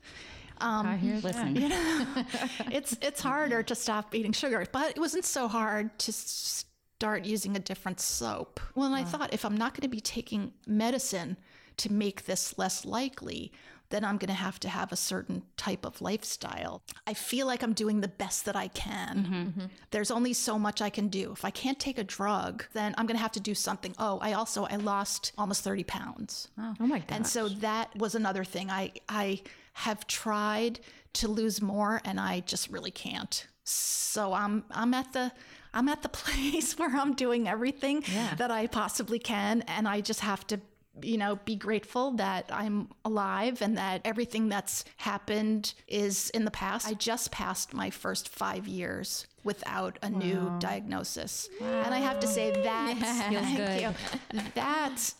Um, 0.60 0.86
I 0.86 0.96
hear 0.96 1.20
that. 1.20 1.34
Listen, 1.54 2.26
it's 2.72 2.96
it's 3.02 3.20
harder 3.20 3.62
to 3.62 3.74
stop 3.74 4.14
eating 4.14 4.32
sugar, 4.32 4.64
but 4.72 4.90
it 4.90 4.98
wasn't 4.98 5.26
so 5.26 5.48
hard 5.48 5.98
to 5.98 6.12
start 6.12 7.26
using 7.26 7.56
a 7.56 7.58
different 7.58 8.00
soap. 8.00 8.58
Well, 8.74 8.86
and 8.86 8.94
I 8.94 9.04
thought 9.04 9.34
if 9.34 9.44
I'm 9.44 9.56
not 9.56 9.74
going 9.74 9.82
to 9.82 9.88
be 9.88 10.00
taking 10.00 10.54
medicine 10.66 11.36
to 11.78 11.92
make 11.92 12.26
this 12.26 12.58
less 12.58 12.84
likely, 12.84 13.52
then 13.90 14.04
I'm 14.04 14.18
going 14.18 14.28
to 14.28 14.34
have 14.34 14.58
to 14.60 14.68
have 14.68 14.90
a 14.90 14.96
certain 14.96 15.42
type 15.56 15.84
of 15.84 16.00
lifestyle. 16.02 16.82
I 17.06 17.14
feel 17.14 17.46
like 17.46 17.62
I'm 17.62 17.72
doing 17.72 18.00
the 18.00 18.08
best 18.08 18.44
that 18.46 18.56
I 18.56 18.68
can. 18.68 19.16
Mm-hmm, 19.18 19.34
mm-hmm. 19.34 19.66
There's 19.90 20.10
only 20.10 20.32
so 20.32 20.58
much 20.58 20.82
I 20.82 20.90
can 20.90 21.08
do. 21.08 21.32
If 21.32 21.44
I 21.44 21.50
can't 21.50 21.78
take 21.78 21.98
a 21.98 22.04
drug, 22.04 22.64
then 22.72 22.94
I'm 22.98 23.06
going 23.06 23.16
to 23.16 23.22
have 23.22 23.32
to 23.32 23.40
do 23.40 23.54
something. 23.54 23.94
Oh, 23.98 24.18
I 24.20 24.32
also 24.32 24.64
I 24.64 24.76
lost 24.76 25.32
almost 25.38 25.62
30 25.62 25.84
pounds. 25.84 26.48
Oh, 26.58 26.74
oh 26.80 26.86
my 26.86 26.98
god. 26.98 27.06
And 27.10 27.26
so 27.26 27.48
that 27.48 27.94
was 27.96 28.14
another 28.14 28.44
thing. 28.44 28.70
I 28.70 28.92
I 29.08 29.42
have 29.74 30.06
tried 30.06 30.80
to 31.14 31.28
lose 31.28 31.62
more 31.62 32.00
and 32.04 32.18
I 32.18 32.40
just 32.40 32.70
really 32.70 32.90
can't. 32.90 33.46
So 33.64 34.32
I'm 34.32 34.64
I'm 34.70 34.94
at 34.94 35.12
the 35.12 35.32
I'm 35.72 35.88
at 35.88 36.02
the 36.02 36.08
place 36.24 36.78
where 36.78 36.94
I'm 36.96 37.14
doing 37.14 37.48
everything 37.48 38.02
that 38.36 38.50
I 38.50 38.66
possibly 38.66 39.18
can 39.18 39.62
and 39.62 39.86
I 39.86 40.00
just 40.00 40.20
have 40.20 40.46
to 40.48 40.60
you 41.02 41.18
know 41.18 41.36
be 41.44 41.56
grateful 41.56 42.12
that 42.12 42.46
I'm 42.52 42.88
alive 43.04 43.62
and 43.62 43.76
that 43.78 44.00
everything 44.04 44.48
that's 44.48 44.84
happened 44.96 45.74
is 45.88 46.30
in 46.30 46.44
the 46.44 46.50
past. 46.50 46.86
I 46.86 46.94
just 46.94 47.30
passed 47.30 47.74
my 47.74 47.90
first 47.90 48.28
5 48.28 48.66
years 48.66 49.26
without 49.44 49.98
a 50.02 50.10
new 50.10 50.56
diagnosis. 50.58 51.48
And 51.60 51.94
I 51.94 51.98
have 51.98 52.20
to 52.20 52.26
say 52.26 52.50
that 52.50 53.28
Feels 53.30 53.56
good. 53.56 53.80
you. 53.82 54.40
That's 54.54 55.14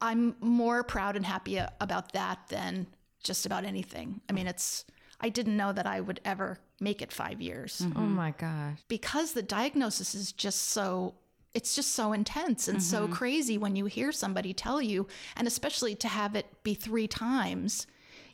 I'm 0.00 0.34
more 0.40 0.82
proud 0.82 1.16
and 1.16 1.24
happy 1.24 1.60
about 1.80 2.12
that 2.12 2.38
than 2.48 2.86
just 3.22 3.46
about 3.46 3.64
anything. 3.64 4.20
I 4.28 4.32
mean, 4.32 4.46
it's 4.46 4.84
I 5.20 5.28
didn't 5.28 5.56
know 5.56 5.72
that 5.72 5.86
I 5.86 6.00
would 6.00 6.20
ever 6.24 6.58
make 6.80 7.02
it 7.02 7.12
5 7.12 7.42
years 7.42 7.82
mm-hmm. 7.84 7.98
oh 7.98 8.06
my 8.06 8.30
gosh. 8.30 8.78
because 8.88 9.34
the 9.34 9.42
diagnosis 9.42 10.14
is 10.14 10.32
just 10.32 10.70
so 10.70 11.14
it's 11.54 11.74
just 11.74 11.92
so 11.92 12.12
intense 12.12 12.68
and 12.68 12.82
so 12.82 13.08
crazy 13.08 13.58
when 13.58 13.74
you 13.76 13.86
hear 13.86 14.12
somebody 14.12 14.52
tell 14.54 14.80
you 14.80 15.06
and 15.36 15.46
especially 15.48 15.94
to 15.96 16.08
have 16.08 16.34
it 16.36 16.46
be 16.62 16.74
3 16.74 17.06
times. 17.08 17.86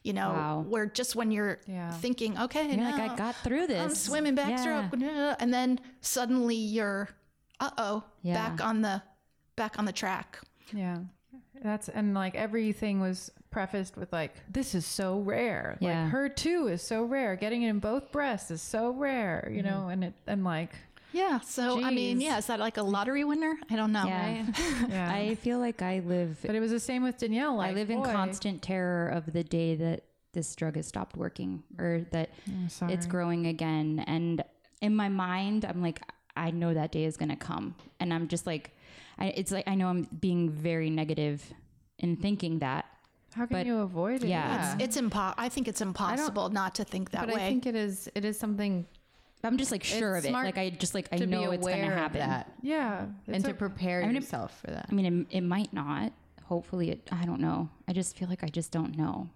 You 0.02 0.12
know, 0.12 0.30
Wow. 0.30 0.64
where 0.68 0.86
just 0.86 1.16
when 1.16 1.32
you're 1.32 1.58
Yeah. 1.66 1.90
thinking, 1.90 2.38
okay, 2.38 2.70
you're 2.72 2.84
like, 2.84 3.10
I 3.10 3.16
got 3.16 3.34
through 3.36 3.66
this. 3.66 3.82
I'm 3.82 3.94
swimming 3.94 4.36
backstroke, 4.36 4.92
and 5.40 5.52
then 5.52 5.80
suddenly 6.00 6.54
you're, 6.54 7.08
uh 7.58 7.70
oh, 7.76 8.04
Yeah. 8.22 8.34
back 8.34 8.64
on 8.64 8.82
the, 8.82 9.02
back 9.56 9.78
on 9.80 9.84
the 9.84 9.92
track. 9.92 10.38
Yeah. 10.72 10.98
That's 11.62 11.88
and 11.88 12.14
like 12.14 12.34
everything 12.36 13.00
was 13.00 13.32
prefaced 13.50 13.96
with 13.96 14.12
like 14.12 14.34
this 14.52 14.74
is 14.74 14.84
so 14.86 15.18
rare. 15.20 15.78
Yeah. 15.80 16.04
Like 16.04 16.12
HER2 16.12 16.70
is 16.72 16.82
so 16.82 17.02
rare. 17.04 17.34
Getting 17.34 17.62
it 17.62 17.70
in 17.70 17.78
both 17.80 18.12
breasts 18.12 18.50
is 18.50 18.60
so 18.62 18.90
rare, 18.90 19.50
you 19.52 19.62
know, 19.62 19.88
and 19.88 20.04
it 20.04 20.14
and 20.26 20.44
like 20.44 20.72
Yeah. 21.12 21.40
So 21.40 21.82
I 21.82 21.90
mean, 21.90 22.18
Jeez. 22.18 22.22
yeah, 22.22 22.38
is 22.38 22.46
that 22.46 22.60
like 22.60 22.76
a 22.76 22.82
lottery 22.82 23.24
winner? 23.24 23.58
I 23.70 23.76
don't 23.76 23.92
know. 23.92 24.04
Yeah. 24.06 24.46
yeah. 24.88 25.12
I 25.12 25.34
feel 25.36 25.58
like 25.58 25.82
I 25.82 26.00
live 26.04 26.38
but 26.44 26.54
it 26.54 26.60
was 26.60 26.70
the 26.70 26.80
same 26.80 27.02
with 27.02 27.18
Danielle. 27.18 27.56
Like 27.56 27.70
I 27.70 27.74
live 27.74 27.90
in 27.90 28.02
boy, 28.02 28.12
constant 28.12 28.62
terror 28.62 29.08
of 29.08 29.32
the 29.32 29.42
day 29.44 29.76
that 29.76 30.04
this 30.32 30.54
drug 30.54 30.76
has 30.76 30.86
stopped 30.86 31.16
working 31.16 31.62
or 31.78 32.06
that 32.12 32.30
it's 32.82 33.06
growing 33.06 33.46
again. 33.46 34.04
And 34.06 34.44
in 34.82 34.94
my 34.94 35.08
mind, 35.08 35.64
I'm 35.64 35.80
like, 35.80 36.00
I 36.36 36.50
know 36.50 36.74
that 36.74 36.92
day 36.92 37.04
is 37.04 37.16
going 37.16 37.30
to 37.30 37.36
come. 37.36 37.74
And 37.98 38.12
I'm 38.12 38.28
just 38.28 38.46
like, 38.46 38.76
I, 39.18 39.28
it's 39.28 39.50
like, 39.50 39.66
I 39.66 39.74
know 39.74 39.88
I'm 39.88 40.02
being 40.20 40.50
very 40.50 40.90
negative 40.90 41.42
in 41.98 42.16
thinking 42.16 42.58
that. 42.58 42.84
How 43.34 43.46
can 43.46 43.56
but- 43.56 43.66
you 43.66 43.78
avoid 43.78 44.24
it? 44.24 44.28
yeah. 44.28 44.76
It's 44.78 44.98
impo- 44.98 45.34
I 45.38 45.48
think 45.48 45.68
it's 45.68 45.80
impossible 45.80 46.50
not 46.50 46.74
to 46.76 46.84
think 46.84 47.10
that 47.12 47.26
But 47.26 47.36
way. 47.36 47.46
I 47.46 47.48
think 47.48 47.64
it 47.66 47.74
is 47.74 48.08
it 48.14 48.24
is 48.24 48.38
something 48.38 48.86
I'm 49.44 49.58
just 49.58 49.70
like 49.70 49.84
sure 49.84 50.16
It's 50.16 50.24
of 50.24 50.28
it. 50.28 50.32
smart 50.32 50.46
Like 50.46 50.58
I 50.58 50.70
just 50.70 50.94
like 50.94 51.08
I 51.12 51.18
to 51.18 51.26
know 51.26 51.50
be 51.50 51.56
it's 51.56 51.66
going 51.66 51.76
to 51.78 51.82
aware 51.84 51.92
of 51.92 51.98
happen. 51.98 52.20
that 52.20 52.52
Yeah. 52.62 53.00
and 53.26 53.36
It's 53.36 53.44
to 53.44 53.50
a- 53.50 53.54
prepare 53.54 54.00
mean, 54.02 54.10
it- 54.10 54.14
yourself 54.22 54.58
for 54.60 54.68
that. 54.68 54.86
I 54.90 54.94
mean, 54.94 55.26
it, 55.30 55.36
it 55.38 55.40
might 55.42 55.72
not. 55.72 56.12
Hopefully, 56.44 56.90
it. 56.90 57.08
I 57.12 57.24
don't 57.26 57.40
know. 57.40 57.68
I 57.88 57.92
just 57.92 58.16
feel 58.16 58.28
like 58.28 58.42
I 58.44 58.48
just 58.48 58.70
don't 58.72 58.96
know. 58.96 59.28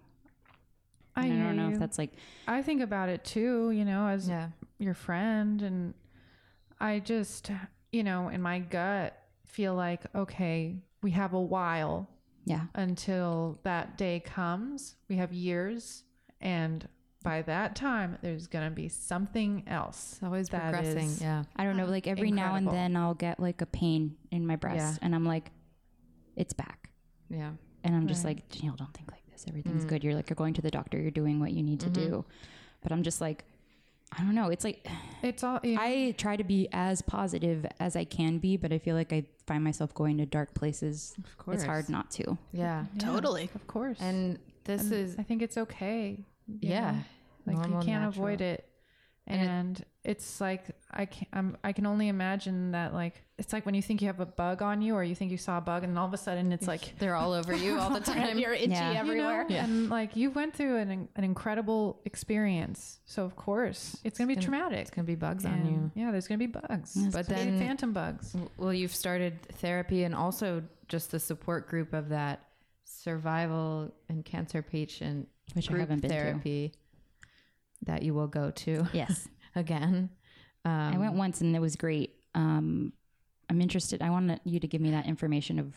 I, 1.15 1.23
And 1.25 1.33
I, 1.33 1.35
hear 1.35 1.45
don't 1.45 1.55
know 1.57 1.67
you. 1.67 1.73
if 1.73 1.79
that's 1.79 1.97
like 1.97 2.11
I 2.47 2.61
think 2.61 2.81
about 2.81 3.09
it 3.09 3.23
too, 3.23 3.71
you 3.71 3.83
know, 3.85 4.07
as 4.07 4.27
Yeah. 4.29 4.49
your 4.79 4.93
friend 4.93 5.61
and 5.61 5.93
I 6.79 6.99
just, 6.99 7.51
you 7.91 8.03
know, 8.03 8.29
in 8.29 8.41
my 8.41 8.59
gut 8.59 9.17
feel 9.45 9.75
like 9.75 10.01
okay, 10.15 10.77
we 11.03 11.11
have 11.11 11.33
a 11.33 11.41
while 11.41 12.07
yeah. 12.45 12.65
until 12.75 13.59
that 13.63 13.97
day 13.97 14.21
comes. 14.21 14.95
We 15.09 15.17
have 15.17 15.33
years 15.33 16.03
and 16.39 16.87
by 17.23 17.41
that 17.43 17.75
time 17.75 18.17
there's 18.21 18.47
going 18.47 18.65
to 18.65 18.71
be 18.75 18.87
something 18.89 19.63
else. 19.67 20.13
It's 20.13 20.23
always 20.23 20.49
That 20.49 20.71
progressing. 20.71 21.09
is- 21.09 21.21
yeah. 21.21 21.43
I 21.55 21.63
don't 21.63 21.77
know. 21.77 21.85
Like 21.85 22.07
every 22.07 22.31
now 22.31 22.55
and 22.55 22.67
then 22.67 22.95
I'll 22.95 23.13
get 23.13 23.39
like 23.39 23.61
a 23.61 23.65
pain 23.65 24.17
in 24.31 24.45
my 24.45 24.55
breast, 24.55 24.99
Yeah. 24.99 25.05
and 25.05 25.15
I'm 25.15 25.25
like, 25.25 25.51
it's 26.35 26.53
back. 26.53 26.89
Yeah. 27.29 27.51
And 27.83 27.95
I'm 27.95 28.07
just 28.07 28.23
like, 28.23 28.47
Janelle, 28.49 28.77
don't 28.77 28.93
think 28.93 29.11
like 29.11 29.25
this. 29.31 29.45
Everything's 29.47 29.85
mm. 29.85 29.89
good. 29.89 30.03
You're 30.03 30.13
like, 30.15 30.29
you're 30.29 30.35
going 30.35 30.53
to 30.55 30.61
the 30.61 30.71
doctor. 30.71 30.99
You're 30.99 31.11
doing 31.11 31.39
what 31.39 31.51
you 31.51 31.63
need 31.63 31.79
to 31.81 31.89
do. 31.89 32.07
Mm-hmm. 32.09 32.29
But 32.81 32.91
I'm 32.91 33.03
just 33.03 33.21
like, 33.21 33.43
I 34.17 34.23
don't 34.23 34.35
know. 34.35 34.49
It's 34.49 34.63
like 34.63 34.87
It's 35.23 35.43
all 35.43 35.59
you 35.63 35.75
know, 35.75 35.81
I 35.81 36.13
try 36.17 36.35
to 36.35 36.43
be 36.43 36.67
as 36.73 37.01
positive 37.01 37.65
as 37.79 37.95
I 37.95 38.03
can 38.03 38.39
be, 38.39 38.57
but 38.57 38.73
I 38.73 38.77
feel 38.77 38.95
like 38.95 39.13
I 39.13 39.25
find 39.47 39.63
myself 39.63 39.93
going 39.93 40.17
to 40.17 40.25
dark 40.25 40.53
places. 40.53 41.15
of 41.17 41.37
course. 41.37 41.55
It's 41.57 41.63
hard 41.65 41.89
not 41.89 42.11
to. 42.11 42.37
Yeah. 42.51 42.85
totally. 42.99 43.49
Of 43.55 43.67
course. 43.67 43.97
And 44.01 44.37
this 44.65 44.83
And 44.83 44.93
is 44.93 45.15
I 45.17 45.23
think 45.23 45.41
it's 45.41 45.57
okay. 45.57 46.25
You 46.61 46.69
yeah. 46.69 46.91
know? 46.91 46.97
Like 47.47 47.57
normal, 47.57 47.79
you 47.79 47.85
can't 47.85 48.03
natural. 48.03 48.25
avoid 48.25 48.41
it. 48.41 48.67
And 49.27 49.79
it- 49.79 49.87
it's 50.03 50.41
like 50.41 50.63
I 50.89 51.05
can 51.05 51.27
I'm, 51.31 51.57
I 51.63 51.73
can 51.73 51.85
only 51.85 52.07
imagine 52.07 52.71
that 52.71 52.91
like 52.91 53.21
it's 53.37 53.53
like 53.53 53.67
when 53.67 53.75
you 53.75 53.81
think 53.83 54.01
you 54.01 54.07
have 54.07 54.19
a 54.19 54.25
bug 54.25 54.63
on 54.63 54.81
you 54.81 54.95
or 54.95 55.03
you 55.03 55.13
think 55.13 55.29
you 55.29 55.37
saw 55.37 55.59
a 55.59 55.61
bug 55.61 55.83
and 55.83 55.97
all 55.97 56.07
of 56.07 56.13
a 56.13 56.17
sudden 56.17 56.51
it's 56.51 56.67
like 56.67 56.97
They're 56.97 57.13
all 57.15 57.31
over 57.33 57.55
you 57.55 57.77
all 57.79 57.91
the 57.91 57.99
time. 58.13 58.39
You're 58.39 58.53
itchy 58.53 58.71
Yeah. 58.71 58.93
Everywhere. 58.97 59.43
You 59.47 59.55
know? 59.57 59.61
And 59.63 59.89
like 59.91 60.15
you 60.15 60.31
went 60.31 60.55
through 60.55 60.77
an 60.77 61.07
an 61.15 61.23
incredible 61.23 62.01
experience, 62.05 62.99
so 63.05 63.23
of 63.23 63.35
course 63.35 63.95
it's 64.03 64.17
gonna 64.17 64.27
be 64.27 64.33
gonna- 64.33 64.43
traumatic. 64.45 64.79
It's 64.79 64.89
gonna 64.89 65.05
be 65.05 65.13
bugs 65.15 65.45
on 65.45 65.65
you. 65.67 65.91
Yeah, 65.93 66.09
there's 66.11 66.27
gonna 66.27 66.39
be 66.39 66.47
bugs, 66.47 66.95
But 67.13 67.27
then- 67.27 67.59
phantom 67.59 67.93
bugs. 67.93 68.35
Well, 68.57 68.73
you've 68.73 68.95
started 68.95 69.39
therapy 69.59 70.03
and 70.03 70.15
also 70.15 70.63
just 70.87 71.11
the 71.11 71.19
support 71.19 71.69
group 71.69 71.93
of 71.93 72.09
that 72.09 72.41
survival 72.85 73.91
and 74.09 74.23
cancer 74.25 74.61
patient 74.61 75.27
Which 75.53 75.67
I 75.69 75.71
group 75.73 75.81
haven't 75.81 76.01
been 76.01 76.11
to. 76.11 76.15
therapy 76.15 76.73
that 77.83 78.03
you 78.03 78.13
will 78.13 78.27
go 78.27 78.51
to 78.51 78.87
Yes. 78.93 79.27
again. 79.55 80.09
Um, 80.63 80.71
I 80.71 80.97
went 80.97 81.13
once 81.15 81.41
and 81.41 81.55
it 81.55 81.59
was 81.59 81.75
great. 81.75 82.15
Um, 82.35 82.93
I'm 83.49 83.59
interested. 83.61 84.01
I 84.01 84.09
want 84.11 84.39
you 84.45 84.59
to 84.59 84.67
give 84.67 84.79
me 84.81 84.91
that 84.91 85.07
information 85.07 85.59
of 85.59 85.73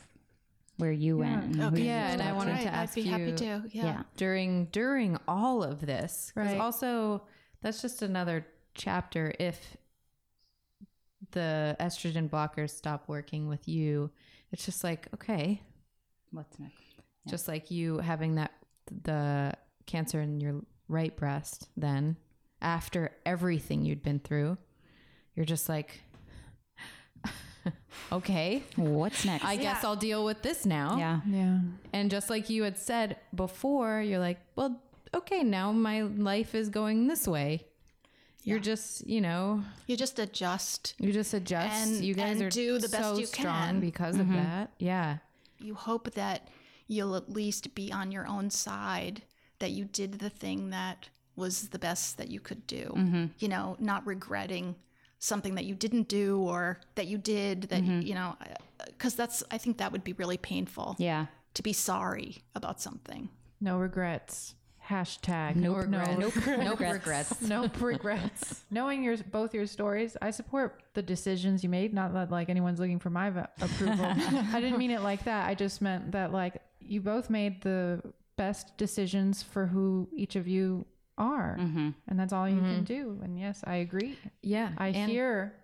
where 0.77 0.93
you 0.93 1.21
Yeah. 1.23 1.31
went. 1.31 1.45
And 1.45 1.57
who 1.57 1.67
Okay. 1.69 1.79
you 1.81 1.85
Yeah, 1.87 2.11
and 2.13 2.23
I 2.23 2.33
wanted 2.33 2.57
to. 2.59 2.63
to 2.65 2.69
ask 2.75 2.93
I'd 2.97 3.03
be 3.05 3.09
happy 3.09 3.23
you- 3.25 3.37
to. 3.37 3.45
Yeah. 3.73 3.85
Yeah. 3.85 4.03
during 4.17 4.67
during 4.67 5.19
all 5.27 5.63
of 5.65 5.81
this 5.81 6.31
because 6.35 6.53
Right. 6.53 6.61
also 6.61 7.27
that's 7.63 7.81
just 7.83 8.03
another 8.03 8.47
chapter 8.75 9.33
if 9.41 9.77
the 11.31 11.77
estrogen 11.81 12.29
blockers 12.29 12.71
stop 12.71 13.09
working 13.09 13.49
with 13.49 13.67
you 13.67 14.11
it's 14.53 14.65
just 14.67 14.85
like 14.85 15.09
okay 15.15 15.61
What's 16.31 16.59
next? 16.59 16.83
Just 17.29 17.47
like 17.47 17.71
you 17.71 17.99
having 17.99 18.35
that 18.35 18.51
the 19.03 19.55
cancer 19.87 20.21
in 20.21 20.41
your 20.41 20.63
right 20.89 21.17
breast 21.17 21.69
then 21.77 22.17
after 22.61 23.13
everything 23.27 23.85
you'd 23.85 24.03
been 24.03 24.19
through, 24.19 24.57
you're 25.35 25.45
just 25.47 25.69
like 25.69 26.01
okay, 28.13 28.63
What's 28.77 29.25
next? 29.25 29.45
I 29.45 29.57
guess 29.57 29.85
I'll 29.85 29.97
deal 29.97 30.25
with 30.25 30.43
this 30.43 30.67
now. 30.67 30.97
yeah. 30.99 31.21
Yeah. 31.27 31.59
And 31.93 32.11
just 32.11 32.31
like 32.31 32.51
you 32.51 32.63
had 32.65 32.79
said 32.79 33.17
before, 33.35 34.01
you're 34.01 34.19
like, 34.19 34.39
well, 34.57 34.83
okay, 35.15 35.43
now 35.43 35.73
my 35.73 36.03
life 36.03 36.55
is 36.55 36.69
going 36.69 37.07
this 37.07 37.27
way. 37.27 37.67
You're 38.43 38.59
just, 38.59 39.07
you 39.07 39.23
know, 39.23 39.65
You 39.87 39.97
just 39.97 40.19
adjust. 40.19 40.95
you 40.99 41.13
just 41.13 41.33
adjust. 41.33 41.87
And- 41.87 42.05
you 42.05 42.15
guys 42.15 42.33
and 42.33 42.43
are 42.43 42.51
do 42.51 42.79
the 42.79 42.89
best 42.89 43.03
so 43.03 43.19
you 43.19 43.27
strong 43.27 43.67
can. 43.67 43.81
because 43.81 44.17
of 44.17 44.27
mm-hmm. 44.27 44.35
that. 44.35 44.71
Yeah. 44.79 45.19
You 45.59 45.75
hope 45.75 46.13
that 46.13 46.49
you'll 46.87 47.17
at 47.17 47.31
least 47.31 47.75
be 47.75 47.93
on 47.93 48.13
your 48.13 48.27
own 48.27 48.51
side, 48.51 49.23
that 49.59 49.71
you 49.71 49.85
did 49.85 50.19
the 50.19 50.31
thing 50.31 50.71
that 50.71 51.09
was 51.37 51.69
the 51.69 51.79
best 51.79 52.19
that 52.19 52.31
you 52.31 52.41
could 52.41 52.67
do. 52.67 52.93
Mm-hmm. 52.97 53.25
You 53.39 53.49
know, 53.49 53.77
not 53.79 54.07
regretting 54.07 54.77
something 55.19 55.55
that 55.55 55.65
you 55.65 55.75
didn't 55.75 56.09
do 56.09 56.41
or 56.41 56.81
that 56.97 57.07
you 57.07 57.19
did 57.19 57.63
that, 57.63 57.83
mm-hmm. 57.83 58.03
you 58.03 58.15
know, 58.15 58.37
uh, 58.41 58.85
because 58.87 59.15
that's, 59.15 59.43
I 59.51 59.59
think 59.59 59.79
that 59.79 59.91
would 59.91 60.05
be 60.05 60.13
really 60.13 60.37
painful 60.37 60.97
Yeah. 60.99 61.27
to 61.55 61.63
be 61.63 61.73
sorry 61.73 62.43
about 62.55 62.81
something. 62.81 63.31
No 63.61 63.79
regrets. 63.79 64.55
Hashtag 64.89 65.57
No 65.57 65.81
no 65.81 65.99
regrets. 66.31 66.47
no 66.47 66.75
regrets. 66.75 67.43
no 67.43 67.71
regrets. 67.81 68.65
Knowing 68.71 69.03
your 69.03 69.17
both 69.17 69.55
your 69.55 69.67
stories, 69.67 70.17
I 70.21 70.31
support 70.31 70.83
the 70.93 71.03
decisions 71.03 71.63
you 71.63 71.71
made. 71.71 71.95
Not 71.95 72.13
that 72.13 72.31
like 72.31 72.51
anyone's 72.51 72.79
looking 72.79 72.99
for 72.99 73.11
my 73.11 73.31
v- 73.31 73.41
approval. 73.61 74.07
I 74.07 74.61
didn't 74.61 74.79
mean 74.79 74.91
it 74.91 75.01
like 75.01 75.25
that. 75.25 75.49
I 75.49 75.55
just 75.55 75.81
meant 75.81 76.13
that 76.13 76.33
like 76.33 76.61
you 76.81 77.01
both 77.01 77.31
made 77.31 77.63
the 77.63 78.03
best 78.37 78.77
decisions 78.77 79.43
for 79.43 79.67
who 79.67 80.09
each 80.15 80.37
of 80.37 80.47
you 80.47 80.85
are, 81.17 81.57
mm-hmm. 81.59 81.91
and 82.09 82.19
that's 82.19 82.33
all 82.33 82.49
you 82.49 82.61
can 82.61 82.85
mm-hmm. 82.85 82.85
do. 82.85 83.21
And 83.23 83.39
yes, 83.39 83.63
I 83.65 83.77
agree. 83.77 84.19
Yeah. 84.43 84.73
I 84.77 84.89
and, 84.89 85.11
hear 85.11 85.55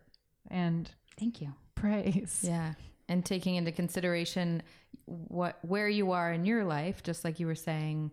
and 0.50 0.90
Thank 1.18 1.40
you. 1.40 1.52
praise. 1.74 2.40
Yeah. 2.42 2.74
And 3.08 3.24
taking 3.24 3.56
into 3.56 3.72
consideration 3.72 4.62
what 5.06 5.58
where 5.62 5.88
you 5.88 6.12
are 6.12 6.32
in 6.32 6.44
your 6.44 6.64
life, 6.64 7.02
just 7.02 7.24
like 7.24 7.40
you 7.40 7.46
were 7.46 7.56
saying, 7.56 8.12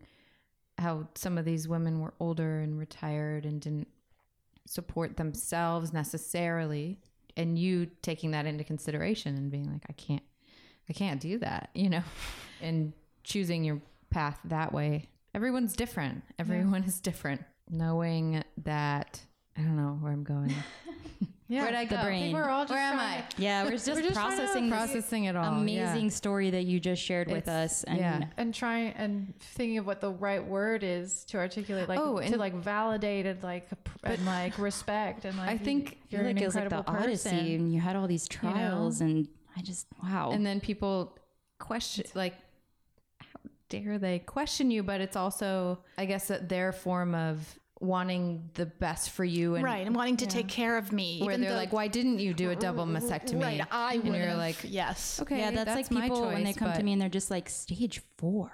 how 0.78 1.08
some 1.16 1.38
of 1.38 1.46
these 1.46 1.68
women 1.68 2.00
were 2.00 2.14
older 2.20 2.60
and 2.60 2.78
retired 2.78 3.46
and 3.46 3.60
didn't 3.62 3.88
support 4.66 5.18
themselves 5.18 5.94
necessarily. 5.94 7.00
And 7.36 7.58
you 7.58 7.88
taking 8.02 8.32
that 8.32 8.46
into 8.46 8.64
consideration 8.64 9.36
and 9.36 9.52
being 9.52 9.72
like, 9.72 9.86
I 9.90 9.94
can't 9.94 10.24
I 10.90 10.94
can't 10.94 11.20
do 11.20 11.38
that, 11.40 11.70
you 11.76 11.90
know, 11.90 12.04
and 12.62 12.94
choosing 13.24 13.64
your 13.64 13.82
path 14.10 14.40
that 14.46 14.74
way. 14.74 15.10
Everyone's 15.34 15.76
different. 15.76 16.24
Everyone 16.40 16.84
is 16.84 17.00
different. 17.00 17.44
Knowing 17.70 18.44
that 18.64 19.22
I 19.58 19.62
don't 19.62 19.76
know 19.76 19.98
where 20.00 20.12
I'm 20.12 20.24
going. 20.24 20.54
Yeah, 21.50 21.62
Where'd 21.62 21.76
I 21.76 21.86
The 21.86 21.96
go? 21.96 22.04
brain. 22.04 22.34
We're 22.34 22.50
all 22.50 22.64
just 22.64 22.72
Where 22.74 22.82
am 22.82 23.00
I? 23.00 23.22
to- 23.30 23.42
Yeah, 23.42 23.64
we're 23.64 23.72
just, 23.72 23.86
just 23.86 24.00
trying 24.02 24.10
to 24.10 24.14
processing 24.14 24.64
this 24.70 24.78
Processing 24.78 25.24
it 25.26 25.36
all. 25.38 25.46
yeah. 25.66 25.92
amazing 25.92 26.10
story 26.10 26.50
that 26.50 26.64
you 26.66 26.80
just 26.82 27.02
shared 27.02 27.28
with 27.30 27.48
It's- 27.48 27.72
us. 27.72 27.84
And 27.86 27.98
yeah. 28.00 28.24
and 28.36 28.54
trying 28.54 28.92
and 28.94 29.34
thinking 29.40 29.78
of 29.78 29.86
what 29.88 30.02
the 30.02 30.12
right 30.12 30.44
word 30.46 30.84
is 30.84 31.24
to 31.26 31.38
articulate 31.38 31.88
like 31.88 32.00
Oh, 32.00 32.20
to 32.20 32.38
like 32.38 32.54
validate 32.56 33.26
and 33.26 33.42
like 33.44 33.70
p- 33.70 33.92
and 34.04 34.26
like 34.26 34.58
respect 34.60 35.24
and 35.24 35.38
like 35.38 35.50
I 35.50 35.58
think- 35.58 36.00
you're 36.10 36.20
feel 36.22 36.28
like 36.28 36.38
an 36.38 36.44
it 36.44 36.46
was 36.48 36.56
like 36.56 36.70
the 36.70 36.76
incredible 36.78 37.04
Odyssey, 37.04 37.30
person. 37.30 37.46
and 37.48 37.74
you 37.74 37.80
had 37.80 37.96
all 37.96 38.08
these 38.08 38.28
trials, 38.28 39.00
and 39.02 39.28
I 39.56 39.62
just 39.62 39.88
wow. 40.04 40.32
and 40.32 40.46
then 40.46 40.60
people 40.60 41.18
question 41.60 42.04
like 42.14 42.36
how 43.20 43.40
dare 43.70 43.98
they 43.98 44.20
question 44.20 44.70
you 44.70 44.84
but 44.84 45.02
it's 45.02 45.16
also 45.16 45.80
i 45.98 46.06
guess 46.06 46.28
that 46.28 46.48
their 46.50 46.72
form 46.72 47.16
of 47.16 47.58
wanting 47.80 48.50
the 48.56 48.66
best 48.66 49.12
for 49.12 49.24
you 49.24 49.56
and 49.56 49.64
right. 49.64 49.86
And 49.86 49.96
wanting 49.96 50.18
to 50.18 50.26
take 50.26 50.48
care 50.48 50.78
of 50.78 50.92
me. 50.92 51.20
where 51.22 51.32
even 51.32 51.42
they're 51.42 51.52
though- 51.52 51.56
like 51.58 51.74
why 51.74 51.88
didn't 51.88 52.20
you 52.20 52.34
do 52.34 52.50
a 52.52 52.56
double 52.56 52.86
mastectomy 52.96 53.42
Right. 53.44 53.62
I 53.72 53.94
and 53.96 54.04
would 54.06 54.16
you're 54.16 54.34
like 54.36 54.58
yes. 54.64 55.20
okay 55.22 55.38
yeah, 55.40 55.52
that's, 55.52 55.76
like 55.76 55.92
my 55.92 56.02
people 56.02 56.26
when 56.26 56.44
they 56.44 56.54
choice, 56.54 56.58
come 56.60 56.74
to 56.74 56.84
me 56.84 56.94
and 56.94 57.02
they're 57.02 57.10
just 57.10 57.30
like 57.30 57.50
stage 57.50 58.02
four. 58.18 58.52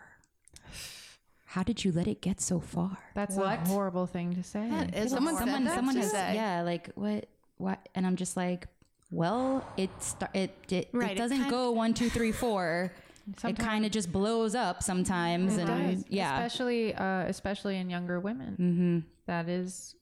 How 1.46 1.62
did 1.64 1.86
you 1.86 1.92
let 1.92 2.08
it 2.08 2.20
get 2.22 2.42
so 2.42 2.60
far? 2.60 2.98
that's 3.14 3.36
What? 3.36 3.60
a 3.60 3.70
horrible 3.70 4.08
thing 4.08 4.34
to 4.36 4.44
say 4.44 4.68
That 4.70 4.96
is 4.96 5.12
Someone- 5.12 5.38
someone 5.38 5.68
someone 5.70 5.96
has 5.98 6.12
say. 6.12 6.36
yeah 6.36 6.62
like 6.62 6.90
what 6.96 7.28
what 7.58 7.88
and 7.96 8.06
i'm 8.08 8.16
just 8.16 8.36
like 8.36 8.68
well 9.12 9.64
it 9.78 9.92
sta- 10.00 10.28
it 10.34 10.52
it, 10.70 10.90
Right, 10.92 11.12
it 11.12 11.14
it 11.14 11.18
doesn't 11.18 11.38
kind- 11.42 11.52
go 11.52 11.72
one 11.72 11.94
two 11.94 12.10
three 12.10 12.32
four 12.32 12.92
it 13.46 13.58
kind 13.58 13.86
of 13.86 13.92
just 13.92 14.12
blows 14.12 14.54
up 14.56 14.84
sometimes 14.84 15.58
and 15.58 15.68
does, 15.68 16.06
yeah 16.10 16.38
especially 16.44 16.94
uh 16.96 17.22
especially 17.28 17.78
in 17.78 17.90
younger 17.90 18.20
women 18.20 18.52
mm-hmm. 18.60 19.00
that 19.28 19.48
is 19.50 19.96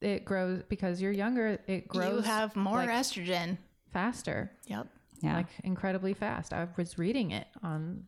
it 0.00 0.24
grows 0.24 0.62
because 0.68 1.00
you're 1.00 1.12
younger 1.12 1.58
it 1.66 1.86
grows 1.88 2.24
You 2.24 2.30
have 2.30 2.56
more 2.56 2.78
like, 2.78 2.88
estrogen. 2.90 3.58
faster 3.92 4.50
Yep. 4.66 4.86
yeah 5.20 5.36
like 5.36 5.46
incredibly 5.62 6.14
fast 6.14 6.52
i 6.52 6.66
was 6.76 6.98
reading 6.98 7.30
it 7.32 7.46
on 7.62 8.04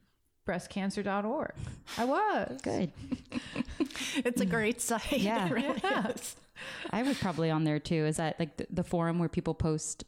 breastcancer.org 0.46 1.52
i 1.98 2.04
was 2.04 2.60
good 2.62 2.92
It's 4.24 4.40
a 4.40 4.46
great 4.46 4.80
site. 4.80 5.12
Yeah. 5.12 5.46
It 5.50 5.52
really 5.52 5.80
is. 6.14 6.36
i 6.90 7.02
was 7.02 7.18
probably 7.18 7.50
on 7.50 7.64
there 7.64 7.78
too 7.78 8.06
is 8.06 8.16
that 8.16 8.38
like 8.38 8.56
the, 8.56 8.66
the 8.70 8.84
forum 8.84 9.18
where 9.18 9.28
people 9.28 9.54
post 9.54 10.04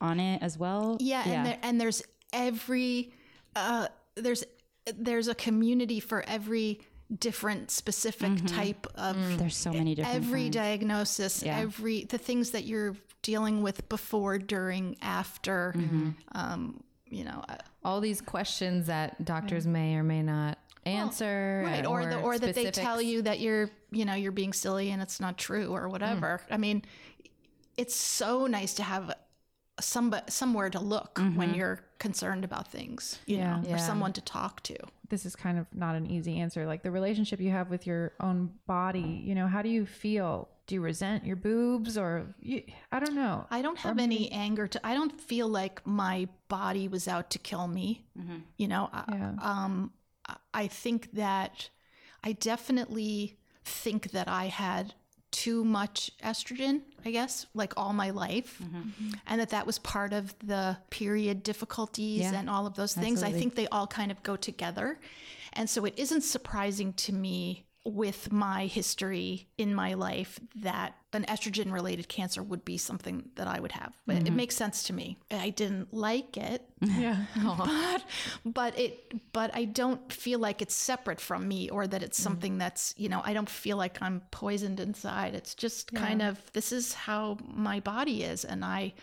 on 0.00 0.18
it 0.20 0.42
as 0.42 0.56
well 0.58 0.96
Yeah, 1.00 1.22
and 1.28 1.46
there, 1.46 1.58
and 1.62 1.80
there's 1.80 2.02
every 2.32 3.12
uh, 3.56 3.88
there's 4.16 4.44
there's 4.96 5.28
a 5.28 5.34
community 5.34 6.00
for 6.00 6.22
every 6.28 6.80
different 7.18 7.70
specific 7.70 8.44
type 8.46 8.86
of 8.94 9.16
there's 9.38 9.56
so 9.56 9.72
many 9.72 9.94
different 9.94 10.16
every 10.16 10.42
kinds. 10.44 10.56
diagnosis, 10.56 11.42
Yeah. 11.42 11.58
every 11.58 12.04
the 12.04 12.18
things 12.18 12.50
that 12.50 12.64
you're 12.64 12.96
dealing 13.22 13.62
with 13.62 13.88
before, 13.88 14.38
during, 14.38 14.96
after. 15.00 15.74
Um, 16.32 16.82
you 17.08 17.24
know, 17.24 17.42
uh, 17.48 17.56
all 17.84 18.00
these 18.00 18.20
questions 18.20 18.86
that 18.88 19.24
doctors 19.24 19.66
may 19.66 19.94
or 19.94 20.02
may 20.02 20.22
not 20.22 20.58
answer 20.84 21.62
right? 21.64 21.84
uh, 21.86 21.88
Or, 21.88 22.04
the, 22.04 22.20
or 22.20 22.38
that 22.38 22.54
they 22.54 22.70
tell 22.70 23.00
you 23.00 23.22
that 23.22 23.40
you're 23.40 23.70
you 23.90 24.04
know 24.04 24.14
you're 24.14 24.32
being 24.32 24.52
silly 24.52 24.90
and 24.90 25.00
it's 25.00 25.20
not 25.20 25.38
true 25.38 25.68
or 25.74 25.88
whatever. 25.88 26.40
I 26.50 26.56
mean, 26.56 26.82
it's 27.76 27.94
so 27.94 28.46
nice 28.46 28.74
to 28.74 28.82
have 28.82 29.14
some 29.80 30.14
somewhere 30.28 30.70
to 30.70 30.78
look 30.80 31.18
when 31.34 31.52
you're 31.54 31.80
concerned 31.98 32.44
about 32.44 32.68
things, 32.68 33.18
you 33.26 33.38
Yeah. 33.38 33.56
know, 33.60 33.68
Yeah. 33.68 33.74
or 33.74 33.78
someone 33.78 34.12
to 34.14 34.20
talk 34.20 34.62
to. 34.64 34.76
this 35.10 35.26
is 35.26 35.36
kind 35.36 35.58
of 35.58 35.66
not 35.72 35.94
an 35.94 36.06
easy 36.06 36.40
answer. 36.40 36.66
Like 36.66 36.82
the 36.82 36.90
relationship 36.90 37.38
you 37.40 37.50
have 37.50 37.70
with 37.70 37.86
your 37.86 38.12
own 38.20 38.52
body, 38.66 39.22
you 39.24 39.34
know, 39.34 39.46
how 39.46 39.62
do 39.62 39.68
you 39.68 39.84
feel? 39.86 40.48
Do 40.66 40.74
you 40.74 40.80
resent 40.80 41.24
your 41.26 41.36
boobs 41.36 41.96
or 41.98 42.34
you, 42.40 42.62
I 42.90 42.98
don't 42.98 43.14
know. 43.14 43.46
I 43.50 43.60
don't 43.62 43.78
have 43.78 43.98
any 43.98 44.32
anger 44.32 44.66
to. 44.66 44.84
I 44.84 44.94
don't 44.94 45.20
feel 45.20 45.46
like 45.46 45.86
my 45.86 46.26
body 46.48 46.88
was 46.88 47.06
out 47.06 47.30
to 47.30 47.38
kill 47.38 47.68
me. 47.68 48.06
You 48.56 48.66
know, 48.66 48.88
I- 48.92 49.04
Yeah. 49.12 49.34
um, 49.40 49.92
I- 50.26 50.36
I 50.54 50.66
think 50.68 51.12
that 51.12 51.68
I 52.24 52.32
definitely 52.32 53.38
think 53.64 54.10
that 54.12 54.26
I 54.26 54.46
had 54.46 54.94
too 55.34 55.64
much 55.64 56.12
estrogen. 56.22 56.82
I 57.04 57.10
guess 57.10 57.46
like 57.54 57.74
all 57.76 57.92
my 57.92 58.10
life, 58.10 58.60
mm-hmm. 58.62 59.10
and 59.26 59.40
that 59.40 59.50
that 59.50 59.66
was 59.66 59.78
part 59.78 60.12
of 60.12 60.34
the 60.38 60.78
period 60.88 61.42
difficulties 61.42 62.20
Yeah, 62.20 62.34
and 62.34 62.48
all 62.48 62.66
of 62.66 62.74
those 62.74 62.94
things. 62.94 63.22
I 63.22 63.32
think 63.32 63.54
they 63.56 63.66
all 63.68 63.86
kind 63.86 64.10
of 64.10 64.22
go 64.22 64.36
together, 64.36 64.98
and 65.52 65.68
so 65.68 65.84
it 65.84 65.94
isn't 65.98 66.22
surprising 66.22 66.92
to 66.94 67.12
me 67.12 67.64
with 67.84 68.32
my 68.32 68.66
history 68.66 69.46
in 69.58 69.74
my 69.74 69.92
life 69.94 70.40
that 70.56 70.94
an 71.12 71.24
estrogen 71.26 71.70
related 71.70 72.08
cancer 72.08 72.42
would 72.42 72.64
be 72.64 72.78
something 72.78 73.28
that 73.36 73.46
I 73.46 73.60
would 73.60 73.72
have. 73.72 73.92
Mm-hmm. 74.08 74.26
it 74.26 74.32
makes 74.32 74.56
sense 74.56 74.84
to 74.84 74.92
me. 74.92 75.18
I 75.30 75.50
didn't 75.50 75.92
like 75.92 76.36
it, 76.36 76.62
Yeah. 76.80 77.24
but 77.58 78.04
but 78.44 78.78
it 78.78 79.32
but 79.32 79.54
I 79.54 79.64
don't 79.64 80.12
feel 80.12 80.38
like 80.38 80.62
it's 80.62 80.74
separate 80.74 81.20
from 81.20 81.46
me 81.46 81.68
or 81.68 81.86
that 81.86 82.02
it's 82.02 82.20
something 82.20 82.58
that's, 82.58 82.94
you 82.96 83.08
know, 83.08 83.20
I 83.24 83.32
don't 83.32 83.48
feel 83.48 83.76
like 83.76 84.00
I'm 84.02 84.22
poisoned 84.30 84.80
inside. 84.80 85.34
It's 85.34 85.54
just 85.54 85.94
kind 85.94 86.22
of 86.22 86.40
this 86.52 86.72
is 86.72 86.94
how 86.94 87.38
my 87.46 87.80
body 87.80 88.22
is 88.22 88.44
and 88.44 88.64
I 88.64 88.94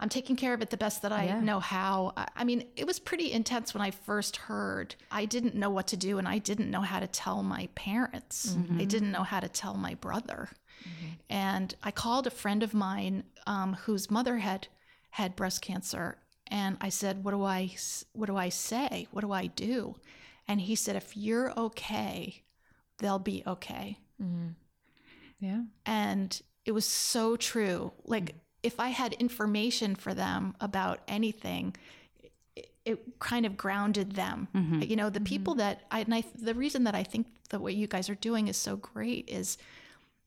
I'm 0.00 0.08
taking 0.08 0.34
care 0.34 0.54
of 0.54 0.62
it 0.62 0.70
the 0.70 0.76
best 0.76 1.02
that 1.02 1.12
I 1.12 1.24
Yeah. 1.26 1.40
know 1.40 1.60
how. 1.60 2.12
I- 2.16 2.44
mean, 2.44 2.66
it 2.74 2.86
was 2.86 2.98
pretty 2.98 3.30
intense 3.30 3.74
when 3.74 3.82
I 3.82 3.90
first 3.90 4.36
heard. 4.36 4.94
I 5.10 5.26
didn't 5.26 5.54
know 5.54 5.70
what 5.70 5.86
to 5.88 5.96
do 5.96 6.18
and 6.18 6.26
I 6.26 6.38
didn't 6.38 6.70
know 6.70 6.80
how 6.80 6.98
to 7.00 7.06
tell 7.06 7.42
my 7.42 7.68
parents. 7.74 8.54
Mm-hmm. 8.54 8.80
I 8.80 8.84
didn't 8.86 9.12
know 9.12 9.22
how 9.22 9.40
to 9.40 9.48
tell 9.48 9.74
my 9.74 9.94
brother. 9.94 10.48
Mm-hmm. 10.82 11.06
And 11.28 11.74
I 11.82 11.90
called 11.90 12.26
a 12.26 12.30
friend 12.30 12.62
of 12.62 12.72
mine 12.74 13.24
um, 13.46 13.74
whose 13.74 14.10
mother 14.10 14.38
had 14.38 14.68
had 15.10 15.36
breast 15.36 15.60
cancer, 15.60 16.18
and 16.46 16.76
I 16.80 16.88
said, 16.88 17.22
"What 17.24 17.32
do 17.32 17.42
I 17.44 17.74
what 18.12 18.26
do 18.26 18.36
I 18.36 18.48
say? 18.48 19.06
What 19.10 19.20
do 19.22 19.32
I 19.32 19.46
do?" 19.48 19.96
And 20.48 20.60
he 20.60 20.74
said, 20.76 20.96
"If 20.96 21.16
you're 21.16 21.52
okay, 21.58 22.42
they'll 22.98 23.18
be 23.18 23.42
okay." 23.46 23.98
Mm-hmm. 24.22 24.50
Yeah. 25.40 25.62
And 25.84 26.40
it 26.64 26.72
was 26.72 26.86
so 26.86 27.36
true. 27.36 27.92
Like 28.04 28.34
if 28.62 28.78
I 28.80 28.88
had 28.90 29.12
information 29.14 29.94
for 29.94 30.12
them 30.14 30.54
about 30.60 31.00
anything, 31.08 31.74
it, 32.56 32.70
it 32.84 33.18
kind 33.18 33.46
of 33.46 33.56
grounded 33.56 34.12
them. 34.12 34.48
Mm-hmm. 34.54 34.82
You 34.82 34.96
know, 34.96 35.10
the 35.10 35.20
people 35.20 35.54
that 35.56 35.82
I 35.90 36.00
and 36.00 36.14
I 36.14 36.24
the 36.40 36.54
reason 36.54 36.84
that 36.84 36.94
I 36.94 37.02
think 37.02 37.26
that 37.50 37.60
what 37.60 37.74
you 37.74 37.86
guys 37.86 38.08
are 38.10 38.14
doing 38.16 38.48
is 38.48 38.56
so 38.56 38.76
great 38.76 39.28
is 39.28 39.56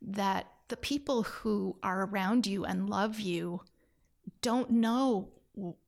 that 0.01 0.47
the 0.69 0.77
people 0.77 1.23
who 1.23 1.75
are 1.83 2.05
around 2.05 2.45
you 2.47 2.65
and 2.65 2.89
love 2.89 3.19
you 3.19 3.61
don't 4.41 4.69
know 4.71 5.29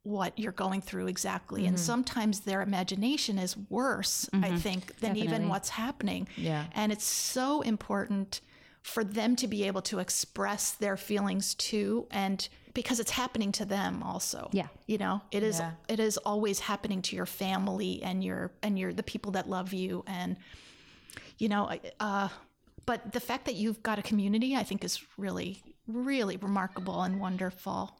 what 0.03 0.37
you're 0.37 0.51
going 0.51 0.79
through 0.81 1.07
exactly 1.07 1.61
Mm-hmm. 1.61 1.69
and 1.69 1.79
sometimes 1.79 2.41
their 2.41 2.61
imagination 2.61 3.39
is 3.39 3.57
worse 3.69 4.29
i 4.43 4.55
think 4.57 4.99
than 4.99 5.17
even 5.17 5.49
what's 5.49 5.69
happening 5.69 6.27
Yeah. 6.37 6.65
and 6.73 6.91
it's 6.91 7.03
so 7.03 7.61
important 7.61 8.41
for 8.85 9.03
them 9.03 9.35
to 9.35 9.47
be 9.47 9.63
able 9.63 9.81
to 9.81 9.97
express 9.97 10.73
their 10.73 10.95
feelings 10.95 11.55
too 11.55 12.05
and 12.11 12.47
because 12.75 12.99
it's 12.99 13.09
happening 13.09 13.51
to 13.51 13.65
them 13.65 14.03
also 14.03 14.47
Yeah. 14.51 14.67
you 14.85 14.99
know 14.99 15.21
it 15.31 15.41
is 15.41 15.57
Yeah. 15.57 15.71
it 15.89 15.99
is 15.99 16.17
always 16.17 16.59
happening 16.59 17.01
to 17.01 17.15
your 17.15 17.25
family 17.25 18.03
and 18.03 18.23
your 18.23 18.51
and 18.61 18.77
your 18.77 18.93
the 18.93 19.01
people 19.01 19.31
that 19.31 19.49
love 19.49 19.73
you 19.73 20.03
and 20.05 20.37
you 21.39 21.49
know 21.49 21.71
uh 21.99 22.29
but 22.85 23.11
the 23.11 23.19
fact 23.19 23.45
that 23.45 23.55
you've 23.55 23.81
got 23.81 23.97
a 23.97 24.03
community 24.03 24.55
i 24.55 24.61
think 24.61 24.83
is 24.83 25.01
really 25.17 25.63
really 25.87 26.37
remarkable 26.37 27.01
and 27.01 27.19
wonderful 27.19 27.97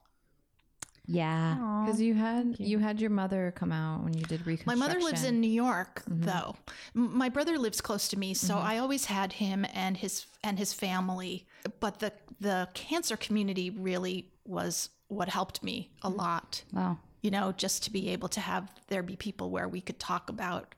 Yeah. 1.07 1.83
Because 1.85 2.01
you 2.01 2.13
had 2.13 2.55
you 2.59 2.79
had 2.79 2.99
your 2.99 3.09
mother 3.09 3.53
come 3.55 3.71
out 3.71 4.03
when 4.03 4.13
you 4.13 4.23
did 4.23 4.45
My 4.65 4.75
mother 4.75 4.99
lives 4.99 5.23
in 5.23 5.39
New 5.39 5.49
York, 5.49 6.03
mm-hmm. 6.09 6.23
though. 6.23 6.55
M- 6.95 7.17
My 7.17 7.29
brother 7.29 7.57
lives 7.57 7.81
close 7.81 8.07
to 8.09 8.19
me, 8.19 8.33
so 8.33 8.55
mm-hmm. 8.55 8.65
I 8.65 8.77
always 8.79 9.05
had 9.05 9.33
him 9.33 9.65
and 9.73 9.97
his 9.97 10.25
and 10.43 10.57
his 10.57 10.73
family. 10.73 11.45
But 11.79 11.99
the 11.99 12.11
the 12.39 12.69
cancer 12.73 13.17
community 13.17 13.69
really 13.69 14.31
was 14.45 14.89
what 15.07 15.29
helped 15.29 15.63
me 15.63 15.91
a 16.01 16.09
mm. 16.09 16.17
lot. 16.17 16.63
Wow. 16.71 16.97
You 17.21 17.31
know, 17.31 17.51
just 17.51 17.83
to 17.83 17.91
be 17.91 18.09
able 18.09 18.29
to 18.29 18.39
have 18.39 18.69
there 18.87 19.03
be 19.03 19.15
people 19.15 19.49
where 19.49 19.67
we 19.67 19.81
could 19.81 19.99
talk 19.99 20.29
about, 20.29 20.75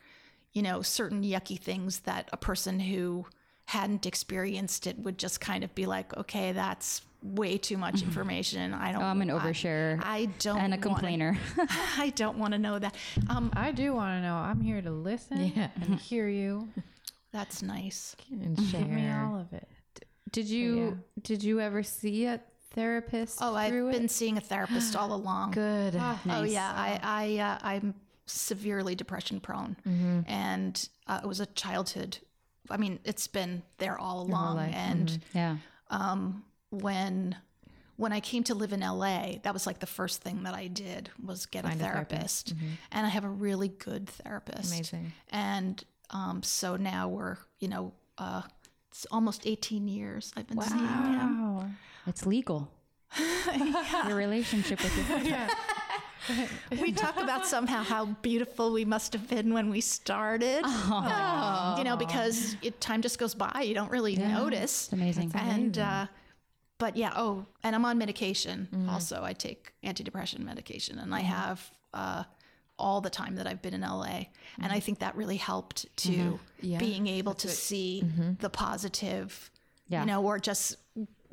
you 0.53 0.61
know, 0.61 0.81
certain 0.81 1.23
yucky 1.23 1.59
things 1.59 1.99
that 1.99 2.29
a 2.31 2.37
person 2.37 2.79
who 2.79 3.25
hadn't 3.65 4.05
experienced 4.05 4.87
it 4.87 4.97
would 4.97 5.17
just 5.17 5.41
kind 5.41 5.63
of 5.63 5.75
be 5.75 5.85
like, 5.85 6.15
okay, 6.15 6.53
that's 6.53 7.01
way 7.23 7.57
too 7.57 7.77
much 7.77 8.01
information. 8.03 8.73
I 8.73 8.91
don't. 8.91 9.01
Oh, 9.01 9.05
I'm 9.05 9.21
an 9.21 9.29
oversharer 9.29 9.99
I, 10.03 10.25
don't 10.39 10.57
and 10.59 10.73
a 10.73 10.77
wanna- 10.77 10.81
complainer. 10.81 11.37
I 11.97 12.11
don't 12.15 12.37
want 12.37 12.53
to 12.53 12.59
know 12.59 12.79
that. 12.79 12.95
Um, 13.29 13.51
I 13.55 13.71
do 13.71 13.93
want 13.93 14.17
to 14.17 14.21
know. 14.21 14.35
I'm 14.35 14.61
here 14.61 14.81
to 14.81 14.91
listen 14.91 15.53
Yeah. 15.55 15.69
and 15.81 15.95
hear 15.99 16.27
you. 16.27 16.69
that's 17.31 17.61
nice. 17.61 18.15
and 18.31 18.55
Give 18.57 18.87
me 18.89 19.01
share. 19.01 19.21
all 19.25 19.39
of 19.39 19.51
it. 19.53 19.67
Did 20.31 20.47
you 20.47 20.99
did 21.21 21.43
you 21.43 21.59
ever 21.61 21.81
see 21.83 22.25
a 22.25 22.39
therapist? 22.71 23.39
Oh, 23.41 23.55
I've 23.55 23.71
been 23.71 24.05
it? 24.05 24.11
seeing 24.11 24.37
a 24.37 24.41
therapist 24.41 24.95
all 24.95 25.13
along. 25.21 25.51
good. 25.51 25.95
Oh 26.29 26.43
yeah, 26.43 26.71
I 26.75 26.99
I 27.01 27.37
uh, 27.39 27.57
I'm 27.63 27.95
severely 28.25 28.93
depression 28.93 29.39
prone, 29.39 29.77
Mm-hmm. 29.87 30.19
and 30.27 30.89
uh, 31.07 31.21
it 31.23 31.27
was 31.27 31.39
a 31.39 31.45
childhood. 31.47 32.17
I 32.69 32.75
mean, 32.75 32.99
it's 33.05 33.27
been 33.27 33.63
there 33.77 33.97
all 33.97 34.21
along. 34.21 34.57
life, 34.57 34.75
And 34.75 35.19
yeah. 35.33 35.55
um, 35.89 36.43
when 36.81 37.35
when 37.97 38.13
I 38.13 38.19
came 38.19 38.43
to 38.43 38.53
live 38.53 38.73
in 38.73 38.81
LA, 38.81 39.37
that 39.41 39.53
was 39.53 39.65
like 39.65 39.79
the 39.79 39.87
first 39.87 40.21
thing 40.21 40.43
that 40.43 40.53
I 40.53 40.67
did 40.67 41.09
was 41.23 41.47
get 41.47 41.63
Find 41.63 41.81
a 41.81 41.83
a 41.83 41.87
therapist. 41.87 42.49
therapist, 42.49 42.53
and 42.91 43.05
I 43.05 43.09
have 43.09 43.23
a 43.23 43.29
really 43.29 43.69
good 43.69 44.07
therapist. 44.07 44.71
Amazing. 44.71 45.13
And 45.29 45.83
um, 46.11 46.43
so 46.43 46.75
now 46.75 47.09
we're 47.09 47.37
you 47.59 47.67
know 47.67 47.93
uh, 48.17 48.43
it's 48.91 49.05
almost 49.11 49.45
18 49.45 49.87
years 49.87 50.31
I've 50.37 50.47
been 50.47 50.61
seeing 50.61 50.79
him. 50.79 51.55
Wow. 51.55 51.65
It's 52.05 52.25
legal. 52.25 52.71
Your 54.07 54.15
relationship 54.15 54.81
with 54.83 55.25
your 55.27 55.47
we 56.81 56.91
talk 56.91 57.17
about 57.17 57.45
somehow 57.45 57.83
how 57.83 58.05
beautiful 58.21 58.73
we 58.73 58.85
must 58.85 59.13
have 59.13 59.29
been 59.29 59.53
when 59.53 59.69
we 59.69 59.81
started. 59.81 60.65
You 60.65 61.83
know, 61.83 61.95
because 61.97 62.57
it, 62.61 62.81
time 62.81 63.01
just 63.01 63.19
goes 63.19 63.33
by. 63.33 63.63
You 63.65 63.73
don't 63.73 63.91
really 63.91 64.15
notice. 64.15 64.85
It's 64.85 64.93
amazing. 64.93 65.31
And, 65.35 65.77
uh, 65.77 66.07
but 66.77 66.95
yeah, 66.95 67.13
oh, 67.15 67.45
and 67.63 67.75
I'm 67.75 67.85
on 67.85 67.97
medication 67.97 68.67
mm-hmm. 68.71 68.89
also. 68.89 69.23
I 69.23 69.33
take 69.33 69.73
antidepressant 69.83 70.39
medication 70.39 70.99
and 70.99 71.13
I 71.13 71.19
mm-hmm. 71.19 71.27
have 71.27 71.71
uh, 71.93 72.23
all 72.77 73.01
the 73.01 73.09
time 73.09 73.35
that 73.35 73.47
I've 73.47 73.61
been 73.61 73.73
in 73.73 73.81
LA. 73.81 74.05
And 74.05 74.27
I 74.59 74.67
mm-hmm. 74.67 74.79
think 74.79 74.99
that 74.99 75.15
really 75.15 75.37
helped 75.37 75.85
to 75.97 76.39
Yeah, 76.61 76.77
being 76.77 77.07
able 77.07 77.33
to 77.35 77.47
see 77.47 78.03
the 78.39 78.49
positive, 78.49 79.49
Yeah. 79.87 80.01
you 80.01 80.05
know, 80.07 80.23
or 80.23 80.39
just 80.39 80.77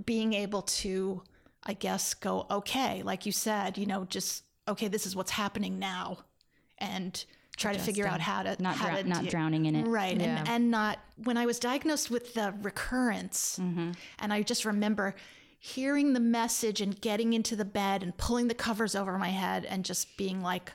being 0.04 0.32
able 0.32 0.62
to, 0.62 1.22
I 1.62 1.74
guess, 1.74 2.14
go, 2.14 2.46
okay, 2.50 3.02
like 3.02 3.26
you 3.26 3.32
said, 3.32 3.78
you 3.78 3.86
know, 3.86 4.04
just, 4.04 4.44
okay, 4.66 4.88
this 4.88 5.06
is 5.06 5.14
what's 5.14 5.30
happening 5.30 5.78
now. 5.78 6.18
And 6.78 7.24
try 7.56 7.72
to 7.72 7.78
figure 7.78 8.06
out 8.06 8.20
how 8.20 8.42
to 8.42 8.60
not 8.62 8.76
how 8.76 8.90
drou- 8.90 9.02
to 9.02 9.08
not 9.08 9.26
drowning 9.26 9.66
in 9.66 9.76
it. 9.76 9.86
Right. 9.86 10.20
And, 10.20 10.48
and 10.48 10.70
not, 10.70 10.98
when 11.22 11.36
I 11.36 11.46
was 11.46 11.58
diagnosed 11.58 12.10
with 12.10 12.34
the 12.34 12.54
recurrence, 12.62 13.58
mm-hmm. 13.60 13.92
and 14.18 14.32
I 14.32 14.42
just 14.42 14.64
remember 14.64 15.14
hearing 15.58 16.12
the 16.12 16.20
message 16.20 16.80
and 16.80 17.00
getting 17.00 17.32
into 17.32 17.56
the 17.56 17.64
bed 17.64 18.02
and 18.02 18.16
pulling 18.16 18.48
the 18.48 18.54
covers 18.54 18.94
over 18.94 19.16
my 19.18 19.30
head 19.30 19.64
and 19.64 19.84
just 19.84 20.16
being 20.16 20.42
like, 20.42 20.72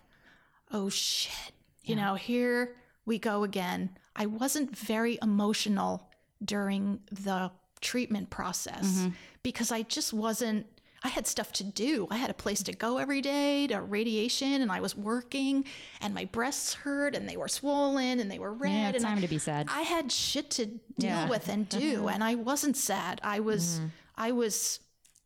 oh 0.71 0.89
shit, 0.89 1.53
you 1.83 1.95
know, 1.95 2.15
here 2.15 2.75
we 3.05 3.19
go 3.19 3.43
again. 3.43 3.91
I 4.15 4.25
wasn't 4.25 4.75
very 4.75 5.19
emotional 5.21 6.09
during 6.43 7.01
the 7.11 7.51
treatment 7.81 8.29
process 8.29 8.85
mm-hmm. 8.85 9.09
because 9.43 9.71
I 9.71 9.83
just 9.83 10.13
wasn't. 10.13 10.65
I 11.03 11.07
had 11.07 11.27
stuff 11.27 11.51
to 11.53 11.63
do. 11.63 12.07
I 12.11 12.17
had 12.17 12.29
a 12.29 12.33
place 12.33 12.61
to 12.63 12.73
go 12.73 12.97
every 12.97 13.21
day 13.21 13.67
to 13.67 13.81
radiation, 13.81 14.61
and 14.61 14.71
I 14.71 14.81
was 14.81 14.95
working, 14.97 15.65
and 16.01 16.13
my 16.13 16.25
breasts 16.25 16.73
hurt, 16.73 17.15
and 17.15 17.27
they 17.27 17.37
were 17.37 17.47
swollen, 17.47 18.19
and 18.19 18.29
they 18.29 18.39
were 18.39 18.53
red. 18.53 18.71
Yeah, 18.71 18.87
and 18.87 18.95
it's 18.95 19.05
I- 19.05 19.09
time 19.09 19.21
to 19.21 19.27
be 19.27 19.37
sad. 19.37 19.67
I 19.69 19.81
had 19.81 20.11
shit 20.11 20.49
to 20.51 20.65
deal 20.65 20.81
Yeah. 20.97 21.29
with 21.29 21.47
and 21.47 21.67
do, 21.69 22.07
and 22.11 22.23
I 22.23 22.35
wasn't 22.35 22.75
sad. 22.75 23.21
I 23.23 23.39
was, 23.39 23.77
mm-hmm. 23.77 23.87
I 24.17 24.31
was 24.31 24.79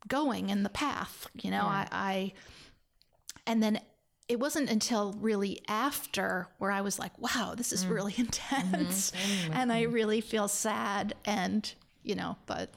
going 0.06 0.50
in 0.50 0.62
the 0.62 0.68
path. 0.68 1.26
You 1.34 1.50
know, 1.50 1.62
I, 1.64 1.88
I, 1.90 2.32
and 3.46 3.62
then 3.62 3.80
it 4.28 4.38
wasn't 4.38 4.70
until 4.70 5.12
really 5.14 5.60
after 5.68 6.48
where 6.58 6.70
I 6.70 6.80
was 6.80 6.98
like, 6.98 7.18
wow, 7.18 7.54
this 7.56 7.72
is 7.72 7.84
mm. 7.84 7.90
really 7.90 8.12
mm-hmm. 8.14 8.22
intense, 8.22 9.12
and 9.52 9.72
I 9.72 9.82
really 9.82 10.20
feel 10.20 10.46
sad, 10.48 11.14
and 11.24 11.72
you 12.04 12.14
know, 12.14 12.36
but 12.46 12.72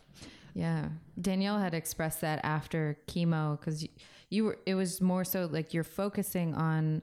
Yeah. 0.55 0.89
Danielle 1.19 1.59
had 1.59 1.73
expressed 1.73 2.21
that 2.21 2.39
after 2.43 2.97
chemo 3.07 3.59
because 3.59 3.83
you, 3.83 3.89
you 4.29 4.43
were, 4.45 4.59
it 4.65 4.75
was 4.75 5.01
more 5.01 5.23
so 5.23 5.47
like 5.51 5.73
you're 5.73 5.83
focusing 5.83 6.53
on, 6.55 7.01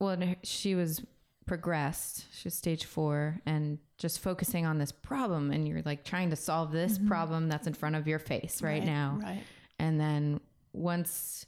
well, 0.00 0.16
she 0.42 0.74
was 0.74 1.02
progressed, 1.46 2.26
she 2.32 2.46
was 2.46 2.54
stage 2.54 2.84
four, 2.84 3.40
and 3.46 3.78
just 3.98 4.20
focusing 4.20 4.66
on 4.66 4.78
this 4.78 4.90
problem. 4.92 5.50
And 5.52 5.66
you're 5.68 5.82
like 5.84 6.04
trying 6.04 6.30
to 6.30 6.36
solve 6.36 6.72
this 6.72 6.98
problem 6.98 7.48
that's 7.48 7.66
in 7.66 7.74
front 7.74 7.94
of 7.96 8.08
your 8.08 8.18
face 8.18 8.62
right, 8.62 8.84
now. 8.84 9.18
right. 9.22 9.42
And 9.78 10.00
then 10.00 10.40
once 10.72 11.46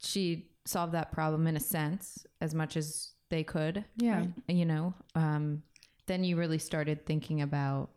she 0.00 0.48
solved 0.64 0.92
that 0.92 1.12
problem 1.12 1.46
in 1.46 1.56
a 1.56 1.60
sense, 1.60 2.24
as 2.40 2.54
much 2.54 2.76
as 2.76 3.12
they 3.30 3.42
could, 3.44 3.84
Yeah. 3.96 4.26
you 4.48 4.64
know, 4.64 4.94
um, 5.14 5.62
then 6.06 6.22
you 6.24 6.36
really 6.36 6.58
started 6.58 7.06
thinking 7.06 7.40
about, 7.40 7.90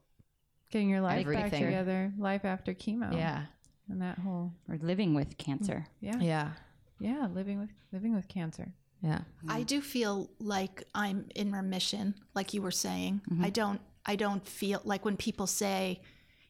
Getting 0.75 0.89
your 0.89 0.99
life 0.99 1.25
back 1.25 1.51
together, 1.51 2.11
life 2.17 2.43
after 2.43 2.73
chemo. 2.73 3.13
yeah, 3.15 3.45
And 3.89 4.01
that 4.01 4.19
whole 4.19 4.51
Or 4.67 4.77
living 4.81 5.13
with 5.13 5.37
cancer. 5.37 5.87
yeah. 6.01 6.19
yeah, 6.19 6.51
Yeah, 6.99 7.27
living 7.33 7.59
with 7.59 7.69
living 7.93 8.13
with 8.13 8.27
cancer. 8.27 8.73
yeah. 9.01 9.21
I 9.47 9.63
do 9.63 9.79
feel 9.79 10.29
like 10.37 10.83
I'm 10.93 11.29
in 11.33 11.53
remission, 11.53 12.13
like 12.33 12.53
you 12.53 12.61
were 12.61 12.71
saying. 12.71 13.21
I 13.41 13.51
don't 13.51 13.79
I 14.05 14.17
don't 14.17 14.45
feel 14.45 14.81
like 14.83 15.05
when 15.05 15.15
people 15.15 15.47
say 15.47 16.01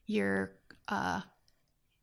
your 0.08 0.54
uh 0.88 1.22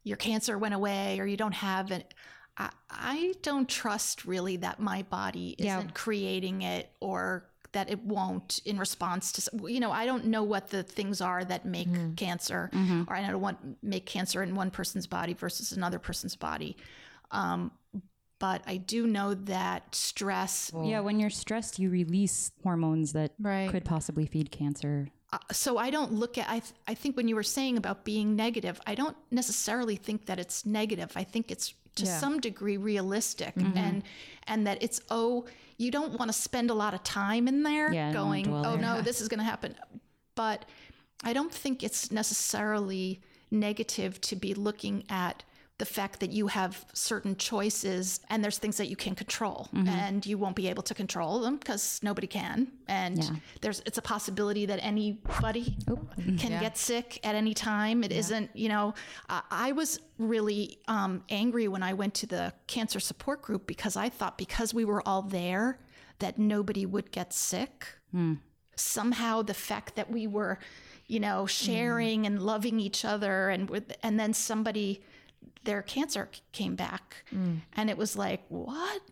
your 0.04 0.16
cancer 0.16 0.56
went 0.58 0.74
away 0.74 1.18
or 1.18 1.26
you 1.26 1.36
don't 1.36 1.54
have 1.54 1.90
it. 1.90 2.14
I, 2.56 2.70
I 2.88 3.34
don't 3.42 3.68
trust 3.68 4.24
really 4.26 4.58
that 4.58 4.78
my 4.78 5.02
body 5.02 5.56
isn't 5.58 5.66
Yeah. 5.88 5.90
creating 5.94 6.62
it 6.62 6.88
or 7.00 7.50
that 7.72 7.90
it 7.90 8.00
won't 8.04 8.60
in 8.64 8.78
response 8.78 9.32
to 9.32 9.68
you 9.68 9.80
know 9.80 9.90
I 9.90 10.04
don't 10.06 10.26
know 10.26 10.42
what 10.42 10.68
the 10.68 10.82
things 10.82 11.20
are 11.20 11.44
that 11.44 11.64
make 11.64 11.88
cancer 12.16 12.70
or 13.08 13.14
I 13.16 13.26
don't 13.26 13.40
want 13.40 13.58
make 13.82 14.04
cancer 14.06 14.42
in 14.42 14.54
one 14.54 14.70
person's 14.70 15.06
body 15.06 15.34
versus 15.34 15.72
another 15.72 15.98
person's 15.98 16.36
body. 16.36 16.76
Um, 17.30 17.70
but 18.38 18.62
I 18.66 18.76
do 18.76 19.06
know 19.06 19.34
that 19.34 19.94
stress 19.94 20.70
Yeah, 20.82 21.00
when 21.00 21.20
you're 21.20 21.30
stressed, 21.30 21.78
you 21.78 21.90
release 21.90 22.50
hormones 22.62 23.12
that 23.12 23.32
Right. 23.38 23.70
could 23.70 23.84
possibly 23.84 24.26
feed 24.26 24.50
cancer. 24.50 25.08
uh, 25.32 25.38
so 25.50 25.78
I 25.78 25.88
don't 25.90 26.12
look 26.12 26.36
at 26.36 26.48
I 26.50 26.58
th- 26.58 26.74
I 26.86 26.94
think 26.94 27.16
when 27.16 27.26
you 27.28 27.36
were 27.36 27.42
saying 27.58 27.76
about 27.78 28.04
being 28.04 28.36
negative, 28.36 28.80
I 28.86 28.94
don't 28.94 29.16
necessarily 29.30 29.96
think 29.96 30.26
that 30.26 30.38
it's 30.38 30.66
negative. 30.66 31.10
I 31.16 31.24
think 31.24 31.50
it's 31.50 31.72
to 31.96 32.04
Yeah. 32.04 32.18
some 32.18 32.40
degree 32.40 32.76
realistic 32.76 33.54
Mm-hmm. 33.54 33.76
and 33.78 34.02
and 34.46 34.66
that 34.66 34.82
it's 34.82 35.00
oh 35.10 35.44
you 35.78 35.90
don't 35.90 36.18
want 36.18 36.28
to 36.30 36.32
spend 36.32 36.70
a 36.70 36.74
lot 36.74 36.94
of 36.94 37.02
time 37.02 37.48
in 37.48 37.62
there 37.62 37.92
Yeah, 37.92 38.08
I 38.08 38.12
don't 38.12 38.28
wanna 38.28 38.42
going 38.42 38.66
oh 38.66 38.76
no 38.76 39.02
this 39.02 39.20
is 39.20 39.28
going 39.28 39.38
to 39.40 39.44
happen. 39.44 39.74
But 40.34 40.64
I 41.24 41.32
don't 41.32 41.52
think 41.52 41.82
it's 41.82 42.10
necessarily 42.10 43.20
negative 43.50 44.20
to 44.22 44.36
be 44.36 44.54
looking 44.54 45.04
at 45.08 45.44
the 45.78 45.84
fact 45.86 46.20
that 46.20 46.30
you 46.30 46.46
have 46.46 46.84
certain 46.92 47.34
choices 47.34 48.20
and 48.30 48.44
there's 48.44 48.58
things 48.58 48.76
that 48.76 48.88
you 48.88 48.94
can 48.96 49.14
control. 49.14 49.68
Mm-hmm. 49.74 49.88
and 49.88 50.26
you 50.26 50.38
won't 50.38 50.54
be 50.54 50.68
able 50.68 50.82
to 50.84 50.94
control 50.94 51.40
them 51.40 51.56
because 51.56 51.98
nobody 52.02 52.26
can. 52.28 52.68
And 52.86 53.18
Yeah. 53.24 53.30
there's 53.62 53.82
it's 53.86 53.98
a 53.98 54.02
possibility 54.02 54.66
that 54.66 54.78
anybody 54.82 55.76
Oh. 55.88 55.98
can 56.38 56.60
get 56.60 56.76
sick 56.78 57.18
at 57.24 57.34
any 57.34 57.54
time. 57.54 58.04
It 58.04 58.30
not 58.30 58.48
you 58.54 58.68
know 58.68 58.94
I 59.28 59.42
i 59.50 59.72
was 59.72 59.98
really 60.18 60.78
um, 60.86 61.24
angry 61.30 61.66
when 61.68 61.82
i 61.82 61.92
went 61.94 62.14
to 62.14 62.26
the 62.26 62.52
cancer 62.68 63.00
support 63.00 63.42
group 63.42 63.66
because 63.66 63.96
i 63.96 64.08
thought 64.08 64.38
because 64.38 64.72
we 64.74 64.84
were 64.84 65.02
all 65.08 65.22
there 65.22 65.78
that 66.20 66.38
nobody 66.38 66.84
would 66.86 67.10
get 67.10 67.32
sick. 67.32 67.86
Somehow 68.76 69.42
the 69.42 69.54
fact 69.54 69.96
that 69.96 70.10
we 70.10 70.26
were 70.26 70.58
you 71.06 71.20
know 71.20 71.46
sharing 71.46 72.26
and 72.26 72.40
loving 72.42 72.78
each 72.80 73.04
other 73.04 73.48
and 73.50 73.68
with 73.68 73.92
and 74.02 74.18
then 74.20 74.32
somebody 74.32 75.02
their 75.64 75.82
cancer 75.82 76.28
came 76.52 76.74
back. 76.74 77.24
Mm. 77.34 77.60
And 77.74 77.90
it 77.90 77.96
was 77.96 78.16
like 78.16 78.42
what? 78.48 79.02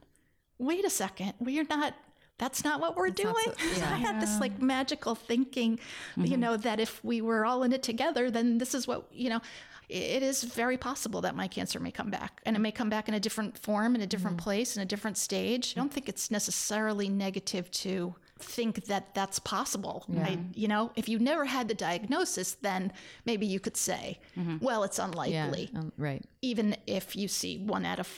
Wait 0.58 0.84
a 0.84 0.90
second. 0.90 1.34
We're 1.40 1.66
not 1.68 1.94
that's 2.38 2.64
not 2.64 2.80
what 2.80 2.96
we're 2.96 3.10
doing. 3.10 3.34
i 3.58 3.96
had 3.96 4.20
this 4.20 4.40
like 4.40 4.62
magical 4.62 5.14
thinking 5.14 5.78
you 6.16 6.22
mm-hmm. 6.22 6.40
know 6.40 6.56
that 6.56 6.80
if 6.80 7.04
we 7.04 7.20
were 7.20 7.44
all 7.44 7.62
in 7.62 7.72
it 7.72 7.82
together 7.82 8.30
then 8.30 8.56
this 8.56 8.74
is 8.74 8.88
what 8.88 9.06
you 9.12 9.28
know 9.28 9.42
it 9.90 10.22
is 10.22 10.44
very 10.44 10.76
possible 10.76 11.20
that 11.22 11.34
my 11.34 11.48
cancer 11.48 11.80
may 11.80 11.90
come 11.90 12.10
back. 12.10 12.40
And 12.46 12.54
it 12.54 12.60
may 12.60 12.70
come 12.70 12.88
back 12.88 13.08
in 13.08 13.14
a 13.14 13.20
different 13.20 13.58
form 13.58 13.94
in 13.96 14.00
a 14.00 14.06
different 14.06 14.36
mm-hmm. 14.36 14.44
place 14.44 14.76
in 14.76 14.82
a 14.82 14.86
different 14.86 15.18
stage. 15.18 15.74
I 15.76 15.80
don't 15.80 15.92
think 15.92 16.08
it's 16.08 16.30
necessarily 16.30 17.08
negative 17.08 17.70
to 17.72 18.14
think 18.42 18.84
that 18.86 19.14
that's 19.14 19.38
possible 19.38 20.04
I, 20.16 20.38
you 20.54 20.68
know 20.68 20.90
if 20.96 21.08
you 21.08 21.18
never 21.18 21.44
had 21.44 21.68
the 21.68 21.74
diagnosis 21.74 22.54
then 22.54 22.92
maybe 23.24 23.46
you 23.46 23.60
could 23.60 23.76
say 23.76 24.18
well 24.60 24.82
it's 24.84 24.98
Yeah. 24.98 25.04
unlikely 25.06 25.70
Um, 25.74 25.92
right. 25.96 26.24
even 26.42 26.76
if 26.86 27.14
you 27.16 27.28
see 27.28 27.58
one 27.58 27.84
out 27.84 27.98
of 28.00 28.08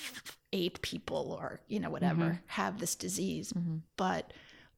eight 0.53 0.81
people 0.82 1.36
or 1.40 1.61
you 1.69 1.81
know 1.81 1.90
whatever 1.90 2.40
have 2.47 2.78
this 2.78 2.94
disease 2.94 3.53
but 3.97 4.32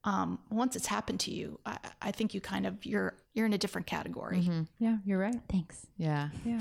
um, 0.05 0.39
once 0.51 0.77
it's 0.77 0.87
happened 0.87 1.21
to 1.21 1.31
you 1.31 1.59
I, 1.65 1.79
I 2.03 2.11
think 2.11 2.35
you 2.35 2.41
kind 2.41 2.67
of 2.67 2.85
you're 2.85 3.15
you're 3.35 3.47
in 3.47 3.53
a 3.55 3.59
different 3.59 3.87
category 3.87 4.49
Yeah, 4.79 4.99
you're 5.07 5.19
right. 5.19 5.41
Thanks. 5.49 5.87
Yeah. 5.97 6.29
Yeah. 6.45 6.61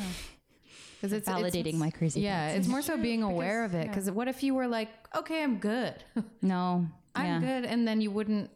Because 0.95 1.11
it's 1.11 1.27
Validating 1.27 1.65
it's, 1.67 1.77
my 1.77 1.89
crazy 1.91 2.21
Yeah, 2.21 2.47
thoughts. 2.47 2.59
it's 2.59 2.67
more 2.69 2.81
so 2.81 2.95
being 2.95 3.23
aware 3.23 3.65
of 3.65 3.73
it. 3.75 3.87
Because 3.87 4.09
what 4.09 4.29
if 4.29 4.41
you 4.41 4.55
were 4.55 4.67
like, 4.69 4.87
okay, 5.13 5.43
I'm 5.43 5.57
good, 5.59 5.95
No. 6.41 6.87
I'm 7.13 7.25
yeah. 7.25 7.39
good, 7.41 7.65
and 7.69 7.85
then 7.85 7.99
you 7.99 8.09
wouldn't 8.09 8.49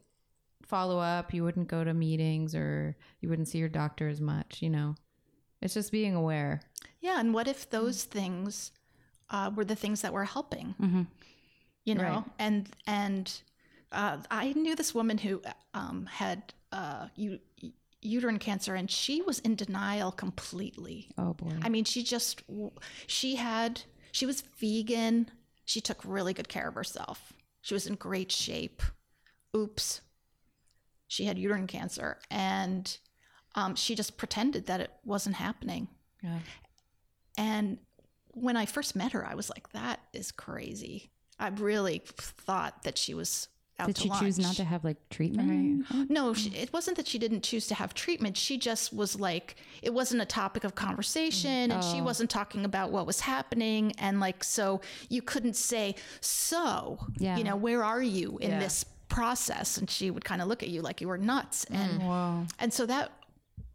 follow 0.67 0.99
up, 0.99 1.33
you 1.33 1.43
wouldn't 1.43 1.67
go 1.67 1.83
to 1.83 1.93
meetings, 1.93 2.53
or 2.55 2.95
you 3.21 3.29
wouldn't 3.29 3.47
see 3.47 3.57
your 3.59 3.69
doctor 3.69 4.07
as 4.07 4.19
much. 4.21 4.61
You 4.61 4.69
know, 4.69 4.95
it's 5.61 5.73
just 5.73 5.91
being 5.91 6.15
aware. 6.15 6.61
yeah 7.01 7.19
and 7.19 7.33
what 7.33 7.47
if 7.47 7.69
those 7.69 8.03
things 8.03 8.71
uh, 9.29 9.49
were 9.55 9.65
the 9.65 9.75
things 9.75 10.01
that 10.01 10.13
were 10.13 10.25
helping 10.25 10.75
Mm-hmm. 10.81 11.01
you 11.85 11.95
know 11.95 12.03
Right. 12.03 12.23
and 12.39 12.69
and 12.85 13.41
uh, 13.91 14.17
i 14.31 14.53
knew 14.53 14.75
this 14.75 14.93
woman 14.95 15.17
who 15.17 15.41
um, 15.73 16.05
had 16.05 16.53
uh, 16.71 17.07
u- 17.15 17.39
uterine 18.01 18.39
cancer 18.39 18.75
and 18.75 18.89
she 18.91 19.21
was 19.21 19.39
in 19.39 19.55
denial 19.55 20.11
completely 20.11 21.09
Oh 21.17 21.33
boy. 21.33 21.53
I 21.61 21.69
mean, 21.69 21.85
she 21.85 22.03
just, 22.03 22.43
she 23.07 23.35
had, 23.35 23.81
she 24.11 24.25
was 24.25 24.41
vegan. 24.59 25.29
She 25.65 25.81
took 25.81 25.99
really 26.05 26.33
good 26.33 26.47
care 26.49 26.67
of 26.67 26.75
herself. 26.75 27.33
She 27.61 27.73
was 27.73 27.87
in 27.87 27.95
great 27.95 28.31
shape. 28.31 28.81
Oops. 29.55 30.01
She 31.07 31.25
had 31.25 31.37
uterine 31.37 31.67
cancer 31.67 32.19
and 32.29 32.97
um, 33.55 33.75
she 33.75 33.95
just 33.95 34.17
pretended 34.17 34.65
that 34.67 34.81
it 34.81 34.91
wasn't 35.03 35.35
happening. 35.37 35.87
Yeah. 36.21 36.39
And 37.37 37.77
when 38.33 38.55
I 38.57 38.65
first 38.65 38.95
met 38.95 39.13
her, 39.13 39.25
I 39.25 39.35
was 39.35 39.49
like, 39.49 39.69
that 39.71 39.99
is 40.13 40.31
crazy. 40.31 41.11
I 41.39 41.47
really 41.49 42.01
thought 42.05 42.83
that 42.83 42.97
she 42.97 43.13
was 43.13 43.47
out 43.79 43.87
Did 43.87 43.95
to 43.97 44.01
she 44.03 44.09
choose 44.09 44.39
not 44.39 44.55
to 44.55 44.63
have 44.63 44.83
like 44.83 44.97
treatment? 45.09 45.85
No, 46.09 46.33
she, 46.33 46.49
it 46.49 46.73
wasn't 46.73 46.97
that 46.97 47.07
she 47.07 47.19
didn't 47.19 47.43
choose 47.43 47.67
to 47.67 47.75
have 47.75 47.93
treatment. 47.93 48.35
She 48.35 48.57
just 48.57 48.91
was 48.91 49.19
like, 49.19 49.55
it 49.83 49.93
wasn't 49.93 50.21
a 50.23 50.25
topic 50.25 50.63
of 50.63 50.73
conversation, 50.73 51.71
and 51.71 51.83
Oh. 51.83 51.93
she 51.93 52.01
wasn't 52.01 52.29
talking 52.31 52.65
about 52.65 52.91
what 52.91 53.05
was 53.05 53.19
happening. 53.19 53.93
And 53.99 54.19
like, 54.19 54.43
so 54.43 54.81
you 55.09 55.21
couldn't 55.21 55.55
say, 55.55 55.93
So, 56.21 56.97
Yeah. 57.19 57.37
you 57.37 57.43
know, 57.43 57.55
where 57.55 57.83
are 57.83 58.01
you 58.01 58.39
in 58.39 58.49
Yeah. 58.51 58.59
this 58.59 58.83
process? 59.17 59.77
And 59.77 59.89
she 59.89 60.11
would 60.11 60.23
kind 60.23 60.41
of 60.41 60.47
look 60.47 60.61
at 60.61 60.69
you 60.69 60.81
like 60.83 61.01
you 61.01 61.07
were 61.07 61.17
nuts. 61.17 61.65
Mm. 61.65 61.75
And, 61.75 62.03
Whoa. 62.03 62.45
and 62.59 62.71
so 62.71 62.85
that, 62.85 63.11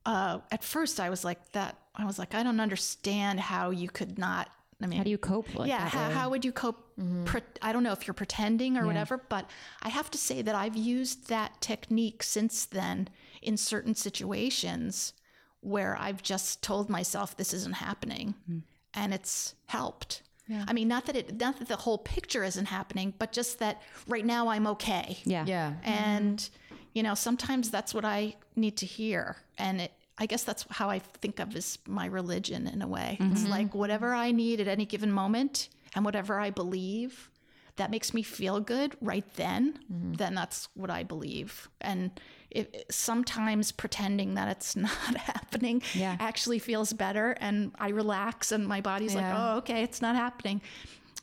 uh, 0.07 0.39
at 0.53 0.63
first 0.63 1.01
I 1.01 1.11
was 1.11 1.25
like, 1.25 1.41
that, 1.53 1.77
I 1.97 2.05
was 2.05 2.17
like, 2.19 2.33
I 2.35 2.43
don't 2.45 2.61
understand 2.61 3.41
how 3.41 3.71
you 3.71 3.89
could 3.89 4.19
not. 4.19 4.49
I 4.81 4.87
mean, 4.87 4.99
How 4.99 5.05
do 5.05 5.11
you 5.11 5.19
cope? 5.19 5.55
Like 5.55 5.69
yeah 5.69 5.85
that 5.85 5.93
how, 5.93 6.11
how 6.11 6.31
would 6.31 6.45
you 6.45 6.51
cope 6.51 6.81
mm-hmm. 6.99 7.25
pre- 7.25 7.59
i 7.61 7.73
don't 7.73 7.85
know 7.85 7.93
if 7.93 8.05
you're 8.05 8.15
pretending 8.15 8.77
or 8.77 8.85
whatever 8.85 9.17
but 9.29 9.49
i 9.81 9.89
have 9.89 10.11
to 10.11 10.19
say 10.19 10.43
that 10.43 10.57
i've 10.57 10.75
used 10.77 11.29
that 11.29 11.61
technique 11.61 12.25
since 12.25 12.65
then 12.65 13.09
in 13.43 13.57
certain 13.57 13.95
situations 13.95 15.13
where 15.61 15.97
i've 16.01 16.21
just 16.21 16.63
told 16.63 16.91
myself 16.91 17.37
this 17.37 17.55
isn't 17.55 17.77
happening 17.77 18.35
mm-hmm. 18.51 18.59
and 18.95 19.15
it's 19.15 19.55
helped 19.67 20.23
i 20.67 20.73
mean 20.73 20.89
not 20.89 21.07
that 21.07 21.17
it 21.17 21.39
not 21.41 21.59
that 21.59 21.69
the 21.69 21.77
whole 21.77 21.99
picture 21.99 22.45
isn't 22.45 22.67
happening 22.67 23.13
but 23.19 23.33
just 23.33 23.59
that 23.59 23.83
right 24.09 24.27
now 24.27 24.49
i'm 24.49 24.67
okay. 24.67 25.19
Yeah. 25.25 25.45
Yeah. 25.47 25.75
and 25.83 26.49
you 26.95 27.03
know 27.03 27.15
sometimes 27.15 27.71
that's 27.71 27.95
what 27.95 28.05
i 28.05 28.35
need 28.57 28.77
to 28.79 28.87
hear. 28.87 29.37
And 29.59 29.81
it 29.81 29.93
i 30.19 30.27
guess 30.27 30.45
that's 30.45 30.67
how 30.71 30.91
i 30.91 30.99
think 30.99 31.41
of 31.41 31.57
as 31.57 31.79
my 31.87 32.07
religion 32.07 32.67
in 32.67 32.83
a 32.83 32.89
way. 32.89 33.17
It's 33.21 33.43
mm-hmm. 33.43 33.51
like 33.51 33.75
whatever 33.75 34.15
i 34.15 34.31
need 34.31 34.61
at 34.61 34.69
any 34.69 34.85
given 34.85 35.13
moment 35.13 35.69
and 35.95 36.05
whatever 36.05 36.39
i 36.39 36.51
believe 36.51 37.31
that 37.77 37.91
makes 37.91 38.13
me 38.13 38.23
feel 38.23 38.61
good 38.61 38.95
right 39.01 39.25
then 39.35 39.79
mm-hmm. 39.91 40.15
then 40.15 40.35
that's 40.35 40.69
what 40.75 40.91
i 40.91 41.03
believe. 41.03 41.69
And 41.81 42.11
if, 42.55 42.67
sometimes 42.91 43.73
pretending 43.73 44.35
that 44.35 44.49
it's 44.49 44.75
not 44.89 45.17
happening 45.17 45.83
Yeah. 45.95 46.17
actually 46.21 46.59
feels 46.59 46.93
better 46.93 47.33
and 47.41 47.73
i 47.79 47.89
relax 47.91 48.53
and 48.53 48.67
my 48.67 48.81
body's 48.81 49.15
like 49.15 49.27
oh 49.31 49.57
okay 49.59 49.83
it's 49.83 50.01
not 50.03 50.15
happening 50.17 50.61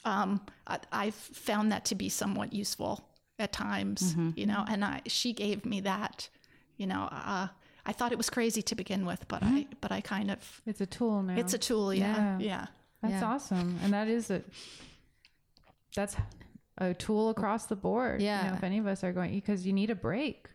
um, 0.06 0.40
I, 0.66 0.80
I've 0.92 1.14
found 1.16 1.72
that 1.74 1.84
to 1.86 1.96
be 1.96 2.08
somewhat 2.10 2.54
useful 2.54 3.04
at 3.38 3.52
times, 3.52 4.16
you 4.36 4.46
know, 4.46 4.64
and 4.68 4.84
I, 4.86 5.02
she 5.08 5.34
gave 5.34 5.66
me 5.66 5.82
that, 5.82 6.30
you 6.78 6.88
know, 6.88 7.10
uh, 7.12 7.48
I 7.86 7.92
thought 7.92 8.14
it 8.14 8.18
was 8.18 8.30
crazy 8.30 8.62
to 8.62 8.76
begin 8.76 9.06
with, 9.06 9.28
but 9.28 9.44
I, 9.44 9.68
but 9.82 9.92
I 9.92 10.00
kind 10.00 10.32
of, 10.32 10.62
It's 10.66 10.80
a 10.80 10.86
tool 10.86 11.22
now. 11.22 11.36
it's 11.36 11.54
a 11.54 11.58
tool. 11.58 11.94
Yeah. 11.94 12.38
Yeah. 12.40 12.40
Yeah. 12.40 12.66
That's 13.02 13.22
Yeah. 13.22 13.28
awesome. 13.34 13.78
And 13.84 13.94
that 13.94 14.08
is 14.08 14.32
a 14.32 14.42
that's 15.96 16.16
a 16.78 16.94
tool 16.94 17.30
across 17.30 17.66
the 17.66 17.76
board. 17.76 18.22
You 18.22 18.28
Yeah. 18.28 18.48
know, 18.52 18.54
if 18.56 18.64
any 18.64 18.78
of 18.80 18.88
us 18.88 19.04
are 19.04 19.12
going 19.12 19.34
because 19.34 19.66
you 19.66 19.74
need 19.74 19.90
a 19.90 19.96
break. 19.96 20.48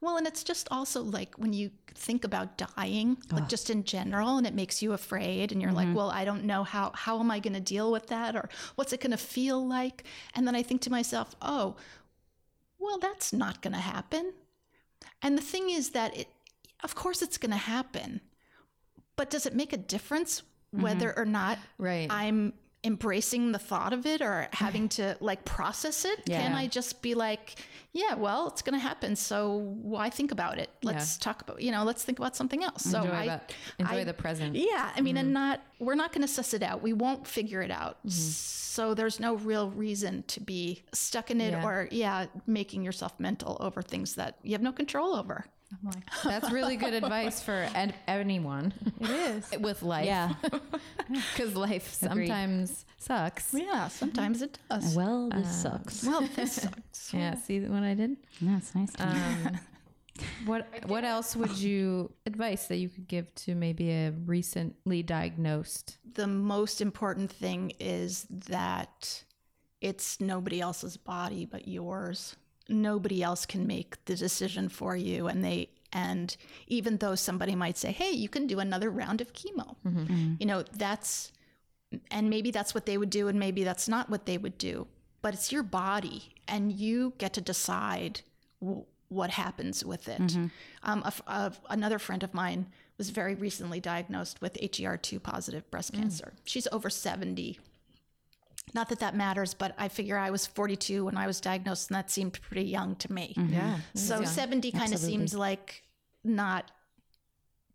Well, 0.00 0.16
and 0.16 0.26
it's 0.26 0.44
just 0.44 0.68
also 0.70 1.02
like 1.02 1.34
when 1.36 1.52
you 1.52 1.70
think 1.94 2.22
about 2.22 2.56
dying, 2.56 3.16
like 3.32 3.48
just 3.48 3.68
in 3.68 3.82
general, 3.82 4.38
and 4.38 4.46
it 4.46 4.54
makes 4.54 4.80
you 4.80 4.92
afraid, 4.92 5.50
and 5.50 5.60
you're 5.60 5.72
like, 5.72 5.88
mm-hmm. 5.88 5.96
well, 5.96 6.10
I 6.10 6.24
don't 6.24 6.44
know 6.44 6.62
how 6.62 6.92
how 6.94 7.18
am 7.18 7.30
I 7.32 7.40
going 7.40 7.54
to 7.54 7.60
deal 7.60 7.90
with 7.90 8.06
that, 8.06 8.36
or 8.36 8.48
what's 8.76 8.92
it 8.92 9.00
going 9.00 9.10
to 9.10 9.16
feel 9.16 9.66
like? 9.66 10.04
And 10.34 10.46
then 10.46 10.54
I 10.54 10.62
think 10.62 10.82
to 10.82 10.90
myself, 10.90 11.34
oh, 11.42 11.74
well, 12.78 12.98
that's 12.98 13.32
not 13.32 13.60
going 13.60 13.74
to 13.74 13.80
happen. 13.80 14.32
And 15.20 15.36
the 15.36 15.42
thing 15.42 15.70
is 15.70 15.90
that 15.90 16.16
it, 16.16 16.28
of 16.84 16.94
course, 16.94 17.20
it's 17.20 17.38
going 17.38 17.50
to 17.50 17.56
happen, 17.56 18.20
but 19.16 19.30
does 19.30 19.46
it 19.46 19.54
make 19.54 19.72
a 19.72 19.76
difference 19.76 20.42
mm-hmm. 20.72 20.84
whether 20.84 21.16
or 21.18 21.24
not 21.24 21.58
Right. 21.76 22.06
I'm 22.08 22.52
embracing 22.84 23.52
the 23.52 23.58
thought 23.58 23.92
of 23.92 24.06
it 24.06 24.20
or 24.20 24.48
having 24.52 24.88
to 24.90 25.16
like 25.20 25.44
process 25.44 26.04
it? 26.04 26.24
Can 26.26 26.52
I 26.52 26.66
just 26.66 27.02
be 27.02 27.14
like, 27.14 27.56
yeah, 27.92 28.14
well, 28.14 28.48
it's 28.48 28.62
going 28.62 28.78
to 28.78 28.82
happen. 28.82 29.16
So 29.16 29.56
why 29.82 30.10
think 30.10 30.30
about 30.30 30.58
it? 30.58 30.70
Let's 30.82 31.16
talk 31.16 31.42
about, 31.42 31.60
you 31.60 31.72
know, 31.72 31.84
let's 31.84 32.04
think 32.04 32.18
about 32.18 32.36
something 32.36 32.62
else. 32.62 32.84
So 32.84 33.02
enjoy 33.02 33.14
I, 33.14 33.26
that. 33.26 33.52
Enjoy 33.78 34.00
I- 34.00 34.04
the 34.04 34.14
present. 34.14 34.54
yeah, 34.54 34.92
I 34.94 35.00
mean, 35.00 35.16
and 35.16 35.26
mm-hmm. 35.26 35.34
not, 35.34 35.60
we're 35.78 35.94
not 35.94 36.12
going 36.12 36.22
to 36.22 36.28
suss 36.28 36.54
it 36.54 36.62
out. 36.62 36.82
We 36.82 36.92
won't 36.92 37.26
figure 37.26 37.62
it 37.62 37.70
out. 37.70 37.98
Mm-hmm. 37.98 38.10
So 38.10 38.94
there's 38.94 39.18
no 39.18 39.36
real 39.36 39.70
reason 39.70 40.22
to 40.28 40.40
be 40.40 40.84
stuck 40.92 41.30
in 41.30 41.40
it 41.40 41.52
Yeah. 41.52 41.66
or, 41.66 41.88
yeah, 41.90 42.26
making 42.46 42.84
yourself 42.84 43.18
mental 43.18 43.56
over 43.60 43.82
things 43.82 44.14
that 44.14 44.36
you 44.42 44.52
have 44.52 44.62
no 44.62 44.72
control 44.72 45.16
over. 45.16 45.46
I'm 45.70 45.90
like, 45.90 46.04
That's 46.24 46.50
really 46.50 46.76
good 46.76 46.94
advice 46.94 47.42
for 47.42 47.52
an- 47.74 47.92
anyone 48.06 48.72
it 49.00 49.10
is. 49.10 49.50
with 49.60 49.82
life. 49.82 50.06
Yeah. 50.06 50.34
Because 51.08 51.54
life 51.54 52.02
Agreed. 52.02 52.28
sometimes 52.28 52.84
sucks. 52.98 53.52
Yeah, 53.54 53.88
sometimes 53.88 54.42
it 54.42 54.58
does. 54.70 54.94
Well, 54.96 55.28
this 55.28 55.62
sucks. 55.62 56.04
Well, 56.04 56.26
this 56.36 56.52
sucks. 56.62 57.12
Yeah. 57.14 57.34
See 57.36 57.60
what 57.60 57.82
I 57.82 57.94
did? 57.94 58.16
That's 58.40 58.74
nice. 58.74 58.92
To 58.94 59.08
Um, 59.08 59.60
what 60.46 60.66
What 60.86 61.04
else 61.04 61.36
would 61.36 61.56
you 61.58 62.12
advice 62.26 62.66
that 62.68 62.76
you 62.78 62.88
could 62.88 63.06
give 63.06 63.32
to 63.36 63.54
maybe 63.54 63.90
a 63.90 64.10
recently 64.10 65.02
diagnosed? 65.02 65.98
the 66.14 66.26
most 66.26 66.80
important 66.80 67.30
thing 67.30 67.72
is 67.78 68.26
that 68.48 69.22
it's 69.80 70.20
nobody 70.20 70.60
else's 70.60 70.96
body 70.96 71.44
but 71.44 71.68
yours. 71.68 72.34
Nobody 72.68 73.22
else 73.22 73.46
can 73.46 73.66
make 73.66 74.04
the 74.04 74.14
decision 74.14 74.68
for 74.68 74.96
you. 74.96 75.26
And 75.26 75.44
they 75.44 75.70
and 75.92 76.36
even 76.66 76.98
though 76.98 77.14
somebody 77.14 77.54
might 77.54 77.78
say, 77.78 77.92
"Hey, 77.92 78.10
you 78.10 78.28
can 78.28 78.46
do 78.46 78.58
another 78.58 78.90
round 78.90 79.20
of 79.20 79.32
chemo." 79.32 79.76
Mm-hmm. 79.86 80.34
You 80.38 80.46
know, 80.46 80.62
that's 80.62 81.32
and 82.10 82.28
maybe 82.28 82.50
that's 82.50 82.74
what 82.74 82.84
they 82.84 82.98
would 82.98 83.10
do 83.10 83.28
and 83.28 83.38
maybe 83.38 83.64
that's 83.64 83.88
not 83.88 84.10
what 84.10 84.26
they 84.26 84.36
would 84.36 84.58
do 84.58 84.86
but 85.22 85.34
it's 85.34 85.52
your 85.52 85.62
body 85.62 86.30
and 86.46 86.72
you 86.72 87.12
get 87.18 87.32
to 87.34 87.40
decide 87.40 88.20
w- 88.60 88.84
what 89.08 89.30
happens 89.30 89.84
with 89.84 90.08
it. 90.08 90.20
Mm-hmm. 90.20 90.46
Um, 90.82 91.02
a 91.02 91.12
a- 91.26 91.52
another 91.70 91.98
friend 91.98 92.22
of 92.22 92.34
mine 92.34 92.66
was 92.98 93.10
very 93.10 93.34
recently 93.34 93.80
diagnosed 93.80 94.40
with 94.40 94.54
HER2 94.54 95.22
positive 95.22 95.70
breast 95.70 95.92
mm. 95.92 96.00
cancer. 96.00 96.32
She's 96.44 96.66
over 96.72 96.90
70 96.90 97.58
not 98.74 98.88
that 98.88 99.00
that 99.00 99.14
matters 99.14 99.54
but 99.54 99.74
i 99.78 99.88
figure 99.88 100.18
i 100.18 100.30
was 100.30 100.46
42 100.46 101.04
when 101.04 101.16
i 101.16 101.26
was 101.26 101.40
diagnosed 101.40 101.90
and 101.90 101.96
that 101.96 102.10
seemed 102.10 102.40
pretty 102.40 102.64
young 102.64 102.96
to 102.96 103.12
me 103.12 103.34
mm-hmm. 103.36 103.52
Yeah. 103.52 103.78
so 103.94 104.24
70 104.24 104.72
kind 104.72 104.92
of 104.92 104.98
seems 104.98 105.34
like 105.34 105.82
not 106.24 106.70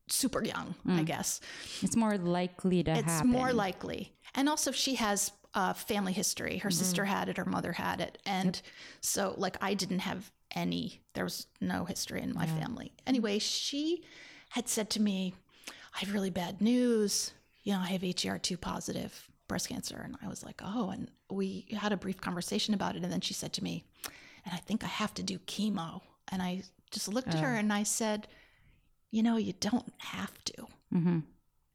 super 0.07 0.44
young 0.44 0.76
i 0.88 1.02
mm. 1.02 1.06
guess 1.06 1.40
It's 1.82 1.95
more 1.95 2.18
likely 2.18 2.84
to 2.84 2.91
it's 2.91 3.11
happen. 3.11 3.30
more 3.30 3.53
likely. 3.53 4.14
And 4.36 4.49
also, 4.49 4.72
she 4.72 4.95
has 4.95 5.32
a 5.53 5.74
family 5.74 6.14
history. 6.14 6.57
Her 6.57 6.72
sister 6.72 7.06
had 7.06 7.30
it, 7.30 7.38
her 7.38 7.45
mother 7.45 7.72
had 7.74 8.02
it. 8.02 8.18
And 8.26 8.60
so, 9.02 9.36
like, 9.38 9.57
I 9.61 9.74
didn't 9.76 9.99
have 9.99 10.32
any, 10.56 11.02
there 11.14 11.24
was 11.24 11.48
no 11.61 11.86
history 11.86 12.22
in 12.22 12.34
my 12.34 12.45
family. 12.48 12.91
Anyway, 13.06 13.40
she 13.40 14.03
had 14.49 14.68
said 14.68 14.90
to 14.91 15.02
me, 15.02 15.34
I 15.95 15.99
have 15.99 16.14
really 16.14 16.32
bad 16.32 16.61
news. 16.61 17.34
You 17.64 17.74
know, 17.74 17.80
I 17.80 17.88
have 17.88 18.02
HER2 18.02 18.60
positive 18.60 19.30
breast 19.48 19.70
cancer. 19.70 20.02
And 20.03 20.15
I 20.24 20.28
was 20.28 20.44
like, 20.44 20.61
oh, 20.64 20.90
and 20.90 21.10
we 21.30 21.65
had 21.72 21.91
a 21.91 21.98
brief 21.98 22.20
conversation 22.22 22.74
about 22.74 22.95
it. 22.95 23.03
And 23.03 23.11
then 23.11 23.22
she 23.22 23.34
said 23.34 23.53
to 23.53 23.64
me, 23.64 23.84
and 24.45 24.53
I 24.53 24.57
think 24.57 24.84
I 24.84 24.88
have 24.88 25.14
to 25.15 25.24
do 25.24 25.40
chemo. 25.40 26.02
And 26.30 26.41
I 26.41 26.64
just 26.91 27.07
looked 27.07 27.30
at 27.30 27.40
her 27.40 27.56
oh. 27.56 27.60
and 27.60 27.72
I 27.72 27.84
said, 27.84 28.28
you 29.11 29.24
know, 29.24 29.38
you 29.38 29.53
don't 29.60 29.94
have 29.99 30.44
to. 30.45 30.68
Mm-hmm. 30.94 31.20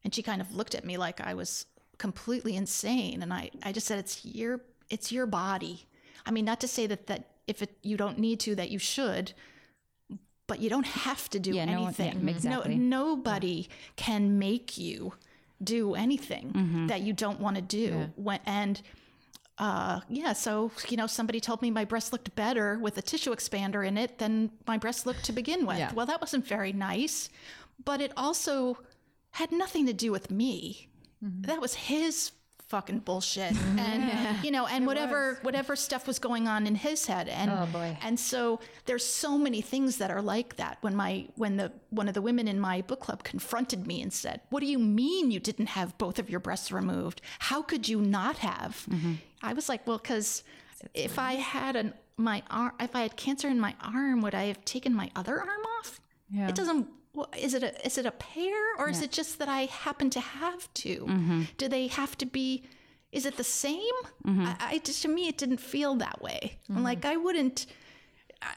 And 0.05 0.15
she 0.15 0.23
kind 0.23 0.40
of 0.40 0.55
looked 0.55 0.74
at 0.74 0.85
me 0.85 0.97
like 0.97 1.20
I 1.20 1.35
was 1.35 1.66
completely 1.99 2.57
insane. 2.57 3.23
And 3.23 3.32
I, 3.32 3.51
I 3.62 3.73
just 3.73 3.86
said, 3.86 3.99
it's 3.99 4.24
your, 4.24 4.61
it's 4.90 5.12
your 5.12 5.27
body. 5.27 5.86
I 6.24 6.31
mean, 6.31 6.45
not 6.45 6.61
to 6.61 6.69
say 6.69 6.86
that, 6.86 7.07
that 7.09 7.31
if 7.47 7.62
it, 7.62 7.77
you 7.82 7.97
don't 7.97 8.19
need 8.19 8.40
to, 8.40 8.55
that 8.57 8.70
you 8.70 8.78
should, 8.78 9.32
but 10.47 10.61
you 10.61 10.70
don't 10.70 10.86
have 10.86 11.28
to 11.31 11.39
do 11.39 11.53
Yeah, 11.53 11.66
no 11.66 11.73
yeah, 11.73 11.78
anything. 11.78 12.28
exactly. 12.28 12.77
No, 12.77 13.07
nobody 13.12 13.69
can 13.97 14.39
make 14.39 14.78
you 14.78 15.12
do 15.62 15.94
anything 15.94 16.52
Mm-hmm. 16.52 16.86
that 16.89 17.01
you 17.02 17.12
don't 17.12 17.40
want 17.40 17.56
to 17.56 17.62
do. 17.62 18.10
When, 18.16 18.39
and, 18.47 18.80
uh, 19.59 20.01
yeah, 20.09 20.32
so, 20.35 20.70
you 20.89 20.97
know, 20.97 21.06
somebody 21.09 21.40
told 21.40 21.62
me 21.62 21.70
my 21.70 21.85
breast 21.85 22.12
looked 22.12 22.35
better 22.36 22.78
with 22.78 22.97
a 22.98 23.02
tissue 23.02 23.35
expander 23.35 23.86
in 23.86 23.98
it 23.98 24.18
than 24.18 24.51
my 24.66 24.78
breast 24.78 25.05
looked 25.06 25.24
to 25.24 25.32
begin 25.32 25.66
with. 25.66 25.78
Yeah. 25.78 25.93
Well, 25.93 26.06
that 26.06 26.20
wasn't 26.20 26.47
very 26.47 26.72
nice, 26.72 27.28
but 27.85 28.01
it 28.01 28.12
also 28.16 28.78
had 29.32 29.51
nothing 29.52 29.86
to 29.86 29.93
do 29.93 30.12
with 30.12 30.30
me. 30.30 30.89
That 31.20 31.60
was 31.60 31.74
his 31.74 32.30
fucking 32.69 33.01
bullshit. 33.01 33.55
And 33.78 34.45
you 34.45 34.51
know, 34.51 34.66
and 34.66 34.86
whatever 34.86 35.39
whatever 35.43 35.74
stuff 35.77 36.07
was 36.07 36.19
going 36.19 36.47
on 36.49 36.66
in 36.66 36.74
his 36.74 37.07
head. 37.07 37.28
And 37.28 37.51
Oh, 37.51 37.66
boy. 37.73 37.97
and 38.03 38.19
so 38.19 38.61
there's 38.86 39.05
so 39.05 39.39
many 39.39 39.61
things 39.61 39.97
that 39.99 40.11
are 40.11 40.23
like 40.23 40.57
that. 40.57 40.78
When 40.81 40.95
my 40.97 41.27
when 41.36 41.57
the 41.57 41.73
one 41.90 42.09
of 42.09 42.15
the 42.15 42.23
women 42.23 42.47
in 42.49 42.59
my 42.61 42.82
book 42.82 43.01
club 43.01 43.23
confronted 43.24 43.86
me 43.86 44.03
and 44.03 44.12
said, 44.12 44.40
"What 44.51 44.61
do 44.61 44.66
you 44.66 44.78
mean 44.78 45.31
you 45.31 45.40
didn't 45.40 45.69
have 45.69 45.97
both 45.99 46.19
of 46.19 46.28
your 46.31 46.40
breasts 46.40 46.70
removed? 46.73 47.20
How 47.51 47.62
could 47.62 47.89
you 47.89 48.01
not 48.01 48.39
have?" 48.39 48.86
I 49.43 49.53
was 49.53 49.69
like, 49.69 49.86
"Well, 49.86 49.99
cuz 49.99 50.43
if 50.95 51.19
I 51.19 51.35
had 51.35 51.74
an 51.77 51.95
my 52.16 52.43
arm 52.51 52.73
if 52.81 52.95
I 52.97 53.03
had 53.03 53.16
cancer 53.16 53.49
in 53.49 53.61
my 53.61 53.74
arm, 53.81 54.20
would 54.23 54.35
I 54.35 54.45
have 54.45 54.65
taken 54.65 54.93
my 54.95 55.11
other 55.16 55.39
arm 55.40 55.65
off?" 55.78 56.01
Yeah. 56.31 56.49
It 56.49 56.55
doesn't. 56.55 56.86
Well, 57.19 57.28
Is 57.36 57.53
it 57.55 57.62
a 57.62 57.86
is 57.86 57.99
it 57.99 58.07
a 58.07 58.11
pair 58.12 58.61
or 58.78 58.89
is 58.89 59.03
it 59.03 59.11
just 59.12 59.39
that 59.40 59.49
I 59.49 59.62
happen 59.66 60.09
to 60.11 60.20
have 60.20 60.73
to? 60.85 60.95
Mm-hmm. 61.07 61.43
Do 61.57 61.69
they 61.69 61.86
have 61.89 62.16
to 62.19 62.27
be? 62.27 62.65
Is 63.12 63.24
it 63.27 63.36
the 63.36 63.45
same? 63.45 63.99
Mm-hmm. 64.27 64.47
I, 64.47 64.57
I 64.61 64.78
to 64.78 65.09
me 65.09 65.28
it 65.28 65.36
didn't 65.39 65.61
feel 65.74 65.93
that 65.97 66.19
way. 66.23 66.40
I'm 66.69 66.82
Like 66.82 67.05
I 67.05 67.16
wouldn't. 67.16 67.66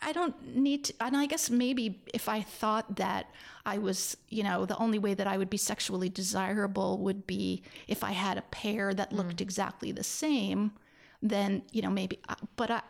I- 0.10 0.14
don't 0.14 0.36
need 0.68 0.80
to, 0.86 0.94
and 1.00 1.18
I 1.18 1.26
guess 1.26 1.50
maybe 1.50 1.86
if 2.14 2.30
I 2.30 2.42
thought 2.42 2.98
that 2.98 3.26
I 3.66 3.80
was, 3.80 4.16
you 4.30 4.44
know, 4.44 4.66
the 4.68 4.78
only 4.78 5.00
way 5.00 5.14
that 5.16 5.26
I 5.26 5.38
would 5.40 5.50
be 5.50 5.58
sexually 5.58 6.10
desirable 6.10 7.00
would 7.00 7.26
be 7.26 7.64
if 7.88 8.04
I 8.04 8.12
had 8.12 8.38
a 8.38 8.44
pair 8.62 8.94
that 8.94 9.12
looked 9.12 9.42
exactly 9.42 9.92
the 9.92 10.04
same, 10.04 10.72
then, 11.34 11.64
you 11.72 11.82
know, 11.82 11.90
maybe, 11.90 12.20
uh, 12.30 12.36
but 12.58 12.70
I, 12.70 12.82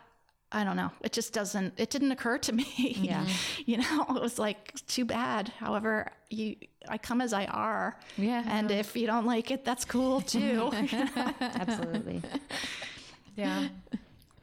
I 0.54 0.64
don't 0.64 0.76
know. 0.76 0.90
It 1.00 1.12
just 1.12 1.32
doesn't, 1.32 1.74
it 1.78 1.88
didn't 1.90 2.12
occur 2.12 2.38
to 2.38 2.52
me. 2.60 2.66
Yeah. 3.00 3.26
you 3.64 3.78
know, 3.78 4.06
it 4.10 4.20
was 4.22 4.38
like, 4.38 4.74
too 4.86 5.04
bad. 5.04 5.48
However, 5.58 6.10
you, 6.30 6.56
I 6.88 6.98
come 6.98 7.20
as 7.20 7.32
I 7.32 7.46
are. 7.46 7.98
Yeah. 8.18 8.42
And 8.46 8.70
if 8.70 8.94
you 8.96 9.06
don't 9.06 9.24
like 9.26 9.50
it, 9.50 9.64
that's 9.64 9.84
cool 9.84 10.20
too. 10.20 10.70
Absolutely. 11.40 12.22
Yeah. 13.36 13.68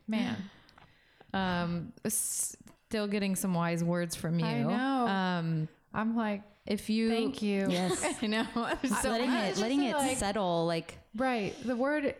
Man. 0.07 0.35
Um, 1.33 1.93
still 2.07 3.07
getting 3.07 3.35
some 3.35 3.53
wise 3.53 3.83
words 3.83 4.15
from 4.15 4.39
you. 4.39 4.45
I 4.45 4.61
know. 4.63 5.07
Um, 5.07 5.67
I'm 5.93 6.15
like, 6.15 6.41
if 6.65 6.89
you 6.89 7.09
thank 7.09 7.41
you. 7.41 7.67
Yes. 7.69 8.03
I 8.21 8.27
know. 8.27 8.45
So 9.01 9.09
letting 9.09 9.29
I 9.29 9.45
it 9.45 9.49
just 9.49 9.61
letting 9.61 9.79
feel 9.81 9.89
it 9.97 10.01
like- 10.01 10.17
settle 10.17 10.65
like 10.65 10.97
Right. 11.15 11.55
The 11.65 11.75
word, 11.75 12.15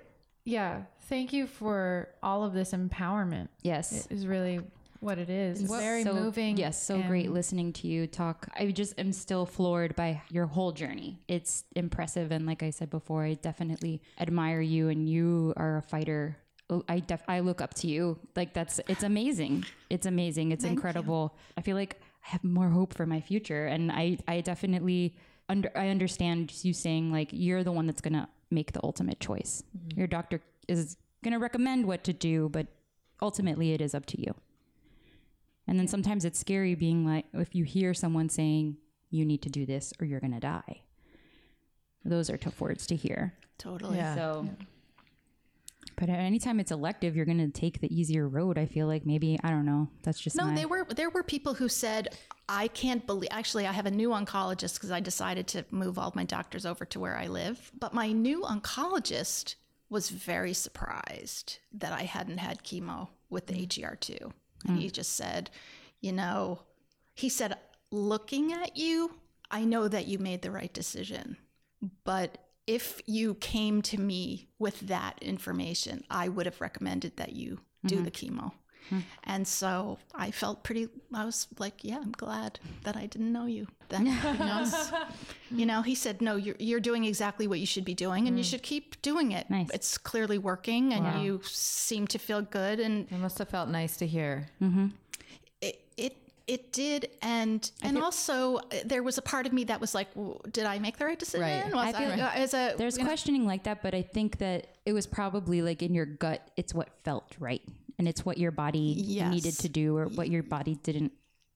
yeah. 0.45 0.81
Thank 1.09 1.33
you 1.33 1.47
for 1.47 2.09
all 2.21 2.43
of 2.43 2.53
this 2.53 2.71
empowerment. 2.71 3.49
yes. 3.63 4.07
Is 4.11 4.27
really 4.27 4.61
what 4.99 5.17
it 5.17 5.29
is. 5.29 5.61
It's 5.61 5.71
very 5.71 6.03
so, 6.03 6.13
moving. 6.13 6.57
Yes, 6.57 6.81
so 6.81 7.01
great 7.01 7.31
listening 7.31 7.73
to 7.73 7.87
you 7.87 8.05
talk. 8.05 8.47
I 8.55 8.67
just 8.67 8.99
am 8.99 9.11
still 9.11 9.45
floored 9.45 9.95
by 9.95 10.21
your 10.29 10.45
whole 10.45 10.71
journey. 10.71 11.19
It's 11.27 11.63
impressive, 11.75 12.31
and 12.31 12.45
like 12.45 12.63
I 12.63 12.69
said 12.69 12.89
before, 12.89 13.23
I 13.23 13.33
definitely 13.35 14.01
admire 14.19 14.61
you, 14.61 14.89
and 14.89 15.07
you 15.09 15.53
are 15.57 15.77
a 15.77 15.81
fighter. 15.81 16.37
Oh, 16.69 16.83
I 16.87 16.99
def- 16.99 17.23
I 17.27 17.39
look 17.39 17.61
up 17.61 17.73
to 17.75 17.87
you. 17.87 18.19
Like 18.35 18.53
that's 18.53 18.79
it's 18.87 19.03
amazing. 19.03 19.65
It's 19.89 20.05
amazing. 20.05 20.51
It's 20.51 20.63
incredible. 20.63 21.37
I 21.57 21.61
feel 21.61 21.75
like 21.75 21.99
I 22.25 22.29
have 22.31 22.43
more 22.43 22.69
hope 22.69 22.93
for 22.93 23.05
my 23.05 23.21
future, 23.21 23.65
and 23.65 23.91
I 23.91 24.17
I 24.27 24.41
definitely 24.41 25.15
under 25.47 25.71
I 25.75 25.89
understand 25.89 26.53
you 26.63 26.73
saying 26.73 27.11
like 27.11 27.29
you're 27.31 27.63
the 27.63 27.71
one 27.71 27.87
that's 27.87 28.01
gonna 28.01 28.29
make 28.51 28.73
the 28.73 28.81
ultimate 28.83 29.19
choice. 29.19 29.63
Mm-hmm. 29.75 29.99
Your 29.99 30.07
doctor 30.07 30.41
is 30.69 30.97
gonna 31.23 31.39
recommend 31.39 31.85
what 31.85 32.03
to 32.05 32.13
do, 32.13 32.49
but 32.49 32.67
ultimately 33.21 33.73
it 33.73 33.81
is 33.81 33.93
up 33.93 34.05
to 34.07 34.21
you. 34.21 34.33
And 35.67 35.77
then 35.77 35.87
sometimes 35.87 36.25
it's 36.25 36.39
scary 36.39 36.73
being 36.73 37.05
like, 37.05 37.25
if 37.33 37.53
you 37.53 37.63
hear 37.63 37.93
someone 37.93 38.27
saying, 38.29 38.77
you 39.11 39.25
need 39.25 39.43
to 39.43 39.49
do 39.49 39.65
this 39.65 39.93
or 39.99 40.05
you're 40.05 40.19
going 40.19 40.33
to 40.33 40.39
die. 40.39 40.81
Those 42.05 42.29
are 42.29 42.37
tough 42.37 42.59
words 42.59 42.87
to 42.87 42.95
hear. 42.95 43.33
totally. 43.57 43.97
Yeah. 43.97 44.15
So, 44.15 44.49
but 45.95 46.09
anytime 46.09 46.59
it's 46.59 46.71
elective, 46.71 47.15
you're 47.15 47.25
going 47.25 47.39
to 47.39 47.49
take 47.49 47.81
the 47.81 47.93
easier 47.93 48.27
road. 48.27 48.57
I 48.57 48.65
feel 48.65 48.87
like 48.87 49.05
maybe, 49.05 49.37
I 49.43 49.49
don't 49.49 49.65
know. 49.65 49.89
That's 50.03 50.19
just 50.19 50.37
No, 50.37 50.45
my, 50.45 50.55
there 50.55 50.67
were 50.67 50.85
there 50.85 51.09
were 51.09 51.23
people 51.23 51.53
who 51.53 51.67
said, 51.67 52.15
"I 52.47 52.69
can't 52.69 53.05
believe." 53.05 53.29
Actually, 53.31 53.67
I 53.67 53.73
have 53.73 53.85
a 53.85 53.91
new 53.91 54.09
oncologist 54.09 54.75
because 54.75 54.91
I 54.91 55.01
decided 55.01 55.45
to 55.47 55.65
move 55.71 55.99
all 55.99 56.13
my 56.15 56.23
doctors 56.23 56.65
over 56.65 56.85
to 56.85 56.99
where 57.01 57.17
I 57.17 57.27
live. 57.27 57.69
But 57.77 57.93
my 57.93 58.13
new 58.13 58.43
oncologist 58.43 59.55
was 59.89 60.09
very 60.09 60.53
surprised 60.53 61.59
that 61.71 61.91
I 61.91 62.03
hadn't 62.03 62.37
had 62.37 62.63
chemo 62.63 63.09
with 63.29 63.47
the 63.47 63.53
mm. 63.53 63.67
HER2, 63.67 64.31
and 64.67 64.77
he 64.77 64.87
mm. 64.87 64.91
just 64.91 65.15
said, 65.15 65.49
"You 66.01 66.11
know," 66.11 66.61
he 67.15 67.29
said, 67.29 67.57
"Looking 67.91 68.53
at 68.53 68.77
you, 68.77 69.15
I 69.51 69.65
know 69.65 69.87
that 69.87 70.07
you 70.07 70.19
made 70.19 70.41
the 70.41 70.51
right 70.51 70.73
decision, 70.73 71.37
but." 72.03 72.37
If 72.67 73.01
you 73.07 73.33
came 73.33 73.81
to 73.81 73.99
me 73.99 74.47
with 74.59 74.79
that 74.81 75.17
information, 75.23 76.03
I 76.07 76.29
would 76.29 76.45
have 76.45 76.61
recommended 76.61 77.17
that 77.17 77.33
you 77.33 77.61
do 77.83 77.95
mm-hmm. 77.95 78.03
the 78.03 78.11
chemo. 78.11 78.51
And 79.23 79.47
so 79.47 79.97
I 80.15 80.31
felt 80.31 80.63
pretty, 80.63 80.87
I 81.13 81.25
was 81.25 81.47
like, 81.59 81.83
yeah, 81.83 81.97
I'm 81.97 82.11
glad 82.11 82.59
that 82.83 82.95
I 82.97 83.05
didn't 83.05 83.31
know 83.31 83.45
you 83.45 83.67
then. 83.89 84.05
you 85.51 85.65
know, 85.65 85.81
he 85.91 85.95
said, 85.95 86.21
no, 86.21 86.35
you're, 86.35 86.55
you're 86.59 86.79
doing 86.79 87.05
exactly 87.05 87.47
what 87.47 87.59
you 87.59 87.65
should 87.65 87.85
be 87.85 87.93
doing 87.93 88.27
and 88.27 88.37
you 88.37 88.43
should 88.43 88.63
keep 88.63 89.01
doing 89.01 89.31
it. 89.31 89.49
Nice. 89.49 89.69
It's 89.73 89.97
clearly 89.97 90.37
working 90.37 90.93
and 90.93 91.23
you 91.23 91.41
seem 91.43 92.07
to 92.07 92.17
feel 92.19 92.41
good. 92.41 92.79
And 92.79 93.07
it 93.11 93.17
must 93.19 93.37
have 93.39 93.49
felt 93.49 93.69
nice 93.69 93.97
to 93.97 94.07
hear. 94.07 94.47
it, 95.61 95.81
it, 95.97 96.17
it 96.47 96.71
did. 96.71 97.09
And, 97.21 97.69
and 97.83 97.97
also 97.99 98.57
uh, 98.57 98.61
there 98.85 99.03
was 99.03 99.17
a 99.17 99.21
part 99.21 99.45
of 99.45 99.53
me 99.53 99.65
that 99.65 99.79
was 99.79 99.93
like, 99.93 100.11
w- 100.15 100.39
did 100.51 100.65
I 100.65 100.79
make 100.79 100.97
the 100.97 101.05
right 101.05 101.19
decision? 101.19 101.41
Right. 101.47 101.73
Was 101.73 101.93
I 101.95 102.15
feel- 102.15 102.23
uh, 102.25 102.31
as 102.33 102.53
a, 102.53 102.73
there's 102.77 102.97
you 102.97 103.03
know, 103.03 103.09
questioning 103.09 103.45
like 103.45 103.63
that, 103.63 103.83
but 103.83 103.93
I 103.93 104.01
think 104.01 104.39
that 104.39 104.75
it 104.85 104.93
was 104.93 105.05
probably 105.05 105.61
like 105.61 105.83
in 105.83 105.93
your 105.93 106.05
gut, 106.07 106.49
it's 106.57 106.73
what 106.73 106.89
felt 107.03 107.35
right. 107.39 107.61
And 107.99 108.07
it's 108.07 108.25
what 108.25 108.37
your 108.37 108.51
body 108.51 108.95
Yes. 108.97 109.29
needed 109.31 109.53
to 109.59 109.69
do 109.69 109.95
or 109.97 110.05
what 110.05 110.29
your 110.29 110.41
body 110.41 110.75
didn't 110.83 111.11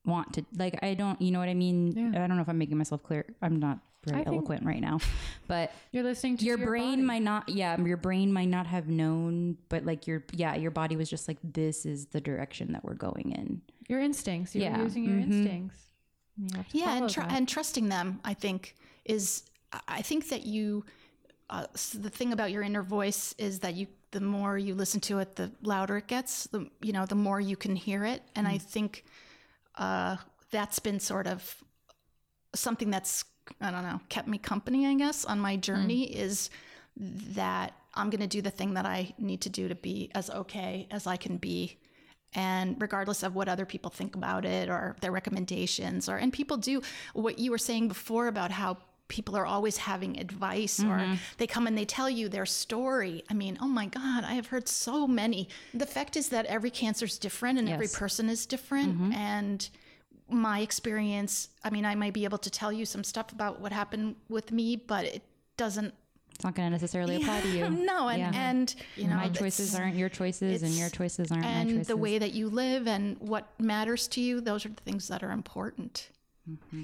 want 0.05 0.33
to. 0.33 0.45
Like, 0.57 0.83
I 0.83 0.93
don't, 0.93 1.19
you 1.21 1.31
know 1.31 1.39
what 1.39 1.47
I 1.49 1.53
mean? 1.53 2.13
I 2.13 2.27
don't 2.27 2.35
know 2.35 2.41
if 2.41 2.49
I'm 2.49 2.57
making 2.57 2.77
myself 2.77 3.01
clear. 3.01 3.25
I'm 3.41 3.59
not 3.59 3.79
very 4.05 4.19
I 4.19 4.23
eloquent 4.27 4.65
right 4.65 4.81
now, 4.81 4.99
but 5.47 5.71
You're 5.93 6.03
listening 6.03 6.35
to 6.37 6.43
your, 6.45 6.57
your, 6.57 6.67
brain 6.67 6.91
body. 6.95 7.01
might 7.03 7.21
not 7.21 7.47
yeah 7.47 7.79
your 7.81 7.95
brain 7.95 8.33
might 8.33 8.49
not 8.49 8.67
have 8.67 8.89
known 8.89 9.57
but 9.69 9.85
like 9.85 10.07
your 10.07 10.25
yeah 10.33 10.55
your 10.55 10.71
body 10.71 10.97
was 10.97 11.09
just 11.09 11.29
like 11.29 11.37
this 11.41 11.85
is 11.85 12.07
the 12.07 12.19
direction 12.19 12.73
that 12.73 12.83
we're 12.83 12.95
going 12.95 13.31
in 13.31 13.61
your 13.87 14.01
instincts. 14.01 14.53
You're 14.53 14.65
Yeah. 14.65 14.83
using 14.83 15.05
your 15.05 15.13
Mhm. 15.15 15.23
instincts. 15.31 15.79
You 16.35 16.47
yeah 16.73 16.97
and, 16.97 17.09
tr- 17.09 17.21
and 17.21 17.47
trusting 17.47 17.87
them 17.87 18.19
i 18.25 18.33
think 18.33 18.75
is 19.05 19.43
i 19.87 20.01
think 20.01 20.27
that 20.29 20.45
you 20.45 20.83
uh, 21.49 21.67
so 21.75 21.97
the 21.99 22.09
thing 22.09 22.33
about 22.33 22.51
your 22.51 22.61
inner 22.63 22.83
voice 22.83 23.33
is 23.37 23.59
that 23.59 23.75
you 23.75 23.87
the 24.13 24.21
more 24.21 24.57
you 24.57 24.75
listen 24.75 25.01
to 25.01 25.19
it, 25.19 25.35
the 25.35 25.51
louder 25.63 25.97
it 25.97 26.07
gets. 26.07 26.47
The 26.47 26.69
you 26.81 26.93
know 26.93 27.05
the 27.05 27.15
more 27.15 27.41
you 27.41 27.57
can 27.57 27.75
hear 27.75 28.05
it, 28.05 28.21
and 28.35 28.47
I 28.47 28.59
think 28.59 29.03
uh, 29.75 30.17
that's 30.51 30.79
been 30.79 30.99
sort 30.99 31.27
of 31.27 31.55
something 32.55 32.89
that's 32.91 33.25
I 33.59 33.71
don't 33.71 33.83
know 33.83 33.99
kept 34.09 34.27
me 34.27 34.37
company. 34.37 34.87
I 34.87 34.93
guess 34.93 35.25
on 35.25 35.39
my 35.39 35.57
journey 35.57 36.03
is 36.03 36.49
that 36.95 37.73
I'm 37.95 38.09
going 38.11 38.21
to 38.21 38.27
do 38.27 38.41
the 38.41 38.51
thing 38.51 38.75
that 38.75 38.85
I 38.85 39.13
need 39.17 39.41
to 39.41 39.49
do 39.49 39.67
to 39.67 39.75
be 39.75 40.11
as 40.13 40.29
okay 40.29 40.87
as 40.91 41.07
I 41.07 41.17
can 41.17 41.37
be. 41.37 41.77
And 42.35 42.81
regardless 42.81 43.23
of 43.23 43.35
what 43.35 43.47
other 43.47 43.65
people 43.65 43.91
think 43.91 44.15
about 44.15 44.45
it 44.45 44.69
or 44.69 44.95
their 45.01 45.11
recommendations, 45.11 46.07
or 46.07 46.17
and 46.17 46.31
people 46.31 46.57
do 46.57 46.81
what 47.13 47.39
you 47.39 47.51
were 47.51 47.57
saying 47.57 47.87
before 47.87 48.27
about 48.27 48.51
how 48.51 48.77
people 49.07 49.35
are 49.35 49.45
always 49.45 49.77
having 49.77 50.19
advice 50.19 50.79
or 50.79 50.97
mm-hmm. 50.97 51.15
they 51.37 51.45
come 51.45 51.67
and 51.67 51.77
they 51.77 51.85
tell 51.85 52.09
you 52.09 52.29
their 52.29 52.45
story. 52.45 53.23
I 53.29 53.33
mean, 53.33 53.57
oh 53.61 53.67
my 53.67 53.85
God, 53.85 54.23
I 54.23 54.33
have 54.33 54.47
heard 54.47 54.67
so 54.67 55.07
many. 55.07 55.49
The 55.73 55.85
fact 55.85 56.15
is 56.15 56.29
that 56.29 56.45
every 56.47 56.69
cancer 56.69 57.05
is 57.05 57.17
different 57.17 57.59
and 57.59 57.69
every 57.69 57.87
person 57.87 58.29
is 58.29 58.45
different. 58.45 58.95
Mm-hmm. 58.95 59.11
And 59.13 59.69
my 60.29 60.61
experience, 60.61 61.49
I 61.63 61.69
mean, 61.69 61.85
I 61.85 61.95
might 61.95 62.13
be 62.13 62.23
able 62.23 62.39
to 62.39 62.49
tell 62.49 62.71
you 62.71 62.85
some 62.85 63.03
stuff 63.03 63.31
about 63.31 63.59
what 63.59 63.71
happened 63.71 64.15
with 64.29 64.51
me, 64.51 64.75
but 64.75 65.05
it 65.05 65.21
doesn't 65.57 65.93
It's 66.33 66.43
not 66.43 66.55
going 66.55 66.67
to 66.67 66.71
necessarily 66.71 67.17
apply 67.17 67.41
to 67.41 67.49
you. 67.49 67.69
no, 67.85 68.07
and 68.09 68.19
Yeah. 68.19 68.31
and 68.33 68.75
you 68.95 69.07
know 69.07 69.15
my 69.17 69.29
choices 69.29 69.75
aren't 69.75 69.95
your 69.95 70.09
choices, 70.09 70.63
and 70.63 70.73
your 70.73 70.89
choices 70.89 71.31
aren't 71.31 71.43
my 71.43 71.49
and 71.49 71.69
choices. 71.69 71.87
the 71.87 71.97
way 71.97 72.17
that 72.17 72.33
you 72.33 72.49
live 72.49 72.87
and 72.87 73.17
what 73.19 73.47
matters 73.59 74.07
to 74.09 74.21
you. 74.21 74.41
Those 74.41 74.65
are 74.65 74.69
the 74.69 74.81
things 74.81 75.07
that 75.09 75.23
are 75.23 75.31
important. 75.31 76.09
Mm-hmm. 76.49 76.83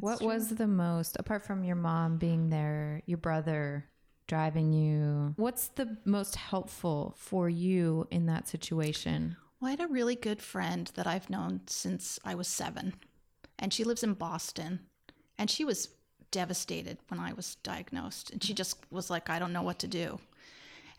What 0.00 0.22
was 0.22 0.50
the 0.50 0.66
most, 0.66 1.16
apart 1.18 1.44
from 1.44 1.64
your 1.64 1.76
mom 1.76 2.18
being 2.18 2.50
there, 2.50 3.02
your 3.06 3.18
brother 3.18 3.86
driving 4.26 4.72
you, 4.72 5.34
what's 5.36 5.68
the 5.68 5.96
most 6.04 6.34
helpful 6.36 7.14
for 7.16 7.48
you 7.48 8.06
in 8.10 8.26
that 8.26 8.48
situation? 8.48 9.36
Well, 9.60 9.68
I 9.68 9.70
had 9.70 9.80
a 9.80 9.86
really 9.86 10.16
good 10.16 10.42
friend 10.42 10.90
that 10.94 11.06
I've 11.06 11.30
known 11.30 11.60
since 11.66 12.18
I 12.24 12.34
was 12.34 12.48
seven, 12.48 12.94
and 13.58 13.72
she 13.72 13.84
lives 13.84 14.02
in 14.02 14.14
Boston. 14.14 14.80
And 15.38 15.50
she 15.50 15.64
was 15.64 15.90
devastated 16.30 16.98
when 17.08 17.20
I 17.20 17.32
was 17.32 17.56
diagnosed. 17.56 18.30
And 18.30 18.42
she 18.42 18.54
just 18.54 18.78
was 18.90 19.10
like, 19.10 19.30
I 19.30 19.38
don't 19.38 19.52
know 19.52 19.62
what 19.62 19.78
to 19.80 19.88
do. 19.88 20.18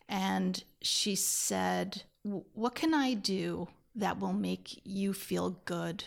And 0.07 0.63
she 0.81 1.15
said, 1.15 2.03
What 2.23 2.75
can 2.75 2.93
I 2.93 3.13
do 3.13 3.67
that 3.95 4.19
will 4.19 4.33
make 4.33 4.79
you 4.85 5.13
feel 5.13 5.59
good, 5.65 6.03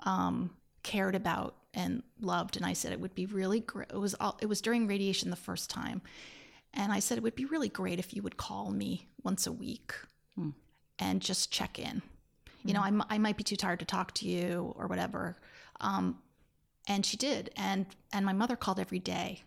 um, 0.00 0.50
cared 0.82 1.14
about, 1.14 1.56
and 1.76 2.02
loved? 2.20 2.56
And 2.56 2.66
I 2.66 2.72
said, 2.72 2.92
It 2.92 3.00
would 3.00 3.14
be 3.14 3.26
really 3.26 3.60
great. 3.60 3.90
It 3.90 3.98
was, 3.98 4.14
all, 4.14 4.36
it 4.40 4.46
was 4.46 4.60
during 4.60 4.88
radiation 4.88 5.30
the 5.30 5.36
first 5.36 5.70
time. 5.70 6.02
And 6.74 6.90
I 6.90 6.98
said, 6.98 7.18
It 7.18 7.22
would 7.22 7.36
be 7.36 7.44
really 7.44 7.68
great 7.68 8.00
if 8.00 8.14
you 8.14 8.22
would 8.22 8.36
call 8.36 8.70
me 8.70 9.06
once 9.22 9.46
a 9.46 9.52
week 9.52 9.94
hmm. 10.34 10.50
and 10.98 11.20
just 11.20 11.52
check 11.52 11.78
in. 11.78 12.02
You 12.64 12.74
know, 12.74 12.82
hmm. 12.82 13.02
I, 13.02 13.14
I 13.14 13.18
might 13.18 13.36
be 13.36 13.44
too 13.44 13.56
tired 13.56 13.78
to 13.78 13.86
talk 13.86 14.12
to 14.14 14.28
you 14.28 14.74
or 14.76 14.88
whatever. 14.88 15.36
Um, 15.80 16.18
and 16.88 17.04
she 17.04 17.16
did. 17.16 17.50
And, 17.56 17.86
and 18.12 18.24
my 18.24 18.32
mother 18.32 18.56
called 18.56 18.80
every 18.80 18.98
day. 18.98 19.42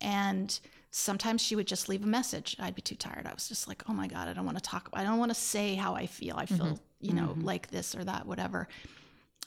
And 0.00 0.58
sometimes 0.90 1.42
she 1.42 1.56
would 1.56 1.66
just 1.66 1.88
leave 1.88 2.04
a 2.04 2.06
message. 2.06 2.56
I'd 2.58 2.74
be 2.74 2.82
too 2.82 2.94
tired. 2.94 3.26
I 3.26 3.34
was 3.34 3.48
just 3.48 3.68
like, 3.68 3.82
oh 3.88 3.92
my 3.92 4.08
God, 4.08 4.28
I 4.28 4.32
don't 4.32 4.44
want 4.44 4.58
to 4.58 4.62
talk. 4.62 4.88
I 4.92 5.04
don't 5.04 5.18
want 5.18 5.30
to 5.30 5.34
say 5.34 5.74
how 5.74 5.94
I 5.94 6.06
feel. 6.06 6.36
I 6.36 6.46
mm-hmm. 6.46 6.56
feel, 6.56 6.80
you 7.00 7.12
know, 7.12 7.28
mm-hmm. 7.28 7.44
like 7.44 7.70
this 7.70 7.94
or 7.94 8.04
that, 8.04 8.26
whatever. 8.26 8.68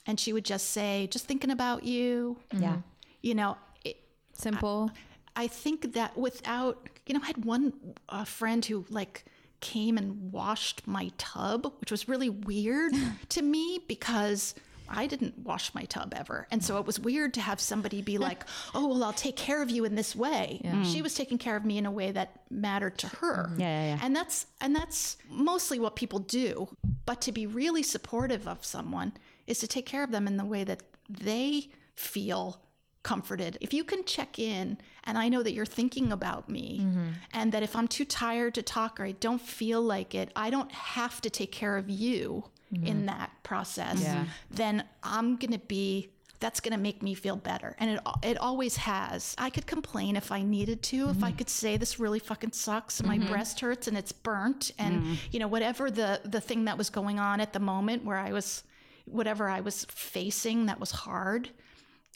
And 0.09 0.19
she 0.19 0.33
would 0.33 0.43
just 0.43 0.71
say, 0.71 1.07
just 1.11 1.25
thinking 1.25 1.51
about 1.51 1.83
you. 1.83 2.37
Mm-hmm. 2.51 2.63
yeah. 2.63 2.77
You 3.21 3.35
know, 3.35 3.57
it, 3.85 3.97
Simple. 4.33 4.89
I 5.35 5.45
think 5.45 5.93
that 5.93 6.17
without, 6.17 6.89
you 7.05 7.13
know, 7.13 7.21
I 7.21 7.27
had 7.27 7.45
one 7.45 7.73
uh, 8.09 8.23
friend 8.25 8.65
who 8.65 8.85
like 8.89 9.23
came 9.59 9.99
and 9.99 10.31
washed 10.31 10.87
my 10.87 11.11
tub, 11.19 11.71
which 11.79 11.91
was 11.91 12.09
really 12.09 12.29
weird 12.29 12.93
to 13.29 13.43
me 13.43 13.83
because 13.87 14.55
I 14.89 15.05
didn't 15.05 15.37
wash 15.37 15.75
my 15.75 15.83
tub 15.83 16.15
ever. 16.15 16.47
And 16.49 16.63
so 16.63 16.79
it 16.79 16.87
was 16.87 16.99
weird 16.99 17.35
to 17.35 17.41
have 17.41 17.59
somebody 17.59 18.01
be 18.01 18.17
like, 18.29 18.43
oh, 18.73 18.87
well, 18.87 19.03
I'll 19.03 19.13
take 19.13 19.35
care 19.35 19.61
of 19.61 19.69
you 19.69 19.85
in 19.85 19.93
this 19.93 20.15
way. 20.15 20.59
She 20.85 20.99
mm. 20.99 21.03
was 21.03 21.13
taking 21.13 21.37
care 21.37 21.55
of 21.55 21.65
me 21.65 21.77
in 21.77 21.85
a 21.85 21.91
way 21.91 22.11
that 22.11 22.41
mattered 22.49 22.97
to 22.99 23.07
her. 23.07 23.45
Mm-hmm. 23.49 23.61
Yeah, 23.61 23.67
yeah, 23.67 23.95
yeah. 23.95 23.99
And 24.01 24.15
that's 24.15 24.47
and 24.59 24.75
that's 24.75 25.17
mostly 25.29 25.77
what 25.77 25.95
people 25.95 26.17
do. 26.17 26.67
But 27.05 27.21
to 27.21 27.31
be 27.31 27.45
really 27.45 27.83
supportive 27.83 28.47
of 28.47 28.65
someone 28.65 29.13
is 29.49 29.59
to 29.59 29.67
take 29.67 29.85
care 29.85 30.03
of 30.03 30.11
them 30.11 30.27
in 30.27 30.37
the 30.37 30.45
way 30.45 30.63
that 30.63 30.83
they 31.09 31.69
feel 31.95 32.61
comforted. 33.03 33.57
If 33.61 33.73
you 33.73 33.83
can 33.83 34.03
check 34.03 34.39
in 34.39 34.77
and 35.03 35.17
I 35.17 35.29
know 35.29 35.41
that 35.41 35.53
you're 35.53 35.65
thinking 35.65 36.11
about 36.11 36.49
me 36.49 36.81
mm-hmm. 36.83 37.07
and 37.33 37.51
that 37.51 37.63
if 37.63 37.75
I'm 37.75 37.87
too 37.87 38.05
tired 38.05 38.53
to 38.55 38.61
talk 38.61 38.99
or 38.99 39.05
I 39.05 39.13
don't 39.13 39.41
feel 39.41 39.81
like 39.81 40.13
it, 40.13 40.31
I 40.35 40.49
don't 40.49 40.71
have 40.71 41.21
to 41.21 41.29
take 41.29 41.51
care 41.51 41.77
of 41.77 41.89
you 41.89 42.43
mm-hmm. 42.73 42.85
in 42.85 43.05
that 43.07 43.31
process, 43.43 44.01
Yeah. 44.01 44.25
then 44.51 44.83
I'm 45.03 45.37
going 45.37 45.53
to 45.53 45.59
be 45.59 46.09
that's 46.41 46.61
going 46.61 46.71
to 46.71 46.79
make 46.79 47.03
me 47.03 47.13
feel 47.15 47.35
better. 47.35 47.75
And 47.79 47.91
it 47.91 47.99
it 48.23 48.37
always 48.37 48.77
has. 48.77 49.35
I 49.37 49.49
could 49.49 49.67
complain 49.67 50.15
if 50.15 50.31
I 50.31 50.41
needed 50.41 50.81
to, 50.83 51.09
if 51.09 51.21
I 51.21 51.29
mm-hmm. 51.29 51.37
could 51.37 51.49
say 51.49 51.75
this 51.75 51.99
really 51.99 52.19
fucking 52.19 52.53
sucks 52.53 53.01
and 53.01 53.09
my 53.09 53.17
breast 53.17 53.59
hurts 53.59 53.87
and 53.89 53.97
it's 53.97 54.13
burnt 54.13 54.71
and 54.79 55.03
mm. 55.03 55.17
you 55.31 55.39
know 55.39 55.47
whatever 55.47 55.91
the 55.91 56.21
the 56.23 56.39
thing 56.39 56.65
that 56.65 56.77
was 56.77 56.89
going 56.89 57.19
on 57.19 57.41
at 57.41 57.51
the 57.51 57.59
moment 57.59 58.05
where 58.05 58.17
I 58.17 58.31
was 58.31 58.63
whatever 59.09 59.49
I 59.49 59.61
was 59.61 59.85
facing 59.85 60.67
that 60.67 60.79
was 60.79 60.91
hard. 60.91 61.49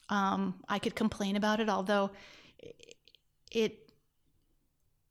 Um, 0.10 0.56
I 0.68 0.80
could 0.80 0.96
complain 0.96 1.36
about 1.36 1.60
it, 1.60 1.70
although 1.70 2.12
it 3.52 3.92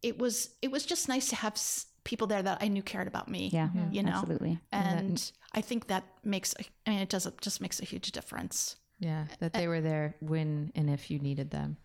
it 0.02 0.18
was 0.18 0.50
it 0.60 0.70
was 0.70 0.84
just 0.84 1.09
nice 1.09 1.28
to 1.28 1.36
have 1.36 1.60
people 2.04 2.26
there 2.26 2.42
that 2.42 2.59
I 2.60 2.68
knew 2.68 2.82
cared 2.82 3.06
about 3.06 3.28
me. 3.28 3.50
Yeah, 3.52 3.68
mm-hmm. 3.68 3.92
you 3.92 4.02
know, 4.02 4.12
absolutely. 4.12 4.59
and 4.72 5.32
I 5.54 5.60
think 5.60 5.88
that 5.88 6.04
makes. 6.24 6.54
I 6.86 6.90
mean, 6.90 7.00
it 7.00 7.09
does. 7.09 7.26
It 7.26 7.40
just 7.40 7.60
makes 7.60 7.80
a 7.80 7.84
huge 7.84 8.12
difference. 8.12 8.76
Yeah. 8.98 9.24
That 9.40 9.52
they 9.52 9.66
were 9.66 9.80
there 9.80 10.16
when 10.20 10.70
and 10.74 10.88
if 10.88 11.10
you 11.10 11.18
needed 11.18 11.50
them. 11.50 11.76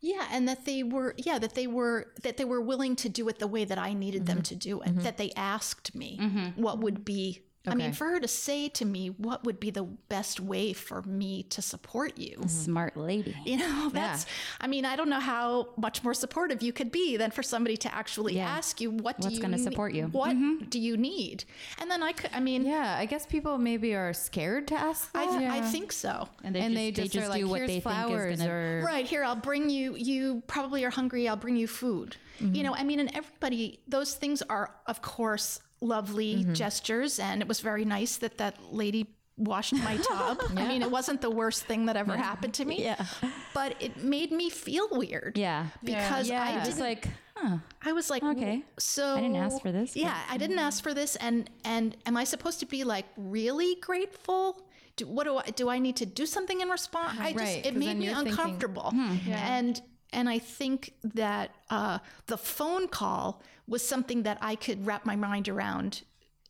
Yeah, 0.00 0.26
and 0.30 0.48
that 0.48 0.64
they 0.64 0.82
were. 0.82 1.14
Yeah, 1.16 1.38
that 1.38 1.54
they 1.54 1.66
were. 1.66 2.12
That 2.22 2.36
they 2.36 2.44
were 2.44 2.60
willing 2.60 2.96
to 2.96 3.08
do 3.08 3.28
it 3.28 3.38
the 3.38 3.46
way 3.46 3.64
that 3.64 3.78
I 3.78 3.92
needed 3.92 4.26
them 4.26 4.38
mm-hmm. 4.38 4.42
to 4.42 4.56
do 4.56 4.82
it. 4.82 4.88
Mm-hmm. 4.88 5.02
That 5.02 5.16
they 5.16 5.32
asked 5.36 5.94
me 5.94 6.52
what 6.56 6.80
would 6.80 7.04
be. 7.04 7.42
I 7.66 7.74
mean, 7.74 7.92
for 7.92 8.06
her 8.06 8.20
to 8.20 8.28
say 8.28 8.68
to 8.70 8.84
me 8.84 9.08
what 9.08 9.44
would 9.44 9.58
be 9.58 9.70
the 9.70 9.84
best 9.84 10.40
way 10.40 10.72
for 10.72 11.02
me 11.02 11.44
to 11.44 11.62
support 11.62 12.18
you. 12.18 12.42
Smart 12.46 12.96
lady. 12.96 13.34
You 13.44 13.58
know, 13.58 13.90
that's, 13.92 14.26
I 14.60 14.66
mean, 14.66 14.84
I 14.84 14.96
don't 14.96 15.08
know 15.08 15.20
how 15.20 15.68
much 15.76 16.02
more 16.04 16.14
supportive 16.14 16.62
you 16.62 16.72
could 16.72 16.90
be 16.90 17.16
than 17.16 17.30
for 17.30 17.42
somebody 17.42 17.76
to 17.78 17.94
actually 17.94 18.36
Yeah. 18.36 18.48
ask 18.48 18.80
you, 18.80 18.90
what 18.90 19.20
do 19.20 19.26
What's 19.26 19.36
you 19.36 19.42
gonna 19.42 19.58
support 19.58 19.92
you? 19.94 20.06
What 20.06 20.36
mm-hmm. 20.36 20.64
do 20.68 20.78
you 20.78 20.96
need? 20.96 21.44
And 21.80 21.90
then 21.90 22.02
I 22.02 22.12
could, 22.12 22.30
I 22.32 22.40
mean, 22.40 22.64
Yeah. 22.64 22.96
I 22.98 23.06
guess 23.06 23.26
people 23.26 23.58
maybe 23.58 23.94
are 23.94 24.12
scared 24.12 24.68
to 24.68 24.74
ask 24.74 25.12
that. 25.12 25.28
I, 25.28 25.58
I 25.58 25.60
think 25.62 25.92
so. 25.92 26.28
And 26.44 26.54
they 26.54 26.60
and 26.60 26.74
just, 26.74 26.76
they 26.76 26.90
just, 26.90 27.12
they 27.12 27.18
just 27.20 27.30
like, 27.30 27.40
do 27.40 27.48
what 27.48 27.66
they 27.66 27.80
flowers 27.80 28.38
think 28.38 28.40
is 28.40 28.40
gonna. 28.40 28.82
Right 28.86 29.06
here, 29.06 29.24
I'll 29.24 29.36
bring 29.36 29.70
you, 29.70 29.96
you 29.96 30.42
probably 30.46 30.84
are 30.84 30.90
hungry, 30.90 31.28
I'll 31.28 31.36
bring 31.36 31.56
you 31.56 31.66
food. 31.66 32.16
You 32.38 32.46
mm-hmm. 32.46 32.62
know, 32.62 32.74
I 32.74 32.84
mean, 32.84 33.00
and 33.00 33.14
everybody, 33.14 33.80
those 33.88 34.14
things 34.14 34.42
are, 34.42 34.74
of 34.86 35.00
course, 35.00 35.60
lovely 35.80 36.36
mm-hmm. 36.36 36.52
gestures. 36.52 37.18
And 37.18 37.42
it 37.42 37.48
was 37.48 37.60
very 37.60 37.84
nice 37.84 38.16
that 38.18 38.38
that 38.38 38.72
lady 38.72 39.06
washed 39.36 39.74
my 39.74 39.96
tub. 40.02 40.40
I 40.56 40.66
mean, 40.66 40.82
it 40.82 40.90
wasn't 40.90 41.20
the 41.20 41.30
worst 41.30 41.64
thing 41.64 41.86
that 41.86 41.96
ever 41.96 42.16
happened 42.16 42.54
to 42.54 42.64
me. 42.64 42.82
Yeah. 42.82 43.04
But 43.52 43.76
it 43.80 44.02
made 44.02 44.32
me 44.32 44.48
feel 44.50 44.88
weird. 44.90 45.36
Yeah. 45.36 45.66
Because 45.84 46.28
Yeah. 46.28 46.42
I 46.42 46.46
I'm 46.46 46.54
didn't 46.54 46.66
just 46.66 46.80
like, 46.80 47.08
huh. 47.36 47.58
I 47.82 47.92
was 47.92 48.08
like, 48.08 48.22
Okay. 48.22 48.62
So 48.78 49.14
I 49.16 49.20
didn't 49.20 49.36
ask 49.36 49.60
for 49.60 49.72
this, 49.72 49.92
but- 49.92 50.02
Yeah, 50.02 50.18
I 50.30 50.38
didn't 50.38 50.58
ask 50.58 50.80
mm. 50.80 50.84
for 50.84 50.94
this, 50.94 51.16
and 51.16 51.50
and 51.64 51.96
am 52.06 52.16
I 52.16 52.24
supposed 52.24 52.60
to 52.60 52.66
be 52.66 52.82
like 52.84 53.04
really 53.18 53.76
grateful? 53.82 54.62
Do, 54.96 55.06
what 55.06 55.24
do 55.24 55.36
I 55.36 55.50
do? 55.50 55.68
I 55.68 55.78
need 55.78 55.96
to 55.96 56.06
do 56.06 56.24
something 56.24 56.62
in 56.62 56.70
response? 56.70 57.18
I 57.20 57.32
just 57.32 57.44
Right, 57.44 57.58
it 57.66 57.74
'cause 57.74 57.74
made 57.74 57.98
me 57.98 58.06
you're 58.06 58.14
thinking- 58.14 58.32
uncomfortable, 58.32 58.90
hmm. 58.90 59.16
and 59.32 59.82
and 60.14 60.28
I 60.30 60.38
think 60.38 60.94
that 61.14 61.50
uh, 61.68 61.98
the 62.26 62.38
phone 62.38 62.88
call 62.88 63.42
was 63.68 63.86
something 63.86 64.22
that 64.24 64.38
I 64.40 64.54
could 64.56 64.86
wrap 64.86 65.04
my 65.04 65.16
mind 65.16 65.48
around. 65.48 66.02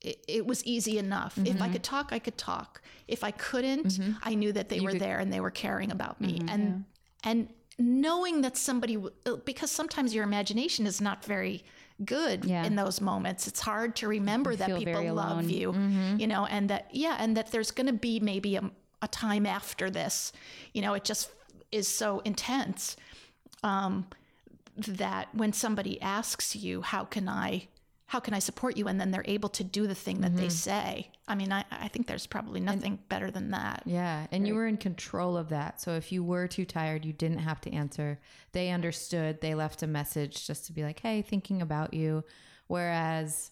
It, 0.02 0.24
it 0.28 0.46
was 0.46 0.64
easy 0.64 0.98
enough. 0.98 1.38
If 1.38 1.60
I 1.62 1.68
could 1.68 1.82
talk, 1.82 2.08
I 2.12 2.18
could 2.18 2.36
talk. 2.38 2.82
If 3.08 3.24
I 3.24 3.30
couldn't, 3.30 3.98
I 4.22 4.34
knew 4.34 4.52
that 4.52 4.68
they 4.68 4.80
were 4.80 4.92
there 4.98 5.18
and 5.18 5.32
they 5.32 5.40
were 5.40 5.50
caring 5.50 5.90
about 5.90 6.20
me. 6.20 6.40
And 6.48 6.84
and 7.24 7.48
knowing 7.78 8.42
that 8.42 8.56
somebody 8.56 8.94
w- 8.94 9.12
uh, 9.26 9.36
because 9.44 9.70
sometimes 9.70 10.14
your 10.14 10.24
imagination 10.24 10.86
is 10.86 11.00
not 11.00 11.24
very 11.24 11.64
good 12.04 12.44
Yeah. 12.44 12.64
in 12.64 12.74
those 12.76 13.00
moments. 13.00 13.46
It's 13.46 13.60
hard 13.60 13.96
to 13.96 14.08
remember 14.08 14.54
that 14.56 14.68
people 14.78 14.92
love 15.14 15.50
you, 15.50 15.72
you 16.18 16.26
know, 16.26 16.46
and 16.46 16.70
that 16.70 16.88
yeah, 16.92 17.16
and 17.18 17.36
that 17.36 17.50
there's 17.50 17.70
going 17.70 17.86
to 17.86 17.92
be 17.92 18.20
maybe 18.20 18.56
a, 18.56 18.70
a 19.02 19.08
time 19.08 19.46
after 19.46 19.90
this. 19.90 20.32
You 20.74 20.82
know, 20.82 20.92
it 20.94 21.04
just 21.04 21.30
is 21.72 21.88
so 21.88 22.20
intense 22.20 22.96
um, 23.62 24.06
that 24.76 25.34
when 25.34 25.52
somebody 25.52 26.00
asks 26.00 26.56
you, 26.56 26.82
"How 26.82 27.04
can 27.04 27.28
I 27.28 27.68
how 28.06 28.20
can 28.20 28.34
I 28.34 28.38
support 28.38 28.76
you? 28.76 28.86
And 28.86 29.00
then 29.00 29.10
they're 29.10 29.24
able 29.24 29.48
to 29.50 29.64
do 29.64 29.88
the 29.88 29.94
thing 29.94 30.20
that 30.20 30.36
they 30.36 30.44
mm-hmm. 30.44 30.50
say. 30.50 31.10
I 31.26 31.34
mean, 31.34 31.52
I, 31.52 31.64
I 31.72 31.88
think 31.88 32.06
there's 32.06 32.26
probably 32.26 32.60
nothing 32.60 33.00
better 33.08 33.32
than 33.32 33.50
that. 33.50 33.82
Yeah, 33.84 34.28
and 34.30 34.46
you 34.46 34.54
were 34.54 34.66
in 34.66 34.76
control 34.76 35.36
of 35.36 35.48
that. 35.48 35.80
So 35.80 35.92
if 35.92 36.12
you 36.12 36.22
were 36.22 36.46
too 36.46 36.64
tired, 36.64 37.04
you 37.04 37.12
didn't 37.12 37.38
have 37.38 37.60
to 37.62 37.72
answer. 37.72 38.20
They 38.52 38.70
understood. 38.70 39.40
They 39.40 39.56
left 39.56 39.82
a 39.82 39.88
message 39.88 40.46
just 40.46 40.66
to 40.66 40.72
be 40.72 40.84
like, 40.84 41.00
"Hey, 41.00 41.20
thinking 41.22 41.62
about 41.62 41.94
you." 41.94 42.22
Whereas 42.68 43.50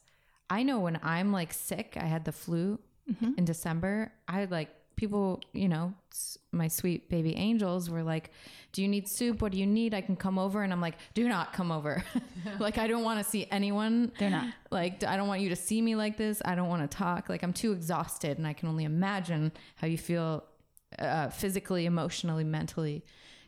I 0.48 0.62
know 0.62 0.78
when 0.78 1.00
I'm 1.02 1.32
like 1.32 1.52
sick, 1.52 1.96
I 2.00 2.04
had 2.04 2.24
the 2.24 2.32
flu 2.32 2.78
mm-hmm. 3.10 3.32
in 3.36 3.44
December. 3.44 4.12
I 4.28 4.44
like 4.44 4.70
people, 4.96 5.40
you 5.52 5.68
know, 5.68 5.94
my 6.52 6.68
sweet 6.68 7.08
baby 7.08 7.34
angels 7.36 7.90
were 7.90 8.02
like, 8.02 8.30
"Do 8.72 8.82
you 8.82 8.88
need 8.88 9.08
soup? 9.08 9.42
What 9.42 9.52
do 9.52 9.58
you 9.58 9.66
need? 9.66 9.94
I 9.94 10.00
can 10.00 10.16
come 10.16 10.38
over." 10.38 10.62
And 10.62 10.72
I'm 10.72 10.80
like, 10.80 10.96
"Do 11.14 11.28
not 11.28 11.52
come 11.52 11.72
over." 11.72 12.04
like 12.58 12.78
I 12.78 12.86
don't 12.86 13.02
want 13.02 13.22
to 13.22 13.28
see 13.28 13.46
anyone. 13.50 14.12
They're 14.18 14.30
not. 14.30 14.46
Like 14.70 15.04
I 15.04 15.16
don't 15.16 15.28
want 15.28 15.40
you 15.40 15.48
to 15.50 15.56
see 15.56 15.82
me 15.82 15.96
like 15.96 16.16
this. 16.16 16.40
I 16.44 16.54
don't 16.54 16.68
want 16.68 16.88
to 16.88 16.96
talk. 16.96 17.28
Like 17.28 17.42
I'm 17.42 17.52
too 17.52 17.72
exhausted, 17.72 18.38
and 18.38 18.46
I 18.46 18.52
can 18.52 18.68
only 18.68 18.84
imagine 18.84 19.52
how 19.76 19.86
you 19.86 19.98
feel 19.98 20.44
uh, 20.98 21.28
physically, 21.30 21.86
emotionally, 21.86 22.44
mentally, 22.44 23.04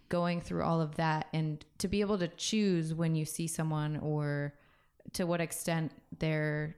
going 0.08 0.40
through 0.40 0.62
all 0.62 0.80
of 0.80 0.96
that, 0.96 1.28
and 1.32 1.64
to 1.78 1.88
be 1.88 2.00
able 2.00 2.18
to 2.18 2.28
choose 2.28 2.94
when 2.94 3.14
you 3.14 3.24
see 3.24 3.46
someone 3.46 3.98
or 3.98 4.54
to 5.12 5.24
what 5.24 5.40
extent 5.40 5.92
they're 6.18 6.76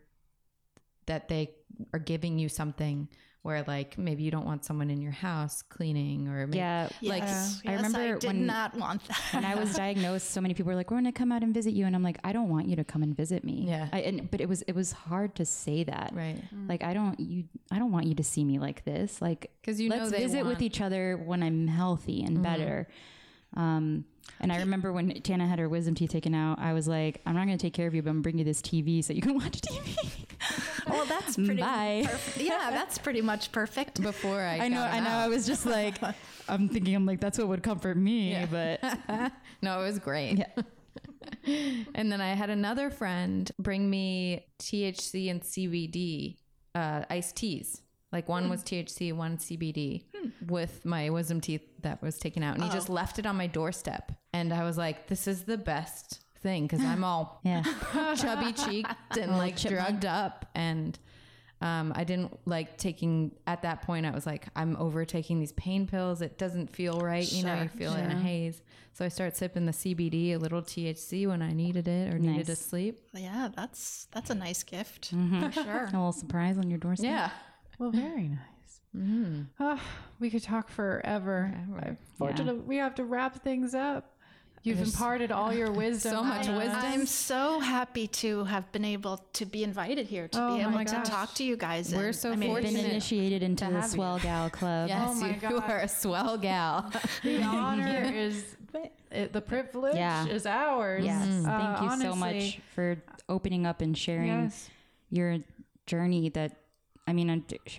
that 1.06 1.28
they 1.28 1.50
are 1.92 1.98
giving 1.98 2.38
you 2.38 2.48
something 2.48 3.08
where 3.42 3.62
like 3.68 3.96
maybe 3.96 4.22
you 4.24 4.30
don't 4.30 4.44
want 4.44 4.64
someone 4.64 4.90
in 4.90 5.00
your 5.00 5.12
house 5.12 5.62
cleaning 5.62 6.28
or 6.28 6.46
maybe, 6.46 6.58
Yeah. 6.58 6.88
like 7.02 7.22
Yes, 7.22 7.62
I 7.66 7.70
yes, 7.72 7.76
remember 7.82 7.98
I 8.16 8.18
did 8.18 8.26
when- 8.26 8.46
not 8.46 8.76
want 8.76 9.02
that. 9.08 9.20
when 9.32 9.44
I 9.44 9.54
was 9.54 9.74
diagnosed, 9.84 10.30
so 10.30 10.40
many 10.40 10.54
people 10.54 10.70
were 10.70 10.76
like, 10.76 10.90
"We're 10.90 10.96
going 10.96 11.04
to 11.04 11.12
come 11.12 11.30
out 11.32 11.42
and 11.42 11.54
visit 11.54 11.72
you," 11.72 11.86
and 11.86 11.94
I'm 11.94 12.02
like, 12.02 12.18
"I 12.24 12.32
don't 12.32 12.48
want 12.48 12.66
you 12.68 12.76
to 12.76 12.84
come 12.84 13.02
and 13.02 13.16
visit 13.16 13.44
me." 13.44 13.64
Yeah. 13.68 13.88
I, 13.92 14.00
and, 14.00 14.30
but 14.30 14.40
it 14.40 14.48
was 14.48 14.62
it 14.62 14.74
was 14.74 14.92
hard 14.92 15.34
to 15.36 15.44
say 15.44 15.84
that. 15.84 16.12
right 16.14 16.42
Like 16.66 16.82
I 16.82 16.92
don't 16.94 17.18
you 17.20 17.44
I 17.70 17.78
don't 17.78 17.92
want 17.92 18.06
you 18.06 18.14
to 18.16 18.24
see 18.24 18.44
me 18.44 18.58
like 18.58 18.84
this. 18.84 19.22
like 19.22 19.50
because 19.60 19.80
you 19.80 19.88
know 19.88 19.96
let's 19.98 20.10
they 20.10 20.18
visit 20.18 20.44
with 20.44 20.60
each 20.60 20.80
other 20.80 21.16
when 21.16 21.42
I'm 21.42 21.68
healthy 21.68 22.22
and 22.24 22.42
better. 22.42 22.88
Um, 23.56 24.04
and 24.40 24.52
I 24.52 24.58
remember 24.58 24.92
when 24.92 25.08
Tana 25.22 25.46
had 25.46 25.58
her 25.58 25.68
wisdom 25.68 25.94
teeth 25.94 26.10
taken 26.10 26.34
out, 26.34 26.58
I 26.58 26.72
was 26.72 26.86
like, 26.86 27.20
I'm 27.26 27.34
not 27.34 27.46
going 27.46 27.58
to 27.58 27.62
take 27.62 27.72
care 27.74 27.86
of 27.86 27.94
you, 27.94 28.02
but 28.02 28.10
I'm 28.10 28.22
bringing 28.22 28.38
you 28.40 28.44
this 28.44 28.62
TV 28.62 29.02
so 29.02 29.12
you 29.12 29.20
can 29.22 29.34
watch 29.38 29.60
TV. 29.60 30.26
well, 30.88 31.04
that's 31.06 31.34
pretty 31.36 31.56
Bye. 31.60 32.02
perfect. 32.06 32.36
Yeah, 32.46 32.70
that's 32.70 32.98
pretty 32.98 33.20
much 33.22 33.50
perfect. 33.52 34.00
before 34.02 34.40
I 34.40 34.58
I 34.60 34.68
know, 34.68 34.76
got 34.76 34.92
I 34.92 34.96
him 34.98 35.04
know. 35.04 35.10
out. 35.10 35.18
I 35.24 35.28
was 35.28 35.46
just 35.46 35.66
like, 35.66 35.96
I'm 36.48 36.68
thinking, 36.68 36.94
I'm 36.94 37.04
like, 37.06 37.20
that's 37.20 37.38
what 37.38 37.48
would 37.48 37.62
comfort 37.62 37.96
me, 37.96 38.30
Yeah. 38.32 38.46
but 38.46 39.34
No, 39.62 39.80
it 39.80 39.84
was 39.86 39.98
great. 39.98 40.44
and 41.94 42.10
then 42.12 42.20
I 42.20 42.34
had 42.34 42.50
another 42.50 42.90
friend 42.90 43.50
bring 43.58 43.88
me 43.90 44.46
THC 44.60 45.30
and 45.30 45.42
CBD 45.42 46.36
uh, 46.74 47.02
iced 47.10 47.36
teas. 47.36 47.82
Like 48.12 48.28
one 48.28 48.44
hmm. 48.44 48.50
was 48.50 48.62
THC, 48.62 49.12
one 49.12 49.36
CBD 49.36 50.04
hmm. 50.16 50.28
with 50.46 50.84
my 50.84 51.10
wisdom 51.10 51.40
teeth 51.40 51.62
that 51.82 52.00
was 52.02 52.18
taken 52.18 52.42
out. 52.42 52.54
And 52.54 52.64
he 52.64 52.70
just 52.70 52.88
left 52.88 53.18
it 53.18 53.26
on 53.26 53.36
my 53.36 53.46
doorstep. 53.46 54.12
And 54.32 54.52
I 54.52 54.64
was 54.64 54.78
like, 54.78 55.08
this 55.08 55.26
is 55.26 55.42
the 55.42 55.58
best 55.58 56.20
thing 56.40 56.66
because 56.66 56.84
I'm 56.84 57.04
all 57.04 57.40
yeah. 57.44 57.62
chubby 58.16 58.52
cheeked 58.52 59.16
and 59.20 59.36
like 59.36 59.60
drugged 59.60 60.06
up. 60.06 60.46
And 60.54 60.98
um, 61.60 61.92
I 61.96 62.04
didn't 62.04 62.38
like 62.46 62.78
taking, 62.78 63.32
at 63.46 63.62
that 63.62 63.82
point, 63.82 64.06
I 64.06 64.10
was 64.10 64.26
like, 64.26 64.46
I'm 64.54 64.76
over 64.76 65.04
taking 65.04 65.40
these 65.40 65.52
pain 65.52 65.86
pills. 65.86 66.22
It 66.22 66.38
doesn't 66.38 66.70
feel 66.70 67.00
right. 67.00 67.30
You 67.30 67.44
know, 67.44 67.62
you 67.62 67.68
feel 67.68 67.94
in 67.94 68.10
a 68.10 68.18
haze. 68.18 68.62
So 68.92 69.04
I 69.04 69.08
start 69.08 69.36
sipping 69.36 69.66
the 69.66 69.72
CBD, 69.72 70.34
a 70.34 70.38
little 70.38 70.62
THC 70.62 71.26
when 71.26 71.42
I 71.42 71.52
needed 71.52 71.88
it 71.88 72.12
or 72.12 72.18
needed 72.18 72.46
to 72.46 72.52
Nice. 72.52 72.60
sleep. 72.60 73.08
Yeah, 73.14 73.48
that's 73.54 74.08
that's 74.12 74.30
a 74.30 74.34
nice 74.34 74.62
gift 74.62 75.14
mm-hmm. 75.14 75.46
for 75.46 75.52
sure. 75.52 75.84
A 75.92 75.92
little 75.92 76.12
surprise 76.12 76.58
on 76.58 76.68
your 76.68 76.78
doorstep. 76.78 77.08
Yeah. 77.08 77.30
Well, 77.78 77.90
very 77.92 78.28
nice. 78.28 79.50
Ah, 79.60 79.80
we 80.18 80.30
could 80.30 80.42
talk 80.42 80.68
forever. 80.70 81.52
Unfortunately, 81.82 82.62
we 82.66 82.76
have 82.76 82.94
to 82.96 83.04
wrap 83.04 83.42
things 83.44 83.74
up. 83.74 84.14
You've 84.64 84.80
imparted 84.80 85.30
all 85.30 85.52
your 85.52 85.70
wisdom. 85.84 86.12
so 86.12 86.24
much 86.24 86.48
on 86.48 86.56
wisdom. 86.56 86.76
I'm 86.82 87.06
so 87.06 87.60
happy 87.60 88.08
to 88.08 88.42
have 88.44 88.70
been 88.72 88.84
able 88.84 89.18
to 89.34 89.46
be 89.46 89.62
invited 89.62 90.08
here 90.08 90.26
to 90.28 90.42
Oh 90.42 90.56
be 90.56 90.64
my 90.64 90.70
able 90.82 90.84
to 90.90 90.96
gosh. 90.96 91.08
talk 91.08 91.34
to 91.34 91.44
you 91.44 91.56
guys. 91.56 91.94
We're 91.94 92.06
and, 92.08 92.16
so 92.16 92.32
I 92.32 92.36
mean, 92.36 92.52
Been 92.54 92.76
initiated 92.76 93.42
into 93.44 93.64
the 93.66 93.70
have 93.70 93.84
you. 93.84 93.88
Swell 93.90 94.18
Gal 94.18 94.50
Club. 94.58 94.88
Yes, 94.88 95.20
Oh 95.22 95.26
you 95.26 95.34
God. 95.34 95.70
are 95.70 95.78
a 95.78 95.88
swell 95.88 96.36
gal. 96.38 96.92
The 97.22 97.42
honor 97.42 98.10
is 98.12 98.56
the 99.32 99.40
privilege 99.40 99.94
Yeah. 99.94 100.26
is 100.26 100.44
ours. 100.44 101.04
Yes. 101.04 101.44
Uh, 101.46 101.76
Thank 101.78 101.90
you 101.92 102.00
so 102.02 102.14
much 102.16 102.60
for 102.74 102.96
opening 103.28 103.64
up 103.64 103.80
and 103.80 103.96
sharing 103.96 104.26
Yes. 104.26 104.68
your 105.10 105.38
journey 105.86 106.28
that 106.30 106.56
I 107.08 107.12
mean 107.18 107.28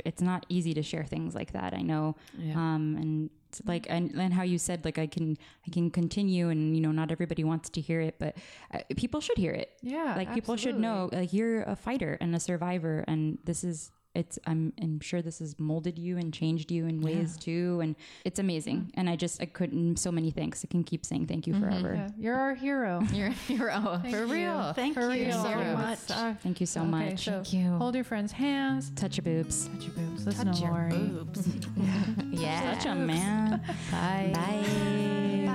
it's 0.10 0.24
not 0.32 0.42
easy 0.50 0.74
to 0.80 0.84
share 0.92 1.06
things 1.14 1.32
like 1.40 1.52
that. 1.58 1.72
I 1.82 1.84
know 1.92 2.04
Yeah. 2.38 2.56
um 2.64 2.84
and 3.02 3.30
like 3.74 3.86
and, 3.90 4.12
and 4.24 4.32
how 4.40 4.44
you 4.54 4.58
said 4.68 4.80
like 4.88 4.98
I 5.06 5.08
can 5.16 5.28
I 5.68 5.70
can 5.76 5.86
continue 6.00 6.46
and 6.54 6.62
you 6.76 6.82
know 6.86 6.92
not 7.00 7.08
everybody 7.16 7.44
wants 7.52 7.68
to 7.76 7.82
hear 7.88 8.00
it 8.10 8.16
but 8.24 8.32
uh, 8.74 8.80
people 9.04 9.20
should 9.26 9.38
hear 9.46 9.54
it. 9.64 9.70
Yeah. 9.82 10.14
like 10.22 10.30
people 10.40 10.56
should 10.64 10.78
know 10.86 10.98
like 11.20 11.32
you're 11.38 11.64
a 11.64 11.76
fighter 11.76 12.14
and 12.22 12.30
a 12.36 12.40
survivor 12.50 12.96
and 13.08 13.38
this 13.50 13.64
is 13.64 13.78
it's 14.16 14.40
I'm, 14.48 14.74
I'm 14.82 15.00
sure 15.02 15.22
this 15.22 15.38
has 15.40 15.60
molded 15.60 16.00
you 16.00 16.18
and 16.18 16.34
changed 16.34 16.72
you 16.72 16.88
in 16.88 17.00
ways 17.02 17.38
too 17.38 17.80
and 17.84 17.96
it's 18.26 18.40
amazing 18.40 18.92
and 18.96 19.08
I 19.10 19.16
just 19.16 19.42
I 19.42 19.46
couldn't 19.46 19.98
so 19.98 20.12
many 20.12 20.32
thanks 20.32 20.66
I 20.66 20.68
can 20.68 20.84
keep 20.84 21.06
saying 21.06 21.28
thank 21.28 21.46
you 21.46 21.54
forever 21.54 21.94
Yeah, 21.96 22.10
you're 22.18 22.36
our 22.36 22.56
hero. 22.56 23.02
You're 23.14 23.28
a 23.28 23.32
hero. 23.32 24.02
For 24.10 24.26
you. 24.26 24.34
real. 24.34 24.74
Thank 24.74 24.96
For 24.96 25.02
you 25.14 25.26
real. 25.28 25.44
so 25.44 25.50
Zero. 25.50 25.78
much. 25.78 26.00
Uh, 26.10 26.34
thank 26.42 26.60
you 26.60 26.66
so 26.66 26.82
okay, 26.82 26.90
much 26.90 27.26
so 27.26 27.32
Thank 27.34 27.54
you. 27.54 27.70
Hold 27.74 27.94
your 27.96 28.04
friend's 28.04 28.32
hands. 28.32 28.92
touch 28.96 29.18
your 29.18 29.24
boobs 29.26 29.68
Touch 29.70 29.84
your 29.86 29.94
boobs. 29.94 30.26
Listen 30.26 30.46
Touch 30.48 30.58
to 30.60 30.64
your 30.66 30.74
Lori. 30.74 30.90
boobs. 30.90 31.48
Yeah. 32.32 32.74
touch 32.74 32.86
'em, 32.88 33.06
man 33.06 33.62
Bye. 33.92 34.32
bye 34.34 34.64
Bye. 34.64 35.46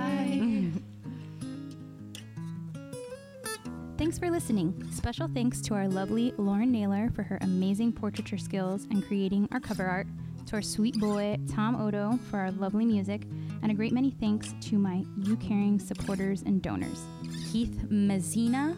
Thanks 3.97 4.19
for 4.19 4.29
listening. 4.29 4.75
Special 4.91 5.29
thanks 5.29 5.61
to 5.63 5.75
our 5.75 5.87
lovely 5.89 6.35
Lauren 6.37 6.73
Naylor 6.73 7.11
for 7.15 7.23
her 7.23 7.39
amazing 7.43 7.93
portraiture 7.93 8.37
skills 8.39 8.87
and 8.91 9.07
creating 9.07 9.49
our 9.53 9.61
cover 9.61 9.87
art, 9.87 10.09
to 10.47 10.57
our 10.57 10.63
sweet 10.63 10.99
boy 10.99 11.39
Tom 11.51 11.77
Odo 11.77 12.19
for 12.29 12.39
our 12.39 12.51
lovely 12.51 12.85
music, 12.85 13.23
and 13.63 13.71
a 13.71 13.75
great 13.75 13.93
many 13.93 14.11
thanks 14.11 14.53
to 14.63 14.79
my 14.79 15.05
YouCaring 15.21 15.81
supporters 15.81 16.43
and 16.43 16.61
donors 16.61 17.03
Keith 17.51 17.87
Mazina, 17.89 18.77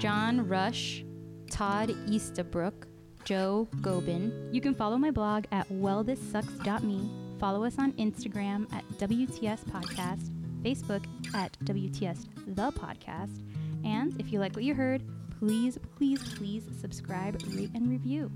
John 0.00 0.46
Rush, 0.48 1.04
Todd 1.48 1.90
Eastabrook, 2.06 2.86
Joe 3.24 3.68
Gobin. 3.80 4.48
You 4.52 4.60
can 4.60 4.74
follow 4.74 4.98
my 4.98 5.12
blog 5.12 5.44
at 5.52 5.68
wellthissucks.me, 5.68 7.10
follow 7.38 7.64
us 7.64 7.78
on 7.78 7.92
Instagram 7.92 8.70
at 8.74 8.84
WTS 8.98 9.64
Podcast, 9.64 10.30
Facebook 10.62 11.06
at 11.34 11.56
WTS 11.64 12.26
The 12.48 12.72
Podcast, 12.72 13.42
and 13.86 14.20
if 14.20 14.32
you 14.32 14.40
like 14.40 14.54
what 14.54 14.64
you 14.64 14.74
heard, 14.74 15.02
please, 15.38 15.78
please, 15.96 16.22
please 16.34 16.64
subscribe, 16.80 17.40
rate, 17.54 17.70
and 17.74 17.88
review. 17.88 18.30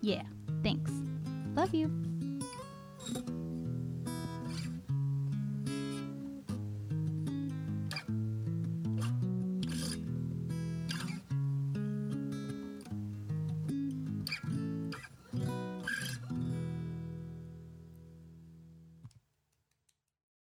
Yeah, 0.00 0.22
thanks. 0.62 0.92
Love 1.54 1.74
you. 1.74 1.90